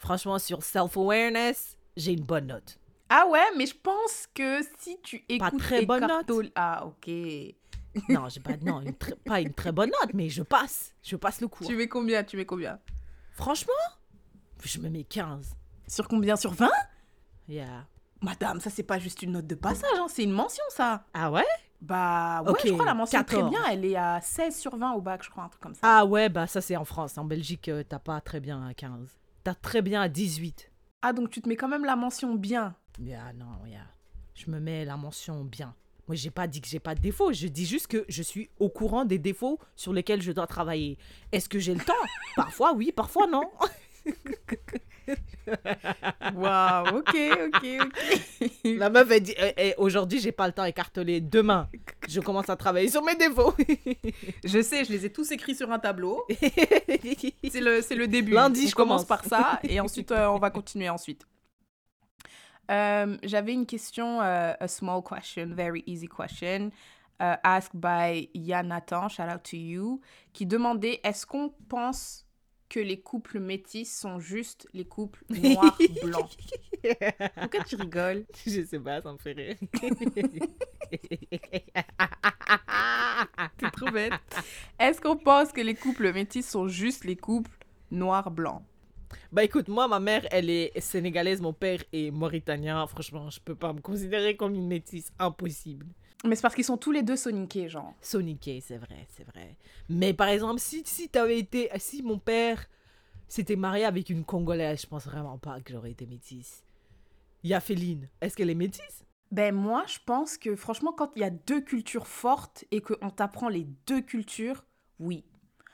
franchement, 0.00 0.38
sur 0.40 0.62
self-awareness, 0.64 1.76
j'ai 1.96 2.12
une 2.12 2.24
bonne 2.24 2.46
note. 2.48 2.78
Ah 3.08 3.26
ouais, 3.28 3.44
mais 3.56 3.66
je 3.66 3.74
pense 3.80 4.26
que 4.34 4.60
si 4.78 4.98
tu 5.02 5.24
écoutes 5.28 5.50
Pas 5.52 5.56
très 5.58 5.86
bonne 5.86 6.06
note. 6.06 6.46
Ah, 6.56 6.84
ok. 6.86 7.08
Non, 8.08 8.28
j'ai 8.28 8.38
pas, 8.38 8.56
non, 8.62 8.80
une 8.82 8.94
très- 8.94 9.16
pas 9.16 9.40
une 9.40 9.52
très 9.52 9.72
bonne 9.72 9.90
note, 10.00 10.14
mais 10.14 10.28
je 10.28 10.44
passe. 10.44 10.94
Je 11.02 11.16
passe 11.16 11.40
le 11.40 11.48
cours. 11.48 11.66
Tu 11.66 11.74
mets 11.74 11.88
combien 11.88 12.22
Tu 12.22 12.36
mets 12.36 12.46
combien? 12.46 12.78
Franchement, 13.32 13.72
je 14.62 14.78
me 14.78 14.88
mets 14.88 15.02
15. 15.02 15.56
Sur 15.88 16.06
combien? 16.06 16.36
Sur 16.36 16.52
20 16.52 16.68
Yeah. 17.48 17.86
Madame, 18.22 18.60
ça 18.60 18.70
c'est 18.70 18.84
pas 18.84 19.00
juste 19.00 19.22
une 19.22 19.32
note 19.32 19.46
de 19.48 19.56
passage, 19.56 19.90
hein, 19.98 20.06
c'est 20.08 20.22
une 20.22 20.30
mention 20.30 20.62
ça. 20.68 21.04
Ah 21.14 21.32
ouais? 21.32 21.44
Bah 21.80 22.42
ouais, 22.46 22.52
je 22.64 22.72
crois 22.74 22.84
la 22.84 22.94
mention 22.94 23.24
très 23.24 23.36
14. 23.38 23.50
bien, 23.50 23.60
elle 23.72 23.84
est 23.84 23.96
à 23.96 24.20
16 24.20 24.56
sur 24.56 24.76
20 24.76 24.92
au 24.92 25.00
bac, 25.00 25.24
je 25.24 25.30
crois, 25.30 25.42
un 25.44 25.48
truc 25.48 25.60
comme 25.62 25.74
ça. 25.74 25.80
Ah 25.82 26.04
ouais, 26.04 26.28
bah 26.28 26.46
ça 26.46 26.60
c'est 26.60 26.76
en 26.76 26.84
France. 26.84 27.18
En 27.18 27.24
Belgique, 27.24 27.68
euh, 27.70 27.82
t'as 27.82 27.98
pas 27.98 28.20
très 28.20 28.38
bien 28.38 28.64
à 28.68 28.72
15. 28.74 29.08
T'as 29.42 29.54
très 29.54 29.80
bien 29.80 30.02
à 30.02 30.08
18. 30.08 30.70
Ah, 31.02 31.12
donc 31.12 31.30
tu 31.30 31.40
te 31.40 31.48
mets 31.48 31.56
quand 31.56 31.68
même 31.68 31.84
la 31.84 31.96
mention 31.96 32.34
bien. 32.34 32.74
Yeah, 33.00 33.32
non, 33.32 33.64
yeah. 33.66 33.86
Je 34.34 34.50
me 34.50 34.60
mets 34.60 34.84
la 34.84 34.96
mention 34.96 35.44
bien. 35.44 35.74
Moi, 36.06 36.16
j'ai 36.16 36.30
pas 36.30 36.46
dit 36.46 36.60
que 36.60 36.68
j'ai 36.68 36.80
pas 36.80 36.94
de 36.94 37.00
défauts. 37.00 37.32
Je 37.32 37.46
dis 37.46 37.64
juste 37.64 37.86
que 37.86 38.04
je 38.08 38.22
suis 38.22 38.50
au 38.58 38.68
courant 38.68 39.04
des 39.04 39.18
défauts 39.18 39.58
sur 39.76 39.92
lesquels 39.92 40.20
je 40.20 40.32
dois 40.32 40.46
travailler. 40.46 40.98
Est-ce 41.32 41.48
que 41.48 41.58
j'ai 41.58 41.74
le 41.74 41.80
temps? 41.84 41.92
Parfois 42.36 42.74
oui, 42.74 42.92
parfois 42.92 43.26
non. 43.26 43.48
Waouh, 46.34 46.98
ok, 46.98 47.16
ok, 47.46 47.66
ok. 47.82 48.50
La 48.64 48.90
meuf, 48.90 49.10
elle 49.10 49.22
dit 49.22 49.34
eh, 49.38 49.52
eh, 49.56 49.74
aujourd'hui, 49.78 50.20
j'ai 50.20 50.32
pas 50.32 50.46
le 50.46 50.52
temps 50.52 50.64
écartelé. 50.64 51.20
Demain, 51.20 51.68
je 52.08 52.20
commence 52.20 52.48
à 52.50 52.56
travailler 52.56 52.88
sur 52.88 53.02
mes 53.02 53.16
défauts. 53.16 53.54
je 54.44 54.62
sais, 54.62 54.84
je 54.84 54.92
les 54.92 55.06
ai 55.06 55.12
tous 55.12 55.30
écrits 55.32 55.54
sur 55.54 55.70
un 55.70 55.78
tableau. 55.78 56.24
C'est 56.28 57.60
le, 57.60 57.96
le 57.96 58.06
début. 58.08 58.32
Lundi, 58.32 58.64
On 58.66 58.68
je 58.68 58.74
commence 58.74 59.04
commence. 59.04 59.22
par 59.22 59.24
ça 59.24 59.60
et 59.62 59.80
ensuite 59.80 60.10
euh, 60.12 60.28
on 60.28 60.38
va 60.38 60.50
continuer 60.50 60.88
ensuite. 60.88 61.26
Euh, 62.70 63.16
J'avais 63.24 63.52
une 63.52 63.66
question, 63.66 64.20
euh, 64.22 64.52
a 64.58 64.68
small 64.68 65.02
question, 65.02 65.48
very 65.52 65.82
easy 65.86 66.08
question, 66.08 66.70
euh, 67.20 67.34
asked 67.42 67.74
by 67.74 68.30
Yanathan, 68.34 69.08
shout 69.08 69.24
out 69.24 69.42
to 69.42 69.56
you, 69.56 70.00
qui 70.32 70.46
demandait 70.46 71.00
est-ce 71.02 71.26
qu'on 71.26 71.52
pense 71.68 72.26
que 72.70 72.80
les 72.80 73.00
couples 73.00 73.40
métis 73.40 73.94
sont 73.94 74.20
juste 74.20 74.66
les 74.72 74.86
couples 74.86 75.22
noirs-blancs 75.28 76.38
Pourquoi 77.34 77.64
tu 77.64 77.76
rigoles? 77.76 78.24
Je 78.46 78.64
sais 78.64 78.78
pas, 78.78 79.02
ça 79.02 79.12
me 79.12 79.18
fait 79.18 79.32
rire. 79.32 79.56
T'es 83.58 83.70
trop 83.72 83.90
bête. 83.90 84.12
Est-ce 84.78 85.00
qu'on 85.00 85.16
pense 85.16 85.50
que 85.52 85.60
les 85.60 85.74
couples 85.74 86.12
métis 86.12 86.48
sont 86.48 86.68
juste 86.68 87.04
les 87.04 87.16
couples 87.16 87.50
noirs-blancs 87.90 88.62
Bah 89.32 89.42
écoute, 89.42 89.66
moi, 89.68 89.88
ma 89.88 89.98
mère, 89.98 90.24
elle 90.30 90.48
est 90.48 90.78
sénégalaise, 90.80 91.40
mon 91.40 91.52
père 91.52 91.82
est 91.92 92.12
mauritanien. 92.12 92.86
Franchement, 92.86 93.30
je 93.30 93.40
peux 93.40 93.56
pas 93.56 93.72
me 93.72 93.80
considérer 93.80 94.36
comme 94.36 94.54
une 94.54 94.68
métisse. 94.68 95.12
Impossible. 95.18 95.86
Mais 96.24 96.36
c'est 96.36 96.42
parce 96.42 96.54
qu'ils 96.54 96.64
sont 96.64 96.76
tous 96.76 96.92
les 96.92 97.02
deux 97.02 97.16
soniqués, 97.16 97.68
genre. 97.68 97.94
Soniqué, 98.02 98.60
c'est 98.60 98.76
vrai, 98.76 99.06
c'est 99.08 99.24
vrai. 99.24 99.56
Mais 99.88 100.12
par 100.12 100.28
exemple, 100.28 100.60
si, 100.60 100.82
si 100.84 101.08
t'avais 101.08 101.38
été. 101.38 101.70
Si 101.78 102.02
mon 102.02 102.18
père 102.18 102.66
s'était 103.26 103.56
marié 103.56 103.84
avec 103.84 104.10
une 104.10 104.24
Congolaise, 104.24 104.82
je 104.82 104.86
pense 104.86 105.06
vraiment 105.06 105.38
pas 105.38 105.60
que 105.60 105.72
j'aurais 105.72 105.92
été 105.92 106.06
métisse. 106.06 106.62
Il 107.42 107.50
y 107.50 107.54
a 107.54 107.60
Féline. 107.60 108.08
Est-ce 108.20 108.36
qu'elle 108.36 108.50
est 108.50 108.54
métisse? 108.54 109.04
Ben 109.30 109.54
moi, 109.54 109.84
je 109.86 109.98
pense 110.04 110.36
que 110.36 110.56
franchement, 110.56 110.92
quand 110.92 111.12
il 111.16 111.20
y 111.20 111.24
a 111.24 111.30
deux 111.30 111.60
cultures 111.60 112.06
fortes 112.06 112.64
et 112.70 112.80
qu'on 112.82 113.10
t'apprend 113.10 113.48
les 113.48 113.66
deux 113.86 114.02
cultures, 114.02 114.66
oui. 114.98 115.24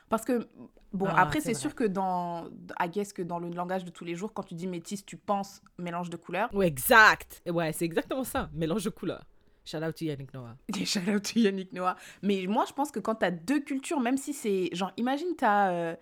Parce 0.09 0.24
que, 0.24 0.47
bon, 0.92 1.07
Ah, 1.09 1.22
après, 1.22 1.40
c'est 1.40 1.55
sûr 1.55 1.74
que 1.74 1.82
dans, 1.82 2.49
I 2.78 2.88
guess 2.88 3.12
que 3.12 3.22
dans 3.22 3.40
le 3.40 3.49
langage 3.49 3.84
de 3.84 3.90
tous 3.90 4.05
les 4.05 4.14
jours, 4.14 4.32
quand 4.32 4.44
tu 4.44 4.55
dis 4.55 4.68
métis, 4.68 5.05
tu 5.05 5.16
penses 5.16 5.62
mélange 5.78 6.11
de 6.11 6.16
couleurs. 6.16 6.55
Ouais, 6.55 6.68
exact. 6.68 7.42
Ouais, 7.51 7.72
c'est 7.72 7.86
exactement 7.86 8.22
ça. 8.22 8.51
Mélange 8.53 8.84
de 8.84 8.90
couleurs. 8.90 9.24
Shout 9.66 9.82
out 9.82 9.94
to 9.96 10.04
Yannick 10.06 10.32
Noah. 10.32 10.56
Shout 10.86 11.08
out 11.08 11.22
to 11.24 11.38
Yannick 11.40 11.72
Noah. 11.72 11.96
Mais 12.22 12.46
moi, 12.46 12.64
je 12.66 12.72
pense 12.72 12.90
que 12.90 13.00
quand 13.00 13.16
t'as 13.16 13.30
deux 13.32 13.60
cultures, 13.60 14.00
même 14.00 14.16
si 14.16 14.32
c'est, 14.32 14.70
genre, 14.72 14.92
imagine 14.96 15.34
t'as 15.36 15.70
euh, 15.72 15.96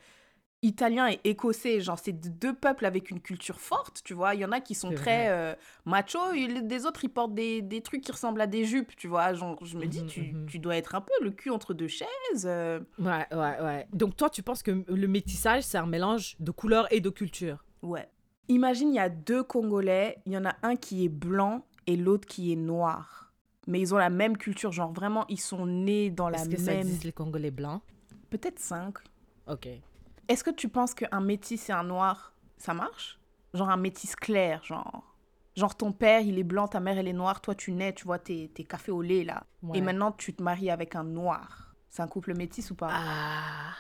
italien 0.63 1.09
et 1.11 1.21
écossais, 1.25 1.81
genre, 1.81 1.99
c'est 1.99 2.13
deux 2.13 2.55
peuples 2.55 2.87
avec 2.87 3.11
une 3.11 3.21
culture 3.21 3.61
forte, 3.61 4.03
tu 4.05 4.15
vois. 4.15 4.35
Il 4.35 4.41
y 4.41 4.45
en 4.47 4.53
a 4.53 4.61
qui 4.61 4.75
sont 4.75 4.91
très 4.95 5.29
euh, 5.31 5.55
macho, 5.85 6.19
des 6.63 6.87
autres, 6.87 7.05
ils 7.05 7.09
portent 7.11 7.35
des, 7.35 7.61
des 7.61 7.81
trucs 7.83 8.01
qui 8.03 8.13
ressemblent 8.13 8.41
à 8.41 8.47
des 8.47 8.65
jupes, 8.65 8.95
tu 8.97 9.09
vois. 9.09 9.35
Genre, 9.35 9.59
je 9.65 9.77
me 9.77 9.87
dis, 9.87 10.01
Mhm, 10.03 10.07
tu, 10.07 10.21
mhm. 10.23 10.47
tu 10.47 10.59
dois 10.59 10.77
être 10.77 10.95
un 10.95 11.01
peu 11.03 11.13
le 11.23 11.31
cul 11.33 11.51
entre 11.51 11.75
deux 11.75 11.89
chaises. 11.89 12.45
euh. 12.47 12.81
Ouais, 12.99 13.27
ouais, 13.33 13.61
ouais. 13.63 13.87
Donc 13.93 14.17
toi, 14.17 14.31
tu 14.31 14.43
penses 14.43 14.63
que 14.63 14.85
le 14.87 15.07
métissage, 15.09 15.65
c'est 15.65 15.79
un 15.79 15.87
mélange 15.87 16.37
de 16.41 16.51
couleurs 16.51 16.87
et 16.93 17.01
de 17.01 17.11
culture 17.11 17.65
Ouais. 17.83 18.09
Imagine, 18.49 18.89
il 18.91 18.97
y 18.97 18.99
a 18.99 19.09
deux 19.09 19.43
Congolais, 19.43 20.19
il 20.27 20.33
y 20.33 20.37
en 20.39 20.45
a 20.45 20.55
un 20.63 20.77
qui 20.77 21.05
est 21.05 21.09
blanc 21.11 21.67
et 21.87 21.97
l'autre 21.97 22.27
qui 22.27 22.53
est 22.53 22.57
noir. 22.57 23.24
Mais 23.67 23.81
ils 23.81 23.95
ont 23.95 23.99
la 23.99 24.11
même 24.11 24.37
culture, 24.37 24.73
genre 24.73 24.93
vraiment, 24.93 25.25
ils 25.29 25.41
sont 25.41 25.67
nés 25.67 26.11
dans 26.11 26.29
la 26.29 26.39
Est-ce 26.39 26.49
que 26.51 26.59
ça 26.59 26.73
même... 26.73 26.81
existe 26.81 27.05
les 27.05 27.13
Congolais 27.13 27.51
blancs? 27.51 27.83
Peut-être 28.31 28.59
cinq. 28.59 28.99
Ok. 29.47 29.69
Est-ce 30.29 30.45
que 30.45 30.51
tu 30.51 30.69
penses 30.69 30.95
qu'un 30.95 31.21
métis 31.21 31.69
et 31.69 31.73
un 31.73 31.85
noir, 31.85 32.35
ça 32.57 32.75
marche? 32.75 33.19
Genre 33.53 33.71
un 33.71 33.77
métis 33.77 34.17
clair, 34.17 34.63
genre... 34.65 35.15
Genre 35.57 35.77
ton 35.77 35.93
père, 35.93 36.21
il 36.21 36.39
est 36.39 36.45
blanc, 36.45 36.67
ta 36.67 36.81
mère, 36.81 36.99
elle 36.99 37.07
est 37.07 37.13
noire, 37.13 37.41
toi 37.41 37.55
tu 37.55 37.71
nais, 37.71 37.93
tu 37.93 38.05
vois, 38.05 38.19
t'es 38.19 38.51
t'es 38.53 38.65
café 38.65 38.91
au 38.91 39.03
lait 39.03 39.23
là. 39.23 39.45
Ouais. 39.63 39.79
Et 39.79 39.81
maintenant 39.81 40.11
tu 40.11 40.35
te 40.35 40.43
maries 40.43 40.69
avec 40.69 40.97
un 40.97 41.05
noir. 41.05 41.77
C'est 41.89 42.03
un 42.03 42.09
couple 42.09 42.35
métis 42.35 42.73
ou 42.73 42.75
pas? 42.75 42.89
Ah. 42.91 43.73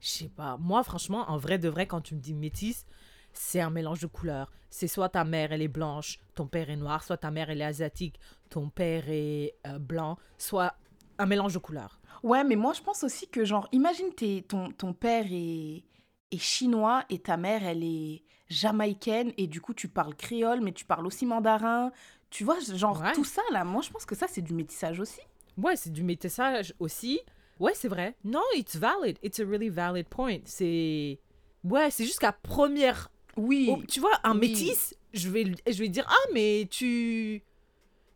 Je 0.00 0.08
sais 0.08 0.28
pas. 0.28 0.56
Moi, 0.56 0.82
franchement, 0.82 1.26
en 1.28 1.36
vrai 1.36 1.58
de 1.58 1.68
vrai, 1.68 1.86
quand 1.86 2.00
tu 2.00 2.14
me 2.14 2.20
dis 2.20 2.32
métis, 2.32 2.86
c'est 3.32 3.60
un 3.60 3.70
mélange 3.70 4.00
de 4.00 4.06
couleurs. 4.06 4.50
C'est 4.70 4.86
soit 4.88 5.08
ta 5.08 5.24
mère, 5.24 5.52
elle 5.52 5.62
est 5.62 5.68
blanche, 5.68 6.18
ton 6.34 6.46
père 6.46 6.70
est 6.70 6.76
noir, 6.76 7.02
soit 7.02 7.16
ta 7.16 7.30
mère, 7.30 7.50
elle 7.50 7.60
est 7.60 7.64
asiatique, 7.64 8.18
ton 8.50 8.68
père 8.68 9.04
est 9.08 9.54
euh, 9.66 9.78
blanc, 9.78 10.16
soit 10.38 10.74
un 11.18 11.26
mélange 11.26 11.54
de 11.54 11.58
couleurs. 11.58 12.00
Ouais, 12.22 12.44
mais 12.44 12.56
moi 12.56 12.72
je 12.72 12.80
pense 12.82 13.02
aussi 13.02 13.28
que 13.28 13.44
genre, 13.44 13.68
imagine 13.72 14.12
t'es- 14.14 14.44
ton, 14.46 14.70
ton 14.72 14.92
père 14.92 15.26
est, 15.30 15.82
est 16.30 16.38
chinois 16.38 17.04
et 17.10 17.18
ta 17.18 17.36
mère 17.36 17.64
elle 17.64 17.82
est 17.82 18.22
jamaïcaine 18.48 19.32
et 19.38 19.46
du 19.46 19.60
coup 19.60 19.74
tu 19.74 19.88
parles 19.88 20.14
créole 20.14 20.60
mais 20.60 20.72
tu 20.72 20.84
parles 20.84 21.06
aussi 21.06 21.26
mandarin. 21.26 21.90
Tu 22.30 22.44
vois, 22.44 22.58
genre 22.60 23.00
Ouais. 23.00 23.12
tout 23.12 23.24
ça 23.24 23.42
là, 23.52 23.64
moi 23.64 23.82
je 23.82 23.90
pense 23.90 24.04
que 24.06 24.14
ça 24.14 24.26
c'est 24.28 24.42
du 24.42 24.52
métissage 24.54 25.00
aussi. 25.00 25.20
Ouais, 25.56 25.74
c'est 25.76 25.92
du 25.92 26.04
métissage 26.04 26.74
aussi. 26.78 27.20
Ouais, 27.58 27.72
c'est 27.74 27.88
vrai. 27.88 28.14
Non, 28.24 28.40
it's 28.54 28.76
valid. 28.76 29.18
It's 29.22 29.40
a 29.40 29.44
really 29.44 29.68
valid 29.68 30.06
point. 30.08 30.38
C'est. 30.46 31.18
Ouais, 31.64 31.90
c'est 31.90 32.04
juste 32.06 32.20
qu'à 32.20 32.32
première. 32.32 33.10
Oui. 33.36 33.68
Oh, 33.70 33.82
tu 33.88 34.00
vois, 34.00 34.18
un 34.24 34.32
Oui. 34.34 34.48
métis, 34.50 34.94
je 35.12 35.28
vais, 35.28 35.44
je 35.66 35.78
vais 35.78 35.88
dire 35.88 36.06
Ah, 36.08 36.28
mais 36.32 36.66
tu. 36.70 37.42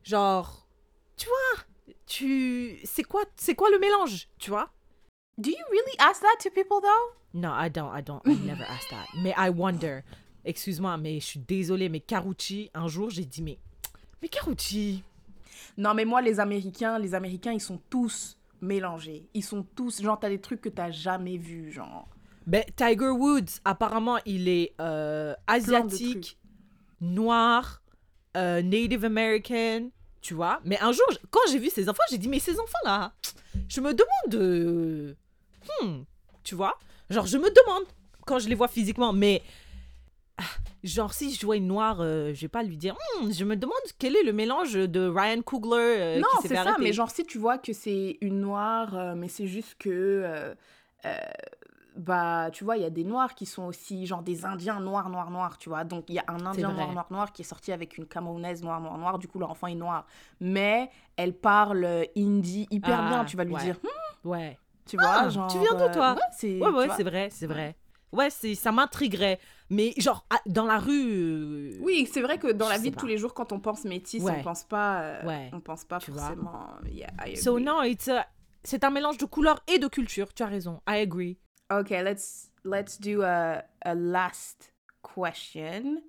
Genre. 0.03 0.67
Tu 1.17 1.27
vois, 1.27 1.95
tu. 2.07 2.79
C'est 2.85 3.05
quoi, 3.05 3.23
c'est 3.37 3.55
quoi 3.55 3.71
le 3.71 3.79
mélange 3.79 4.29
Tu 4.39 4.51
vois? 4.51 4.71
Do 5.39 5.51
you 5.51 5.57
really 5.71 5.97
ask 5.99 6.23
that 6.23 6.37
to 6.43 6.51
people 6.51 6.81
though? 6.81 7.15
No, 7.35 7.49
I 7.51 7.69
don't, 7.69 7.91
I 7.93 8.03
don't, 8.03 8.21
I 8.27 8.35
never 8.47 8.63
asked 8.65 8.91
that. 8.91 9.07
Mais 9.23 9.35
I 9.37 9.51
wonder. 9.51 10.01
Excuse-moi, 10.45 10.99
mais 10.99 11.21
je 11.21 11.25
suis 11.25 11.41
désolée, 11.41 11.89
mais 11.89 12.01
Carucci, 12.01 12.71
un 12.75 12.87
jour, 12.87 13.09
j'ai 13.09 13.25
dit, 13.25 13.41
mais. 13.43 13.59
Mais 14.21 14.29
Carucci. 14.29 15.03
Non, 15.79 15.95
mais 15.95 16.05
moi, 16.05 16.21
les 16.21 16.39
Américains, 16.39 16.99
les 16.99 17.15
Américains, 17.15 17.53
ils 17.53 17.63
sont 17.63 17.81
tous 17.89 18.37
mélangés. 18.61 19.27
Ils 19.33 19.43
sont 19.43 19.63
tous, 19.75 20.03
genre, 20.03 20.21
t'as 20.21 20.29
des 20.29 20.41
trucs 20.41 20.61
que 20.61 20.69
t'as 20.69 20.91
jamais 20.91 21.39
vus, 21.39 21.73
genre. 21.73 22.07
Ben, 22.47 22.63
Tiger 22.77 23.09
Woods, 23.11 23.61
apparemment, 23.65 24.19
il 24.27 24.49
est 24.49 24.75
euh, 24.81 25.35
asiatique, 25.47 26.39
noir, 27.01 27.83
euh, 28.37 28.61
Native 28.63 29.05
American, 29.05 29.91
tu 30.21 30.35
vois. 30.35 30.61
Mais 30.65 30.79
un 30.81 30.93
jour, 30.93 31.07
quand 31.31 31.41
j'ai 31.51 31.59
vu 31.59 31.71
ces 31.71 31.89
enfants, 31.89 32.03
j'ai 32.11 32.19
dit, 32.19 32.29
mais 32.29 32.39
ces 32.39 32.53
enfants-là, 32.61 33.13
je 33.69 33.81
me 33.81 33.93
demande. 33.95 34.35
euh, 34.35 35.15
hmm, 35.83 36.03
tu 36.43 36.55
vois 36.55 36.79
Genre, 37.11 37.27
je 37.27 37.39
me 37.39 37.49
demande 37.51 37.85
quand 38.27 38.39
je 38.39 38.49
les 38.49 38.55
vois 38.55 38.69
physiquement, 38.69 39.13
mais. 39.13 39.43
ah, 40.39 40.43
Genre, 40.83 41.15
si 41.15 41.33
je 41.35 41.47
vois 41.47 41.57
une 41.57 41.67
noire, 41.67 41.99
euh, 42.01 42.35
je 42.35 42.41
vais 42.43 42.49
pas 42.49 42.63
lui 42.63 42.77
dire, 42.77 42.95
Hmm, 43.21 43.31
je 43.33 43.45
me 43.45 43.57
demande 43.57 43.75
quel 43.99 44.17
est 44.17 44.23
le 44.23 44.33
mélange 44.35 44.75
de 44.75 45.07
Ryan 45.09 45.41
Coogler 45.41 46.19
non, 46.21 46.29
c'est 46.43 46.49
ça, 46.49 46.61
arrêter. 46.61 46.83
mais 46.83 46.93
genre, 46.93 47.11
si 47.11 47.25
tu 47.25 47.39
vois 47.39 47.57
que 47.57 47.73
c'est 47.73 48.19
une 48.21 48.41
noire, 48.41 49.15
mais 49.17 49.29
c'est 49.29 49.47
juste 49.47 49.77
que. 49.79 49.89
euh, 50.27 50.55
bah, 51.97 52.49
tu 52.53 52.65
vois, 52.65 52.77
il 52.77 52.83
y 52.83 52.87
a 52.87 52.91
des 52.91 53.05
noirs 53.05 53.35
qui 53.35 53.47
sont 53.47 53.65
aussi, 53.65 54.07
genre, 54.07 54.23
des 54.23 54.45
Indiens 54.45 54.81
noirs, 54.81 55.09
noirs, 55.09 55.31
noirs, 55.31 55.59
tu 55.59 55.69
vois. 55.69 55.85
Donc, 55.85 56.05
il 56.09 56.17
y 56.17 56.19
a 56.19 56.25
un 56.29 56.45
Indien 56.47 56.73
noir, 56.73 56.93
noir, 56.93 57.07
noir 57.11 57.33
qui 57.33 57.43
est 57.43 57.45
sorti 57.45 57.71
avec 57.73 57.97
une 57.99 58.07
Camerounaise 58.07 58.63
noire, 58.63 58.81
noire, 58.81 58.99
noire. 58.99 59.19
Du 59.19 59.29
coup, 59.29 59.39
leur 59.39 59.51
enfant 59.51 59.67
est 59.69 59.75
noir. 59.75 60.07
Mais 60.41 60.91
elle 61.17 61.35
parle 61.35 61.85
euh, 61.85 62.05
hindi 62.17 62.67
hyper 62.71 63.01
Ah, 63.01 63.09
bien. 63.09 63.25
Tu 63.25 63.37
vas 63.37 63.45
lui 63.45 63.55
ouais. 63.55 63.63
dire, 63.63 63.77
Hmm, 63.83 64.29
Ouais. 64.29 64.59
tu 64.87 64.97
vois, 64.97 65.13
Ah, 65.21 65.29
genre. 65.29 65.47
tu 65.51 65.59
viens 65.59 65.73
d'où, 65.75 65.85
euh, 65.85 65.93
toi? 65.93 66.15
ouais, 66.15 66.21
c'est. 66.33 66.59
Ouais, 66.61 66.89
c'est 66.97 67.05
vrai, 67.05 67.29
c'est 67.31 67.47
vrai. 67.47 67.77
Ouais, 68.13 68.31
c'est, 68.31 68.55
ça 68.55 68.71
m'intriguerait. 68.71 69.39
Mais 69.71 69.93
genre, 69.97 70.25
à- 70.31 70.41
dans 70.47 70.67
la 70.67 70.79
rue. 70.79 71.73
euh, 71.75 71.79
Oui, 71.81 72.09
c'est 72.13 72.23
vrai 72.23 72.39
que 72.39 72.49
dans 72.53 72.67
Je 72.67 72.71
la 72.71 72.79
vie 72.79 72.91
de 72.93 72.97
tous 72.97 73.07
les 73.07 73.19
jours, 73.19 73.35
quand 73.35 73.51
on 73.53 73.59
pense 73.59 73.85
métis, 73.85 74.23
Ouais. 74.23 74.37
on 74.39 74.43
pense 74.43 74.63
pas, 74.65 75.01
euh, 75.01 75.27
Ouais. 75.27 75.51
on 75.53 75.61
pense 75.61 75.85
pas 75.85 75.99
Tu 75.99 76.13
forcément. 76.13 76.67
Yeah, 76.93 77.09
I 77.27 77.37
So, 77.37 77.59
non, 77.59 77.83
it's 77.83 78.07
a- 78.09 78.27
c'est 78.63 78.85
un 78.85 78.91
mélange 78.91 79.19
de 79.19 79.25
couleurs 79.25 79.61
et 79.67 79.79
de 79.81 79.89
culture. 79.89 80.33
Tu 80.33 80.43
as 80.45 80.47
raison. 80.47 80.81
I 80.89 80.99
agree. 81.01 81.39
Okay, 81.71 82.03
let's 82.03 82.51
let's 82.65 82.99
do 82.99 83.23
a, 83.23 83.65
a 83.83 83.95
last 83.95 84.73
question. 85.03 86.03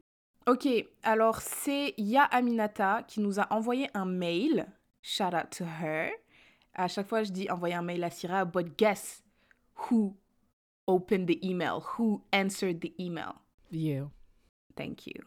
Ok, 0.47 0.67
alors 1.03 1.41
c'est 1.41 1.93
Ya 1.97 2.23
Aminata 2.25 3.03
qui 3.07 3.19
nous 3.19 3.39
a 3.39 3.51
envoyé 3.51 3.89
un 3.93 4.05
mail. 4.05 4.67
Shout 5.01 5.33
out 5.33 5.49
to 5.51 5.65
her. 5.65 6.11
À 6.73 6.87
chaque 6.87 7.07
fois, 7.07 7.23
je 7.23 7.31
dis 7.31 7.49
envoyer 7.49 7.75
un 7.75 7.81
mail 7.81 8.03
à 8.03 8.09
Syrah, 8.09 8.45
but 8.45 8.77
guess 8.77 9.23
who 9.89 10.15
opened 10.87 11.27
the 11.27 11.39
email? 11.43 11.81
Who 11.97 12.21
answered 12.31 12.81
the 12.81 12.93
email? 12.99 13.41
You. 13.71 14.11
Thank 14.75 15.07
you. 15.07 15.23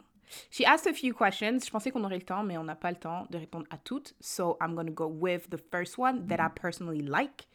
She 0.51 0.63
asked 0.63 0.85
a 0.87 0.93
few 0.93 1.13
questions. 1.13 1.65
Je 1.65 1.71
pensais 1.71 1.91
qu'on 1.91 2.03
aurait 2.03 2.19
le 2.19 2.25
temps, 2.25 2.43
mais 2.43 2.57
on 2.57 2.63
n'a 2.63 2.75
pas 2.75 2.91
le 2.91 2.97
temps 2.97 3.25
de 3.31 3.37
répondre 3.37 3.65
à 3.71 3.77
toutes. 3.77 4.13
So 4.21 4.57
I'm 4.61 4.75
going 4.75 4.85
to 4.85 4.93
go 4.93 5.07
with 5.07 5.49
the 5.49 5.57
first 5.57 5.97
one 5.97 6.27
that 6.27 6.39
I 6.39 6.49
personally 6.49 7.01
like. 7.01 7.47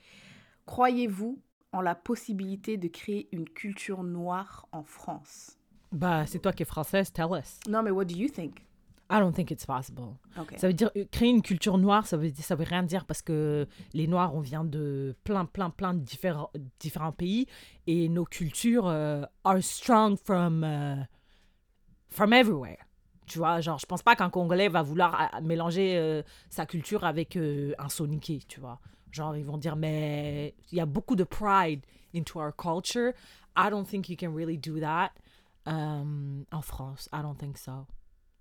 Croyez-vous 0.66 1.38
en 1.74 1.80
la 1.80 1.94
possibilité 1.94 2.76
de 2.76 2.88
créer 2.88 3.28
une 3.32 3.48
culture 3.48 4.02
noire 4.02 4.66
en 4.72 4.84
France? 4.84 5.58
Bah, 5.92 6.24
c'est 6.26 6.38
toi 6.38 6.52
qui 6.52 6.62
es 6.62 6.66
française, 6.66 7.12
tell 7.12 7.28
us. 7.32 7.60
Non, 7.68 7.82
mais 7.82 7.90
what 7.90 8.04
do 8.04 8.16
you 8.16 8.28
think? 8.28 8.64
I 9.10 9.18
don't 9.20 9.34
think 9.34 9.50
it's 9.50 9.66
possible. 9.66 10.16
Ok. 10.38 10.54
Ça 10.56 10.68
veut 10.68 10.72
dire 10.72 10.90
euh, 10.96 11.04
créer 11.10 11.28
une 11.28 11.42
culture 11.42 11.76
noire, 11.76 12.06
ça 12.06 12.16
veut, 12.16 12.32
ça 12.38 12.54
veut 12.54 12.64
rien 12.64 12.82
dire 12.82 13.04
parce 13.04 13.22
que 13.22 13.66
les 13.92 14.06
noirs, 14.06 14.34
on 14.34 14.40
vient 14.40 14.64
de 14.64 15.14
plein, 15.24 15.44
plein, 15.44 15.70
plein 15.70 15.94
de 15.94 16.00
différents, 16.00 16.50
différents 16.80 17.12
pays 17.12 17.46
et 17.86 18.08
nos 18.08 18.24
cultures 18.24 18.86
euh, 18.86 19.22
are 19.44 19.62
strong 19.62 20.16
from, 20.16 20.64
euh, 20.64 20.96
from 22.08 22.32
everywhere. 22.32 22.78
Tu 23.26 23.38
vois, 23.38 23.60
genre, 23.60 23.78
je 23.78 23.86
pense 23.86 24.02
pas 24.02 24.16
qu'un 24.16 24.30
Congolais 24.30 24.68
va 24.68 24.82
vouloir 24.82 25.30
ah, 25.32 25.40
mélanger 25.40 25.96
euh, 25.96 26.22
sa 26.50 26.66
culture 26.66 27.04
avec 27.04 27.36
euh, 27.36 27.72
un 27.78 27.88
Soniké, 27.88 28.40
tu 28.46 28.60
vois. 28.60 28.80
Genre, 29.14 29.36
ils 29.36 29.44
vont 29.44 29.58
dire, 29.58 29.76
mais 29.76 30.54
il 30.72 30.78
y 30.78 30.80
a 30.80 30.86
beaucoup 30.86 31.14
de 31.14 31.22
pride 31.22 31.86
into 32.14 32.40
our 32.40 32.52
culture. 32.54 33.12
I 33.56 33.70
don't 33.70 33.86
think 33.86 34.08
you 34.08 34.16
can 34.18 34.34
really 34.34 34.58
do 34.58 34.80
that 34.80 35.12
euh, 35.68 36.42
en 36.50 36.62
France. 36.62 37.08
I 37.12 37.22
don't 37.22 37.36
think 37.38 37.56
so. 37.56 37.86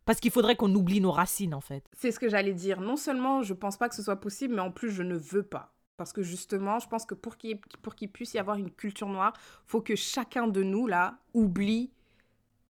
Parce 0.06 0.20
qu'il 0.20 0.32
faudrait 0.32 0.56
qu'on 0.56 0.74
oublie 0.74 1.00
nos 1.00 1.12
racines, 1.12 1.54
en 1.54 1.62
fait. 1.62 1.86
C'est 1.96 2.12
ce 2.12 2.20
que 2.20 2.28
j'allais 2.28 2.54
dire. 2.54 2.82
Non 2.82 2.98
seulement 2.98 3.44
je 3.44 3.54
pense 3.54 3.78
pas 3.78 3.88
que 3.88 3.96
ce 3.96 4.02
soit 4.02 4.20
possible, 4.20 4.56
mais 4.56 4.62
en 4.62 4.72
plus 4.72 4.90
je 4.90 5.04
ne 5.04 5.16
veux 5.16 5.44
pas. 5.44 5.76
Parce 5.96 6.12
que 6.12 6.24
justement, 6.24 6.80
je 6.80 6.88
pense 6.88 7.06
que 7.06 7.14
pour 7.14 7.38
qu'il 7.38 7.62
pour 7.84 7.94
qu'il 7.94 8.12
puisse 8.12 8.34
y 8.34 8.40
avoir 8.40 8.58
une 8.58 8.72
culture 8.72 9.08
noire, 9.08 9.34
faut 9.68 9.82
que 9.82 9.96
chacun 9.96 10.48
de 10.48 10.64
nous, 10.64 10.88
là, 10.88 11.20
oublie 11.36 11.92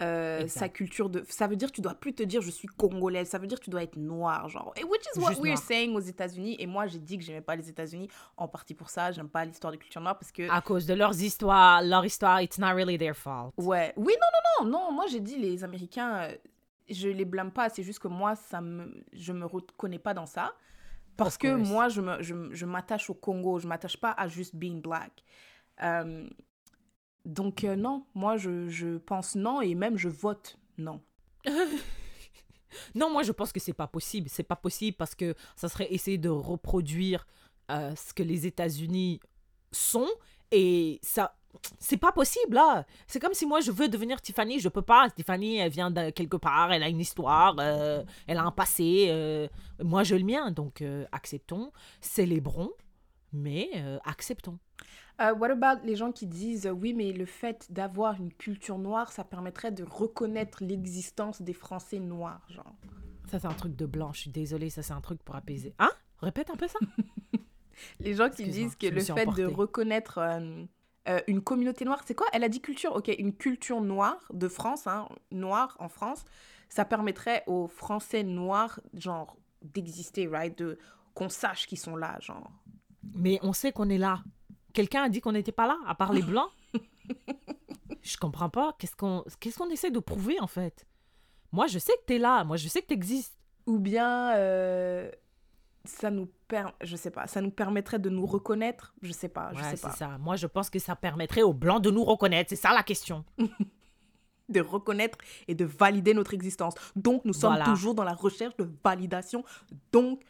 euh, 0.02 0.48
sa 0.48 0.68
culture 0.70 1.10
de... 1.10 1.24
Ça 1.30 1.48
veut 1.48 1.56
dire 1.56 1.72
tu 1.72 1.82
dois 1.82 1.94
plus 1.94 2.14
te 2.14 2.24
dire 2.24 2.42
je 2.42 2.50
suis 2.52 2.68
congolaise, 2.68 3.30
ça 3.30 3.38
veut 3.38 3.48
dire 3.48 3.60
tu 3.60 3.70
dois 3.70 3.84
être 3.84 3.96
noir, 3.98 4.50
genre. 4.50 4.74
Et 4.76 4.84
which 4.84 5.02
is 5.16 5.20
what 5.20 5.30
Juste 5.30 5.42
we're 5.42 5.54
noir. 5.54 5.64
saying 5.64 5.96
aux 5.96 6.00
États-Unis. 6.00 6.56
Et 6.60 6.66
moi, 6.68 6.88
j'ai 6.88 7.00
dit 7.00 7.18
que 7.18 7.24
j'aimais 7.24 7.42
pas 7.42 7.56
les 7.56 7.70
États-Unis 7.70 8.10
en 8.38 8.48
partie 8.48 8.74
pour 8.74 8.90
ça. 8.90 9.12
J'aime 9.12 9.30
pas 9.30 9.46
l'histoire 9.46 9.72
de 9.72 9.78
culture 9.78 10.02
noire 10.02 10.18
parce 10.18 10.32
que... 10.32 10.50
À 10.50 10.62
cause 10.62 10.86
de 10.86 10.94
leurs 10.94 11.22
histoires, 11.22 11.82
leur 11.84 12.04
histoire, 12.06 12.42
it's 12.42 12.58
not 12.58 12.74
really 12.74 12.98
their 12.98 13.16
fault. 13.16 13.54
Ouais. 13.58 13.94
Oui, 13.96 14.14
non, 14.20 14.66
non, 14.66 14.72
non, 14.72 14.80
non. 14.88 14.92
Moi, 14.92 15.06
j'ai 15.08 15.20
dit 15.20 15.38
les 15.38 15.64
Américains, 15.64 16.16
euh, 16.24 16.36
je 16.90 17.08
les 17.10 17.26
blâme 17.26 17.52
pas. 17.52 17.70
C'est 17.70 17.84
juste 17.84 18.00
que 18.00 18.08
moi, 18.08 18.36
ça 18.36 18.60
me, 18.62 19.04
je 19.14 19.32
me 19.34 19.46
reconnais 19.46 20.00
pas 20.00 20.14
dans 20.14 20.26
ça. 20.26 20.54
Parce 21.18 21.38
que 21.38 21.54
moi, 21.54 21.90
je 21.90 22.02
me- 22.02 22.22
je, 22.24 22.34
je 22.52 22.66
m'attache 22.66 23.10
au 23.10 23.14
Congo. 23.14 23.60
Je 23.60 23.68
m'attache 23.68 23.98
pas 23.98 24.12
à 24.18 24.28
juste 24.28 24.56
being 24.56 24.82
black. 24.82 25.12
Euh, 25.84 26.28
donc, 27.26 27.64
euh, 27.64 27.76
non. 27.76 28.06
Moi, 28.16 28.38
je, 28.38 28.70
je 28.70 28.98
pense 28.98 29.36
non 29.36 29.62
et 29.62 29.76
même 29.76 29.98
je 29.98 30.10
vote 30.10 30.58
non. 30.78 31.02
Non, 32.96 33.12
moi 33.12 33.24
je 33.24 33.34
pense 33.34 33.52
que 33.52 33.60
c'est 33.60 33.74
pas 33.74 33.88
possible. 33.88 34.30
C'est 34.30 34.44
pas 34.44 34.56
possible 34.56 34.96
parce 34.96 35.14
que 35.14 35.36
ça 35.58 35.68
serait 35.68 35.92
essayer 35.94 36.18
de 36.18 36.30
reproduire 36.30 37.28
euh, 37.70 37.94
ce 37.98 38.14
que 38.14 38.24
les 38.24 38.48
États-Unis 38.48 39.20
sont 39.74 40.08
et 40.52 40.98
ça. 41.02 41.36
C'est 41.80 41.98
pas 41.98 42.14
possible 42.14 42.56
là. 42.56 42.86
C'est 43.08 43.20
comme 43.20 43.34
si 43.34 43.46
moi 43.46 43.60
je 43.60 43.72
veux 43.72 43.90
devenir 43.90 44.22
Tiffany, 44.22 44.62
je 44.62 44.70
peux 44.70 44.82
pas. 44.82 45.10
Tiffany, 45.10 45.58
elle 45.58 45.70
vient 45.70 45.92
de 45.92 46.12
quelque 46.12 46.38
part, 46.38 46.72
elle 46.72 46.82
a 46.82 46.88
une 46.88 47.02
histoire, 47.02 47.58
euh, 47.60 48.04
elle 48.26 48.38
a 48.38 48.44
un 48.44 48.52
passé. 48.52 49.50
moi 49.84 50.04
j'ai 50.04 50.18
le 50.18 50.24
mien, 50.24 50.50
donc 50.52 50.82
acceptons, 51.12 51.74
célébrons, 52.00 52.72
mais 53.34 53.70
euh, 53.76 53.98
acceptons. 54.06 54.60
Euh, 55.20 55.34
what 55.36 55.52
about 55.52 55.86
les 55.86 55.96
gens 55.96 56.12
qui 56.12 56.28
disent 56.28 56.66
euh, 56.66 56.72
oui, 56.72 56.94
mais 56.94 57.12
le 57.12 57.26
fait 57.26 57.68
d'avoir 57.72 58.20
une 58.20 58.34
culture 58.34 58.78
noire, 58.78 59.12
ça 59.12 59.24
permettrait 59.24 59.72
de 59.72 59.84
reconnaître 59.84 60.64
l'existence 60.64 61.42
des 61.42 61.54
Français 61.54 62.00
noirs, 62.00 62.46
genre? 62.50 62.76
Ça 63.30 63.40
c'est 63.40 63.48
un 63.48 63.54
truc 63.54 63.76
de 63.76 63.86
blanc. 63.86 64.12
Je 64.14 64.22
suis 64.22 64.32
désolée, 64.32 64.70
ça 64.70 64.84
c'est 64.84 64.94
un 64.94 65.02
truc 65.02 65.22
pour 65.24 65.36
apaiser. 65.36 65.74
Hein? 65.80 65.92
Répète 66.22 66.50
un 66.50 66.56
peu 66.56 66.68
ça. 66.68 66.80
Les 68.00 68.14
gens 68.14 68.30
qui 68.30 68.46
disent 68.46 68.76
que 68.76 68.88
le 68.88 69.02
fait 69.02 69.26
de 69.26 69.46
reconnaître 69.46 70.18
euh, 70.20 70.66
euh, 71.10 71.20
une 71.28 71.42
communauté 71.42 71.86
noire. 71.86 72.02
C'est 72.06 72.16
quoi? 72.16 72.28
Elle 72.34 72.44
a 72.44 72.50
dit 72.50 72.62
culture. 72.62 72.96
Ok, 72.96 73.12
une 73.18 73.34
culture 73.34 73.82
noire 73.82 74.20
de 74.32 74.48
France, 74.48 74.88
hein, 74.88 75.08
noire 75.32 75.76
en 75.80 75.90
France. 75.90 76.26
Ça 76.70 76.86
permettrait 76.86 77.44
aux 77.48 77.68
Français 77.68 78.24
noirs, 78.24 78.80
genre, 78.94 79.36
d'exister, 79.62 80.28
right? 80.28 80.58
De 80.58 80.78
qu'on 81.14 81.30
sache 81.30 81.68
qu'ils 81.68 81.80
sont 81.80 81.96
là, 81.96 82.18
genre. 82.22 82.52
Mais 83.16 83.40
on 83.42 83.54
sait 83.54 83.72
qu'on 83.72 83.90
est 83.90 83.98
là. 83.98 84.22
Quelqu'un 84.74 85.04
a 85.04 85.10
dit 85.10 85.22
qu'on 85.22 85.32
n'était 85.34 85.52
pas 85.52 85.68
là, 85.68 85.78
à 85.88 85.96
part 85.96 86.14
les 86.14 86.22
blancs. 86.22 86.50
je 88.02 88.18
comprends 88.18 88.50
pas. 88.50 88.76
Qu'est-ce 88.80 88.96
qu'on 88.96 89.24
qu'est-ce 89.40 89.58
qu'on 89.58 89.70
essaie 89.70 89.92
de 89.92 90.00
prouver 90.00 90.40
en 90.40 90.48
fait? 90.48 90.86
Moi, 91.52 91.68
je 91.68 91.80
sais 91.80 91.94
que 91.94 92.06
t'es 92.06 92.18
là. 92.18 92.44
Moi, 92.44 92.58
je 92.58 92.68
sais 92.68 92.82
que 92.82 92.88
t'existes. 92.88 93.38
Ou 93.68 93.78
bien 93.80 94.34
euh, 94.36 95.12
ça 95.84 96.10
nous 96.10 96.30
per... 96.48 96.64
je 96.82 96.96
sais 96.96 97.12
pas, 97.12 97.28
ça 97.28 97.42
nous 97.42 97.52
permettrait 97.52 98.00
de 98.00 98.10
nous 98.10 98.26
reconnaître? 98.26 98.94
Je 99.02 99.12
sais 99.12 99.30
pas, 99.30 99.52
je 99.54 99.58
Ouais, 99.58 99.70
sais 99.72 99.76
c'est 99.78 99.88
pas. 99.88 99.94
ça. 99.94 100.18
Moi, 100.20 100.36
je 100.36 100.48
pense 100.48 100.70
que 100.70 100.80
ça 100.80 100.96
permettrait 100.96 101.42
aux 101.44 101.54
blancs 101.54 101.82
de 101.84 101.92
nous 101.92 102.04
reconnaître. 102.04 102.50
C'est 102.50 102.56
ça 102.56 102.74
la 102.74 102.84
question. 102.84 103.26
De 104.50 104.60
reconnaître 104.60 105.18
et 105.48 105.56
de 105.56 105.64
valider 105.64 106.14
notre 106.14 106.34
existence. 106.34 106.74
Donc 106.98 107.24
nous 107.24 107.32
sommes 107.32 107.52
Voilà. 107.56 107.64
toujours 107.64 107.96
dans 107.96 108.04
la 108.04 108.14
recherche 108.14 108.58
de 108.58 108.70
validation. 108.84 109.46
Donc 109.94 110.24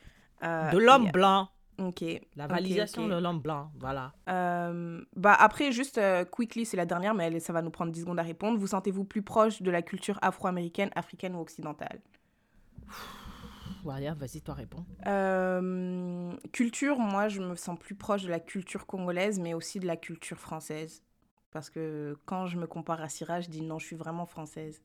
euh, 0.43 0.69
de 0.69 0.77
l'homme 0.77 1.03
yeah. 1.03 1.11
blanc. 1.11 1.49
Ok. 1.81 2.03
La 2.35 2.47
validation 2.47 3.07
de 3.07 3.15
l'homme 3.19 3.39
blanc. 3.39 3.71
Voilà. 3.79 4.13
Euh, 4.29 5.03
bah 5.15 5.33
après, 5.33 5.71
juste 5.71 5.97
euh, 5.97 6.23
quickly, 6.25 6.65
c'est 6.65 6.77
la 6.77 6.85
dernière, 6.85 7.13
mais 7.13 7.25
elle- 7.27 7.41
ça 7.41 7.53
va 7.53 7.61
nous 7.61 7.71
prendre 7.71 7.91
10 7.91 8.01
secondes 8.01 8.19
à 8.19 8.23
répondre. 8.23 8.57
Vous 8.59 8.67
sentez-vous 8.67 9.03
plus 9.03 9.21
proche 9.23 9.61
de 9.61 9.71
la 9.71 9.81
culture 9.81 10.19
afro-américaine, 10.21 10.91
africaine 10.95 11.35
ou 11.35 11.39
occidentale? 11.39 11.99
Voilà, 13.83 14.13
vas-y, 14.13 14.41
toi 14.41 14.53
réponds. 14.53 14.85
Euh, 15.07 16.33
Culture, 16.51 16.99
moi, 16.99 17.29
je 17.29 17.41
me 17.41 17.55
sens 17.55 17.79
plus 17.79 17.95
proche 17.95 18.23
de 18.23 18.29
la 18.29 18.39
culture 18.39 18.85
congolaise, 18.85 19.39
mais 19.39 19.53
aussi 19.55 19.79
de 19.79 19.87
la 19.87 19.97
culture 19.97 20.37
française. 20.37 21.01
Parce 21.51 21.69
que 21.69 22.15
quand 22.25 22.45
je 22.45 22.57
me 22.57 22.67
compare 22.67 23.01
à 23.01 23.09
Syrah, 23.09 23.41
je 23.41 23.49
dis 23.49 23.61
non, 23.61 23.79
je 23.79 23.85
suis 23.87 23.95
vraiment 23.95 24.25
française. 24.27 24.81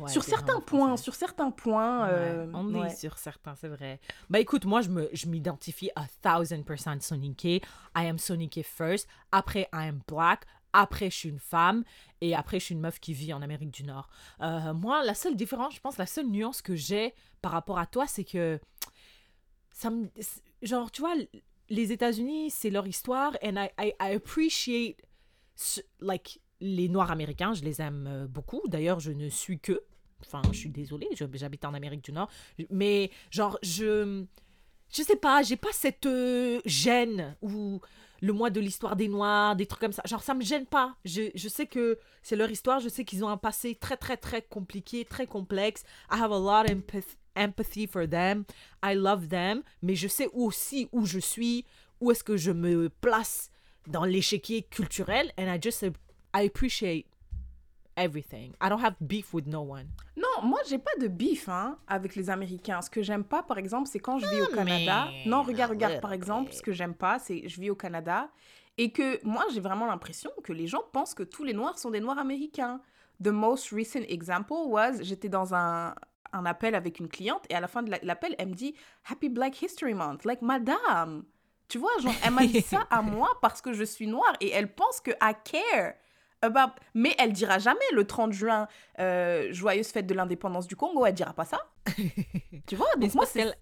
Ouais, 0.00 0.08
sur 0.08 0.22
certains 0.22 0.60
points, 0.60 0.96
sur 0.96 1.14
certains 1.14 1.50
points. 1.50 2.06
Ouais, 2.06 2.12
euh, 2.12 2.52
on 2.54 2.84
est 2.84 2.94
sur 2.94 3.18
certains, 3.18 3.54
c'est 3.54 3.68
vrai. 3.68 4.00
Bah 4.28 4.38
écoute, 4.38 4.64
moi, 4.64 4.82
je 4.82 4.90
me, 4.90 5.08
je 5.12 5.26
m'identifie 5.26 5.90
à 5.96 6.04
1000% 6.24 7.00
Sonique. 7.00 7.44
I 7.44 7.62
am 7.94 8.18
Sonique 8.18 8.60
first. 8.64 9.08
Après, 9.32 9.68
I 9.72 9.88
am 9.88 10.00
black. 10.06 10.44
Après, 10.72 11.10
je 11.10 11.16
suis 11.16 11.28
une 11.30 11.40
femme. 11.40 11.84
Et 12.20 12.34
après, 12.34 12.60
je 12.60 12.66
suis 12.66 12.74
une 12.74 12.80
meuf 12.80 13.00
qui 13.00 13.14
vit 13.14 13.32
en 13.32 13.40
Amérique 13.40 13.70
du 13.70 13.84
Nord. 13.84 14.08
Euh, 14.42 14.74
moi, 14.74 15.02
la 15.04 15.14
seule 15.14 15.36
différence, 15.36 15.74
je 15.74 15.80
pense, 15.80 15.96
la 15.96 16.06
seule 16.06 16.26
nuance 16.26 16.60
que 16.60 16.76
j'ai 16.76 17.14
par 17.40 17.52
rapport 17.52 17.78
à 17.78 17.86
toi, 17.86 18.06
c'est 18.06 18.24
que 18.24 18.60
ça 19.72 19.90
me. 19.90 20.10
Genre, 20.62 20.90
tu 20.90 21.00
vois, 21.00 21.14
les 21.70 21.92
États-Unis, 21.92 22.50
c'est 22.50 22.70
leur 22.70 22.86
histoire. 22.86 23.32
And 23.42 23.56
I, 23.56 23.70
I, 23.78 23.92
I 24.00 24.14
appreciate, 24.14 24.98
like, 26.00 26.40
les 26.60 26.88
Noirs 26.88 27.10
américains. 27.10 27.54
Je 27.54 27.62
les 27.62 27.80
aime 27.80 28.06
euh, 28.08 28.26
beaucoup. 28.26 28.62
D'ailleurs, 28.66 29.00
je 29.00 29.12
ne 29.12 29.28
suis 29.28 29.58
que. 29.58 29.82
Enfin, 30.20 30.42
je 30.52 30.58
suis 30.58 30.70
désolée, 30.70 31.08
j'habite 31.12 31.64
en 31.64 31.74
Amérique 31.74 32.04
du 32.04 32.12
Nord. 32.12 32.28
Mais, 32.70 33.10
genre, 33.30 33.58
je. 33.62 34.24
Je 34.90 35.02
sais 35.02 35.16
pas, 35.16 35.42
j'ai 35.42 35.56
pas 35.56 35.68
cette 35.72 36.06
euh, 36.06 36.60
gêne 36.64 37.36
ou 37.42 37.78
le 38.22 38.32
mois 38.32 38.48
de 38.48 38.58
l'histoire 38.58 38.96
des 38.96 39.08
Noirs, 39.08 39.54
des 39.54 39.66
trucs 39.66 39.80
comme 39.80 39.92
ça. 39.92 40.02
Genre, 40.06 40.22
ça 40.22 40.32
me 40.34 40.42
gêne 40.42 40.64
pas. 40.64 40.96
Je, 41.04 41.30
je 41.34 41.48
sais 41.48 41.66
que 41.66 41.98
c'est 42.22 42.36
leur 42.36 42.50
histoire, 42.50 42.80
je 42.80 42.88
sais 42.88 43.04
qu'ils 43.04 43.22
ont 43.22 43.28
un 43.28 43.36
passé 43.36 43.74
très, 43.74 43.98
très, 43.98 44.16
très 44.16 44.40
compliqué, 44.42 45.04
très 45.04 45.26
complexe. 45.26 45.84
I 46.10 46.18
have 46.18 46.32
a 46.32 46.38
lot 46.38 46.70
of 46.70 46.78
empath- 46.78 47.16
empathy 47.36 47.86
for 47.86 48.08
them. 48.08 48.44
I 48.82 48.94
love 48.94 49.28
them. 49.28 49.62
Mais 49.82 49.94
je 49.94 50.08
sais 50.08 50.28
aussi 50.32 50.88
où 50.92 51.04
je 51.04 51.18
suis, 51.18 51.66
où 52.00 52.10
est-ce 52.10 52.24
que 52.24 52.36
je 52.36 52.50
me 52.50 52.88
place 52.88 53.50
dans 53.86 54.04
l'échiquier 54.04 54.62
culturel. 54.62 55.32
And 55.38 55.52
I 55.52 55.58
just, 55.60 55.84
I 56.40 56.46
appreciate 56.46 57.06
everything. 57.96 58.52
I 58.60 58.68
don't 58.68 58.80
have 58.84 58.94
beef 59.00 59.32
with 59.34 59.46
no 59.46 59.62
one. 59.62 59.88
Non, 60.16 60.42
moi, 60.46 60.60
j'ai 60.68 60.78
pas 60.78 60.94
de 61.00 61.08
bif 61.08 61.48
hein, 61.48 61.78
avec 61.88 62.14
les 62.14 62.30
Américains. 62.30 62.80
Ce 62.82 62.90
que 62.90 63.02
j'aime 63.02 63.24
pas, 63.24 63.42
par 63.42 63.58
exemple, 63.58 63.88
c'est 63.90 63.98
quand 63.98 64.18
je 64.18 64.26
vis 64.26 64.42
au 64.42 64.46
Canada. 64.54 65.08
mais- 65.10 65.24
Non, 65.30 65.42
regarde, 65.42 65.70
regarde, 65.72 65.94
par 66.00 66.12
exemple, 66.12 66.52
ce 66.52 66.62
que 66.62 66.72
j'aime 66.72 66.94
pas, 66.94 67.18
c'est 67.18 67.48
je 67.48 67.60
vis 67.60 67.70
au 67.70 67.74
Canada 67.76 68.28
et 68.76 68.92
que 68.92 69.24
moi, 69.26 69.44
j'ai 69.52 69.60
vraiment 69.60 69.86
l'impression 69.86 70.30
que 70.44 70.52
les 70.52 70.66
gens 70.68 70.82
pensent 70.92 71.14
que 71.14 71.24
tous 71.24 71.42
les 71.44 71.52
Noirs 71.54 71.78
sont 71.78 71.90
des 71.90 72.00
Noirs 72.00 72.18
américains. 72.18 72.80
The 73.22 73.28
most 73.28 73.70
recent 73.72 74.04
example 74.08 74.52
was, 74.66 75.02
j'étais 75.02 75.28
dans 75.28 75.52
un, 75.54 75.92
un 76.32 76.46
appel 76.46 76.76
avec 76.76 77.00
une 77.00 77.08
cliente 77.08 77.44
et 77.50 77.54
à 77.56 77.60
la 77.60 77.66
fin 77.66 77.82
de 77.82 77.90
la- 77.90 77.98
l'appel, 78.02 78.36
elle 78.38 78.50
me 78.50 78.54
dit 78.54 78.74
Happy 79.10 79.28
Black 79.28 79.60
History 79.60 79.94
Month. 79.94 80.24
Like, 80.24 80.40
madame, 80.42 81.24
tu 81.66 81.78
vois, 81.78 81.90
genre, 82.00 82.14
elle 82.24 82.30
m'a 82.32 82.46
dit 82.46 82.60
ça 82.62 82.86
à 82.90 83.02
moi 83.02 83.28
parce 83.42 83.60
que 83.60 83.72
je 83.72 83.82
suis 83.82 84.06
noire 84.06 84.34
et 84.40 84.50
elle 84.50 84.72
pense 84.72 85.00
que 85.00 85.10
I 85.20 85.32
care. 85.44 85.94
About- 86.42 86.74
Mais 86.94 87.14
elle 87.18 87.32
dira 87.32 87.58
jamais 87.58 87.78
le 87.92 88.06
30 88.06 88.32
juin, 88.32 88.68
euh, 88.98 89.48
joyeuse 89.52 89.88
fête 89.88 90.06
de 90.06 90.14
l'indépendance 90.14 90.66
du 90.66 90.76
Congo, 90.76 91.04
elle 91.06 91.14
dira 91.14 91.32
pas 91.32 91.44
ça. 91.44 91.58
tu 92.66 92.76
vois, 92.76 92.88
donc 92.96 93.14
moi, 93.14 93.26
c'est... 93.26 93.52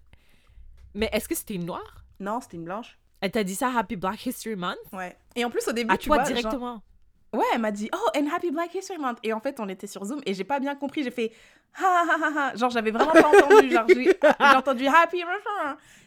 Mais 0.93 1.09
est-ce 1.13 1.27
que 1.27 1.35
c'était 1.35 1.55
une 1.55 1.65
noire? 1.65 2.03
Non, 2.19 2.39
c'était 2.41 2.57
une 2.57 2.63
blanche. 2.65 2.97
Elle 3.21 3.31
t'a 3.31 3.43
dit 3.43 3.55
ça 3.55 3.71
Happy 3.75 3.95
Black 3.95 4.25
History 4.25 4.55
Month? 4.55 4.77
Ouais. 4.93 5.15
Et 5.35 5.43
en 5.45 5.49
plus, 5.49 5.67
au 5.67 5.71
début, 5.71 5.93
À 5.93 5.97
tu 5.97 6.07
toi 6.07 6.17
vois, 6.17 6.25
genre- 6.25 6.35
directement. 6.35 6.81
Ouais, 7.33 7.43
elle 7.53 7.59
m'a 7.61 7.71
dit 7.71 7.89
Oh, 7.93 8.17
and 8.17 8.27
Happy 8.33 8.51
Black 8.51 8.73
History 8.73 8.97
Month. 8.99 9.17
Et 9.21 9.33
en 9.33 9.39
fait, 9.39 9.59
on 9.59 9.67
était 9.69 9.85
sur 9.85 10.03
Zoom 10.05 10.21
et 10.25 10.33
j'ai 10.33 10.43
pas 10.45 10.59
bien 10.59 10.75
compris. 10.75 11.03
J'ai 11.03 11.11
fait 11.11 11.31
Ha 11.79 11.83
ha 11.85 12.15
ha 12.15 12.31
ha. 12.51 12.55
Genre, 12.55 12.69
j'avais 12.69 12.89
vraiment 12.91 13.11
pas 13.11 13.27
entendu. 13.27 13.69
Genre, 13.69 13.85
j'ai 13.87 14.55
entendu 14.55 14.87
Happy. 14.87 15.23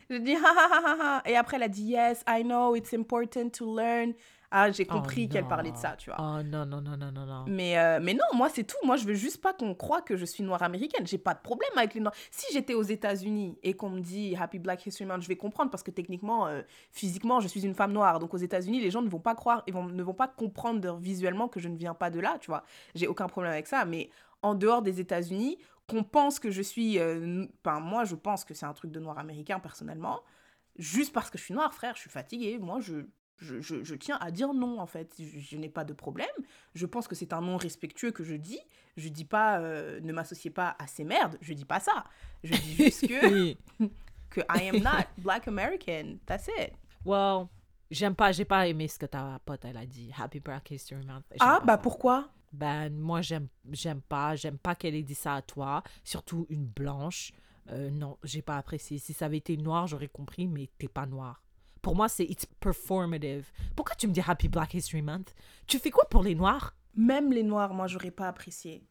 J'ai 0.08 0.18
dit 0.20 0.34
Ha 0.34 0.38
ha 0.40 0.68
ha 0.72 0.80
ha 0.88 0.96
ha. 1.18 1.22
Et 1.28 1.36
après, 1.36 1.56
elle 1.58 1.62
a 1.64 1.68
dit 1.68 1.82
Yes, 1.84 2.24
I 2.26 2.42
know, 2.42 2.74
it's 2.74 2.92
important 2.94 3.50
to 3.50 3.76
learn. 3.76 4.14
Ah, 4.52 4.70
j'ai 4.72 4.84
compris 4.84 5.26
Oh 5.28 5.32
qu'elle 5.32 5.44
non. 5.44 5.48
parlait 5.48 5.70
de 5.70 5.76
ça, 5.76 5.94
tu 5.96 6.10
vois. 6.10 6.18
Oh 6.18 6.42
non, 6.42 6.66
non, 6.66 6.80
non, 6.80 6.96
non, 6.96 7.12
non, 7.12 7.24
non. 7.26 7.44
Mais, 7.46 7.78
euh, 7.78 8.00
mais 8.02 8.14
non, 8.14 8.24
moi, 8.34 8.48
c'est 8.48 8.64
tout. 8.64 8.76
Moi, 8.84 8.96
je 8.96 9.04
veux 9.04 9.14
juste 9.14 9.40
pas 9.40 9.52
qu'on 9.52 9.74
croie 9.76 10.02
que 10.02 10.16
je 10.16 10.24
suis 10.24 10.42
noire 10.42 10.62
américaine. 10.64 11.06
J'ai 11.06 11.18
pas 11.18 11.34
de 11.34 11.40
problème 11.40 11.70
avec 11.76 11.94
les 11.94 12.00
noirs. 12.00 12.14
Si 12.32 12.52
j'étais 12.52 12.74
aux 12.74 12.82
États-Unis 12.82 13.58
et 13.62 13.74
qu'on 13.74 13.90
me 13.90 14.00
dit 14.00 14.34
Happy 14.36 14.58
Black 14.58 14.84
History 14.86 15.04
Month, 15.08 15.22
je 15.22 15.28
vais 15.28 15.36
comprendre 15.36 15.70
parce 15.70 15.84
que 15.84 15.92
techniquement, 15.92 16.48
euh, 16.48 16.62
physiquement, 16.90 17.38
je 17.38 17.46
suis 17.46 17.64
une 17.64 17.74
femme 17.74 17.92
noire. 17.92 18.18
Donc 18.18 18.34
aux 18.34 18.38
États-Unis, 18.38 18.80
les 18.80 18.90
gens 18.90 19.02
ne 19.02 19.08
vont 19.08 19.20
pas 19.20 19.36
croire, 19.36 19.62
ils 19.68 19.72
vont, 19.72 19.84
ne 19.84 20.02
vont 20.02 20.14
pas 20.14 20.26
comprendre 20.28 20.96
visuellement 20.96 21.46
que 21.46 21.60
je 21.60 21.68
ne 21.68 21.76
viens 21.76 21.94
pas 21.94 22.10
de 22.10 22.18
là, 22.18 22.36
tu 22.40 22.50
vois. 22.50 22.64
J'ai 22.96 23.06
aucun 23.06 23.28
problème 23.28 23.52
avec 23.52 23.68
ça. 23.68 23.84
Mais 23.84 24.10
en 24.42 24.56
dehors 24.56 24.82
des 24.82 24.98
États-Unis, 24.98 25.58
qu'on 25.88 26.02
pense 26.02 26.40
que 26.40 26.50
je 26.50 26.62
suis. 26.62 26.98
euh, 26.98 27.46
Enfin, 27.64 27.78
moi, 27.78 28.04
je 28.04 28.16
pense 28.16 28.44
que 28.44 28.54
c'est 28.54 28.66
un 28.66 28.72
truc 28.72 28.90
de 28.90 28.98
noir 28.98 29.18
américain, 29.18 29.60
personnellement. 29.60 30.20
Juste 30.76 31.12
parce 31.12 31.30
que 31.30 31.38
je 31.38 31.44
suis 31.44 31.54
noire, 31.54 31.72
frère, 31.74 31.94
je 31.94 32.00
suis 32.00 32.10
fatiguée. 32.10 32.58
Moi, 32.58 32.80
je. 32.80 33.06
Je, 33.40 33.60
je- 33.60 33.82
je 33.82 33.94
tiens 33.94 34.18
à 34.20 34.30
dire 34.30 34.52
non, 34.54 34.78
en 34.78 34.86
fait. 34.86 35.14
Je, 35.18 35.38
je 35.38 35.56
n'ai 35.56 35.68
pas 35.68 35.84
de 35.84 35.92
problème. 35.94 36.28
Je 36.74 36.86
pense 36.86 37.08
que 37.08 37.14
c'est 37.14 37.32
un 37.32 37.40
non 37.40 37.56
respectueux 37.56 38.10
que 38.12 38.22
je 38.22 38.34
dis. 38.34 38.60
Je 38.96 39.08
dis 39.08 39.24
pas 39.24 39.58
euh, 39.60 39.98
ne 40.00 40.12
m'associez 40.12 40.50
pas 40.50 40.76
à 40.78 40.86
ces 40.86 41.04
merdes. 41.04 41.38
Je 41.40 41.54
dis 41.54 41.64
pas 41.64 41.80
ça. 41.80 42.04
Je 42.44 42.52
dis 42.54 42.74
juste 42.76 43.08
que, 43.08 43.54
que 44.30 44.40
I 44.54 44.68
am 44.68 44.82
not 44.82 45.06
black 45.18 45.48
American. 45.48 46.18
That's 46.26 46.48
it. 46.58 46.72
Well, 47.04 47.46
j'aime 47.90 48.14
pas, 48.14 48.30
j'ai 48.32 48.44
pas 48.44 48.68
aimé 48.68 48.88
ce 48.88 48.98
que 48.98 49.06
ta 49.06 49.40
pote 49.44 49.64
elle 49.64 49.76
a 49.78 49.86
dit. 49.86 50.12
Happy 50.18 50.40
Black 50.40 50.70
History 50.70 51.04
Month. 51.06 51.24
Ah, 51.40 51.60
bah 51.64 51.74
ça. 51.74 51.78
pourquoi? 51.78 52.28
Ben, 52.52 52.92
moi, 52.92 53.22
j'aime, 53.22 53.46
j'aime 53.70 54.00
pas. 54.02 54.34
J'aime 54.36 54.58
pas 54.58 54.74
qu'elle 54.74 54.96
ait 54.96 55.02
dit 55.02 55.14
ça 55.14 55.36
à 55.36 55.42
toi. 55.42 55.82
Surtout 56.04 56.46
une 56.50 56.66
blanche. 56.66 57.32
Euh, 57.70 57.88
non, 57.90 58.18
j'ai 58.24 58.42
pas 58.42 58.56
apprécié. 58.58 58.98
Si 58.98 59.12
ça 59.12 59.26
avait 59.26 59.36
été 59.38 59.54
une 59.54 59.62
noire, 59.62 59.86
j'aurais 59.86 60.08
compris, 60.08 60.48
mais 60.48 60.68
t'es 60.76 60.88
pas 60.88 61.06
noire. 61.06 61.40
Pour 61.82 61.96
moi, 61.96 62.08
c'est 62.08 62.24
it's 62.24 62.46
performative. 62.60 63.50
Pourquoi 63.74 63.94
tu 63.94 64.06
me 64.06 64.12
dis 64.12 64.22
Happy 64.26 64.48
Black 64.48 64.74
History 64.74 65.02
Month? 65.02 65.34
Tu 65.66 65.78
fais 65.78 65.90
quoi 65.90 66.04
pour 66.08 66.22
les 66.22 66.34
noirs? 66.34 66.74
Même 66.94 67.32
les 67.32 67.42
noirs, 67.42 67.72
moi, 67.72 67.86
j'aurais 67.86 68.10
pas 68.10 68.28
apprécié. 68.28 68.82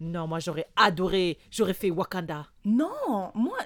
Non, 0.00 0.26
moi, 0.26 0.38
j'aurais 0.38 0.66
adoré. 0.76 1.38
J'aurais 1.50 1.74
fait 1.74 1.90
Wakanda. 1.90 2.46
Non, 2.64 3.32
moi, 3.34 3.58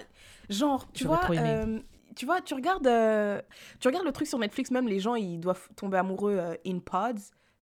genre, 0.49 0.91
tu 0.93 1.05
vois, 1.05 1.21
euh, 1.31 1.79
tu 2.17 2.27
vois, 2.27 2.41
tu 2.41 2.55
regardes, 2.55 2.87
euh, 2.87 3.41
tu 3.81 3.89
regardes 3.89 4.07
le 4.07 4.13
truc 4.13 4.27
sur 4.27 4.39
Netflix, 4.39 4.71
même 4.71 4.89
les 4.89 4.99
gens, 4.99 5.15
ils 5.15 5.39
doivent 5.39 5.69
tomber 5.77 5.99
amoureux 5.99 6.37
euh, 6.39 6.55
in 6.67 6.79
pods, 6.79 7.21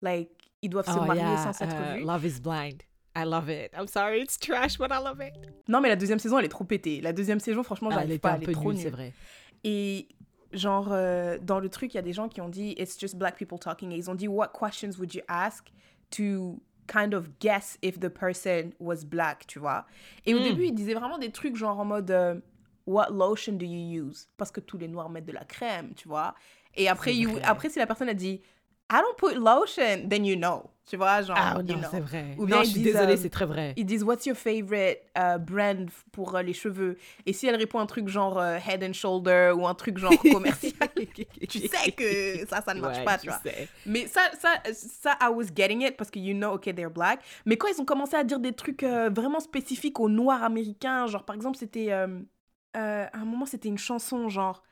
like, 0.03 0.31
ils 0.62 0.70
doivent 0.70 0.86
se 0.86 0.99
Oh, 0.99 1.05
marier 1.05 1.20
yeah, 1.20 1.36
sans 1.36 1.53
s'être 1.53 1.77
euh, 1.77 1.95
vus. 1.97 2.05
Love 2.05 2.24
is 2.24 2.41
blind. 2.41 2.82
I 3.16 3.24
love 3.24 3.49
it. 3.49 3.70
I'm 3.78 3.86
sorry, 3.86 4.23
it's 4.23 4.39
trash, 4.39 4.77
but 4.78 4.91
I 4.91 5.03
love 5.03 5.20
it. 5.20 5.35
Non, 5.69 5.81
mais 5.81 5.89
la 5.89 5.97
deuxième 5.97 6.19
saison, 6.19 6.39
elle 6.39 6.47
est 6.47 6.49
trop 6.49 6.65
pétée. 6.65 7.01
La 7.01 7.12
deuxième 7.12 7.41
saison, 7.41 7.62
franchement, 7.62 7.91
j'arrive 7.91 8.19
pas, 8.19 8.32
un 8.32 8.36
elle 8.36 8.43
est 8.43 8.47
peu 8.47 8.53
trop 8.53 8.73
nulle, 8.73 8.82
c'est 8.82 8.91
vrai. 8.91 9.12
Et 9.62 10.09
genre, 10.55 10.89
euh, 10.93 11.39
dans 11.40 11.60
le 11.60 11.68
truc, 11.68 11.93
il 11.94 11.97
y 11.97 12.01
a 12.01 12.02
des 12.02 12.12
gens 12.12 12.28
qui 12.28 12.40
ont 12.40 12.48
dit 12.48 12.74
It's 12.78 12.98
just 12.98 13.16
black 13.16 13.36
people 13.36 13.59
talking. 13.59 13.93
Et 13.93 13.97
ils 13.97 14.10
ont 14.10 14.14
dit 14.14 14.28
What 14.28 14.48
questions 14.59 14.90
would 14.98 15.14
you 15.14 15.22
ask 15.28 15.66
to 16.12 16.60
kind 16.86 17.14
of 17.14 17.28
guess 17.40 17.78
if 17.82 17.98
the 18.01 18.09
person 18.09 18.72
was 18.81 19.05
black, 19.05 19.47
tu 19.47 19.59
vois? 19.59 19.86
Et 20.26 20.35
au 20.35 20.39
Hmm. 20.39 20.43
début, 20.43 20.66
ils 20.66 20.74
disaient 20.74 20.94
vraiment 20.94 21.18
des 21.18 21.31
trucs 21.31 21.56
genre 21.56 21.78
en 21.81 21.85
mode 21.85 22.10
euh, 22.10 22.40
What 22.86 23.09
lotion 23.10 23.55
do 23.55 23.64
you 23.64 24.05
use? 24.09 24.28
Parce 24.36 24.51
que 24.51 24.60
tous 24.60 24.76
les 24.78 24.89
noirs 24.89 25.09
mettent 25.09 25.24
de 25.26 25.32
la 25.32 25.44
crème, 25.44 25.94
tu 25.94 26.06
vois? 26.09 26.35
Et 26.74 26.89
après, 26.89 27.14
you- 27.14 27.39
après 27.44 27.70
si 27.70 27.78
la 27.78 27.86
personne 27.86 28.09
a 28.09 28.14
dit 28.14 28.43
I 28.90 29.01
don't 29.01 29.16
put 29.16 29.35
lotion, 29.39 30.09
then 30.09 30.24
you 30.24 30.36
know. 30.36 30.70
Tu 30.86 30.98
vois, 30.98 31.23
genre. 31.23 31.36
Ah 31.40 31.55
you 31.66 31.74
non, 31.74 31.81
know. 31.81 31.89
c'est 31.90 32.01
vrai. 32.01 32.35
Ou 32.36 32.44
bien 32.44 32.56
non, 32.59 32.62
je 32.62 32.69
suis 32.69 32.81
disent, 32.82 32.93
désolée, 32.93 33.15
euh, 33.15 33.16
c'est 33.16 33.31
très 33.31 33.47
vrai. 33.47 33.73
Ils 33.78 33.86
disent 33.86 34.05
What's 34.05 34.27
your 34.27 34.36
favorite 34.36 34.98
uh, 35.16 35.39
brand 35.40 35.89
pour 36.12 36.36
euh, 36.36 36.43
les 36.43 36.52
cheveux? 36.52 36.98
Et 37.24 37.32
si 37.32 37.47
elle 37.47 37.56
répond 37.56 37.78
un 37.78 37.86
truc 37.86 38.06
genre 38.09 38.39
euh, 38.39 38.59
Head 38.59 38.85
and 38.85 38.93
Shoulder 38.93 39.52
ou 39.56 39.66
un 39.66 39.74
truc 39.74 39.97
genre 39.97 40.12
commercial, 40.31 40.90
tu 41.48 41.59
sais 41.61 41.90
que 41.93 42.47
ça, 42.47 42.61
ça 42.61 42.74
ne 42.74 42.82
marche 42.82 42.98
Ouais, 42.98 43.05
pas, 43.05 43.16
tu 43.16 43.28
vois. 43.28 43.40
sais. 43.43 43.66
Mais 43.86 44.06
ça, 44.06 44.20
ça, 44.39 44.61
ça, 44.74 45.16
I 45.23 45.28
was 45.35 45.47
getting 45.56 45.81
it 45.81 45.97
parce 45.97 46.11
que 46.11 46.19
you 46.19 46.35
know, 46.35 46.51
okay, 46.52 46.74
they're 46.74 46.90
black. 46.90 47.20
Mais 47.47 47.56
quand 47.56 47.69
ils 47.69 47.81
ont 47.81 47.86
commencé 47.86 48.16
à 48.16 48.23
dire 48.23 48.39
des 48.39 48.52
trucs 48.52 48.82
euh, 48.82 49.09
vraiment 49.09 49.40
spécifiques 49.40 49.98
aux 50.01 50.11
Noirs 50.11 50.43
américains, 50.43 51.06
genre 51.06 51.24
par 51.24 51.35
exemple, 51.35 51.56
c'était. 51.56 51.93
euh, 51.93 52.20
euh, 52.77 53.06
à 53.11 53.19
un 53.19 53.24
moment, 53.24 53.47
c'était 53.47 53.69
une 53.70 53.78
chanson 53.78 54.28
genre. 54.28 54.62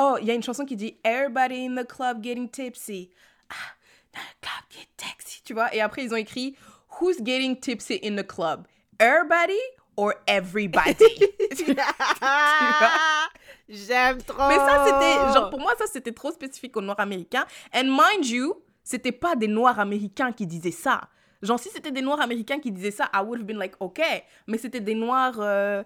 Oh, 0.00 0.16
il 0.20 0.28
y 0.28 0.30
a 0.30 0.34
une 0.34 0.42
chanson 0.44 0.64
qui 0.64 0.76
dit 0.76 0.98
Everybody 1.02 1.66
in 1.66 1.74
the 1.82 1.86
club 1.88 2.22
getting 2.22 2.48
tipsy. 2.48 3.10
Ah, 3.50 4.20
club 4.40 4.64
get 4.70 4.88
tipsy. 4.96 5.42
Tu 5.44 5.54
vois? 5.54 5.74
Et 5.74 5.80
après, 5.80 6.04
ils 6.04 6.12
ont 6.12 6.16
écrit 6.16 6.56
Who's 7.00 7.18
getting 7.22 7.58
tipsy 7.58 8.00
in 8.02 8.16
the 8.16 8.26
club? 8.26 8.66
Everybody 8.98 9.58
or 9.96 10.14
everybody? 10.26 10.94
Tu 11.56 11.72
vois? 11.72 11.84
J'aime 13.68 14.22
trop. 14.22 14.48
Mais 14.48 14.56
ça, 14.56 14.84
c'était, 14.86 15.32
genre, 15.32 15.50
pour 15.50 15.60
moi, 15.60 15.72
ça, 15.78 15.84
c'était 15.92 16.12
trop 16.12 16.30
spécifique 16.30 16.76
aux 16.76 16.82
Noirs 16.82 17.00
américains. 17.00 17.46
And 17.74 17.84
mind 17.84 18.26
you, 18.26 18.54
c'était 18.84 19.12
pas 19.12 19.34
des 19.36 19.48
Noirs 19.48 19.80
américains 19.80 20.32
qui 20.32 20.46
disaient 20.46 20.70
ça. 20.70 21.08
Genre, 21.42 21.58
si 21.58 21.68
c'était 21.70 21.90
des 21.90 22.02
Noirs 22.02 22.20
américains 22.20 22.58
qui 22.58 22.70
disaient 22.70 22.90
ça, 22.90 23.10
I 23.14 23.20
would 23.22 23.40
have 23.40 23.46
been 23.46 23.58
like, 23.58 23.74
OK. 23.80 24.00
Mais 24.46 24.58
c'était 24.58 24.80
des 24.80 24.94
Noirs 24.94 25.36
euh, 25.38 25.82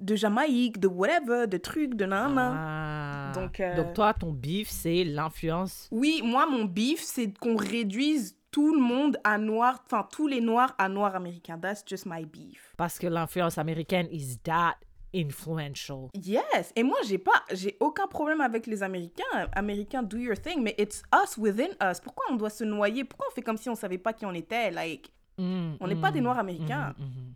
de 0.00 0.16
Jamaïque, 0.16 0.78
de 0.80 0.88
whatever, 0.88 1.46
de 1.46 1.56
trucs, 1.58 1.94
de 1.94 2.04
nana. 2.04 2.52
Ah. 2.56 3.32
Donc, 3.38 3.60
euh, 3.60 3.76
Donc 3.76 3.94
toi, 3.94 4.14
ton 4.14 4.32
bif, 4.32 4.68
c'est 4.68 5.04
l'influence. 5.04 5.88
Oui, 5.90 6.20
moi, 6.24 6.46
mon 6.46 6.64
bif, 6.64 7.00
c'est 7.00 7.32
qu'on 7.38 7.56
réduise 7.56 8.36
tout 8.50 8.74
le 8.74 8.80
monde 8.80 9.16
à 9.22 9.38
noir, 9.38 9.82
enfin, 9.86 10.06
tous 10.10 10.26
les 10.26 10.40
Noirs 10.40 10.74
à 10.78 10.88
Noirs 10.88 11.14
américains. 11.14 11.58
That's 11.58 11.84
just 11.86 12.06
my 12.06 12.24
beef. 12.24 12.74
Parce 12.76 12.98
que 12.98 13.06
l'influence 13.06 13.58
américaine 13.58 14.08
is 14.10 14.38
that 14.44 14.76
influential. 15.14 16.08
Yes, 16.14 16.72
et 16.76 16.82
moi 16.82 16.98
j'ai 17.04 17.18
pas 17.18 17.42
j'ai 17.52 17.76
aucun 17.80 18.06
problème 18.06 18.40
avec 18.40 18.66
les 18.66 18.82
Américains. 18.82 19.48
Américains 19.52 20.02
do 20.02 20.16
your 20.16 20.36
thing, 20.40 20.62
mais 20.62 20.74
it's 20.78 21.02
us 21.12 21.36
within 21.36 21.70
us. 21.82 22.00
Pourquoi 22.00 22.24
on 22.30 22.36
doit 22.36 22.50
se 22.50 22.64
noyer? 22.64 23.04
Pourquoi 23.04 23.26
on 23.30 23.34
fait 23.34 23.42
comme 23.42 23.56
si 23.56 23.68
on 23.68 23.74
savait 23.74 23.98
pas 23.98 24.12
qui 24.12 24.24
on 24.26 24.32
était 24.34 24.70
Like? 24.70 25.12
Mm, 25.38 25.74
on 25.80 25.86
n'est 25.86 25.96
pas 25.96 26.10
mm, 26.10 26.14
des 26.14 26.20
Noirs 26.20 26.38
américains. 26.38 26.94
mm, 26.98 27.02
mm. 27.02 27.34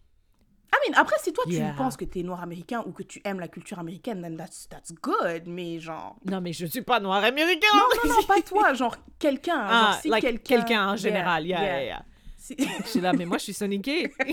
I 0.74 0.88
mean, 0.88 0.94
après 0.98 1.16
si 1.22 1.32
toi 1.32 1.44
Yeah. 1.46 1.70
tu 1.70 1.76
penses 1.76 1.96
que 1.96 2.04
tu 2.04 2.18
es 2.20 2.22
noir 2.24 2.42
américain 2.42 2.82
ou 2.86 2.90
que 2.92 3.02
tu 3.04 3.20
aimes 3.24 3.38
la 3.38 3.48
culture 3.48 3.78
américaine, 3.78 4.20
then 4.22 4.36
that's 4.36 4.66
that's 4.68 4.92
good, 5.02 5.46
mais 5.46 5.78
genre 5.78 6.16
Non, 6.24 6.40
mais 6.40 6.52
je 6.52 6.66
suis 6.66 6.82
pas 6.82 6.98
noir 7.00 7.22
américain. 7.22 7.66
non 7.74 7.88
non 8.08 8.14
non 8.16 8.22
pas 8.26 8.40
toi, 8.42 8.72
genre 8.74 8.96
quelqu'un, 9.18 9.66
genre 9.68 9.68
Ah, 9.94 9.98
si 10.02 10.08
like 10.08 10.22
quelqu'un 10.22 10.56
quelqu'un 10.56 10.86
en 10.88 10.94
Yeah, 10.94 10.96
général. 10.96 11.46
Yeah, 11.46 11.62
yeah, 11.62 11.82
yeah. 11.84 12.02
Si- 12.36 12.56
Je 12.58 12.88
suis 12.88 13.00
là, 13.00 13.12
mais 13.14 13.24
moi, 13.24 13.38
je 13.38 13.44
suis 13.44 13.54
soniquée. 13.54 14.12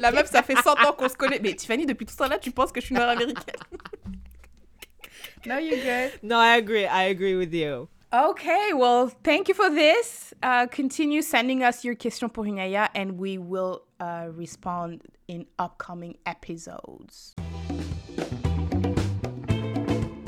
La 0.00 0.10
meuf, 0.10 0.28
ça 0.30 0.42
fait 0.42 0.56
100 0.60 0.72
ans 0.84 0.92
qu'on 0.92 1.08
se 1.08 1.16
connaît. 1.16 1.38
Mais 1.40 1.54
Tiffany, 1.54 1.86
depuis 1.86 2.04
tout 2.04 2.14
ça 2.14 2.28
là, 2.28 2.38
tu 2.38 2.50
penses 2.50 2.72
que 2.72 2.80
je 2.80 2.86
suis 2.86 2.94
noire 2.94 3.10
américaine 3.10 3.54
No, 5.46 5.58
you're 5.58 5.76
good. 5.82 6.12
no, 6.22 6.36
I 6.40 6.56
agree. 6.56 6.84
I 6.86 7.10
agree 7.10 7.36
with 7.36 7.52
you. 7.54 7.88
Okay, 8.12 8.72
well, 8.74 9.10
thank 9.22 9.48
you 9.48 9.54
for 9.54 9.68
this. 9.70 10.32
Uh, 10.42 10.66
continue 10.66 11.20
sending 11.20 11.62
us 11.64 11.84
your 11.84 11.94
question 11.96 12.28
pour 12.28 12.44
Inaya, 12.44 12.88
and 12.94 13.18
we 13.18 13.38
will 13.38 13.82
uh, 14.04 14.28
respond 14.36 15.00
in 15.28 15.46
upcoming 15.58 16.16
episodes. 16.26 17.34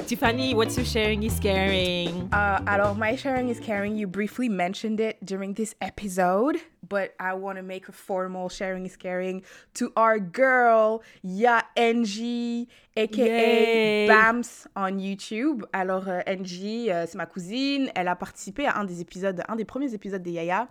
Tiffany, 0.06 0.54
what's 0.54 0.76
your 0.76 0.86
sharing 0.86 1.24
is 1.24 1.40
caring? 1.40 2.28
Uh, 2.32 2.62
alors, 2.68 2.94
my 2.96 3.16
sharing 3.16 3.48
is 3.48 3.58
caring. 3.58 3.96
You 3.96 4.06
briefly 4.06 4.48
mentioned 4.48 5.00
it 5.00 5.16
during 5.24 5.54
this 5.54 5.74
episode, 5.80 6.58
but 6.88 7.12
I 7.18 7.34
want 7.34 7.58
to 7.58 7.64
make 7.64 7.88
a 7.88 7.92
formal 7.92 8.48
sharing 8.48 8.86
is 8.86 8.96
caring 8.96 9.42
to 9.74 9.92
our 9.96 10.20
girl, 10.20 11.02
Ya 11.22 11.62
NG, 11.76 12.68
aka 12.96 14.06
Yay. 14.06 14.08
Bams 14.08 14.68
on 14.76 15.00
YouTube. 15.00 15.64
Alors, 15.72 16.06
euh, 16.08 16.20
NG, 16.28 16.88
euh, 16.88 17.04
c'est 17.08 17.16
ma 17.16 17.26
cousine. 17.26 17.90
Elle 17.96 18.06
a 18.06 18.14
participé 18.14 18.66
à 18.66 18.78
un 18.78 18.84
des 18.84 19.00
épisodes, 19.00 19.42
un 19.48 19.56
des 19.56 19.64
premiers 19.64 19.92
épisodes 19.92 20.22
des 20.22 20.32
Yaya. 20.32 20.68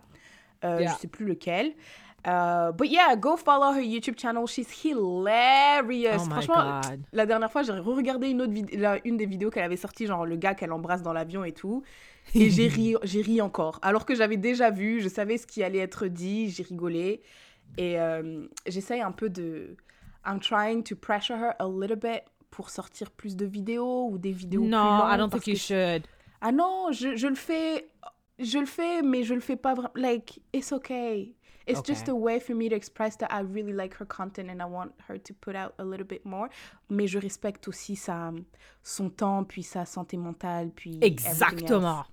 Euh, 0.64 0.80
Yeah. 0.80 0.94
Je 0.94 1.02
sais 1.02 1.07
plus 1.10 1.26
lequel. 1.26 1.73
Uh, 2.26 2.72
but 2.72 2.89
yeah, 2.89 3.15
go 3.15 3.38
follow 3.38 3.72
her 3.72 3.81
YouTube 3.84 4.18
channel. 4.18 4.47
She's 4.47 4.72
hilarious. 4.84 6.22
Oh 6.22 6.26
my 6.26 6.41
Franchement, 6.41 6.81
God. 6.81 7.02
la 7.14 7.26
dernière 7.26 7.52
fois, 7.52 7.61
j'ai 7.64 7.72
re-regardé 7.73 8.30
une 8.30 8.41
autre 8.41 8.53
la- 8.73 8.99
une 9.06 9.18
des 9.18 9.26
vidéos 9.27 9.49
qu'elle 9.52 9.64
avait 9.64 9.77
sortie, 9.77 10.07
genre 10.07 10.26
le 10.26 10.35
gars 10.35 10.56
qu'elle 10.56 10.72
embrasse 10.72 11.02
dans 11.03 11.14
l'avion 11.14 11.43
et 11.43 11.52
tout. 11.52 11.84
Et 12.34 12.49
j'ai 12.49 12.68
ri, 12.68 12.95
j'ai 13.03 13.22
ri 13.22 13.41
encore. 13.41 13.80
Alors 13.84 14.06
que 14.06 14.15
j'avais 14.15 14.38
déjà 14.38 14.72
vu, 14.72 15.02
je 15.02 15.07
savais 15.10 15.38
ce 15.38 15.45
qui 15.45 15.64
allait 15.64 15.80
être 15.80 16.07
dit, 16.07 16.49
j'ai 16.49 16.64
rigolé. 16.64 17.22
Et 17.77 17.99
euh, 17.99 18.47
j'essaye 18.65 19.02
un 19.02 19.11
peu 19.11 19.30
de. 19.30 19.76
I'm 20.26 20.39
trying 20.39 20.81
to 20.84 20.95
pressure 20.95 21.35
her 21.38 21.53
a 21.60 21.68
little 21.68 21.95
bit 21.97 22.23
pour 22.49 22.72
sortir 22.72 23.11
plus 23.11 23.35
de 23.35 23.45
vidéos 23.45 24.07
ou 24.10 24.18
des 24.18 24.31
vidéos 24.31 24.61
plus 24.61 24.69
No, 24.69 24.77
longues. 24.77 25.14
I 25.14 25.18
don't 25.18 25.30
think 25.30 25.45
you 25.45 25.56
should. 25.56 26.07
Ah 26.41 26.52
non, 26.52 26.88
je, 26.91 27.15
je 27.15 27.27
le 27.27 27.35
fais. 27.35 27.88
Je 28.39 28.57
le 28.57 28.65
fais, 28.65 29.02
mais 29.03 29.22
je 29.23 29.34
le 29.35 29.39
fais 29.41 29.56
pas 29.56 29.76
vraiment. 29.76 29.91
Like, 29.95 30.41
it's 30.53 30.72
okay. 30.73 31.34
It's 31.67 31.81
just 31.81 32.07
a 32.07 32.15
way 32.15 32.39
for 32.39 32.53
me 32.53 32.69
to 32.69 32.75
express 32.75 33.15
that 33.17 33.31
I 33.31 33.39
really 33.41 33.73
like 33.73 33.95
her 33.95 34.05
content 34.05 34.49
and 34.49 34.61
I 34.61 34.65
want 34.65 34.93
her 35.07 35.17
to 35.17 35.33
put 35.33 35.55
out 35.55 35.73
a 35.79 35.83
little 35.83 36.05
bit 36.05 36.25
more. 36.25 36.49
Mais 36.89 37.07
je 37.07 37.19
respecte 37.19 37.67
aussi 37.67 37.95
sa, 37.95 38.31
son 38.83 39.09
temps, 39.09 39.43
puis 39.47 39.63
sa 39.63 39.85
santé 39.85 40.17
mentale, 40.17 40.71
puis. 40.75 40.99
Exactement. 41.01 42.05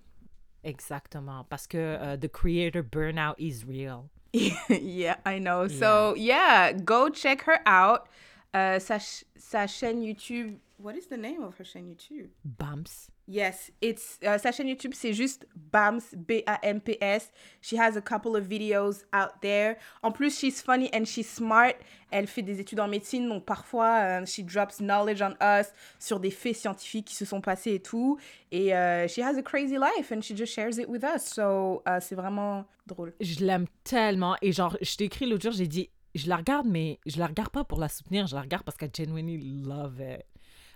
Exactement. 0.65 1.45
Parce 1.49 1.67
que 1.67 1.97
uh, 1.97 2.17
the 2.17 2.29
creator 2.29 2.83
burnout 2.83 3.35
is 3.39 3.65
real. 3.67 4.09
yeah, 4.69 5.17
I 5.27 5.39
know. 5.39 5.69
So, 5.69 6.15
yeah, 6.17 6.73
go 6.73 7.11
check 7.11 7.43
her 7.43 7.61
out. 7.67 8.09
Euh, 8.55 8.79
sa, 8.79 8.99
ch- 8.99 9.25
sa 9.37 9.67
chaîne 9.67 10.03
YouTube. 10.03 10.59
What 10.79 10.97
is 10.97 11.07
the 11.07 11.17
name 11.17 11.43
of 11.43 11.57
her 11.59 11.65
chaîne 11.65 11.89
YouTube? 11.89 12.29
Bumps. 12.45 13.11
Yes, 13.29 13.71
it's 13.81 14.19
uh, 14.23 14.39
sa 14.39 14.51
chaîne 14.51 14.69
YouTube, 14.69 14.93
c'est 14.95 15.13
juste 15.13 15.47
Bams, 15.55 16.01
B-A-M-P-S. 16.17 17.31
She 17.61 17.75
has 17.75 17.97
a 17.97 18.01
couple 18.01 18.37
of 18.37 18.49
videos 18.49 19.05
out 19.13 19.41
there. 19.41 19.77
En 20.03 20.11
plus, 20.11 20.37
she's 20.37 20.61
funny 20.61 20.91
and 20.93 21.05
she's 21.05 21.29
smart. 21.29 21.75
Elle 22.11 22.27
fait 22.27 22.43
des 22.43 22.59
études 22.61 22.81
en 22.81 22.89
médecine, 22.89 23.29
donc 23.29 23.45
parfois, 23.45 24.21
euh, 24.21 24.27
she 24.27 24.41
drops 24.41 24.79
knowledge 24.79 25.23
on 25.23 25.35
us 25.41 25.69
sur 26.01 26.19
des 26.19 26.31
faits 26.31 26.57
scientifiques 26.57 27.07
qui 27.07 27.15
se 27.15 27.25
sont 27.25 27.41
passés 27.41 27.75
et 27.75 27.81
tout. 27.81 28.19
Et 28.51 28.75
euh, 28.75 29.07
she 29.07 29.21
has 29.21 29.39
a 29.39 29.43
crazy 29.43 29.77
life 29.77 30.11
and 30.11 30.21
she 30.21 30.37
just 30.37 30.53
shares 30.53 30.79
it 30.79 30.89
with 30.89 31.05
us. 31.05 31.23
So, 31.23 31.83
euh, 31.89 32.01
c'est 32.01 32.17
vraiment 32.17 32.65
drôle. 32.87 33.15
Je 33.21 33.45
l'aime 33.45 33.67
tellement. 33.85 34.37
Et 34.43 34.53
genre, 34.53 34.77
je 34.83 34.97
t'ai 34.97 35.05
écrit 35.05 35.27
l'autre 35.27 35.45
jour, 35.45 35.53
j'ai 35.53 35.69
dit, 35.69 35.91
je 36.17 36.29
la 36.29 36.37
regarde, 36.37 36.67
mais 36.67 36.99
je 37.07 37.19
la 37.19 37.29
regarde 37.29 37.51
pas 37.51 37.65
pour 37.65 37.79
la 37.79 37.89
soutenir, 37.89 38.27
je 38.27 38.35
la 38.35 38.43
regarde 38.43 38.65
parce 38.65 38.77
qu'elle 38.77 38.91
genuinely 38.95 39.63
love 39.65 40.01
it. 40.01 40.27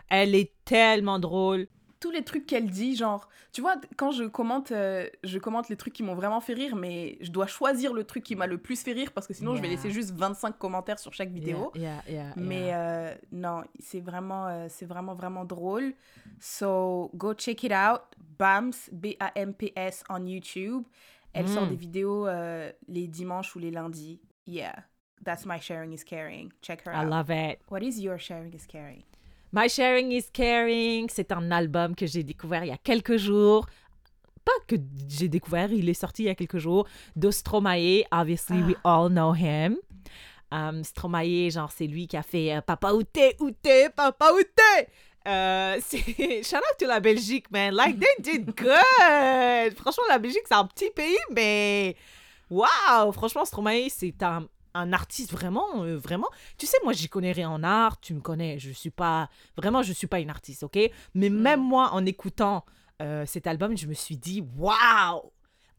Elle 0.08 0.36
est 0.36 0.52
tellement 0.64 1.18
drôle. 1.18 1.66
Tous 2.06 2.12
les 2.12 2.22
trucs 2.22 2.46
qu'elle 2.46 2.70
dit, 2.70 2.94
genre, 2.94 3.28
tu 3.52 3.60
vois, 3.62 3.74
quand 3.96 4.12
je 4.12 4.24
commente, 4.24 4.70
euh, 4.70 5.08
je 5.24 5.38
commente 5.40 5.68
les 5.68 5.76
trucs 5.76 5.92
qui 5.92 6.04
m'ont 6.04 6.14
vraiment 6.14 6.40
fait 6.40 6.52
rire, 6.54 6.76
mais 6.76 7.18
je 7.20 7.30
dois 7.32 7.46
choisir 7.48 7.92
le 7.92 8.04
truc 8.04 8.22
qui 8.22 8.36
m'a 8.36 8.46
le 8.46 8.58
plus 8.58 8.80
fait 8.82 8.92
rire 8.92 9.10
parce 9.12 9.26
que 9.26 9.34
sinon 9.34 9.56
je 9.56 9.62
vais 9.62 9.68
laisser 9.68 9.90
juste 9.90 10.12
25 10.12 10.56
commentaires 10.58 10.98
sur 11.00 11.12
chaque 11.12 11.30
vidéo. 11.30 11.72
Yeah, 11.74 12.02
yeah, 12.08 12.14
yeah, 12.26 12.32
Mais 12.36 12.72
euh, 12.74 13.14
non, 13.32 13.64
c'est 13.80 14.00
vraiment, 14.00 14.46
euh, 14.46 14.66
c'est 14.68 14.86
vraiment, 14.86 15.14
vraiment 15.14 15.44
drôle. 15.44 15.94
So, 16.38 17.10
go 17.14 17.34
check 17.34 17.64
it 17.64 17.72
out. 17.72 18.02
Bams, 18.38 18.72
B-A-M-P-S, 18.92 20.04
on 20.08 20.24
YouTube. 20.26 20.84
Elle 21.32 21.48
sort 21.48 21.66
Mm. 21.66 21.70
des 21.70 21.76
vidéos 21.76 22.26
les 22.88 23.08
dimanches 23.08 23.54
ou 23.56 23.58
les 23.58 23.70
lundis. 23.70 24.20
Yeah, 24.46 24.74
that's 25.24 25.44
my 25.44 25.58
sharing 25.60 25.92
is 25.92 26.04
caring. 26.04 26.52
Check 26.62 26.82
her 26.86 26.92
I 26.94 27.04
out. 27.04 27.10
love 27.10 27.30
it. 27.30 27.58
What 27.68 27.82
is 27.82 27.98
your 28.00 28.18
sharing 28.18 28.54
is 28.54 28.66
caring? 28.66 29.02
My 29.52 29.68
Sharing 29.68 30.12
is 30.12 30.24
Caring, 30.32 31.08
c'est 31.08 31.30
un 31.32 31.50
album 31.50 31.94
que 31.94 32.06
j'ai 32.06 32.22
découvert 32.22 32.64
il 32.64 32.68
y 32.68 32.72
a 32.72 32.78
quelques 32.78 33.16
jours. 33.16 33.66
Pas 34.44 34.52
que 34.66 34.76
j'ai 35.08 35.28
découvert, 35.28 35.72
il 35.72 35.88
est 35.88 35.94
sorti 35.94 36.24
il 36.24 36.26
y 36.26 36.28
a 36.28 36.34
quelques 36.34 36.58
jours. 36.58 36.86
De 37.14 37.30
Stromae, 37.30 38.04
obviously 38.12 38.62
we 38.62 38.76
all 38.84 39.08
know 39.08 39.34
him. 39.34 39.76
Um, 40.50 40.84
Stromae, 40.84 41.50
genre, 41.50 41.70
c'est 41.72 41.86
lui 41.86 42.06
qui 42.06 42.16
a 42.16 42.22
fait 42.22 42.54
euh, 42.54 42.60
Papa 42.60 42.92
où 42.92 43.02
t'es, 43.02 43.36
Papa 43.94 44.30
t'es. 44.54 44.88
Euh, 45.26 45.80
shout 46.42 46.56
out 46.56 46.78
to 46.78 46.86
la 46.86 47.00
Belgique, 47.00 47.50
man. 47.50 47.74
Like, 47.74 47.98
they 47.98 48.22
did 48.22 48.54
good. 48.54 49.76
Franchement, 49.76 50.04
la 50.08 50.18
Belgique, 50.18 50.44
c'est 50.46 50.54
un 50.54 50.66
petit 50.66 50.90
pays, 50.90 51.16
mais 51.30 51.96
waouh. 52.48 53.12
Franchement, 53.12 53.44
Stromae, 53.44 53.88
c'est 53.88 54.22
un, 54.22 54.46
un 54.76 54.92
artiste 54.92 55.32
vraiment, 55.32 55.82
euh, 55.82 55.96
vraiment. 55.96 56.28
Tu 56.58 56.66
sais, 56.66 56.76
moi, 56.84 56.92
j'y 56.92 57.08
connais 57.08 57.32
rien 57.32 57.50
en 57.50 57.62
art. 57.62 58.00
Tu 58.00 58.14
me 58.14 58.20
connais. 58.20 58.58
Je 58.58 58.70
suis 58.70 58.90
pas, 58.90 59.28
vraiment, 59.56 59.82
je 59.82 59.92
suis 59.92 60.06
pas 60.06 60.20
une 60.20 60.30
artiste, 60.30 60.62
ok? 60.62 60.78
Mais 61.14 61.28
même 61.30 61.60
moi, 61.60 61.90
en 61.92 62.04
écoutant 62.06 62.64
euh, 63.02 63.24
cet 63.26 63.46
album, 63.46 63.76
je 63.76 63.86
me 63.86 63.94
suis 63.94 64.16
dit, 64.16 64.42
wow, 64.56 65.32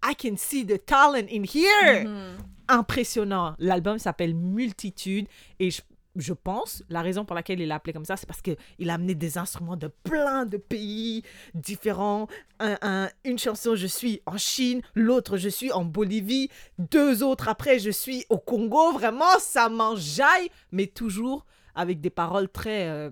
I 0.05 0.15
can 0.15 0.35
see 0.37 0.65
the 0.65 0.83
talent 0.85 1.27
in 1.31 1.43
here. 1.43 2.05
Mhm. 2.07 2.37
Impressionnant. 2.69 3.55
L'album 3.59 3.97
s'appelle 3.97 4.35
Multitude 4.35 5.27
et 5.59 5.71
je- 5.71 5.81
je 6.17 6.33
pense, 6.33 6.83
la 6.89 7.01
raison 7.01 7.25
pour 7.25 7.35
laquelle 7.35 7.59
il 7.61 7.67
l'a 7.67 7.75
appelé 7.75 7.93
comme 7.93 8.05
ça, 8.05 8.17
c'est 8.17 8.25
parce 8.25 8.41
qu'il 8.41 8.89
a 8.89 8.93
amené 8.93 9.15
des 9.15 9.37
instruments 9.37 9.75
de 9.77 9.87
plein 10.03 10.45
de 10.45 10.57
pays 10.57 11.23
différents. 11.53 12.27
Un, 12.59 12.77
un- 12.81 13.09
une 13.23 13.37
chanson, 13.39 13.75
je 13.75 13.87
suis 13.87 14.21
en 14.25 14.37
Chine, 14.37 14.81
l'autre, 14.95 15.37
je 15.37 15.49
suis 15.49 15.71
en 15.71 15.85
Bolivie, 15.85 16.49
deux 16.79 17.23
autres 17.23 17.47
après, 17.47 17.79
je 17.79 17.91
suis 17.91 18.25
au 18.29 18.37
Congo. 18.37 18.91
Vraiment, 18.93 19.37
ça 19.39 19.69
m'enjaille, 19.69 20.49
mais 20.71 20.87
toujours 20.87 21.45
avec 21.75 22.01
des 22.01 22.09
paroles 22.09 22.49
très 22.49 22.87
euh, 22.89 23.09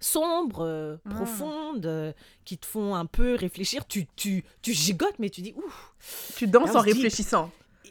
sombres, 0.00 0.64
euh, 0.64 0.96
Mm. 1.04 1.08
profondes, 1.10 1.86
euh, 1.86 2.12
qui 2.44 2.58
te 2.58 2.66
font 2.66 2.94
un 2.94 3.06
peu 3.06 3.34
réfléchir. 3.34 3.86
Tu, 3.86 4.06
tu, 4.16 4.44
tu 4.62 4.72
gigotes, 4.72 5.18
mais 5.18 5.30
tu 5.30 5.40
dis, 5.40 5.54
ouf, 5.56 5.94
Tu 6.36 6.46
danses 6.46 6.70
en 6.76 6.82
deep. 6.92 7.02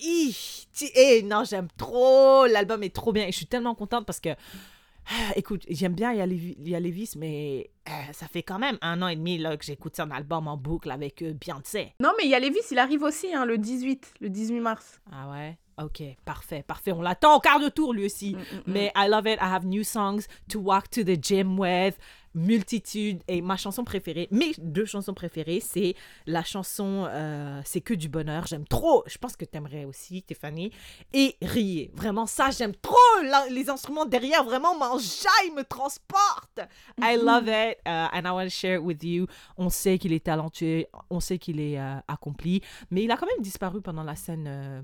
Hi, 0.05 0.35
tu- 0.73 0.89
eh, 0.95 1.23
non, 1.23 1.43
j'aime 1.45 1.67
trop. 1.77 2.45
L'album 2.45 2.83
est 2.83 2.93
trop 2.93 3.13
bien. 3.13 3.25
Et 3.27 3.31
je 3.31 3.37
suis 3.37 3.45
tellement 3.45 3.73
contente 3.75 4.05
parce 4.05 4.19
que, 4.19 4.29
ah, 4.29 5.31
écoute, 5.37 5.63
j'aime 5.69 5.93
bien 5.93 6.13
Yalevi- 6.13 6.55
Yalevis, 6.59 7.11
mais 7.15 7.69
euh, 7.87 7.91
ça 8.11 8.27
fait 8.27 8.43
quand 8.43 8.59
même 8.59 8.77
un 8.81 9.01
an 9.01 9.07
et 9.07 9.15
demi 9.15 9.37
là, 9.37 9.55
que 9.55 9.63
j'écoute 9.65 9.95
son 9.95 10.11
album 10.11 10.47
en 10.47 10.57
boucle 10.57 10.91
avec 10.91 11.21
euh, 11.21 11.33
Beyoncé. 11.33 11.93
Non, 12.01 12.11
mais 12.17 12.25
il 12.25 12.29
y 12.31 12.35
a 12.35 12.39
Lévis, 12.39 12.59
il 12.71 12.79
arrive 12.79 13.03
aussi 13.03 13.33
hein, 13.33 13.45
le 13.45 13.57
18, 13.57 14.15
le 14.19 14.29
18 14.29 14.59
mars. 14.59 14.99
Ah 15.11 15.29
ouais? 15.31 15.57
Ok, 15.81 16.03
parfait, 16.23 16.63
parfait. 16.67 16.91
On 16.91 17.01
l'attend 17.01 17.35
au 17.37 17.39
quart 17.39 17.59
de 17.59 17.67
tour 17.69 17.93
lui 17.93 18.05
aussi. 18.05 18.33
Mm, 18.35 18.37
mm, 18.37 18.57
mm. 18.57 18.61
Mais 18.67 18.91
I 18.95 19.07
love 19.09 19.25
it. 19.25 19.39
I 19.41 19.45
have 19.45 19.65
new 19.65 19.83
songs 19.83 20.27
to 20.49 20.59
walk 20.59 20.89
to 20.91 21.03
the 21.03 21.17
gym 21.19 21.57
with. 21.59 21.95
Multitude. 22.35 23.21
Et 23.27 23.41
ma 23.41 23.57
chanson 23.57 23.83
préférée, 23.83 24.27
mes 24.31 24.53
deux 24.57 24.85
chansons 24.85 25.13
préférées, 25.13 25.59
c'est 25.59 25.95
la 26.25 26.43
chanson 26.43 27.05
euh, 27.09 27.61
C'est 27.65 27.81
que 27.81 27.93
du 27.93 28.09
bonheur. 28.09 28.47
J'aime 28.47 28.65
trop. 28.67 29.03
Je 29.07 29.17
pense 29.17 29.35
que 29.35 29.45
t'aimerais 29.45 29.85
aussi, 29.85 30.23
Tiffany. 30.23 30.71
Et 31.13 31.35
Rier. 31.41 31.91
Vraiment, 31.93 32.25
ça, 32.25 32.49
j'aime 32.51 32.75
trop. 32.75 32.95
La- 33.23 33.47
les 33.49 33.69
instruments 33.69 34.05
derrière, 34.05 34.43
vraiment, 34.43 34.77
m'enjaillent, 34.77 35.51
me 35.55 35.63
transportent. 35.63 36.59
I 37.01 37.17
love 37.17 37.47
it. 37.47 37.77
uh, 37.85 38.09
and 38.13 38.21
I 38.25 38.31
want 38.31 38.45
to 38.45 38.49
share 38.49 38.75
it 38.79 38.81
with 38.83 39.03
you. 39.03 39.27
On 39.57 39.69
sait 39.69 39.97
qu'il 39.97 40.13
est 40.13 40.25
talentueux. 40.25 40.85
On 41.09 41.19
sait 41.19 41.37
qu'il 41.37 41.59
est 41.59 41.79
euh, 41.79 41.95
accompli. 42.07 42.61
Mais 42.91 43.03
il 43.03 43.11
a 43.11 43.17
quand 43.17 43.27
même 43.27 43.41
disparu 43.43 43.81
pendant 43.81 44.03
la 44.03 44.15
scène. 44.15 44.45
euh, 44.47 44.81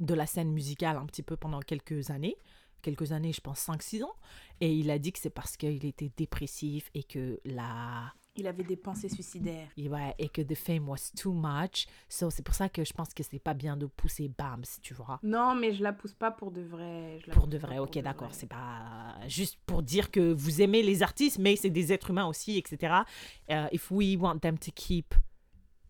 de 0.00 0.14
la 0.14 0.26
scène 0.26 0.50
musicale 0.50 0.96
un 0.96 1.06
petit 1.06 1.22
peu 1.22 1.36
pendant 1.36 1.60
quelques 1.60 2.10
années, 2.10 2.36
quelques 2.80 3.12
années, 3.12 3.32
je 3.32 3.40
pense 3.40 3.60
5-6 3.68 4.02
ans, 4.02 4.14
et 4.62 4.72
il 4.72 4.92
a 4.92 4.98
dit 5.00 5.10
que 5.12 5.18
c'est 5.18 5.28
parce 5.28 5.56
qu'il 5.56 5.84
était 5.84 6.12
dépressif 6.16 6.88
et 6.94 7.02
que 7.02 7.40
la... 7.44 8.12
Il 8.36 8.46
avait 8.46 8.62
des 8.62 8.76
pensées 8.76 9.08
suicidaires. 9.08 9.68
et 9.76 9.88
ouais, 9.88 10.14
et 10.20 10.28
que 10.28 10.40
the 10.40 10.54
fame 10.54 10.88
was 10.88 11.10
too 11.20 11.32
much. 11.32 11.88
So, 12.08 12.30
c'est 12.30 12.44
pour 12.44 12.54
ça 12.54 12.68
que 12.68 12.84
je 12.84 12.92
pense 12.92 13.12
que 13.12 13.24
c'est 13.24 13.40
pas 13.40 13.54
bien 13.54 13.76
de 13.76 13.86
pousser 13.86 14.28
Bams, 14.28 14.62
tu 14.80 14.94
vois. 14.94 15.18
Non, 15.24 15.56
mais 15.56 15.72
je 15.72 15.82
la 15.82 15.92
pousse 15.92 16.14
pas 16.14 16.30
pour 16.30 16.52
de 16.52 16.62
vrai. 16.62 17.18
je 17.20 17.26
la 17.26 17.34
Pour 17.34 17.48
de 17.48 17.58
vrai, 17.58 17.80
ok, 17.80 17.98
d'accord. 17.98 18.30
C'est 18.30 18.46
pas 18.46 19.16
juste 19.26 19.58
pour 19.66 19.82
dire 19.82 20.12
que 20.12 20.32
vous 20.32 20.62
aimez 20.62 20.84
les 20.84 21.02
artistes, 21.02 21.38
mais 21.38 21.56
c'est 21.56 21.68
des 21.68 21.92
êtres 21.92 22.10
humains 22.10 22.26
aussi, 22.26 22.56
etc. 22.56 23.02
Uh, 23.50 23.66
if 23.72 23.90
we 23.90 24.16
want 24.16 24.38
them 24.38 24.56
to 24.58 24.70
keep 24.72 25.12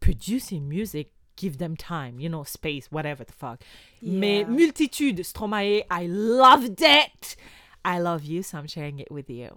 producing 0.00 0.66
music, 0.66 1.10
give 1.36 1.58
them 1.58 1.76
time, 1.76 2.18
you 2.18 2.30
know, 2.30 2.42
space, 2.44 2.90
whatever 2.90 3.22
the 3.26 3.32
fuck. 3.32 3.60
Mais 4.00 4.46
multitude, 4.46 5.22
Stromae, 5.22 5.84
I 5.90 6.08
loved 6.08 6.80
it. 6.80 7.36
I 7.84 7.98
love 8.00 8.24
you, 8.24 8.42
so 8.42 8.58
I'm 8.58 8.68
sharing 8.68 8.98
it 9.00 9.10
with 9.10 9.28
you. 9.28 9.48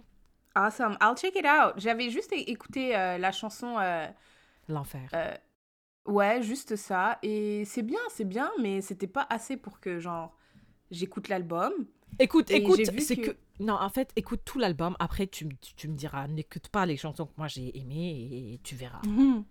Awesome, 0.54 0.96
I'll 1.00 1.14
check 1.16 1.36
it 1.36 1.44
out. 1.44 1.74
J'avais 1.78 2.10
juste 2.10 2.32
écouté 2.32 2.96
euh, 2.96 3.18
la 3.18 3.30
chanson. 3.32 3.76
euh, 3.78 4.06
L'enfer. 4.68 5.08
euh, 5.14 5.34
ouais, 6.06 6.42
juste 6.42 6.76
ça. 6.76 7.18
Et 7.22 7.64
c'est 7.66 7.82
bien, 7.82 8.00
c'est 8.10 8.24
bien, 8.24 8.50
mais 8.60 8.80
c'était 8.80 9.06
pas 9.06 9.26
assez 9.28 9.56
pour 9.56 9.80
que, 9.80 10.00
genre, 10.00 10.34
j'écoute 10.90 11.28
l'album. 11.28 11.72
écoute, 12.18 12.50
et 12.50 12.56
écoute, 12.56 12.80
c'est 13.00 13.16
que- 13.16 13.30
que... 13.32 13.36
Non, 13.60 13.74
en 13.74 13.88
fait, 13.90 14.10
écoute 14.16 14.40
tout 14.44 14.58
l'album. 14.58 14.96
Après, 14.98 15.26
tu, 15.26 15.48
tu, 15.60 15.74
tu 15.74 15.88
me 15.88 15.94
diras, 15.94 16.26
n'écoute 16.26 16.68
pas 16.68 16.84
les 16.86 16.96
chansons 16.96 17.26
que 17.26 17.32
moi 17.36 17.48
j'ai 17.48 17.76
aimées 17.78 18.52
et 18.54 18.60
tu 18.62 18.74
verras. 18.74 19.00
Mhm. 19.06 19.44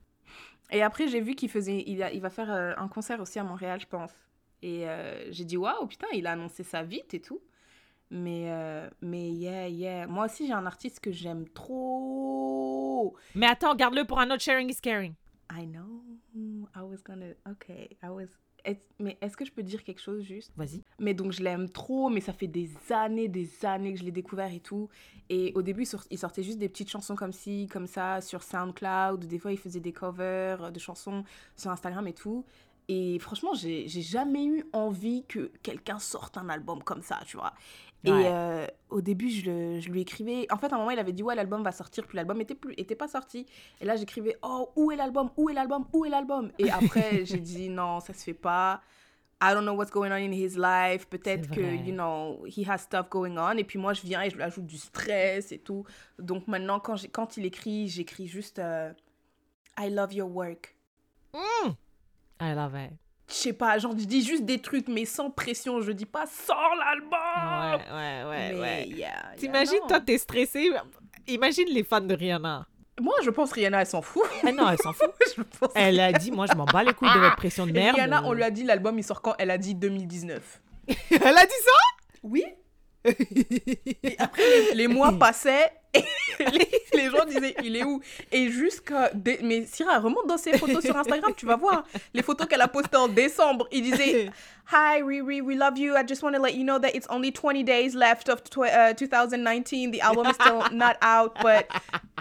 Et 0.72 0.82
après, 0.82 1.08
j'ai 1.08 1.22
vu 1.22 1.36
qu'il 1.36 1.50
faisait, 1.50 1.84
il, 1.88 2.02
a- 2.04 2.12
il 2.12 2.20
va 2.22 2.30
faire 2.32 2.50
un 2.50 2.88
concert 2.88 3.20
aussi 3.22 3.38
à 3.40 3.44
Montréal, 3.44 3.80
je 3.80 3.86
pense. 3.88 4.12
Et 4.64 4.90
euh, 4.90 5.32
j'ai 5.32 5.46
dit, 5.46 5.58
waouh, 5.58 5.86
putain, 5.88 6.08
il 6.14 6.26
a 6.26 6.32
annoncé 6.32 6.64
ça 6.64 6.82
vite 6.84 7.14
et 7.14 7.22
tout. 7.22 7.40
Mais, 8.12 8.46
euh, 8.52 8.90
mais 9.02 9.30
yeah, 9.32 9.68
yeah. 9.68 10.08
Moi 10.08 10.26
aussi, 10.26 10.48
j'ai 10.48 10.54
un 10.54 10.66
artiste 10.66 11.00
que 11.00 11.12
j'aime 11.12 11.48
trop. 11.50 13.16
Mais 13.34 13.48
attends, 13.48 13.76
garde-le 13.76 14.06
pour 14.06 14.20
un 14.20 14.30
autre 14.32 14.42
sharing 14.42 14.70
is 14.70 14.80
caring. 14.82 15.14
I 15.52 15.66
know. 15.66 16.04
I 16.36 16.82
was 16.82 16.98
gonna. 17.06 17.34
Okay, 17.50 17.90
I 18.04 18.08
was. 18.10 18.26
Est- 18.64 18.82
Mais 19.00 19.18
est-ce 19.22 19.38
que 19.38 19.46
je 19.46 19.52
peux 19.52 19.62
dire 19.64 19.84
quelque 19.84 20.02
chose 20.02 20.24
juste? 20.24 20.52
Vas-y. 20.58 20.82
Mais 21.00 21.14
donc 21.14 21.32
je 21.32 21.44
l'aime 21.44 21.70
trop, 21.70 22.10
mais 22.10 22.20
ça 22.20 22.34
fait 22.34 22.48
des 22.48 22.70
années, 22.90 23.28
des 23.28 23.50
années 23.64 23.94
que 23.94 24.00
je 24.00 24.04
l'ai 24.04 24.12
découvert 24.12 24.52
et 24.52 24.60
tout. 24.60 24.90
Et 25.30 25.52
au 25.56 25.62
début, 25.62 25.84
il 25.84 25.86
sort- 25.88 26.06
il 26.10 26.18
sortait 26.18 26.42
juste 26.44 26.58
des 26.58 26.68
petites 26.70 26.90
chansons 26.90 27.16
comme 27.16 27.32
ci, 27.32 27.68
comme 27.72 27.86
ça, 27.88 28.22
sur 28.22 28.42
SoundCloud. 28.44 29.24
Ou 29.24 29.28
des 29.28 29.38
fois, 29.40 29.52
il 29.52 29.58
faisait 29.60 29.80
des 29.80 29.94
covers 29.94 30.72
de 30.72 30.80
chansons 30.80 31.24
sur 31.56 31.70
Instagram 31.72 32.08
et 32.08 32.14
tout. 32.14 32.44
Et 32.88 33.18
franchement, 33.20 33.54
j'ai 33.56 33.88
jamais 33.88 34.46
eu 34.46 34.64
envie 34.74 35.26
que 35.28 35.52
quelqu'un 35.64 35.98
sorte 36.00 36.38
un 36.38 36.50
album 36.50 36.84
comme 36.84 37.02
ça, 37.02 37.20
tu 37.26 37.36
vois. 37.38 37.54
Et 38.06 38.12
Ouais. 38.12 38.26
euh, 38.28 38.68
au 38.90 39.02
début, 39.02 39.30
je, 39.30 39.46
le- 39.50 39.80
je 39.80 39.90
lui 39.90 40.02
écrivais. 40.02 40.46
En 40.52 40.58
fait, 40.58 40.72
à 40.72 40.76
un 40.76 40.80
moment, 40.80 40.92
il 40.92 41.00
avait 41.00 41.12
dit 41.14 41.24
Ouais, 41.24 41.36
l'album 41.36 41.64
va 41.64 41.72
sortir, 41.72 42.06
puis 42.06 42.16
l'album 42.18 42.40
était, 42.42 42.56
plus, 42.56 42.74
était 42.78 42.96
pas 42.96 43.08
sorti. 43.08 43.46
Et 43.82 43.86
là, 43.86 43.96
j'écrivais 43.96 44.38
Oh, 44.44 44.70
où 44.76 44.92
est 44.92 44.96
l'album? 44.96 45.30
Où 45.38 45.50
est 45.50 45.54
l'album? 45.54 45.86
Où 45.94 46.06
est 46.06 46.10
l'album? 46.10 46.52
Et 46.60 46.70
après, 46.70 47.26
j'ai 47.26 47.40
dit 47.40 47.70
Non, 47.70 48.00
ça 48.00 48.14
se 48.14 48.24
fait 48.24 48.34
pas. 48.34 48.82
I 49.42 49.54
don't 49.54 49.64
know 49.64 49.74
what's 49.74 49.92
going 49.92 50.12
on 50.12 50.14
in 50.14 50.32
his 50.32 50.56
life. 50.58 51.08
Peut-être 51.08 51.50
que, 51.52 51.60
you 51.76 51.92
know, 51.94 52.46
he 52.48 52.66
has 52.70 52.80
stuff 52.80 53.10
going 53.10 53.38
on. 53.38 53.58
Et 53.58 53.64
puis 53.66 53.78
moi, 53.78 53.94
je 53.94 54.02
viens 54.02 54.22
et 54.22 54.30
je 54.30 54.36
lui 54.38 54.44
ajoute 54.44 54.66
du 54.66 54.78
stress 54.78 55.52
et 55.52 55.60
tout. 55.60 55.84
Donc 56.20 56.48
maintenant, 56.48 56.80
quand, 56.80 56.96
quand 57.12 57.36
il 57.36 57.46
écrit, 57.46 57.90
j'écris 57.90 58.28
juste 58.28 58.60
euh, 58.60 58.94
I 59.78 59.90
love 59.90 60.14
your 60.14 60.30
work. 60.34 60.76
I 62.40 62.54
love 62.54 62.76
it. 62.76 62.94
Je 63.28 63.34
sais 63.34 63.54
pas, 63.54 63.78
genre, 63.80 63.94
je 63.98 64.06
dis 64.06 64.24
juste 64.24 64.46
des 64.46 64.60
trucs, 64.60 64.88
mais 64.88 65.06
sans 65.06 65.32
pression. 65.32 65.82
Je 65.82 65.92
dis 65.92 66.06
pas 66.06 66.26
sans 66.28 66.76
l'album. 66.76 67.80
Ouais, 67.92 67.96
ouais, 67.96 68.54
ouais, 68.54 68.60
ouais. 68.60 68.88
yeah, 68.88 68.98
yeah, 68.98 69.14
T'imagines, 69.38 69.80
toi, 69.88 70.00
t'es 70.00 70.18
stressé. 70.18 70.72
Imagine 71.28 71.68
les 71.70 71.84
fans 71.84 72.02
de 72.02 72.14
Rihanna. 72.14 72.68
Moi, 73.02 73.16
je 73.24 73.30
pense 73.30 73.52
Rihanna, 73.52 73.82
elle 73.82 73.88
s'en 73.88 74.02
fout. 74.02 74.24
Ah 74.44 74.52
non, 74.52 74.70
elle 74.70 74.78
s'en 74.78 74.94
fout. 74.94 75.10
je 75.38 75.42
pense. 75.42 75.72
Elle 75.76 76.00
a 76.00 76.14
dit, 76.14 76.32
moi, 76.32 76.46
je 76.50 76.56
m'en 76.56 76.66
bats 76.66 76.84
les 76.84 76.94
couilles 76.94 77.14
de 77.14 77.20
votre 77.20 77.36
pression 77.36 77.66
de 77.66 77.72
Et 77.72 77.74
merde. 77.74 77.96
Rihanna, 77.96 78.24
on 78.26 78.34
lui 78.34 78.44
a 78.44 78.52
dit 78.52 78.64
l'album, 78.64 78.98
il 78.98 79.04
sort 79.04 79.22
quand? 79.22 79.36
Elle 79.38 79.52
a 79.52 79.58
dit 79.58 79.76
2019. 79.76 80.62
Elle 80.88 81.38
a 81.38 81.46
dit 81.46 81.62
ça? 81.64 81.72
Oui. 82.24 82.46
Et 83.06 84.16
après, 84.18 84.44
les, 84.70 84.76
les 84.76 84.88
mois 84.88 85.12
passaient 85.20 85.72
et 85.94 86.04
les, 86.52 86.68
les 86.94 87.10
gens 87.10 87.24
disaient 87.26 87.56
il 87.64 87.76
est 87.78 87.84
où? 87.86 88.02
Et 88.32 88.50
jusqu'à. 88.50 89.12
dé- 89.14 89.40
Mais 89.42 89.66
Syrah, 89.66 90.00
remonte 90.00 90.28
dans 90.28 90.38
ses 90.38 90.58
photos 90.58 90.84
sur 90.84 90.98
Instagram, 90.98 91.32
tu 91.38 91.46
vas 91.46 91.56
voir. 91.56 91.86
Les 92.14 92.22
photos 92.22 92.48
qu'elle 92.48 92.62
a 92.62 92.68
postées 92.68 92.98
en 92.98 93.08
décembre, 93.08 93.66
il 93.72 93.84
disait 93.84 94.30
Hi 94.74 95.02
Riri, 95.02 95.40
we 95.42 95.56
love 95.58 95.78
you. 95.78 95.94
I 95.96 96.04
just 96.06 96.22
want 96.24 96.34
to 96.34 96.42
let 96.42 96.54
you 96.54 96.64
know 96.64 96.80
that 96.80 96.90
it's 96.96 97.08
only 97.10 97.32
20 97.32 97.64
days 97.64 97.94
left 97.96 98.28
of 98.30 98.42
uh, 98.58 98.94
2019. 98.94 99.92
The 99.92 100.02
album 100.02 100.26
is 100.28 100.34
still 100.34 100.64
not 100.74 100.98
out, 101.02 101.36
but 101.42 101.68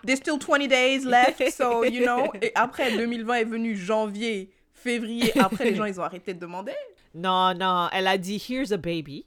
there's 0.04 0.18
still 0.20 0.38
20 0.38 0.68
days 0.68 1.04
left, 1.04 1.42
so 1.52 1.82
you 1.84 2.04
know. 2.04 2.30
Et 2.42 2.52
après, 2.54 2.92
2020 2.92 3.34
est 3.40 3.44
venu 3.44 3.74
janvier, 3.76 4.50
février. 4.72 5.32
Après, 5.40 5.64
les 5.64 5.74
gens, 5.74 5.86
ils 5.86 5.98
ont 5.98 6.04
arrêté 6.04 6.32
de 6.34 6.38
demander. 6.38 6.74
Non, 7.14 7.54
non, 7.54 7.88
elle 7.92 8.06
a 8.06 8.18
dit, 8.18 8.36
here's 8.48 8.72
a 8.72 8.76
baby, 8.76 9.24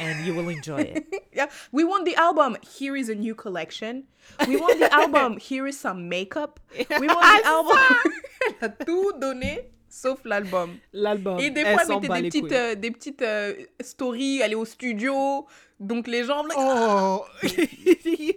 and 0.00 0.24
you 0.26 0.34
will 0.34 0.48
enjoy 0.48 0.80
it. 0.80 1.06
Yeah, 1.34 1.48
we 1.72 1.82
want 1.82 2.04
the 2.04 2.14
album. 2.14 2.56
Here 2.62 2.94
is 2.94 3.08
a 3.08 3.14
new 3.14 3.34
collection. 3.34 4.04
We 4.46 4.56
want 4.56 4.78
the 4.78 4.92
album. 4.94 5.36
Here 5.40 5.66
is 5.66 5.76
some 5.78 6.08
makeup. 6.08 6.60
We 6.78 7.08
want 7.08 7.42
the 7.42 7.48
album. 7.48 7.78
Elle 8.60 8.68
a 8.68 8.84
tout 8.84 9.12
donné 9.18 9.70
sauf 9.88 10.24
l'album. 10.24 10.78
L'album. 10.92 11.40
Et 11.40 11.50
des 11.50 11.64
fois, 11.64 11.82
elle 11.88 12.00
mettait 12.00 12.22
des 12.22 12.28
petites, 12.28 12.52
euh, 12.52 12.74
des 12.76 12.90
petites 12.92 13.22
euh, 13.22 13.54
stories, 13.80 14.42
aller 14.44 14.54
au 14.54 14.64
studio. 14.64 15.46
Donc 15.80 16.06
les 16.06 16.22
gens. 16.24 16.44
like, 16.44 16.56
Oh 16.56 17.24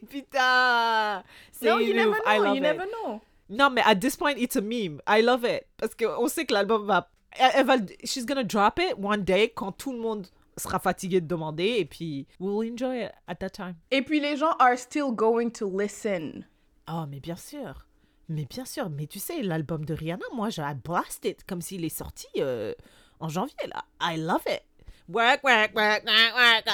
Putain 0.09 1.23
C'est 1.51 1.65
no, 1.65 1.79
you 1.79 1.93
never 1.93 2.11
ouf. 2.11 2.17
I 2.25 2.37
know. 2.37 2.43
love 2.43 2.55
You 2.55 2.57
it. 2.57 2.61
never 2.61 2.85
know. 2.87 3.21
Non, 3.49 3.69
mais 3.69 3.81
at 3.85 3.95
this 4.01 4.15
point, 4.15 4.35
it's 4.37 4.55
a 4.55 4.61
meme. 4.61 5.01
I 5.07 5.21
love 5.21 5.45
it. 5.45 5.65
Parce 5.77 5.95
qu'on 5.95 6.27
sait 6.27 6.45
que 6.45 6.53
l'album 6.53 6.85
va... 6.85 7.09
Elle, 7.31 7.51
elle 7.55 7.65
va... 7.65 7.75
She's 8.03 8.25
gonna 8.25 8.43
drop 8.43 8.79
it 8.79 8.95
one 8.97 9.23
day 9.23 9.51
quand 9.55 9.71
tout 9.71 9.91
le 9.91 9.99
monde 9.99 10.27
sera 10.57 10.79
fatigué 10.79 11.21
de 11.21 11.27
demander 11.27 11.77
et 11.79 11.85
puis 11.85 12.27
we'll 12.39 12.71
enjoy 12.71 13.05
it 13.05 13.11
at 13.27 13.35
that 13.35 13.51
time. 13.51 13.75
Et 13.91 14.01
puis 14.01 14.19
les 14.19 14.37
gens 14.37 14.53
are 14.59 14.77
still 14.77 15.11
going 15.11 15.49
to 15.51 15.69
listen. 15.69 16.45
Oh, 16.89 17.05
mais 17.07 17.19
bien 17.19 17.35
sûr. 17.35 17.85
Mais 18.29 18.45
bien 18.45 18.65
sûr. 18.65 18.89
Mais 18.89 19.07
tu 19.07 19.19
sais, 19.19 19.41
l'album 19.41 19.85
de 19.85 19.93
Rihanna, 19.93 20.25
moi, 20.33 20.49
j'ai 20.49 20.63
blast 20.83 21.25
it 21.25 21.43
comme 21.45 21.61
s'il 21.61 21.85
est 21.85 21.95
sorti 21.95 22.27
euh, 22.37 22.73
en 23.19 23.29
janvier, 23.29 23.67
là. 23.67 23.83
I 24.01 24.17
love 24.17 24.43
it. 24.47 24.63
Work, 25.09 25.43
work, 25.43 25.73
work, 25.73 26.03
work, 26.05 26.35
work. 26.35 26.65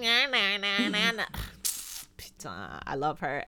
na, 0.00 0.88
na, 0.88 1.12
na. 1.12 1.24
Putain, 2.16 2.80
I 2.86 2.94
love 2.96 3.20
her. 3.20 3.44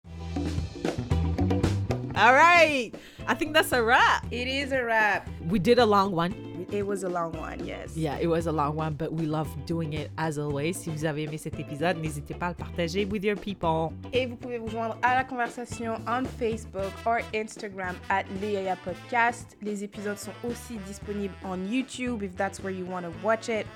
All 2.17 2.33
right. 2.33 2.93
I 3.27 3.35
think 3.35 3.53
that's 3.53 3.73
a 3.73 3.83
wrap. 3.83 4.25
It 4.31 4.49
is 4.49 4.73
a 4.73 4.83
wrap. 4.83 5.29
We 5.51 5.59
did 5.59 5.79
a 5.79 5.85
long 5.85 6.13
one. 6.13 6.33
It 6.73 6.85
was 6.85 7.05
a 7.05 7.09
long 7.09 7.33
one, 7.33 7.65
yes. 7.65 7.97
Yeah, 7.97 8.19
it 8.19 8.27
was 8.27 8.47
a 8.47 8.53
long 8.53 8.75
one, 8.75 8.95
but 8.95 9.13
we 9.13 9.27
love 9.27 9.49
doing 9.67 9.93
it 9.93 10.11
as 10.19 10.39
always. 10.39 10.77
Si 10.79 10.91
vous 10.91 11.05
avez 11.05 11.25
aimé 11.25 11.39
cet 11.39 11.61
épisode, 11.61 11.99
n'hésitez 11.99 12.35
pas 12.35 12.47
à 12.47 12.49
le 12.49 12.55
partager 12.55 13.05
with 13.05 13.23
your 13.23 13.37
people. 13.37 13.93
Et 14.13 14.27
vous 14.27 14.35
pouvez 14.37 14.59
vous 14.59 14.69
joindre 14.69 14.97
à 15.03 15.15
la 15.15 15.25
conversation 15.25 15.97
on 16.09 16.25
Facebook 16.25 16.91
or 17.05 17.21
Instagram 17.35 17.95
at 18.09 18.25
Léa 18.41 18.77
Podcast. 18.83 19.57
Les 19.63 19.85
épisodes 19.85 20.19
sont 20.19 20.33
aussi 20.43 20.79
disponibles 20.87 21.35
en 21.45 21.57
YouTube 21.71 22.23
if 22.23 22.35
that's 22.35 22.61
where 22.61 22.73
you 22.73 22.87
want 22.87 23.03
to 23.03 23.13
watch 23.23 23.49
it. 23.49 23.67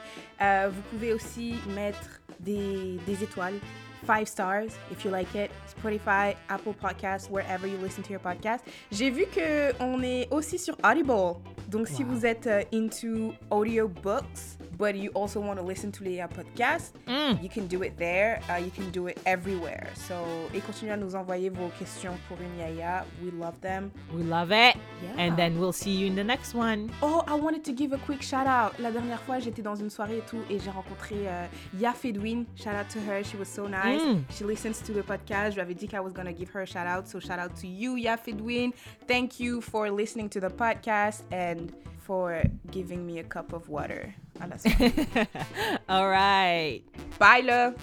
Euh, 0.40 0.70
vous 0.72 0.82
pouvez 0.90 1.12
aussi 1.12 1.56
mettre 1.76 2.20
des, 2.40 2.98
des 3.06 3.22
étoiles 3.22 3.60
five 4.04 4.28
stars 4.28 4.72
if 4.90 5.04
you 5.04 5.10
like 5.10 5.34
it. 5.34 5.50
Spotify, 5.82 6.36
Apple 6.48 6.74
Podcasts, 6.74 7.30
wherever 7.30 7.66
you 7.66 7.76
listen 7.78 8.02
to 8.02 8.10
your 8.10 8.20
podcast. 8.20 8.60
J'ai 8.90 9.10
vu 9.10 9.26
que 9.26 9.72
on 9.80 10.02
est 10.02 10.28
aussi 10.30 10.58
sur 10.58 10.76
Audible. 10.82 11.36
Donc 11.70 11.88
si 11.88 12.02
vous 12.02 12.26
êtes 12.26 12.46
euh, 12.46 12.62
into 12.72 13.32
audiobooks, 13.50 14.58
but 14.78 14.94
you 14.96 15.10
also 15.14 15.40
want 15.40 15.56
to 15.56 15.62
listen 15.62 15.90
to 15.92 16.02
les 16.04 16.18
podcasts, 16.34 16.92
Mm. 17.06 17.42
you 17.42 17.48
can 17.48 17.66
do 17.66 17.82
it 17.82 17.96
there. 17.98 18.40
Uh, 18.48 18.58
you 18.62 18.70
can 18.70 18.90
do 18.90 19.08
it 19.08 19.18
everywhere. 19.26 19.88
So 19.94 20.14
et 20.54 20.60
continuez 20.60 20.92
à 20.92 20.96
nous 20.96 21.14
envoyer 21.14 21.50
vos 21.50 21.68
questions 21.78 22.14
pour 22.28 22.38
une 22.40 22.58
yaya. 22.58 23.04
We 23.22 23.30
love 23.32 23.60
them. 23.60 23.90
We 24.14 24.24
love 24.24 24.50
it. 24.50 24.76
Yeah. 25.02 25.18
And 25.28 25.36
then 25.36 25.58
we'll 25.58 25.72
see 25.72 25.90
you 25.94 26.06
in 26.06 26.14
the 26.16 26.24
next 26.24 26.54
one. 26.54 26.88
Oh, 27.02 27.22
I 27.26 27.34
wanted 27.34 27.62
to 27.64 27.72
give 27.72 27.92
a 27.92 27.98
quick 27.98 28.22
shout 28.22 28.46
out. 28.46 28.78
La 28.78 28.90
dernière 28.90 29.20
fois, 29.20 29.38
j'étais 29.38 29.62
dans 29.62 29.76
une 29.76 29.90
soirée 29.90 30.18
et 30.18 30.22
tout, 30.28 30.40
et 30.50 30.58
j'ai 30.58 30.70
rencontré 30.70 31.16
euh, 31.26 31.46
Yaf 31.78 32.04
Edwin. 32.04 32.44
Shout 32.56 32.70
out 32.70 32.88
to 32.92 32.98
her. 33.00 33.22
She 33.22 33.36
was 33.38 33.46
so 33.46 33.68
nice. 33.68 34.02
Mm. 34.02 34.22
She 34.30 34.44
listens 34.44 34.82
to 34.86 34.92
the 34.92 35.02
podcast. 35.02 35.50
Je 35.50 35.54
lui 35.56 35.60
avais 35.62 35.74
dit 35.74 35.86
qu'I 35.88 35.98
was 35.98 36.12
gonna 36.12 36.32
give 36.32 36.50
her 36.54 36.62
a 36.62 36.66
shout 36.66 36.86
out. 36.86 37.06
So 37.06 37.20
shout 37.20 37.38
out 37.38 37.54
to 37.60 37.66
you, 37.66 37.96
Yaf 37.96 38.26
Edwin. 38.28 38.72
Thank 39.06 39.38
you 39.40 39.60
for 39.60 39.90
listening 39.90 40.28
to 40.30 40.40
the 40.40 40.48
podcast 40.50 41.22
and 41.30 41.59
for 41.98 42.42
giving 42.70 43.06
me 43.06 43.18
a 43.18 43.24
cup 43.24 43.52
of 43.52 43.68
water. 43.68 44.14
À 44.40 44.48
la 44.48 44.56
soirée. 44.56 44.92
All 45.88 46.08
right. 46.08 46.82
Bye, 47.18 47.40
love. 47.40 47.74